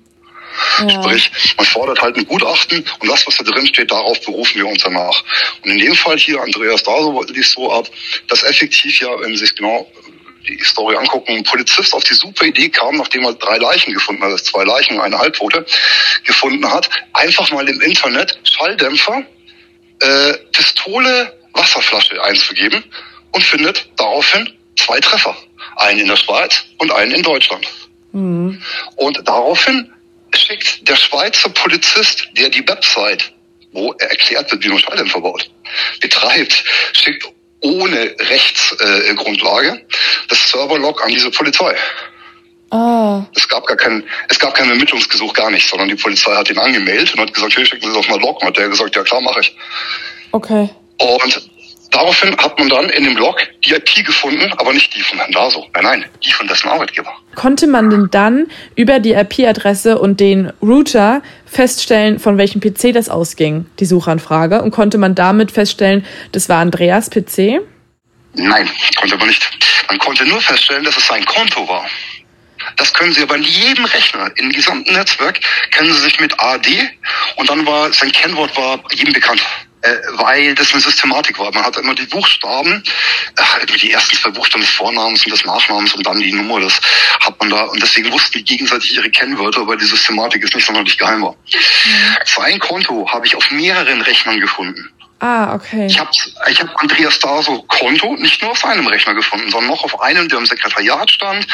Ja. 0.79 0.89
Sprich, 0.89 1.31
man 1.57 1.65
fordert 1.65 2.01
halt 2.01 2.17
ein 2.17 2.25
Gutachten 2.25 2.85
und 2.99 3.07
das, 3.07 3.25
was 3.27 3.37
da 3.37 3.43
drin 3.43 3.67
steht, 3.67 3.91
darauf 3.91 4.19
berufen 4.21 4.55
wir 4.55 4.67
uns 4.67 4.83
danach. 4.83 5.23
Und 5.63 5.71
in 5.71 5.79
dem 5.79 5.95
Fall 5.95 6.17
hier, 6.17 6.41
Andreas 6.41 6.83
Daso 6.83 7.23
lief 7.23 7.47
so 7.47 7.71
ab, 7.71 7.89
dass 8.27 8.43
effektiv 8.43 8.99
ja, 9.01 9.09
wenn 9.19 9.31
Sie 9.31 9.45
sich 9.45 9.55
genau 9.55 9.91
die 10.47 10.63
Story 10.63 10.95
angucken, 10.95 11.33
ein 11.33 11.43
Polizist 11.43 11.93
auf 11.93 12.03
die 12.03 12.13
super 12.13 12.45
Idee 12.45 12.69
kam, 12.69 12.97
nachdem 12.97 13.23
er 13.23 13.33
drei 13.33 13.57
Leichen 13.57 13.93
gefunden 13.93 14.23
hat, 14.23 14.31
also 14.31 14.43
zwei 14.43 14.63
Leichen 14.63 14.97
und 14.97 15.01
eine 15.01 15.17
Halbtote 15.17 15.65
gefunden 16.23 16.69
hat, 16.69 16.89
einfach 17.13 17.51
mal 17.51 17.67
im 17.67 17.79
Internet 17.81 18.39
Schalldämpfer, 18.43 19.23
äh, 20.01 20.33
Pistole, 20.51 21.37
Wasserflasche 21.53 22.21
einzugeben 22.23 22.83
und 23.31 23.43
findet 23.43 23.89
daraufhin 23.97 24.49
zwei 24.77 24.99
Treffer. 24.99 25.35
Einen 25.75 25.99
in 25.99 26.07
der 26.07 26.17
Schweiz 26.17 26.63
und 26.77 26.91
einen 26.91 27.11
in 27.11 27.23
Deutschland. 27.23 27.67
Mhm. 28.11 28.61
Und 28.95 29.27
daraufhin 29.27 29.91
schickt 30.49 30.87
der 30.87 30.95
Schweizer 30.95 31.49
Polizist, 31.49 32.27
der 32.37 32.49
die 32.49 32.67
Website, 32.67 33.31
wo 33.71 33.93
er 33.93 34.09
erklärt 34.09 34.51
wird, 34.51 34.63
wie 34.63 34.69
man 34.69 34.79
Schalldämpfer 34.79 35.21
baut, 35.21 35.49
betreibt, 36.01 36.63
schickt 36.93 37.27
ohne 37.61 38.15
Rechtsgrundlage 38.19 39.69
äh, 39.69 39.85
das 40.29 40.49
Serverlog 40.49 41.03
an 41.03 41.11
diese 41.11 41.29
Polizei. 41.29 41.75
Oh. 42.71 43.23
Es 43.35 43.47
gab 43.47 43.65
gar 43.65 43.77
kein, 43.77 44.03
es 44.29 44.39
gab 44.39 44.53
kein 44.53 44.69
Ermittlungsgesuch, 44.69 45.33
gar 45.33 45.49
nichts, 45.51 45.69
sondern 45.69 45.89
die 45.89 45.95
Polizei 45.95 46.31
hat 46.35 46.49
ihn 46.49 46.59
angemeldet 46.59 47.13
und 47.13 47.21
hat 47.21 47.33
gesagt, 47.33 47.57
hey, 47.57 47.65
schicken 47.65 47.91
Sie 47.91 47.97
das 47.97 48.07
mal 48.07 48.19
Log. 48.19 48.41
Und 48.41 48.47
hat 48.47 48.57
der 48.57 48.69
gesagt, 48.69 48.95
ja 48.95 49.03
klar, 49.03 49.21
mache 49.21 49.41
ich. 49.41 49.55
Okay. 50.31 50.69
Und 50.99 51.48
Daraufhin 51.91 52.37
hat 52.37 52.57
man 52.59 52.69
dann 52.69 52.89
in 52.89 53.03
dem 53.03 53.17
Log 53.17 53.35
die 53.65 53.73
IP 53.73 54.05
gefunden, 54.05 54.53
aber 54.57 54.73
nicht 54.73 54.95
die 54.95 55.01
von 55.01 55.17
Herrn 55.17 55.31
Daso. 55.31 55.67
Nein, 55.73 55.83
nein, 55.83 56.05
die 56.23 56.31
von 56.31 56.47
dessen 56.47 56.69
Arbeitgeber. 56.69 57.11
Konnte 57.35 57.67
man 57.67 57.89
denn 57.89 58.09
dann 58.11 58.47
über 58.75 58.99
die 58.99 59.13
IP-Adresse 59.13 59.97
und 59.97 60.19
den 60.19 60.51
Router 60.61 61.23
feststellen, 61.45 62.19
von 62.19 62.37
welchem 62.37 62.61
PC 62.61 62.93
das 62.93 63.09
ausging, 63.09 63.65
die 63.79 63.85
Suchanfrage? 63.85 64.61
Und 64.61 64.71
konnte 64.71 64.97
man 64.99 65.15
damit 65.15 65.51
feststellen, 65.51 66.05
das 66.31 66.47
war 66.47 66.59
Andreas 66.59 67.09
PC? 67.09 67.59
Nein, 68.35 68.69
konnte 68.99 69.17
man 69.17 69.27
nicht. 69.27 69.49
Man 69.87 69.97
konnte 69.97 70.25
nur 70.25 70.41
feststellen, 70.41 70.83
dass 70.83 70.95
es 70.95 71.07
sein 71.07 71.25
Konto 71.25 71.67
war. 71.67 71.85
Das 72.75 72.93
können 72.93 73.13
Sie 73.13 73.23
aber 73.23 73.35
in 73.35 73.43
jedem 73.43 73.85
Rechner, 73.85 74.29
im 74.35 74.51
gesamten 74.51 74.93
Netzwerk, 74.93 75.39
kennen 75.71 75.91
Sie 75.91 76.01
sich 76.01 76.19
mit 76.19 76.39
AD 76.39 76.67
und 77.37 77.49
dann 77.49 77.65
war 77.65 77.91
sein 77.93 78.11
Kennwort 78.11 78.55
war 78.55 78.83
jedem 78.93 79.13
bekannt 79.13 79.41
äh, 79.81 79.95
weil 80.13 80.55
das 80.55 80.71
eine 80.73 80.81
Systematik 80.81 81.39
war. 81.39 81.53
Man 81.53 81.63
hat 81.63 81.77
immer 81.77 81.95
die 81.95 82.05
Buchstaben, 82.05 82.83
äh, 83.37 83.77
die 83.77 83.91
ersten 83.91 84.15
zwei 84.17 84.29
Buchstaben 84.29 84.61
des 84.61 84.71
Vornamens 84.71 85.25
und 85.25 85.31
des 85.31 85.45
Nachnamens 85.45 85.93
und 85.93 86.05
dann 86.05 86.19
die 86.19 86.33
Nummer, 86.33 86.59
das 86.59 86.79
hat 87.21 87.39
man 87.39 87.49
da, 87.49 87.63
und 87.63 87.81
deswegen 87.81 88.11
wussten 88.11 88.39
die 88.39 88.43
gegenseitig 88.43 88.95
ihre 88.95 89.09
Kennwörter, 89.09 89.65
weil 89.67 89.77
die 89.77 89.85
Systematik 89.85 90.43
ist 90.43 90.53
nicht 90.53 90.65
sonderlich 90.65 90.97
geheim 90.97 91.21
war. 91.21 91.31
Mhm. 91.31 92.17
Sein 92.25 92.59
Konto 92.59 93.09
habe 93.11 93.25
ich 93.25 93.35
auf 93.35 93.51
mehreren 93.51 94.01
Rechnern 94.01 94.39
gefunden. 94.39 94.89
Ah, 95.21 95.53
okay. 95.53 95.85
Ich 95.85 95.99
habe 95.99 96.09
ich 96.49 96.61
hab 96.61 96.81
Andreas 96.81 97.19
Daso 97.19 97.61
Konto 97.63 98.15
nicht 98.15 98.41
nur 98.41 98.51
auf 98.51 98.59
seinem 98.59 98.87
Rechner 98.87 99.13
gefunden, 99.13 99.51
sondern 99.51 99.69
noch 99.69 99.83
auf 99.83 99.99
einem, 100.01 100.29
der 100.29 100.39
im 100.39 100.45
Sekretariat 100.45 101.11
stand. 101.11 101.45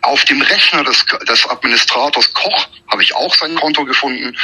Auf 0.00 0.24
dem 0.24 0.40
Rechner 0.40 0.84
des, 0.84 1.04
des 1.28 1.46
Administrators 1.46 2.32
Koch 2.32 2.68
habe 2.90 3.02
ich 3.02 3.14
auch 3.14 3.34
sein 3.34 3.54
Konto 3.56 3.84
gefunden. 3.84 4.34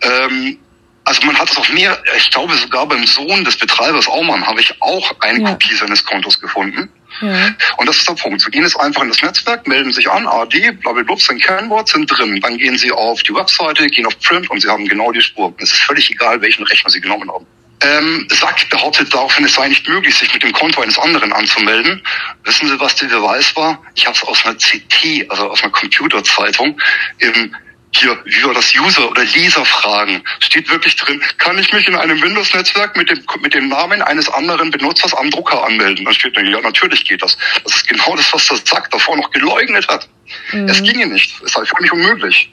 Ähm, 0.00 0.58
also 1.04 1.26
man 1.26 1.38
hat 1.38 1.50
es 1.50 1.56
auf 1.56 1.68
mehr, 1.70 2.02
ich 2.16 2.30
glaube 2.30 2.54
sogar 2.54 2.86
beim 2.86 3.06
Sohn 3.06 3.44
des 3.44 3.58
Betreibers 3.58 4.08
Aumann 4.08 4.46
habe 4.46 4.60
ich 4.60 4.74
auch 4.80 5.14
eine 5.20 5.40
ja. 5.40 5.50
Kopie 5.50 5.74
seines 5.74 6.04
Kontos 6.04 6.40
gefunden. 6.40 6.88
Ja. 7.20 7.54
Und 7.76 7.86
das 7.86 7.98
ist 7.98 8.08
der 8.08 8.14
Punkt. 8.14 8.40
Sie 8.40 8.50
gehen 8.50 8.62
jetzt 8.62 8.78
einfach 8.80 9.02
in 9.02 9.08
das 9.08 9.22
Netzwerk, 9.22 9.66
melden 9.68 9.92
sich 9.92 10.10
an, 10.10 10.26
AD, 10.26 10.72
blablabla, 10.72 11.16
sein 11.18 11.38
Kennwort 11.38 11.88
sind 11.88 12.06
drin. 12.06 12.40
Dann 12.40 12.58
gehen 12.58 12.76
Sie 12.76 12.90
auf 12.90 13.22
die 13.22 13.34
Webseite, 13.34 13.86
gehen 13.86 14.06
auf 14.06 14.18
Print 14.20 14.50
und 14.50 14.60
Sie 14.60 14.68
haben 14.68 14.86
genau 14.88 15.12
die 15.12 15.20
Spur. 15.20 15.54
Es 15.58 15.72
ist 15.72 15.82
völlig 15.82 16.10
egal, 16.10 16.40
welchen 16.40 16.64
Rechner 16.64 16.90
Sie 16.90 17.00
genommen 17.00 17.30
haben. 17.30 17.46
Ähm, 17.80 18.26
Sack 18.30 18.68
behauptet 18.70 19.12
daraufhin, 19.12 19.44
es 19.44 19.54
sei 19.54 19.68
nicht 19.68 19.86
möglich, 19.86 20.14
sich 20.14 20.32
mit 20.32 20.42
dem 20.42 20.52
Konto 20.52 20.80
eines 20.80 20.98
anderen 20.98 21.32
anzumelden. 21.32 22.02
Wissen 22.44 22.68
Sie, 22.68 22.80
was 22.80 22.96
der 22.96 23.08
Beweis 23.08 23.54
war? 23.56 23.80
Ich 23.94 24.06
habe 24.06 24.16
es 24.16 24.22
aus 24.22 24.44
einer 24.44 24.54
CT, 24.54 25.30
also 25.30 25.50
aus 25.50 25.62
einer 25.62 25.72
Computerzeitung, 25.72 26.80
im 27.18 27.54
hier, 27.98 28.18
wie 28.24 28.44
war 28.44 28.54
das 28.54 28.74
User- 28.74 29.10
oder 29.10 29.24
Leser-Fragen, 29.24 30.22
steht 30.40 30.68
wirklich 30.70 30.96
drin, 30.96 31.22
kann 31.38 31.58
ich 31.58 31.72
mich 31.72 31.88
in 31.88 31.94
einem 31.94 32.20
Windows-Netzwerk 32.20 32.96
mit 32.96 33.10
dem, 33.10 33.20
mit 33.40 33.54
dem 33.54 33.68
Namen 33.68 34.02
eines 34.02 34.28
anderen 34.28 34.70
Benutzers 34.70 35.14
am 35.14 35.30
Drucker 35.30 35.64
anmelden? 35.64 36.04
Dann 36.04 36.14
steht 36.14 36.36
ja, 36.36 36.60
natürlich 36.60 37.04
geht 37.04 37.22
das. 37.22 37.36
Das 37.64 37.76
ist 37.76 37.88
genau 37.88 38.16
das, 38.16 38.32
was 38.32 38.46
das 38.46 38.64
Zack 38.64 38.90
davor 38.90 39.16
noch 39.16 39.30
geleugnet 39.30 39.88
hat. 39.88 40.08
Mhm. 40.52 40.68
Es 40.68 40.82
ginge 40.82 41.06
nicht. 41.06 41.34
Es 41.44 41.52
sei 41.52 41.64
völlig 41.64 41.92
unmöglich. 41.92 42.50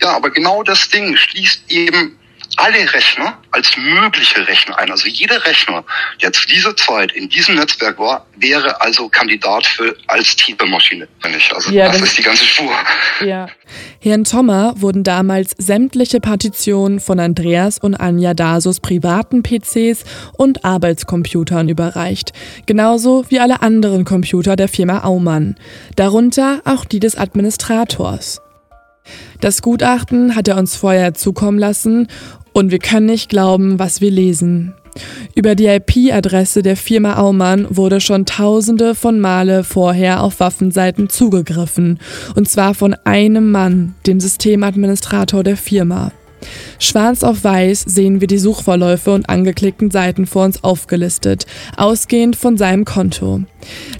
Ja, 0.00 0.16
aber 0.16 0.30
genau 0.30 0.62
das 0.62 0.88
Ding 0.88 1.16
schließt 1.16 1.70
eben 1.70 2.18
alle 2.56 2.92
Rechner 2.92 3.38
als 3.50 3.76
mögliche 3.76 4.46
Rechner 4.46 4.78
ein. 4.78 4.90
Also 4.90 5.08
jeder 5.08 5.44
Rechner, 5.44 5.84
der 6.22 6.32
zu 6.32 6.46
dieser 6.46 6.76
Zeit 6.76 7.12
in 7.12 7.28
diesem 7.28 7.56
Netzwerk 7.56 7.98
war, 7.98 8.26
wäre 8.36 8.80
also 8.80 9.08
Kandidat 9.08 9.66
für 9.66 9.96
als 10.06 10.36
Tiefemaschine. 10.36 11.08
Also 11.22 11.70
ja, 11.70 11.86
das, 11.86 11.98
das 11.98 12.08
ist 12.10 12.18
die 12.18 12.22
ganze 12.22 12.44
Spur. 12.44 12.72
Ja. 13.24 13.48
Herrn 14.00 14.24
Thommer 14.24 14.74
wurden 14.76 15.04
damals 15.04 15.54
sämtliche 15.58 16.20
Partitionen 16.20 17.00
von 17.00 17.20
Andreas 17.20 17.78
und 17.78 17.94
Anja 17.94 18.34
Dasos 18.34 18.80
privaten 18.80 19.42
PCs 19.42 20.04
und 20.32 20.64
Arbeitscomputern 20.64 21.68
überreicht. 21.68 22.32
Genauso 22.66 23.24
wie 23.28 23.40
alle 23.40 23.62
anderen 23.62 24.04
Computer 24.04 24.56
der 24.56 24.68
Firma 24.68 25.04
Aumann. 25.04 25.56
Darunter 25.96 26.62
auch 26.64 26.84
die 26.84 27.00
des 27.00 27.16
Administrators. 27.16 28.40
Das 29.40 29.62
Gutachten 29.62 30.36
hat 30.36 30.48
er 30.48 30.56
uns 30.56 30.76
vorher 30.76 31.14
zukommen 31.14 31.58
lassen 31.58 32.08
und 32.52 32.70
wir 32.70 32.78
können 32.78 33.06
nicht 33.06 33.28
glauben, 33.28 33.78
was 33.78 34.00
wir 34.00 34.10
lesen. 34.10 34.74
Über 35.34 35.54
die 35.54 35.66
IP-Adresse 35.66 36.62
der 36.62 36.76
Firma 36.76 37.16
Aumann 37.16 37.66
wurde 37.70 38.00
schon 38.00 38.26
tausende 38.26 38.94
von 38.94 39.20
Male 39.20 39.64
vorher 39.64 40.22
auf 40.22 40.40
Waffenseiten 40.40 41.08
zugegriffen. 41.08 42.00
Und 42.34 42.48
zwar 42.48 42.74
von 42.74 42.94
einem 43.04 43.50
Mann, 43.50 43.94
dem 44.06 44.20
Systemadministrator 44.20 45.44
der 45.44 45.56
Firma. 45.56 46.12
Schwarz 46.78 47.22
auf 47.22 47.44
weiß 47.44 47.82
sehen 47.86 48.20
wir 48.20 48.28
die 48.28 48.38
Suchverläufe 48.38 49.12
und 49.12 49.28
angeklickten 49.28 49.90
Seiten 49.90 50.26
vor 50.26 50.44
uns 50.44 50.64
aufgelistet, 50.64 51.46
ausgehend 51.76 52.36
von 52.36 52.56
seinem 52.56 52.84
Konto. 52.84 53.42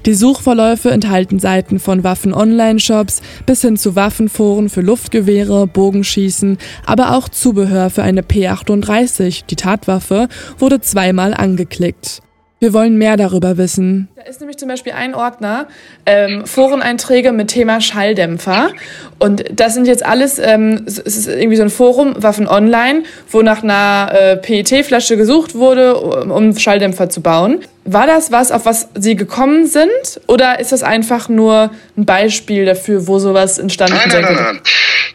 Die 0.05 0.13
Suchverläufe 0.13 0.89
enthalten 0.91 1.39
Seiten 1.39 1.79
von 1.79 2.03
Waffen-Online-Shops 2.03 3.21
bis 3.45 3.61
hin 3.61 3.77
zu 3.77 3.95
Waffenforen 3.95 4.69
für 4.69 4.81
Luftgewehre, 4.81 5.67
Bogenschießen, 5.67 6.57
aber 6.85 7.15
auch 7.15 7.29
Zubehör 7.29 7.89
für 7.89 8.03
eine 8.03 8.21
P38, 8.21 9.45
die 9.45 9.55
Tatwaffe, 9.55 10.27
wurde 10.57 10.81
zweimal 10.81 11.33
angeklickt. 11.33 12.21
Wir 12.63 12.73
wollen 12.73 12.95
mehr 12.95 13.17
darüber 13.17 13.57
wissen. 13.57 14.07
Da 14.15 14.21
ist 14.21 14.39
nämlich 14.39 14.57
zum 14.59 14.67
Beispiel 14.67 14.93
ein 14.93 15.15
Ordner, 15.15 15.67
ähm, 16.05 16.45
Foreneinträge 16.45 17.31
mit 17.31 17.47
Thema 17.47 17.81
Schalldämpfer. 17.81 18.71
Und 19.17 19.45
das 19.51 19.73
sind 19.73 19.87
jetzt 19.87 20.05
alles, 20.05 20.37
ähm, 20.37 20.83
es 20.85 20.99
ist 20.99 21.27
irgendwie 21.27 21.55
so 21.55 21.63
ein 21.63 21.71
Forum, 21.71 22.13
Waffen 22.21 22.47
Online, 22.47 23.01
wo 23.31 23.41
nach 23.41 23.63
einer 23.63 24.11
äh, 24.13 24.37
PET-Flasche 24.37 25.17
gesucht 25.17 25.55
wurde, 25.55 25.95
um 25.95 26.55
Schalldämpfer 26.55 27.09
zu 27.09 27.21
bauen. 27.21 27.65
War 27.85 28.05
das 28.05 28.31
was, 28.31 28.51
auf 28.51 28.67
was 28.67 28.89
Sie 28.93 29.15
gekommen 29.15 29.65
sind? 29.65 30.21
Oder 30.27 30.59
ist 30.59 30.71
das 30.71 30.83
einfach 30.83 31.29
nur 31.29 31.71
ein 31.97 32.05
Beispiel 32.05 32.65
dafür, 32.65 33.07
wo 33.07 33.17
sowas 33.17 33.57
entstanden 33.57 33.95
ist? 33.95 34.13
Nein, 34.13 34.21
nein, 34.21 34.35
nein, 34.35 34.43
nein. 34.43 34.61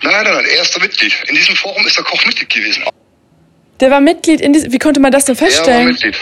Nein, 0.03 0.13
nein, 0.25 0.35
nein, 0.35 0.45
er 0.53 0.63
ist 0.63 0.75
der 0.75 0.83
Mitglied. 0.83 1.13
In 1.29 1.37
diesem 1.37 1.55
Forum 1.55 1.87
ist 1.87 1.97
der 1.97 2.05
Koch 2.05 2.27
Mitglied 2.27 2.51
gewesen. 2.51 2.83
Der 3.79 3.93
war 3.93 4.01
Mitglied 4.01 4.41
in 4.41 4.53
diesem, 4.53 4.73
wie 4.73 4.79
konnte 4.79 4.99
man 4.99 5.13
das 5.13 5.27
denn 5.27 5.37
feststellen? 5.37 5.79
Er 5.79 5.85
war 5.85 5.93
Mitglied 5.93 6.17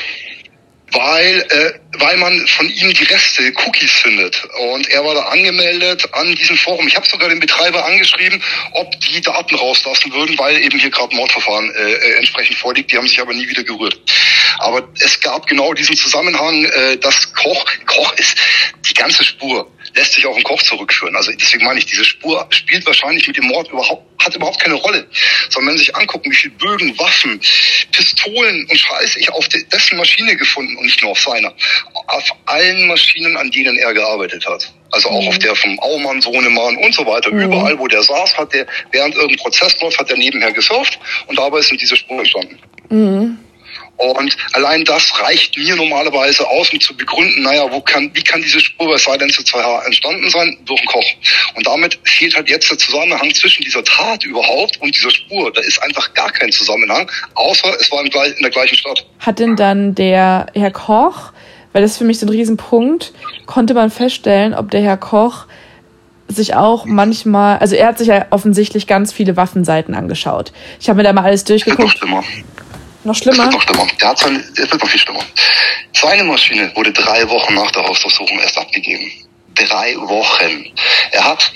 weil, 0.95 1.41
äh, 1.51 1.73
weil 1.99 2.17
man 2.17 2.47
von 2.47 2.69
ihm 2.71 2.93
die 2.93 3.05
Reste 3.05 3.53
Cookies 3.65 3.91
findet. 3.91 4.45
Und 4.73 4.89
er 4.89 5.05
war 5.05 5.15
da 5.15 5.23
angemeldet 5.25 6.09
an 6.13 6.35
diesem 6.35 6.57
Forum. 6.57 6.87
Ich 6.87 6.97
habe 6.97 7.07
sogar 7.07 7.29
den 7.29 7.41
Betreiber 7.41 7.85
angeschrieben, 7.85 8.43
ob 8.73 8.99
die 9.01 9.21
Daten 9.21 9.55
rauslassen 9.57 10.13
würden, 10.13 10.39
weil 10.39 10.63
eben 10.63 10.79
hier 10.79 10.91
gerade 10.91 11.15
Mordverfahren 11.15 11.71
äh, 11.75 11.93
äh, 11.93 12.17
entsprechend 12.17 12.57
vorliegt. 12.59 12.93
Die 12.93 12.97
haben 12.97 13.09
sich 13.09 13.21
aber 13.21 13.35
nie 13.35 13.49
wieder 13.49 13.65
gerührt. 13.65 13.99
Aber 14.59 14.89
es 15.01 15.21
gab 15.21 15.47
genau 15.47 15.75
diesen 15.75 15.97
Zusammenhang, 15.97 16.65
äh, 16.65 16.97
dass 16.99 17.33
Koch, 17.35 17.65
Koch 17.87 18.13
ist 18.15 18.37
die 18.89 18.95
ganze 18.95 19.25
Spur 19.25 19.71
lässt 19.95 20.13
sich 20.13 20.27
auf 20.27 20.35
den 20.35 20.45
Koch 20.45 20.63
zurückführen. 20.63 21.15
Also 21.17 21.33
deswegen 21.33 21.65
meine 21.65 21.79
ich, 21.79 21.87
diese 21.87 22.05
Spur 22.05 22.47
spielt 22.51 22.85
wahrscheinlich 22.87 23.27
mit 23.27 23.37
dem 23.37 23.47
Mord 23.47 23.71
überhaupt, 23.71 24.03
hat 24.23 24.35
überhaupt 24.35 24.61
keine 24.61 24.75
Rolle. 24.75 25.07
Sondern 25.51 25.73
wenn 25.73 25.79
Sie 25.79 25.85
sich 25.85 25.97
angucken, 25.97 26.31
wie 26.31 26.35
viele 26.35 26.55
Bögen, 26.55 26.99
Waffen, 26.99 27.41
Pistolen 27.93 28.67
und 28.69 28.79
Scheiße 28.79 29.19
ich 29.21 29.31
auf 29.31 29.49
dessen 29.49 29.97
Maschine 29.97 30.37
gefunden 30.37 30.77
und 30.77 30.85
nicht 30.85 31.01
nur 31.03 31.13
auf 31.13 31.21
seiner. 31.21 31.53
Auf 32.09 32.31
allen 32.47 32.87
Maschinen, 32.87 33.37
an 33.37 33.51
denen 33.51 33.77
er 33.77 33.95
gearbeitet 33.95 34.47
hat. 34.47 34.73
Also 34.91 35.09
auch 35.09 35.23
mhm. 35.23 35.29
auf 35.29 35.39
der 35.39 35.55
vom 35.57 35.79
Aumann, 35.81 36.21
Sohnemann 36.21 36.77
und 36.77 36.95
so 36.95 37.07
weiter. 37.07 37.31
Mhm. 37.33 37.43
Überall, 37.43 37.79
wo 37.79 37.87
der 37.87 38.03
saß, 38.03 38.37
hat 38.37 38.53
der, 38.53 38.67
während 38.93 39.15
irgendein 39.15 39.39
Prozess 39.39 39.81
läuft, 39.81 39.99
hat 39.99 40.11
er 40.11 40.17
nebenher 40.17 40.53
gesurft 40.53 40.99
und 41.27 41.39
dabei 41.39 41.61
sind 41.63 41.81
diese 41.81 41.97
Spuren 41.97 42.21
entstanden. 42.21 42.59
Mhm. 42.91 43.39
Und 43.97 44.37
allein 44.53 44.85
das 44.85 45.21
reicht 45.21 45.57
mir 45.57 45.77
normalerweise 45.77 46.47
aus, 46.49 46.71
um 46.73 46.81
zu 46.81 46.97
begründen, 46.97 47.43
naja, 47.43 47.71
wo 47.71 47.81
kann, 47.81 48.11
wie 48.15 48.23
kann 48.23 48.43
diese 48.43 48.61
Spur 48.61 48.89
bei 48.89 48.97
Silence 48.97 49.41
2H 49.41 49.85
entstanden 49.87 50.29
sein? 50.31 50.57
Durch 50.65 50.81
einen 50.81 50.89
Koch. 50.89 51.07
Und 51.55 51.67
damit 51.67 51.99
fehlt 52.05 52.35
halt 52.35 52.49
jetzt 52.49 52.71
der 52.71 52.79
Zusammenhang 52.79 53.33
zwischen 53.35 53.63
dieser 53.63 53.85
Tat 53.85 54.25
überhaupt 54.25 54.81
und 54.81 54.95
dieser 54.95 55.11
Spur. 55.11 55.53
Da 55.53 55.61
ist 55.61 55.81
einfach 55.83 56.13
gar 56.15 56.31
kein 56.31 56.51
Zusammenhang, 56.51 57.11
außer 57.35 57.69
es 57.81 57.91
war 57.93 58.05
in 58.05 58.11
der 58.11 58.51
gleichen 58.51 58.77
Stadt. 58.77 59.07
Hat 59.21 59.39
denn 59.39 59.57
dann 59.57 59.95
der 59.95 60.47
Herr 60.55 60.73
Koch, 60.73 61.33
weil 61.73 61.83
das 61.83 61.93
ist 61.93 61.99
für 61.99 62.05
mich 62.05 62.19
so 62.19 62.27
ein 62.27 62.31
Riesenpunkt, 62.31 63.13
konnte 63.47 63.75
man 63.75 63.91
feststellen, 63.91 64.55
ob 64.55 64.71
der 64.71 64.83
Herr 64.83 64.97
Koch 64.97 65.47
sich 66.29 66.55
auch 66.55 66.87
manchmal, 66.87 67.59
also 67.59 67.77
er 67.77 67.89
hat 67.89 67.99
sich 67.99 68.09
ja 68.09 68.27
offensichtlich 68.31 68.87
ganz 68.87 69.13
viele 69.13 69.37
Waffenseiten 69.37 69.95
angeschaut. 69.95 70.53
Ich 70.81 70.89
habe 70.89 70.99
mir 70.99 71.03
da 71.03 71.13
mal 71.13 71.25
alles 71.25 71.45
durchgeguckt. 71.45 72.01
Noch 73.05 73.15
schlimmer? 73.15 73.45
Es 73.45 73.45
wird 73.45 73.53
noch 73.53 73.63
schlimmer. 73.63 73.87
Der 74.01 74.09
hat 74.09 74.19
seine, 74.19 74.39
es 74.39 74.71
wird 74.71 74.81
noch 74.81 74.89
viel 74.89 75.01
schlimmer. 75.01 75.25
Seine 75.93 76.25
Maschine 76.25 76.75
wurde 76.75 76.93
drei 76.93 77.29
Wochen 77.29 77.55
nach 77.55 77.71
der 77.71 77.85
Hausdurchsuchung 77.85 78.39
erst 78.39 78.59
abgegeben. 78.59 79.13
Drei 79.55 79.95
Wochen. 79.97 80.73
Er 81.13 81.25
hat 81.25 81.53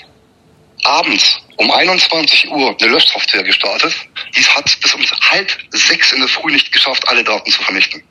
abends 0.83 1.39
um 1.57 1.71
21 1.71 2.49
Uhr 2.49 2.75
eine 2.79 2.91
Löschsoftware 2.91 3.43
gestartet. 3.43 3.93
Die 4.35 4.43
hat 4.43 4.77
bis 4.81 4.93
um 4.93 5.01
halb 5.31 5.51
sechs 5.71 6.11
in 6.13 6.19
der 6.19 6.29
Früh 6.29 6.51
nicht 6.51 6.71
geschafft, 6.71 7.07
alle 7.09 7.23
Daten 7.23 7.51
zu 7.51 7.61
vernichten. 7.63 8.03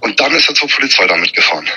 Und 0.00 0.20
dann 0.20 0.32
ist 0.32 0.48
er 0.48 0.54
zur 0.54 0.68
Polizei 0.68 1.06
damit 1.06 1.34
gefahren. 1.34 1.68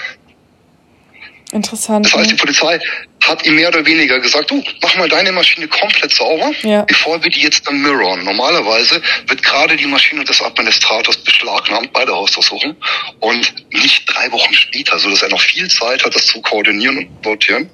Interessant. 1.51 2.05
Das 2.05 2.13
heißt, 2.13 2.31
die 2.31 2.35
Polizei 2.35 2.79
hat 3.27 3.45
ihm 3.45 3.55
mehr 3.55 3.67
oder 3.67 3.85
weniger 3.85 4.19
gesagt, 4.19 4.49
du, 4.49 4.63
mach 4.81 4.95
mal 4.95 5.07
deine 5.07 5.31
Maschine 5.31 5.67
komplett 5.67 6.11
sauber, 6.11 6.51
ja. 6.63 6.83
bevor 6.83 7.21
wir 7.23 7.29
die 7.29 7.41
jetzt 7.41 7.67
dann 7.67 7.81
mirrorn. 7.81 8.23
Normalerweise 8.23 9.01
wird 9.27 9.43
gerade 9.43 9.75
die 9.75 9.85
Maschine 9.85 10.23
des 10.23 10.41
Administrators 10.41 11.17
beschlagnahmt 11.17 11.93
bei 11.93 12.05
der 12.05 12.15
Hausdurchsuchung 12.15 12.75
und 13.19 13.53
nicht 13.71 14.03
drei 14.05 14.31
Wochen 14.31 14.53
später, 14.53 14.97
so 14.97 15.09
dass 15.09 15.21
er 15.21 15.29
noch 15.29 15.41
viel 15.41 15.69
Zeit 15.69 16.03
hat, 16.03 16.15
das 16.15 16.25
zu 16.25 16.41
koordinieren 16.41 16.97
und 16.97 17.23
sortieren. 17.23 17.69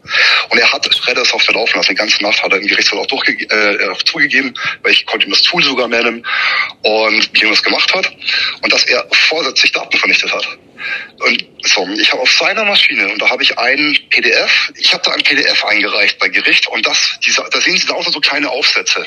Und 0.49 0.57
er 0.57 0.71
hat 0.71 0.93
Shredder 0.93 1.25
Software 1.25 1.55
laufen 1.55 1.77
lassen. 1.77 1.91
Die 1.91 1.95
ganze 1.95 2.21
Nacht 2.23 2.41
hat 2.43 2.51
er 2.51 2.59
im 2.59 2.67
Gerichtshof 2.67 2.99
auch, 2.99 3.05
durchge 3.05 3.45
äh, 3.49 3.89
auch 3.89 4.01
zugegeben, 4.03 4.53
weil 4.83 4.91
ich 4.91 5.05
konnte 5.05 5.27
ihm 5.27 5.31
das 5.31 5.41
Tool 5.43 5.63
sogar 5.63 5.87
nennen 5.87 6.25
und 6.81 7.29
wie 7.33 7.43
er 7.43 7.49
das 7.49 7.63
gemacht 7.63 7.93
hat 7.93 8.11
und 8.61 8.73
dass 8.73 8.83
er 8.85 9.07
vorsätzlich 9.11 9.71
Daten 9.71 9.97
vernichtet 9.97 10.33
hat. 10.33 10.57
Und 11.19 11.45
so, 11.63 11.87
ich 11.99 12.11
habe 12.11 12.21
auf 12.21 12.31
seiner 12.31 12.65
Maschine, 12.65 13.09
und 13.09 13.21
da 13.21 13.29
habe 13.29 13.43
ich 13.43 13.57
einen 13.57 13.97
PDF, 14.09 14.71
ich 14.75 14.93
habe 14.93 15.03
da 15.03 15.11
ein 15.11 15.23
PDF 15.23 15.63
eingereicht 15.65 16.19
bei 16.19 16.29
Gericht 16.29 16.67
und 16.67 16.85
das, 16.85 17.19
diese, 17.25 17.43
da 17.51 17.61
sehen 17.61 17.77
Sie 17.77 17.87
da 17.87 17.93
auch 17.93 18.05
so 18.05 18.19
kleine 18.19 18.49
Aufsätze. 18.49 19.05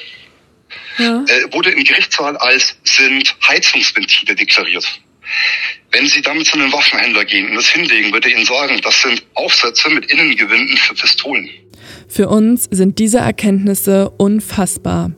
Ja. 0.99 1.25
Äh, 1.27 1.53
wurde 1.53 1.71
im 1.71 1.85
Gerichtssaal 1.85 2.37
als 2.37 2.77
sind 2.85 3.35
Heizungsventile 3.47 4.35
deklariert. 4.35 5.01
Wenn 5.93 6.07
Sie 6.07 6.23
damit 6.23 6.47
zu 6.47 6.55
einem 6.55 6.73
Waffenhändler 6.73 7.25
gehen 7.25 7.51
und 7.51 7.57
das 7.57 7.69
hinlegen, 7.69 8.13
würde 8.13 8.29
er 8.29 8.37
Ihnen 8.37 8.47
sagen, 8.47 8.81
das 8.83 9.03
sind 9.03 9.23
Aufsätze 9.35 9.89
mit 9.91 10.11
Innengewinden 10.11 10.77
für 10.77 10.95
Pistolen. 10.95 11.49
Für 12.09 12.29
uns 12.29 12.69
sind 12.71 12.99
diese 12.99 13.19
Erkenntnisse 13.19 14.11
unfassbar. 14.11 15.13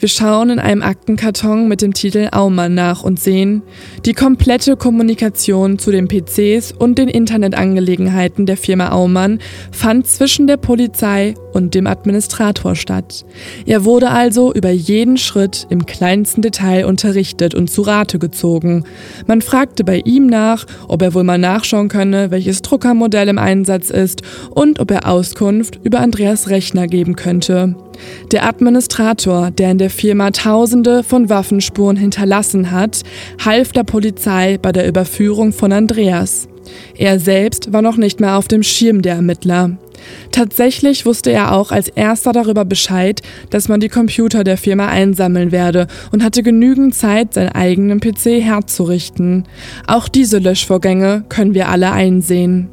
Wir 0.00 0.08
schauen 0.08 0.50
in 0.50 0.58
einem 0.60 0.82
Aktenkarton 0.82 1.66
mit 1.66 1.82
dem 1.82 1.92
Titel 1.92 2.28
Aumann 2.30 2.74
nach 2.74 3.02
und 3.02 3.18
sehen, 3.18 3.62
die 4.06 4.12
komplette 4.12 4.76
Kommunikation 4.76 5.80
zu 5.80 5.90
den 5.90 6.06
PCs 6.06 6.70
und 6.70 6.98
den 6.98 7.08
Internetangelegenheiten 7.08 8.46
der 8.46 8.56
Firma 8.56 8.90
Aumann 8.90 9.40
fand 9.72 10.06
zwischen 10.06 10.46
der 10.46 10.56
Polizei 10.56 11.34
und 11.58 11.74
dem 11.74 11.86
Administrator 11.86 12.74
statt. 12.74 13.24
Er 13.66 13.84
wurde 13.84 14.10
also 14.10 14.54
über 14.54 14.70
jeden 14.70 15.18
Schritt 15.18 15.66
im 15.68 15.84
kleinsten 15.84 16.40
Detail 16.40 16.86
unterrichtet 16.86 17.54
und 17.54 17.68
zu 17.68 17.82
Rate 17.82 18.18
gezogen. 18.18 18.84
Man 19.26 19.42
fragte 19.42 19.84
bei 19.84 20.00
ihm 20.04 20.26
nach, 20.26 20.64
ob 20.88 21.02
er 21.02 21.12
wohl 21.12 21.24
mal 21.24 21.38
nachschauen 21.38 21.88
könne, 21.88 22.30
welches 22.30 22.62
Druckermodell 22.62 23.28
im 23.28 23.38
Einsatz 23.38 23.90
ist 23.90 24.22
und 24.50 24.80
ob 24.80 24.90
er 24.90 25.06
Auskunft 25.08 25.80
über 25.82 26.00
Andreas 26.00 26.48
Rechner 26.48 26.86
geben 26.86 27.16
könnte. 27.16 27.74
Der 28.30 28.46
Administrator, 28.46 29.50
der 29.50 29.72
in 29.72 29.78
der 29.78 29.90
Firma 29.90 30.30
Tausende 30.30 31.02
von 31.02 31.28
Waffenspuren 31.28 31.96
hinterlassen 31.96 32.70
hat, 32.70 33.02
half 33.44 33.72
der 33.72 33.82
Polizei 33.82 34.56
bei 34.56 34.72
der 34.72 34.86
Überführung 34.86 35.52
von 35.52 35.72
Andreas. 35.72 36.48
Er 36.96 37.18
selbst 37.18 37.72
war 37.72 37.82
noch 37.82 37.96
nicht 37.96 38.20
mehr 38.20 38.36
auf 38.36 38.48
dem 38.48 38.62
Schirm 38.62 39.02
der 39.02 39.14
Ermittler. 39.14 39.78
Tatsächlich 40.32 41.06
wusste 41.06 41.30
er 41.30 41.54
auch 41.54 41.72
als 41.72 41.88
erster 41.88 42.32
darüber 42.32 42.64
Bescheid, 42.64 43.22
dass 43.50 43.68
man 43.68 43.80
die 43.80 43.88
Computer 43.88 44.44
der 44.44 44.56
Firma 44.56 44.88
einsammeln 44.88 45.52
werde 45.52 45.86
und 46.12 46.22
hatte 46.22 46.42
genügend 46.42 46.94
Zeit, 46.94 47.34
seinen 47.34 47.50
eigenen 47.50 48.00
PC 48.00 48.42
herzurichten. 48.42 49.44
Auch 49.86 50.08
diese 50.08 50.38
Löschvorgänge 50.38 51.24
können 51.28 51.54
wir 51.54 51.68
alle 51.68 51.92
einsehen. 51.92 52.68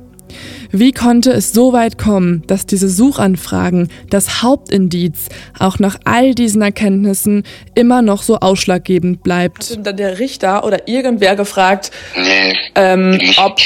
Wie 0.72 0.92
konnte 0.92 1.32
es 1.32 1.54
so 1.54 1.74
weit 1.74 1.98
kommen, 1.98 2.44
dass 2.48 2.66
diese 2.66 2.90
Suchanfragen, 2.90 3.90
das 4.10 4.42
Hauptindiz, 4.42 5.30
auch 5.58 5.80
nach 5.80 5.98
all 6.04 6.36
diesen 6.36 6.62
Erkenntnissen 6.62 7.44
immer 7.76 8.02
noch 8.02 8.24
so 8.24 8.38
ausschlaggebend 8.38 9.24
bleibt? 9.24 9.70
Hat 9.70 9.86
dann 9.86 9.98
der 9.98 10.20
Richter 10.20 10.64
oder 10.64 10.88
irgendwer 10.88 11.36
gefragt, 11.36 11.92
nee, 12.16 12.58
ähm, 12.76 13.20
ob. 13.38 13.60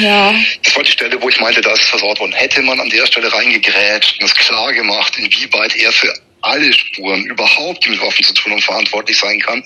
Ja. 0.00 0.32
Das 0.62 0.76
war 0.76 0.82
die 0.82 0.90
Stelle, 0.90 1.20
wo 1.20 1.28
ich 1.28 1.40
meinte, 1.40 1.60
da 1.60 1.72
ist 1.72 1.82
es 1.82 1.88
versaut 1.88 2.18
worden. 2.20 2.32
Hätte 2.32 2.62
man 2.62 2.80
an 2.80 2.88
der 2.88 3.06
Stelle 3.06 3.32
reingegrätscht 3.32 4.20
und 4.20 4.26
es 4.26 4.34
klar 4.34 4.72
gemacht, 4.72 5.14
inwieweit 5.18 5.76
er 5.76 5.92
für 5.92 6.12
alle 6.44 6.72
Spuren 6.72 7.24
überhaupt, 7.24 7.84
die 7.84 7.90
mit 7.90 8.00
Waffen 8.00 8.24
zu 8.24 8.34
tun 8.34 8.52
haben, 8.52 8.60
verantwortlich 8.60 9.18
sein 9.18 9.40
kann, 9.40 9.62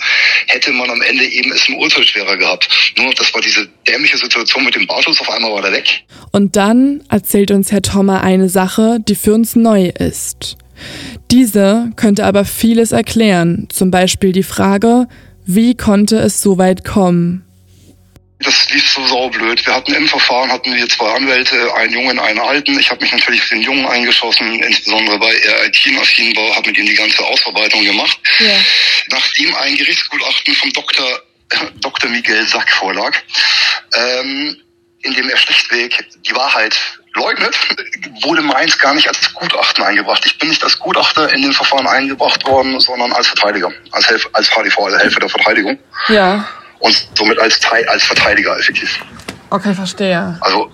hätte 0.47 0.73
man 0.73 0.89
am 0.91 1.03
Ende 1.03 1.25
eben 1.25 1.53
es 1.53 1.69
im 1.69 1.77
Urteil 1.77 2.05
schwerer 2.05 2.37
gehabt. 2.37 2.69
Nur 2.97 3.13
das 3.15 3.33
war 3.35 3.41
diese 3.41 3.69
dämliche 3.87 4.17
Situation 4.17 4.65
mit 4.65 4.75
dem 4.75 4.87
Bartels, 4.87 5.21
auf 5.21 5.31
einmal 5.31 5.53
war 5.53 5.63
der 5.63 5.73
weg. 5.73 6.05
Und 6.33 6.57
dann 6.57 7.03
erzählt 7.09 7.51
uns 7.51 7.73
Herr 7.73 7.83
Thommer 7.83 8.23
eine 8.23 8.49
Sache, 8.49 8.99
die 9.01 9.15
für 9.15 9.35
uns 9.35 9.57
neu 9.57 9.87
ist. 9.89 10.57
Diese 11.31 11.91
könnte 11.97 12.25
aber 12.25 12.45
vieles 12.45 12.93
erklären, 12.93 13.69
zum 13.71 13.91
Beispiel 13.91 14.33
die 14.33 14.45
Frage, 14.45 15.09
wie 15.45 15.75
konnte 15.75 16.19
es 16.19 16.41
so 16.41 16.59
weit 16.59 16.85
kommen? 16.85 17.48
Das 18.41 18.71
lief 18.71 18.89
so 18.89 19.05
saublöd. 19.05 19.67
Wir 19.67 19.75
hatten 19.75 19.95
im 19.95 20.07
Verfahren 20.07 20.53
hatten 20.53 20.73
wir 20.73 20.89
zwei 20.89 21.11
Anwälte, 21.13 21.75
einen 21.75 21.93
Jungen, 21.93 22.21
einen 22.21 22.39
Alten. 22.39 22.79
Ich 22.79 22.89
habe 22.89 23.03
mich 23.03 23.13
natürlich 23.13 23.43
für 23.43 23.57
den 23.57 23.65
Jungen 23.65 23.85
eingeschossen, 23.87 24.63
insbesondere 24.63 25.21
weil 25.21 25.35
er 25.39 25.67
IT-affin 25.67 26.37
war, 26.37 26.55
habe 26.55 26.69
mit 26.69 26.79
ihm 26.79 26.87
die 26.87 26.95
ganze 26.95 27.25
Ausarbeitung 27.25 27.85
gemacht. 27.85 28.17
Ja. 28.39 28.55
Nachdem 29.09 29.55
ein 29.57 29.77
Gerichtsgutachten 29.77 30.55
vom 30.55 30.73
Dr. 30.73 31.21
Dr. 31.81 32.11
Miguel 32.11 32.47
Sack 32.47 32.71
vorlag, 32.71 33.13
ähm, 33.95 34.57
in 35.01 35.15
dem 35.15 35.29
er 35.29 35.37
schlichtweg 35.37 36.07
die 36.25 36.35
Wahrheit 36.35 36.79
leugnet, 37.15 37.57
wurde 38.23 38.43
meins 38.43 38.79
gar 38.79 38.95
nicht 38.95 39.09
als 39.09 39.35
Gutachten 39.35 39.83
eingebracht. 39.83 40.25
Ich 40.25 40.39
bin 40.39 40.49
nicht 40.49 40.63
als 40.63 40.79
Gutachter 40.79 41.33
in 41.33 41.43
den 41.43 41.53
Verfahren 41.53 41.89
eingebracht 41.89 42.47
worden, 42.47 42.79
sondern 42.79 43.13
als 43.13 43.27
Verteidiger, 43.27 43.73
als, 43.91 44.09
Helf 44.09 44.29
als 44.33 44.49
HDV, 44.49 44.79
als 44.79 45.03
Helfer 45.03 45.21
der 45.21 45.29
Verteidigung. 45.29 45.77
Ja 46.07 46.49
und 46.81 47.09
somit 47.15 47.39
als, 47.39 47.59
Teil, 47.61 47.87
als 47.89 48.05
Verteidiger 48.05 48.59
effektiv. 48.59 48.99
Okay, 49.51 49.75
verstehe. 49.75 50.39
Also 50.41 50.71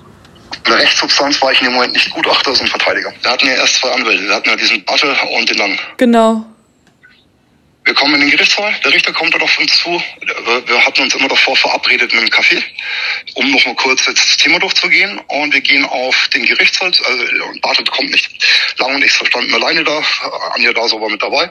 in 0.64 0.72
der 0.72 0.80
Rechtssubstanz 0.80 1.40
war 1.42 1.52
ich 1.52 1.60
in 1.60 1.66
dem 1.66 1.74
Moment 1.74 1.92
nicht 1.92 2.10
Gutachter, 2.10 2.54
sondern 2.54 2.78
Verteidiger. 2.78 3.12
Wir 3.22 3.30
hatten 3.30 3.46
ja 3.46 3.54
erst 3.54 3.76
zwei 3.76 3.90
Anwälte. 3.90 4.26
Wir 4.26 4.34
hatten 4.34 4.48
ja 4.48 4.56
diesen 4.56 4.84
Battle 4.84 5.14
und 5.36 5.48
den 5.48 5.58
Lang. 5.58 5.78
Genau. 5.96 6.46
Wir 7.84 7.92
kommen 7.92 8.14
in 8.14 8.20
den 8.22 8.30
Gerichtssaal, 8.30 8.74
der 8.82 8.94
Richter 8.94 9.12
kommt 9.12 9.34
dann 9.34 9.42
auf 9.42 9.58
uns 9.58 9.76
zu. 9.76 10.02
Wir 10.66 10.86
hatten 10.86 11.02
uns 11.02 11.14
immer 11.14 11.28
davor 11.28 11.54
verabredet 11.54 12.10
mit 12.14 12.22
einem 12.22 12.30
Kaffee, 12.30 12.62
um 13.34 13.50
noch 13.50 13.66
mal 13.66 13.74
kurz 13.74 14.06
das 14.06 14.38
Thema 14.38 14.58
durchzugehen. 14.58 15.20
Und 15.28 15.52
wir 15.52 15.60
gehen 15.60 15.84
auf 15.84 16.28
den 16.28 16.46
Gerichtssaal, 16.46 16.86
also 16.86 17.60
Bartelt 17.60 17.90
kommt 17.90 18.10
nicht. 18.10 18.30
Lang 18.78 18.94
und 18.94 19.04
ich 19.04 19.12
standen 19.12 19.52
alleine 19.52 19.84
da, 19.84 20.02
Anja 20.54 20.72
da 20.72 20.88
so 20.88 20.98
war 20.98 21.10
mit 21.10 21.22
dabei. 21.22 21.50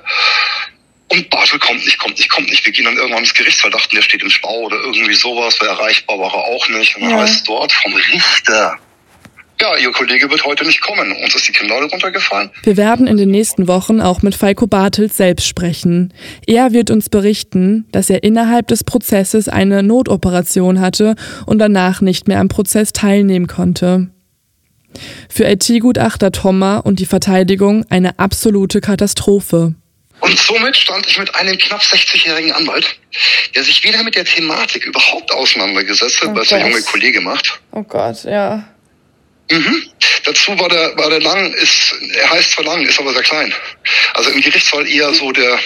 Und 1.13 1.29
Bartel 1.29 1.59
kommt 1.59 1.85
nicht, 1.85 1.99
kommt 1.99 2.17
nicht, 2.17 2.29
kommt 2.29 2.49
nicht. 2.49 2.65
Wir 2.65 2.71
gehen 2.71 2.85
dann 2.85 2.97
irgendwann 2.97 3.19
ins 3.19 3.33
Gerichtssaal, 3.33 3.69
dachten, 3.69 3.95
der 3.95 4.01
steht 4.01 4.23
im 4.23 4.29
Stau 4.31 4.61
oder 4.61 4.77
irgendwie 4.77 5.13
sowas, 5.13 5.55
weil 5.59 5.67
erreichbar 5.69 6.17
war 6.17 6.33
er 6.33 6.43
auch 6.43 6.67
nicht. 6.69 6.95
Und 6.95 7.03
dann 7.03 7.11
ja. 7.11 7.19
heißt 7.19 7.47
dort 7.47 7.71
vom 7.71 7.93
Richter, 7.93 8.79
ja, 9.61 9.77
Ihr 9.77 9.91
Kollege 9.91 10.29
wird 10.29 10.43
heute 10.43 10.65
nicht 10.65 10.81
kommen. 10.81 11.11
Uns 11.23 11.35
ist 11.35 11.47
die 11.47 11.51
Kinnlade 11.51 11.85
runtergefallen. 11.85 12.49
Wir 12.63 12.75
werden 12.75 13.07
in 13.07 13.17
den 13.17 13.29
nächsten 13.29 13.67
Wochen 13.67 14.01
auch 14.01 14.21
mit 14.21 14.35
Falco 14.35 14.67
Bartels 14.67 15.15
selbst 15.15 15.47
sprechen. 15.47 16.13
Er 16.47 16.73
wird 16.73 16.89
uns 16.89 17.09
berichten, 17.09 17.85
dass 17.91 18.09
er 18.09 18.23
innerhalb 18.23 18.67
des 18.67 18.83
Prozesses 18.83 19.47
eine 19.47 19.83
Notoperation 19.83 20.81
hatte 20.81 21.15
und 21.45 21.59
danach 21.59 22.01
nicht 22.01 22.27
mehr 22.27 22.39
am 22.39 22.49
Prozess 22.49 22.91
teilnehmen 22.91 23.47
konnte. 23.47 24.09
Für 25.29 25.45
IT-Gutachter 25.45 26.31
Thoma 26.31 26.77
und 26.77 26.99
die 26.99 27.05
Verteidigung 27.05 27.85
eine 27.89 28.19
absolute 28.19 28.81
Katastrophe. 28.81 29.75
Und 30.23 30.39
somit 30.39 30.77
stand 30.77 31.05
ich 31.05 31.17
mit 31.17 31.35
einem 31.35 31.57
knapp 31.57 31.81
60-jährigen 31.81 32.53
Anwalt, 32.53 32.95
der 33.55 33.63
sich 33.63 33.83
weder 33.83 34.03
mit 34.03 34.15
der 34.15 34.23
Thematik 34.23 34.85
überhaupt 34.85 35.29
auseinandergesetzt 35.33 36.21
hat, 36.21 36.29
oh 36.29 36.35
was 36.35 36.47
der 36.47 36.61
junge 36.61 36.81
Kollege 36.83 37.19
macht. 37.19 37.59
Oh 37.71 37.83
Gott, 37.83 38.23
ja. 38.23 38.65
Mhm. 39.51 39.83
Dazu 40.23 40.57
war 40.57 40.69
der, 40.69 40.95
war 40.95 41.09
der 41.09 41.19
Lang, 41.19 41.53
ist, 41.55 41.93
er 42.15 42.29
heißt 42.29 42.51
zwar 42.51 42.63
Lang, 42.63 42.85
ist 42.85 42.97
aber 42.97 43.11
sehr 43.11 43.23
klein. 43.23 43.53
Also 44.13 44.29
im 44.29 44.39
Gerichtsfall 44.39 44.87
eher 44.87 45.13
so 45.13 45.29
der, 45.33 45.59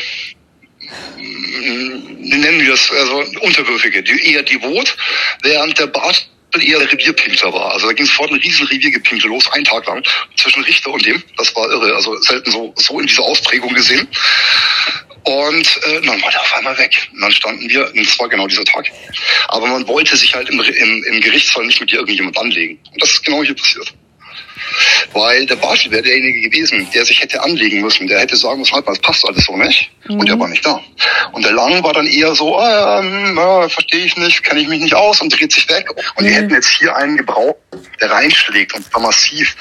wie 1.18 2.38
nennen 2.40 2.60
wir 2.60 2.72
das, 2.72 2.92
also 2.92 3.24
Unterwürfige, 3.42 4.02
die, 4.02 4.34
eher 4.34 4.42
devot, 4.42 4.98
während 5.44 5.78
der 5.78 5.86
Bart 5.86 6.28
eher 6.62 6.80
der 6.80 6.92
Revierpinkler 6.92 7.54
war. 7.54 7.74
Also 7.74 7.88
da 7.88 7.94
ging 7.94 8.06
sofort 8.06 8.32
ein 8.32 8.40
riesen 8.40 8.68
Reviergepinkle 8.68 9.30
los, 9.30 9.52
einen 9.52 9.66
Tag 9.66 9.86
lang, 9.88 10.04
zwischen 10.36 10.64
Richter 10.64 10.92
und 10.92 11.06
dem. 11.06 11.22
Das 11.38 11.56
war 11.56 11.70
irre, 11.70 11.96
also 11.96 12.16
selten 12.22 12.52
so, 12.52 12.74
so 12.76 13.00
in 13.00 13.08
dieser 13.08 13.24
Ausprägung 13.24 13.74
gesehen. 13.74 14.08
Und 15.24 15.80
äh, 15.84 16.02
dann 16.06 16.22
war 16.22 16.32
der 16.32 16.42
auf 16.42 16.54
einmal 16.56 16.78
weg. 16.78 17.10
Und 17.14 17.22
dann 17.22 17.32
standen 17.32 17.70
wir, 17.70 17.92
und 17.94 18.06
das 18.06 18.18
war 18.18 18.30
genau 18.30 18.48
dieser 18.48 18.64
Tag. 18.64 18.90
Aber 19.50 19.68
man 19.68 19.86
wollte 19.88 20.16
sich 20.16 20.34
halt 20.34 20.50
im, 20.50 20.60
im, 20.62 21.04
im 21.04 21.22
Gerichtsfall 21.22 21.66
nicht 21.66 21.82
mit 21.82 21.92
irgendjemand 21.92 22.38
anlegen. 22.38 22.80
Und 22.94 23.04
das 23.04 23.12
ist 23.12 23.26
genau 23.26 23.44
hier 23.44 23.56
passiert. 23.56 23.94
Weil 25.14 25.46
der 25.46 25.56
Bartel 25.56 25.92
wäre 25.92 26.04
derjenige 26.04 26.42
gewesen, 26.50 26.88
der 26.94 27.06
sich 27.06 27.22
hätte 27.22 27.42
anlegen 27.42 27.82
müssen. 27.82 28.08
Der 28.08 28.20
hätte 28.20 28.36
sagen 28.36 28.60
müssen, 28.60 28.74
halt 28.74 28.86
mal, 28.86 28.94
das 28.94 29.02
passt 29.02 29.28
alles 29.28 29.46
so 29.46 29.56
nicht. 29.58 29.90
Mhm. 30.08 30.20
Und 30.20 30.30
der 30.30 30.40
war 30.40 30.48
nicht 30.48 30.66
da. 30.66 30.82
Und 31.32 31.46
der 31.46 31.54
Lang 31.54 31.84
war 31.84 31.94
dann 31.94 32.08
eher 32.08 32.34
so, 32.36 32.58
ah, 32.58 33.00
ähm, 33.00 33.36
ja, 33.36 33.70
verstehe 33.70 34.06
ich 34.06 34.18
nicht, 34.18 34.44
kenne 34.44 34.62
ich 34.62 34.68
mich 34.68 34.82
nicht 34.82 34.96
aus 34.96 35.22
und 35.22 35.30
dreht 35.30 35.52
sich 35.52 35.70
weg. 35.70 35.90
Und 36.16 36.24
mhm. 36.24 36.28
die 36.28 36.34
hätten 36.34 36.54
jetzt 36.54 36.70
hier 36.70 36.96
einen 36.96 37.18
gebraucht, 37.18 37.58
der 38.02 38.12
reinschlägt 38.12 38.74
und 38.74 38.86
zwar 38.86 39.02
massiv. 39.02 39.56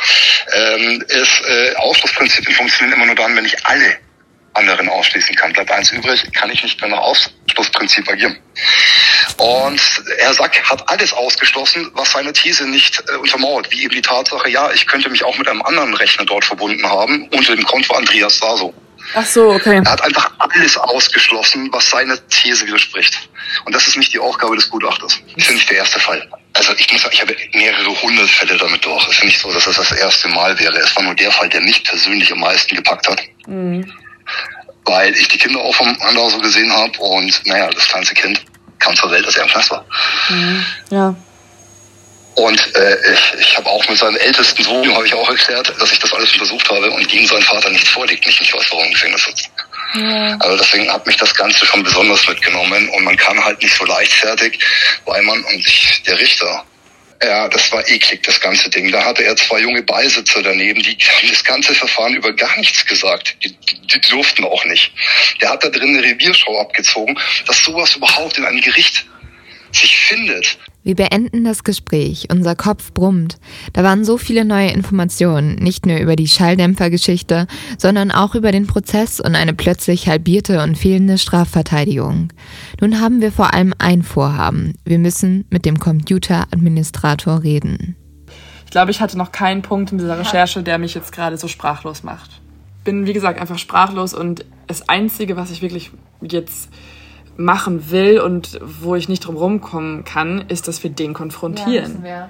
Ähm, 0.54 1.04
ist, 1.08 1.42
äh, 1.48 1.74
Ausschlussprinzipien 1.76 2.54
funktionieren 2.54 2.96
immer 2.96 3.06
nur 3.06 3.16
dann, 3.16 3.34
wenn 3.36 3.44
ich 3.44 3.66
alle 3.66 3.98
anderen 4.56 4.88
ausschließen 4.88 5.34
kann. 5.36 5.52
Bleibt 5.52 5.70
eins 5.70 5.90
übrig, 5.90 6.22
kann 6.32 6.50
ich 6.50 6.62
nicht 6.62 6.80
mehr 6.80 6.90
nach 6.90 6.98
Ausschlussprinzip 6.98 8.08
agieren. 8.08 8.38
Und 9.36 9.80
Herr 10.18 10.34
Sack 10.34 10.62
hat 10.62 10.88
alles 10.88 11.12
ausgeschlossen, 11.12 11.90
was 11.94 12.12
seine 12.12 12.32
These 12.32 12.66
nicht 12.66 13.02
äh, 13.08 13.16
untermauert, 13.16 13.70
wie 13.70 13.82
eben 13.82 13.94
die 13.94 14.02
Tatsache, 14.02 14.48
ja, 14.48 14.70
ich 14.72 14.86
könnte 14.86 15.10
mich 15.10 15.24
auch 15.24 15.36
mit 15.36 15.48
einem 15.48 15.62
anderen 15.62 15.94
Rechner 15.94 16.24
dort 16.24 16.44
verbunden 16.44 16.86
haben, 16.86 17.28
unter 17.30 17.54
dem 17.54 17.64
Konto 17.64 17.94
Andreas 17.94 18.38
Saso. 18.38 18.74
Ach 19.14 19.26
so, 19.26 19.50
okay. 19.50 19.80
Er 19.84 19.92
hat 19.92 20.02
einfach 20.02 20.32
alles 20.38 20.76
ausgeschlossen, 20.76 21.68
was 21.72 21.90
seiner 21.90 22.16
These 22.28 22.66
widerspricht. 22.66 23.28
Und 23.64 23.74
das 23.74 23.86
ist 23.86 23.96
nicht 23.96 24.12
die 24.12 24.18
Aufgabe 24.18 24.56
des 24.56 24.68
Gutachters. 24.68 25.20
Das 25.34 25.36
ist 25.36 25.48
ja 25.48 25.54
nicht 25.54 25.70
der 25.70 25.76
erste 25.76 26.00
Fall. 26.00 26.28
Also 26.54 26.72
ich 26.76 26.90
muss 26.90 27.02
sagen, 27.02 27.14
ich 27.14 27.20
habe 27.20 27.36
mehrere 27.52 28.02
hundert 28.02 28.28
Fälle 28.28 28.56
damit 28.56 28.84
durch. 28.84 29.06
Es 29.08 29.18
ist 29.18 29.24
nicht 29.24 29.38
so, 29.38 29.52
dass 29.52 29.64
das 29.64 29.76
das 29.76 29.92
erste 29.92 30.28
Mal 30.28 30.58
wäre. 30.58 30.76
Es 30.78 30.96
war 30.96 31.04
nur 31.04 31.14
der 31.14 31.30
Fall, 31.30 31.48
der 31.48 31.60
mich 31.60 31.84
persönlich 31.84 32.32
am 32.32 32.40
meisten 32.40 32.74
gepackt 32.74 33.06
hat. 33.06 33.22
Mhm. 33.46 33.92
Weil 34.84 35.14
ich 35.14 35.28
die 35.28 35.38
Kinder 35.38 35.60
auch 35.60 35.74
vom 35.74 35.96
anderen 36.00 36.30
so 36.30 36.38
gesehen 36.38 36.72
habe 36.72 36.98
und 36.98 37.46
naja, 37.46 37.68
das 37.70 37.86
kleinste 37.88 38.14
Kind 38.14 38.42
kam 38.78 38.94
zur 38.96 39.10
Welt, 39.10 39.24
als 39.26 39.36
er 39.36 39.44
im 39.44 39.50
Knast 39.50 39.70
war. 39.70 39.84
Mhm. 40.28 40.66
Ja. 40.90 41.14
Und 42.36 42.76
äh, 42.76 43.12
ich, 43.12 43.34
ich 43.40 43.56
habe 43.56 43.70
auch 43.70 43.88
mit 43.88 43.96
seinem 43.96 44.16
ältesten 44.16 44.62
Sohn, 44.62 44.94
habe 44.94 45.06
ich 45.06 45.14
auch 45.14 45.28
erklärt, 45.28 45.72
dass 45.80 45.90
ich 45.90 45.98
das 45.98 46.12
alles 46.12 46.30
untersucht 46.34 46.68
habe 46.70 46.90
und 46.90 47.08
gegen 47.08 47.26
seinen 47.26 47.42
Vater 47.42 47.70
nichts 47.70 47.88
vorliegt, 47.88 48.26
nicht, 48.26 48.40
nicht 48.40 48.52
weiß, 48.52 48.66
warum 48.70 48.84
im 48.84 48.92
Gefängnis 48.92 49.24
sitzt. 49.24 49.50
Ja. 49.94 50.36
Also 50.40 50.56
deswegen 50.58 50.92
hat 50.92 51.06
mich 51.06 51.16
das 51.16 51.34
Ganze 51.34 51.64
schon 51.64 51.82
besonders 51.82 52.26
mitgenommen 52.28 52.90
und 52.90 53.04
man 53.04 53.16
kann 53.16 53.42
halt 53.42 53.62
nicht 53.62 53.74
so 53.74 53.86
leichtfertig, 53.86 54.58
weil 55.06 55.22
man 55.22 55.42
und 55.44 55.66
ich, 55.66 56.02
der 56.06 56.18
Richter, 56.18 56.64
ja, 57.22 57.48
das 57.48 57.72
war 57.72 57.86
eklig, 57.88 58.22
das 58.22 58.40
ganze 58.40 58.68
Ding. 58.70 58.90
Da 58.90 59.04
hatte 59.04 59.24
er 59.24 59.36
zwei 59.36 59.60
junge 59.60 59.82
Beisitzer 59.82 60.42
daneben, 60.42 60.82
die 60.82 60.96
haben 60.96 61.28
das 61.28 61.44
ganze 61.44 61.74
Verfahren 61.74 62.14
über 62.14 62.32
gar 62.32 62.56
nichts 62.58 62.84
gesagt. 62.84 63.36
Die, 63.42 63.56
die 63.56 64.00
durften 64.10 64.44
auch 64.44 64.64
nicht. 64.64 64.92
Der 65.40 65.50
hat 65.50 65.64
da 65.64 65.68
drin 65.68 65.96
eine 65.96 66.02
Revierschau 66.02 66.60
abgezogen, 66.60 67.18
dass 67.46 67.58
sowas 67.58 67.96
überhaupt 67.96 68.38
in 68.38 68.44
einem 68.44 68.60
Gericht 68.60 69.06
sich 69.72 69.96
findet. 69.96 70.58
Wir 70.86 70.94
beenden 70.94 71.42
das 71.42 71.64
Gespräch. 71.64 72.28
Unser 72.30 72.54
Kopf 72.54 72.92
brummt. 72.92 73.38
Da 73.72 73.82
waren 73.82 74.04
so 74.04 74.18
viele 74.18 74.44
neue 74.44 74.70
Informationen, 74.70 75.56
nicht 75.56 75.84
nur 75.84 75.98
über 75.98 76.14
die 76.14 76.28
Schalldämpfergeschichte, 76.28 77.48
sondern 77.76 78.12
auch 78.12 78.36
über 78.36 78.52
den 78.52 78.68
Prozess 78.68 79.18
und 79.18 79.34
eine 79.34 79.52
plötzlich 79.52 80.06
halbierte 80.06 80.62
und 80.62 80.78
fehlende 80.78 81.18
Strafverteidigung. 81.18 82.32
Nun 82.80 83.00
haben 83.00 83.20
wir 83.20 83.32
vor 83.32 83.52
allem 83.52 83.74
ein 83.78 84.04
Vorhaben. 84.04 84.74
Wir 84.84 85.00
müssen 85.00 85.44
mit 85.50 85.64
dem 85.64 85.80
Computeradministrator 85.80 87.42
reden. 87.42 87.96
Ich 88.64 88.70
glaube, 88.70 88.92
ich 88.92 89.00
hatte 89.00 89.18
noch 89.18 89.32
keinen 89.32 89.62
Punkt 89.62 89.90
in 89.90 89.98
dieser 89.98 90.20
Recherche, 90.20 90.62
der 90.62 90.78
mich 90.78 90.94
jetzt 90.94 91.10
gerade 91.10 91.36
so 91.36 91.48
sprachlos 91.48 92.04
macht. 92.04 92.30
Bin, 92.84 93.08
wie 93.08 93.12
gesagt, 93.12 93.40
einfach 93.40 93.58
sprachlos 93.58 94.14
und 94.14 94.44
das 94.68 94.88
Einzige, 94.88 95.34
was 95.34 95.50
ich 95.50 95.62
wirklich 95.62 95.90
jetzt 96.22 96.68
machen 97.36 97.90
will 97.90 98.20
und 98.20 98.58
wo 98.62 98.94
ich 98.94 99.08
nicht 99.08 99.20
drum 99.20 99.36
rumkommen 99.36 100.04
kann, 100.04 100.44
ist, 100.48 100.68
dass 100.68 100.82
wir 100.82 100.90
den 100.90 101.14
konfrontieren. 101.14 102.04
Ja, 102.04 102.28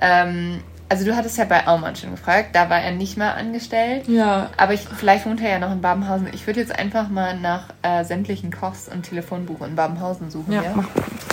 ähm, 0.00 0.60
also 0.88 1.04
du 1.04 1.16
hattest 1.16 1.38
ja 1.38 1.44
bei 1.44 1.66
Aumann 1.66 1.96
schon 1.96 2.10
gefragt, 2.10 2.50
da 2.54 2.68
war 2.70 2.80
er 2.80 2.92
nicht 2.92 3.16
mehr 3.16 3.36
angestellt. 3.36 4.06
Ja. 4.06 4.50
Aber 4.56 4.74
ich, 4.74 4.82
vielleicht 4.82 5.26
wohnt 5.26 5.40
er 5.40 5.50
ja 5.50 5.58
noch 5.58 5.72
in 5.72 5.80
Babenhausen. 5.80 6.28
Ich 6.32 6.46
würde 6.46 6.60
jetzt 6.60 6.78
einfach 6.78 7.08
mal 7.08 7.38
nach 7.38 7.70
äh, 7.82 8.04
sämtlichen 8.04 8.52
Kochs 8.52 8.88
und 8.88 9.02
Telefonbuch 9.02 9.66
in 9.66 9.74
Babenhausen 9.74 10.30
suchen. 10.30 10.52
Ja, 10.52 10.62
ja? 10.62 10.72
Mach, 10.74 10.86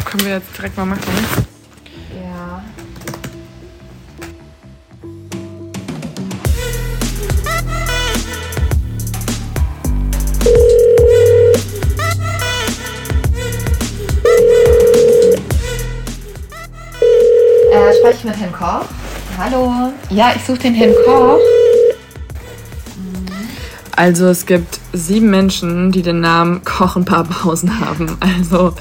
können 0.06 0.26
wir 0.26 0.34
jetzt 0.36 0.58
direkt 0.58 0.78
mal 0.78 0.86
machen. 0.86 1.04
Ja. 2.24 2.64
Äh, 17.72 17.94
spreche 17.94 18.18
ich 18.18 18.24
mit 18.26 18.38
Herrn 18.38 18.52
Koch? 18.52 18.86
Hallo. 19.38 19.94
Ja, 20.10 20.34
ich 20.36 20.44
suche 20.44 20.60
den 20.60 20.74
Herrn 20.74 20.94
Koch. 21.06 21.40
Also 23.96 24.28
es 24.28 24.46
gibt 24.46 24.82
sieben 24.92 25.30
Menschen, 25.30 25.90
die 25.94 26.02
den 26.02 26.20
Namen 26.20 26.66
Koch 26.66 26.98
in 26.98 27.06
Papenhausen 27.06 27.80
haben. 27.80 28.18
Also 28.20 28.76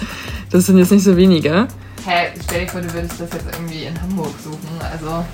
das 0.51 0.67
sind 0.67 0.79
jetzt 0.79 0.91
nicht 0.91 1.05
so 1.05 1.17
wenige. 1.17 1.69
Hä, 2.05 2.11
hey, 2.11 2.29
stell 2.43 2.65
dir 2.65 2.69
vor, 2.69 2.81
du 2.81 2.93
würdest 2.93 3.21
das 3.21 3.29
jetzt 3.33 3.47
irgendwie 3.53 3.85
in 3.85 4.03
Hamburg 4.03 4.35
suchen. 4.43 4.81
Also. 4.81 5.25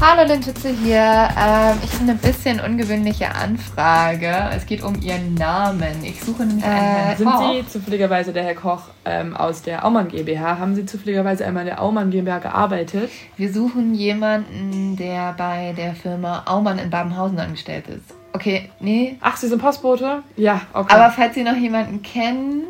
Hallo 0.00 0.24
Linschütze 0.26 0.68
hier. 0.70 0.96
Ähm, 0.96 1.78
ich 1.84 1.92
habe 1.94 2.02
eine 2.02 2.14
bisschen 2.14 2.60
ungewöhnliche 2.60 3.32
Anfrage. 3.34 4.32
Es 4.54 4.66
geht 4.66 4.82
um 4.82 5.00
Ihren 5.00 5.34
Namen. 5.34 6.02
Ich 6.04 6.20
suche 6.22 6.44
nämlich 6.44 6.64
einen 6.64 6.74
Herrn 6.74 7.12
Äh, 7.12 7.16
sind 7.16 7.30
Koch. 7.30 7.52
Sie 7.52 7.66
zufälligerweise 7.68 8.32
der 8.32 8.42
Herr 8.42 8.54
Koch 8.54 8.82
ähm, 9.04 9.36
aus 9.36 9.62
der 9.62 9.84
Aumann 9.84 10.08
GmbH? 10.08 10.58
Haben 10.58 10.74
Sie 10.74 10.84
zufälligerweise 10.86 11.46
einmal 11.46 11.62
in 11.62 11.68
der 11.68 11.80
Aumann 11.82 12.10
GmbH 12.10 12.38
gearbeitet? 12.38 13.10
Wir 13.36 13.52
suchen 13.52 13.94
jemanden, 13.94 14.96
der 14.96 15.34
bei 15.34 15.72
der 15.76 15.94
Firma 15.94 16.42
Aumann 16.46 16.78
in 16.78 16.90
Babenhausen 16.90 17.38
angestellt 17.38 17.86
ist. 17.88 18.14
Okay, 18.32 18.70
nee. 18.80 19.16
Ach, 19.20 19.36
Sie 19.36 19.46
sind 19.46 19.60
Postbote? 19.62 20.22
Ja, 20.36 20.62
okay. 20.72 20.94
Aber 20.94 21.10
falls 21.12 21.34
Sie 21.34 21.44
noch 21.44 21.56
jemanden 21.56 22.02
kennen, 22.02 22.64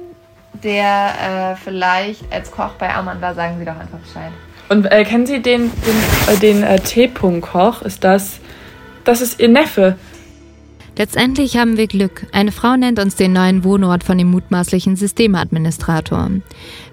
der 0.62 1.52
äh, 1.52 1.56
vielleicht 1.56 2.30
als 2.32 2.50
Koch 2.50 2.72
bei 2.78 2.94
Aumann 2.94 3.20
war, 3.22 3.34
sagen 3.34 3.58
Sie 3.58 3.64
doch 3.64 3.78
einfach 3.78 3.98
Bescheid. 3.98 4.32
Und 4.72 4.86
äh, 4.86 5.04
kennen 5.04 5.26
Sie 5.26 5.42
den, 5.42 5.70
den, 5.86 6.34
äh, 6.34 6.38
den 6.38 6.62
äh, 6.62 6.80
T-Punkt-Koch? 6.80 7.82
Ist 7.82 8.02
das. 8.04 8.40
Das 9.04 9.20
ist 9.20 9.38
Ihr 9.38 9.48
Neffe. 9.48 9.96
Letztendlich 10.96 11.58
haben 11.58 11.76
wir 11.76 11.86
Glück. 11.86 12.26
Eine 12.32 12.52
Frau 12.52 12.76
nennt 12.76 12.98
uns 12.98 13.14
den 13.14 13.34
neuen 13.34 13.64
Wohnort 13.64 14.02
von 14.02 14.16
dem 14.16 14.30
mutmaßlichen 14.30 14.96
Systemadministrator. 14.96 16.30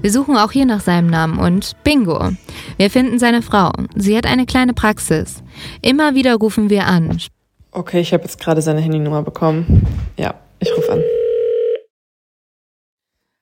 Wir 0.01 0.11
suchen 0.11 0.35
auch 0.35 0.51
hier 0.51 0.65
nach 0.65 0.81
seinem 0.81 1.07
Namen 1.09 1.39
und 1.39 1.81
bingo. 1.85 2.31
Wir 2.75 2.89
finden 2.89 3.17
seine 3.17 3.41
Frau. 3.41 3.71
Sie 3.95 4.17
hat 4.17 4.25
eine 4.25 4.45
kleine 4.45 4.73
Praxis. 4.73 5.41
Immer 5.81 6.15
wieder 6.15 6.35
rufen 6.35 6.69
wir 6.69 6.85
an. 6.85 7.17
Okay, 7.71 8.01
ich 8.01 8.11
habe 8.11 8.23
jetzt 8.23 8.41
gerade 8.41 8.61
seine 8.61 8.81
Handynummer 8.81 9.21
bekommen. 9.21 9.85
Ja, 10.17 10.33
ich 10.59 10.75
rufe 10.75 10.91
an. 10.91 11.03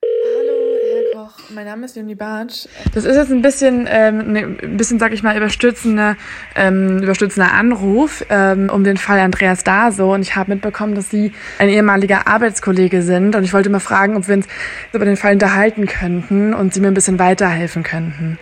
Herr 0.04 1.24
Koch, 1.24 1.47
mein 1.58 1.66
Name 1.66 1.86
ist 1.86 1.96
Leonie 1.96 2.14
Bartsch. 2.14 2.68
Das 2.94 3.04
ist 3.04 3.16
jetzt 3.16 3.32
ein 3.32 3.42
bisschen, 3.42 3.88
ähm, 3.90 4.32
ne, 4.32 4.42
ein 4.62 4.78
bisschen, 4.78 5.00
sag 5.00 5.12
ich 5.12 5.24
mal, 5.24 5.36
überstützender, 5.36 6.16
ähm, 6.56 7.02
überstützender 7.02 7.52
Anruf 7.52 8.24
ähm, 8.30 8.70
um 8.72 8.84
den 8.84 8.98
Fall 8.98 9.20
Andreas 9.20 9.64
Daso. 9.64 10.14
Und 10.14 10.22
ich 10.22 10.36
habe 10.36 10.52
mitbekommen, 10.52 10.94
dass 10.94 11.10
Sie 11.10 11.32
ein 11.58 11.70
ehemaliger 11.70 12.28
Arbeitskollege 12.28 13.02
sind. 13.02 13.36
Und 13.36 13.44
ich 13.44 13.54
wollte 13.54 13.72
mal 13.72 13.80
fragen, 13.80 14.16
ob 14.16 14.28
wir 14.28 14.36
uns 14.36 14.46
über 14.94 15.04
den 15.04 15.18
Fall 15.18 15.34
unterhalten 15.34 15.88
könnten 15.88 16.54
und 16.54 16.76
Sie 16.76 16.80
mir 16.80 16.90
ein 16.90 16.94
bisschen 16.94 17.18
weiterhelfen 17.18 17.82
könnten. 17.82 18.38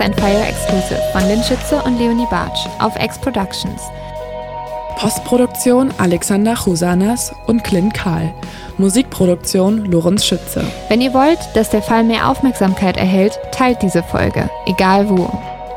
Ist 0.00 0.06
ein 0.06 0.14
Fire 0.14 0.46
Exclusive 0.46 1.02
von 1.12 1.28
Lynn 1.28 1.42
Schütze 1.42 1.82
und 1.82 1.98
Leonie 1.98 2.26
Bartsch 2.30 2.66
auf 2.78 2.94
X 2.98 3.18
Productions. 3.18 3.82
Postproduktion 4.96 5.92
Alexander 5.98 6.54
Chusanas 6.54 7.34
und 7.46 7.62
Clint 7.64 7.92
Kahl. 7.92 8.32
Musikproduktion 8.78 9.84
Lorenz 9.84 10.24
Schütze. 10.24 10.64
Wenn 10.88 11.02
ihr 11.02 11.12
wollt, 11.12 11.38
dass 11.52 11.68
der 11.68 11.82
Fall 11.82 12.02
mehr 12.04 12.30
Aufmerksamkeit 12.30 12.96
erhält, 12.96 13.38
teilt 13.52 13.82
diese 13.82 14.02
Folge, 14.02 14.48
egal 14.64 15.10
wo. 15.10 15.28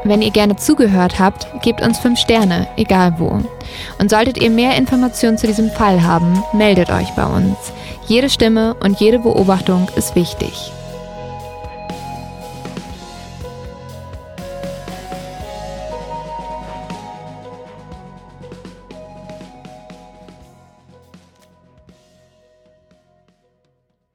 Wenn 0.05 0.21
ihr 0.21 0.31
gerne 0.31 0.55
zugehört 0.55 1.19
habt, 1.19 1.45
gebt 1.61 1.81
uns 1.81 1.99
5 1.99 2.17
Sterne, 2.17 2.67
egal 2.77 3.15
wo. 3.17 3.41
Und 3.99 4.09
solltet 4.09 4.37
ihr 4.37 4.49
mehr 4.49 4.77
Informationen 4.77 5.37
zu 5.37 5.47
diesem 5.47 5.69
Fall 5.69 6.01
haben, 6.01 6.41
meldet 6.53 6.91
euch 6.91 7.09
bei 7.17 7.25
uns. 7.25 7.57
Jede 8.07 8.29
Stimme 8.29 8.75
und 8.75 9.01
jede 9.01 9.19
Beobachtung 9.19 9.89
ist 9.97 10.15
wichtig. 10.15 10.71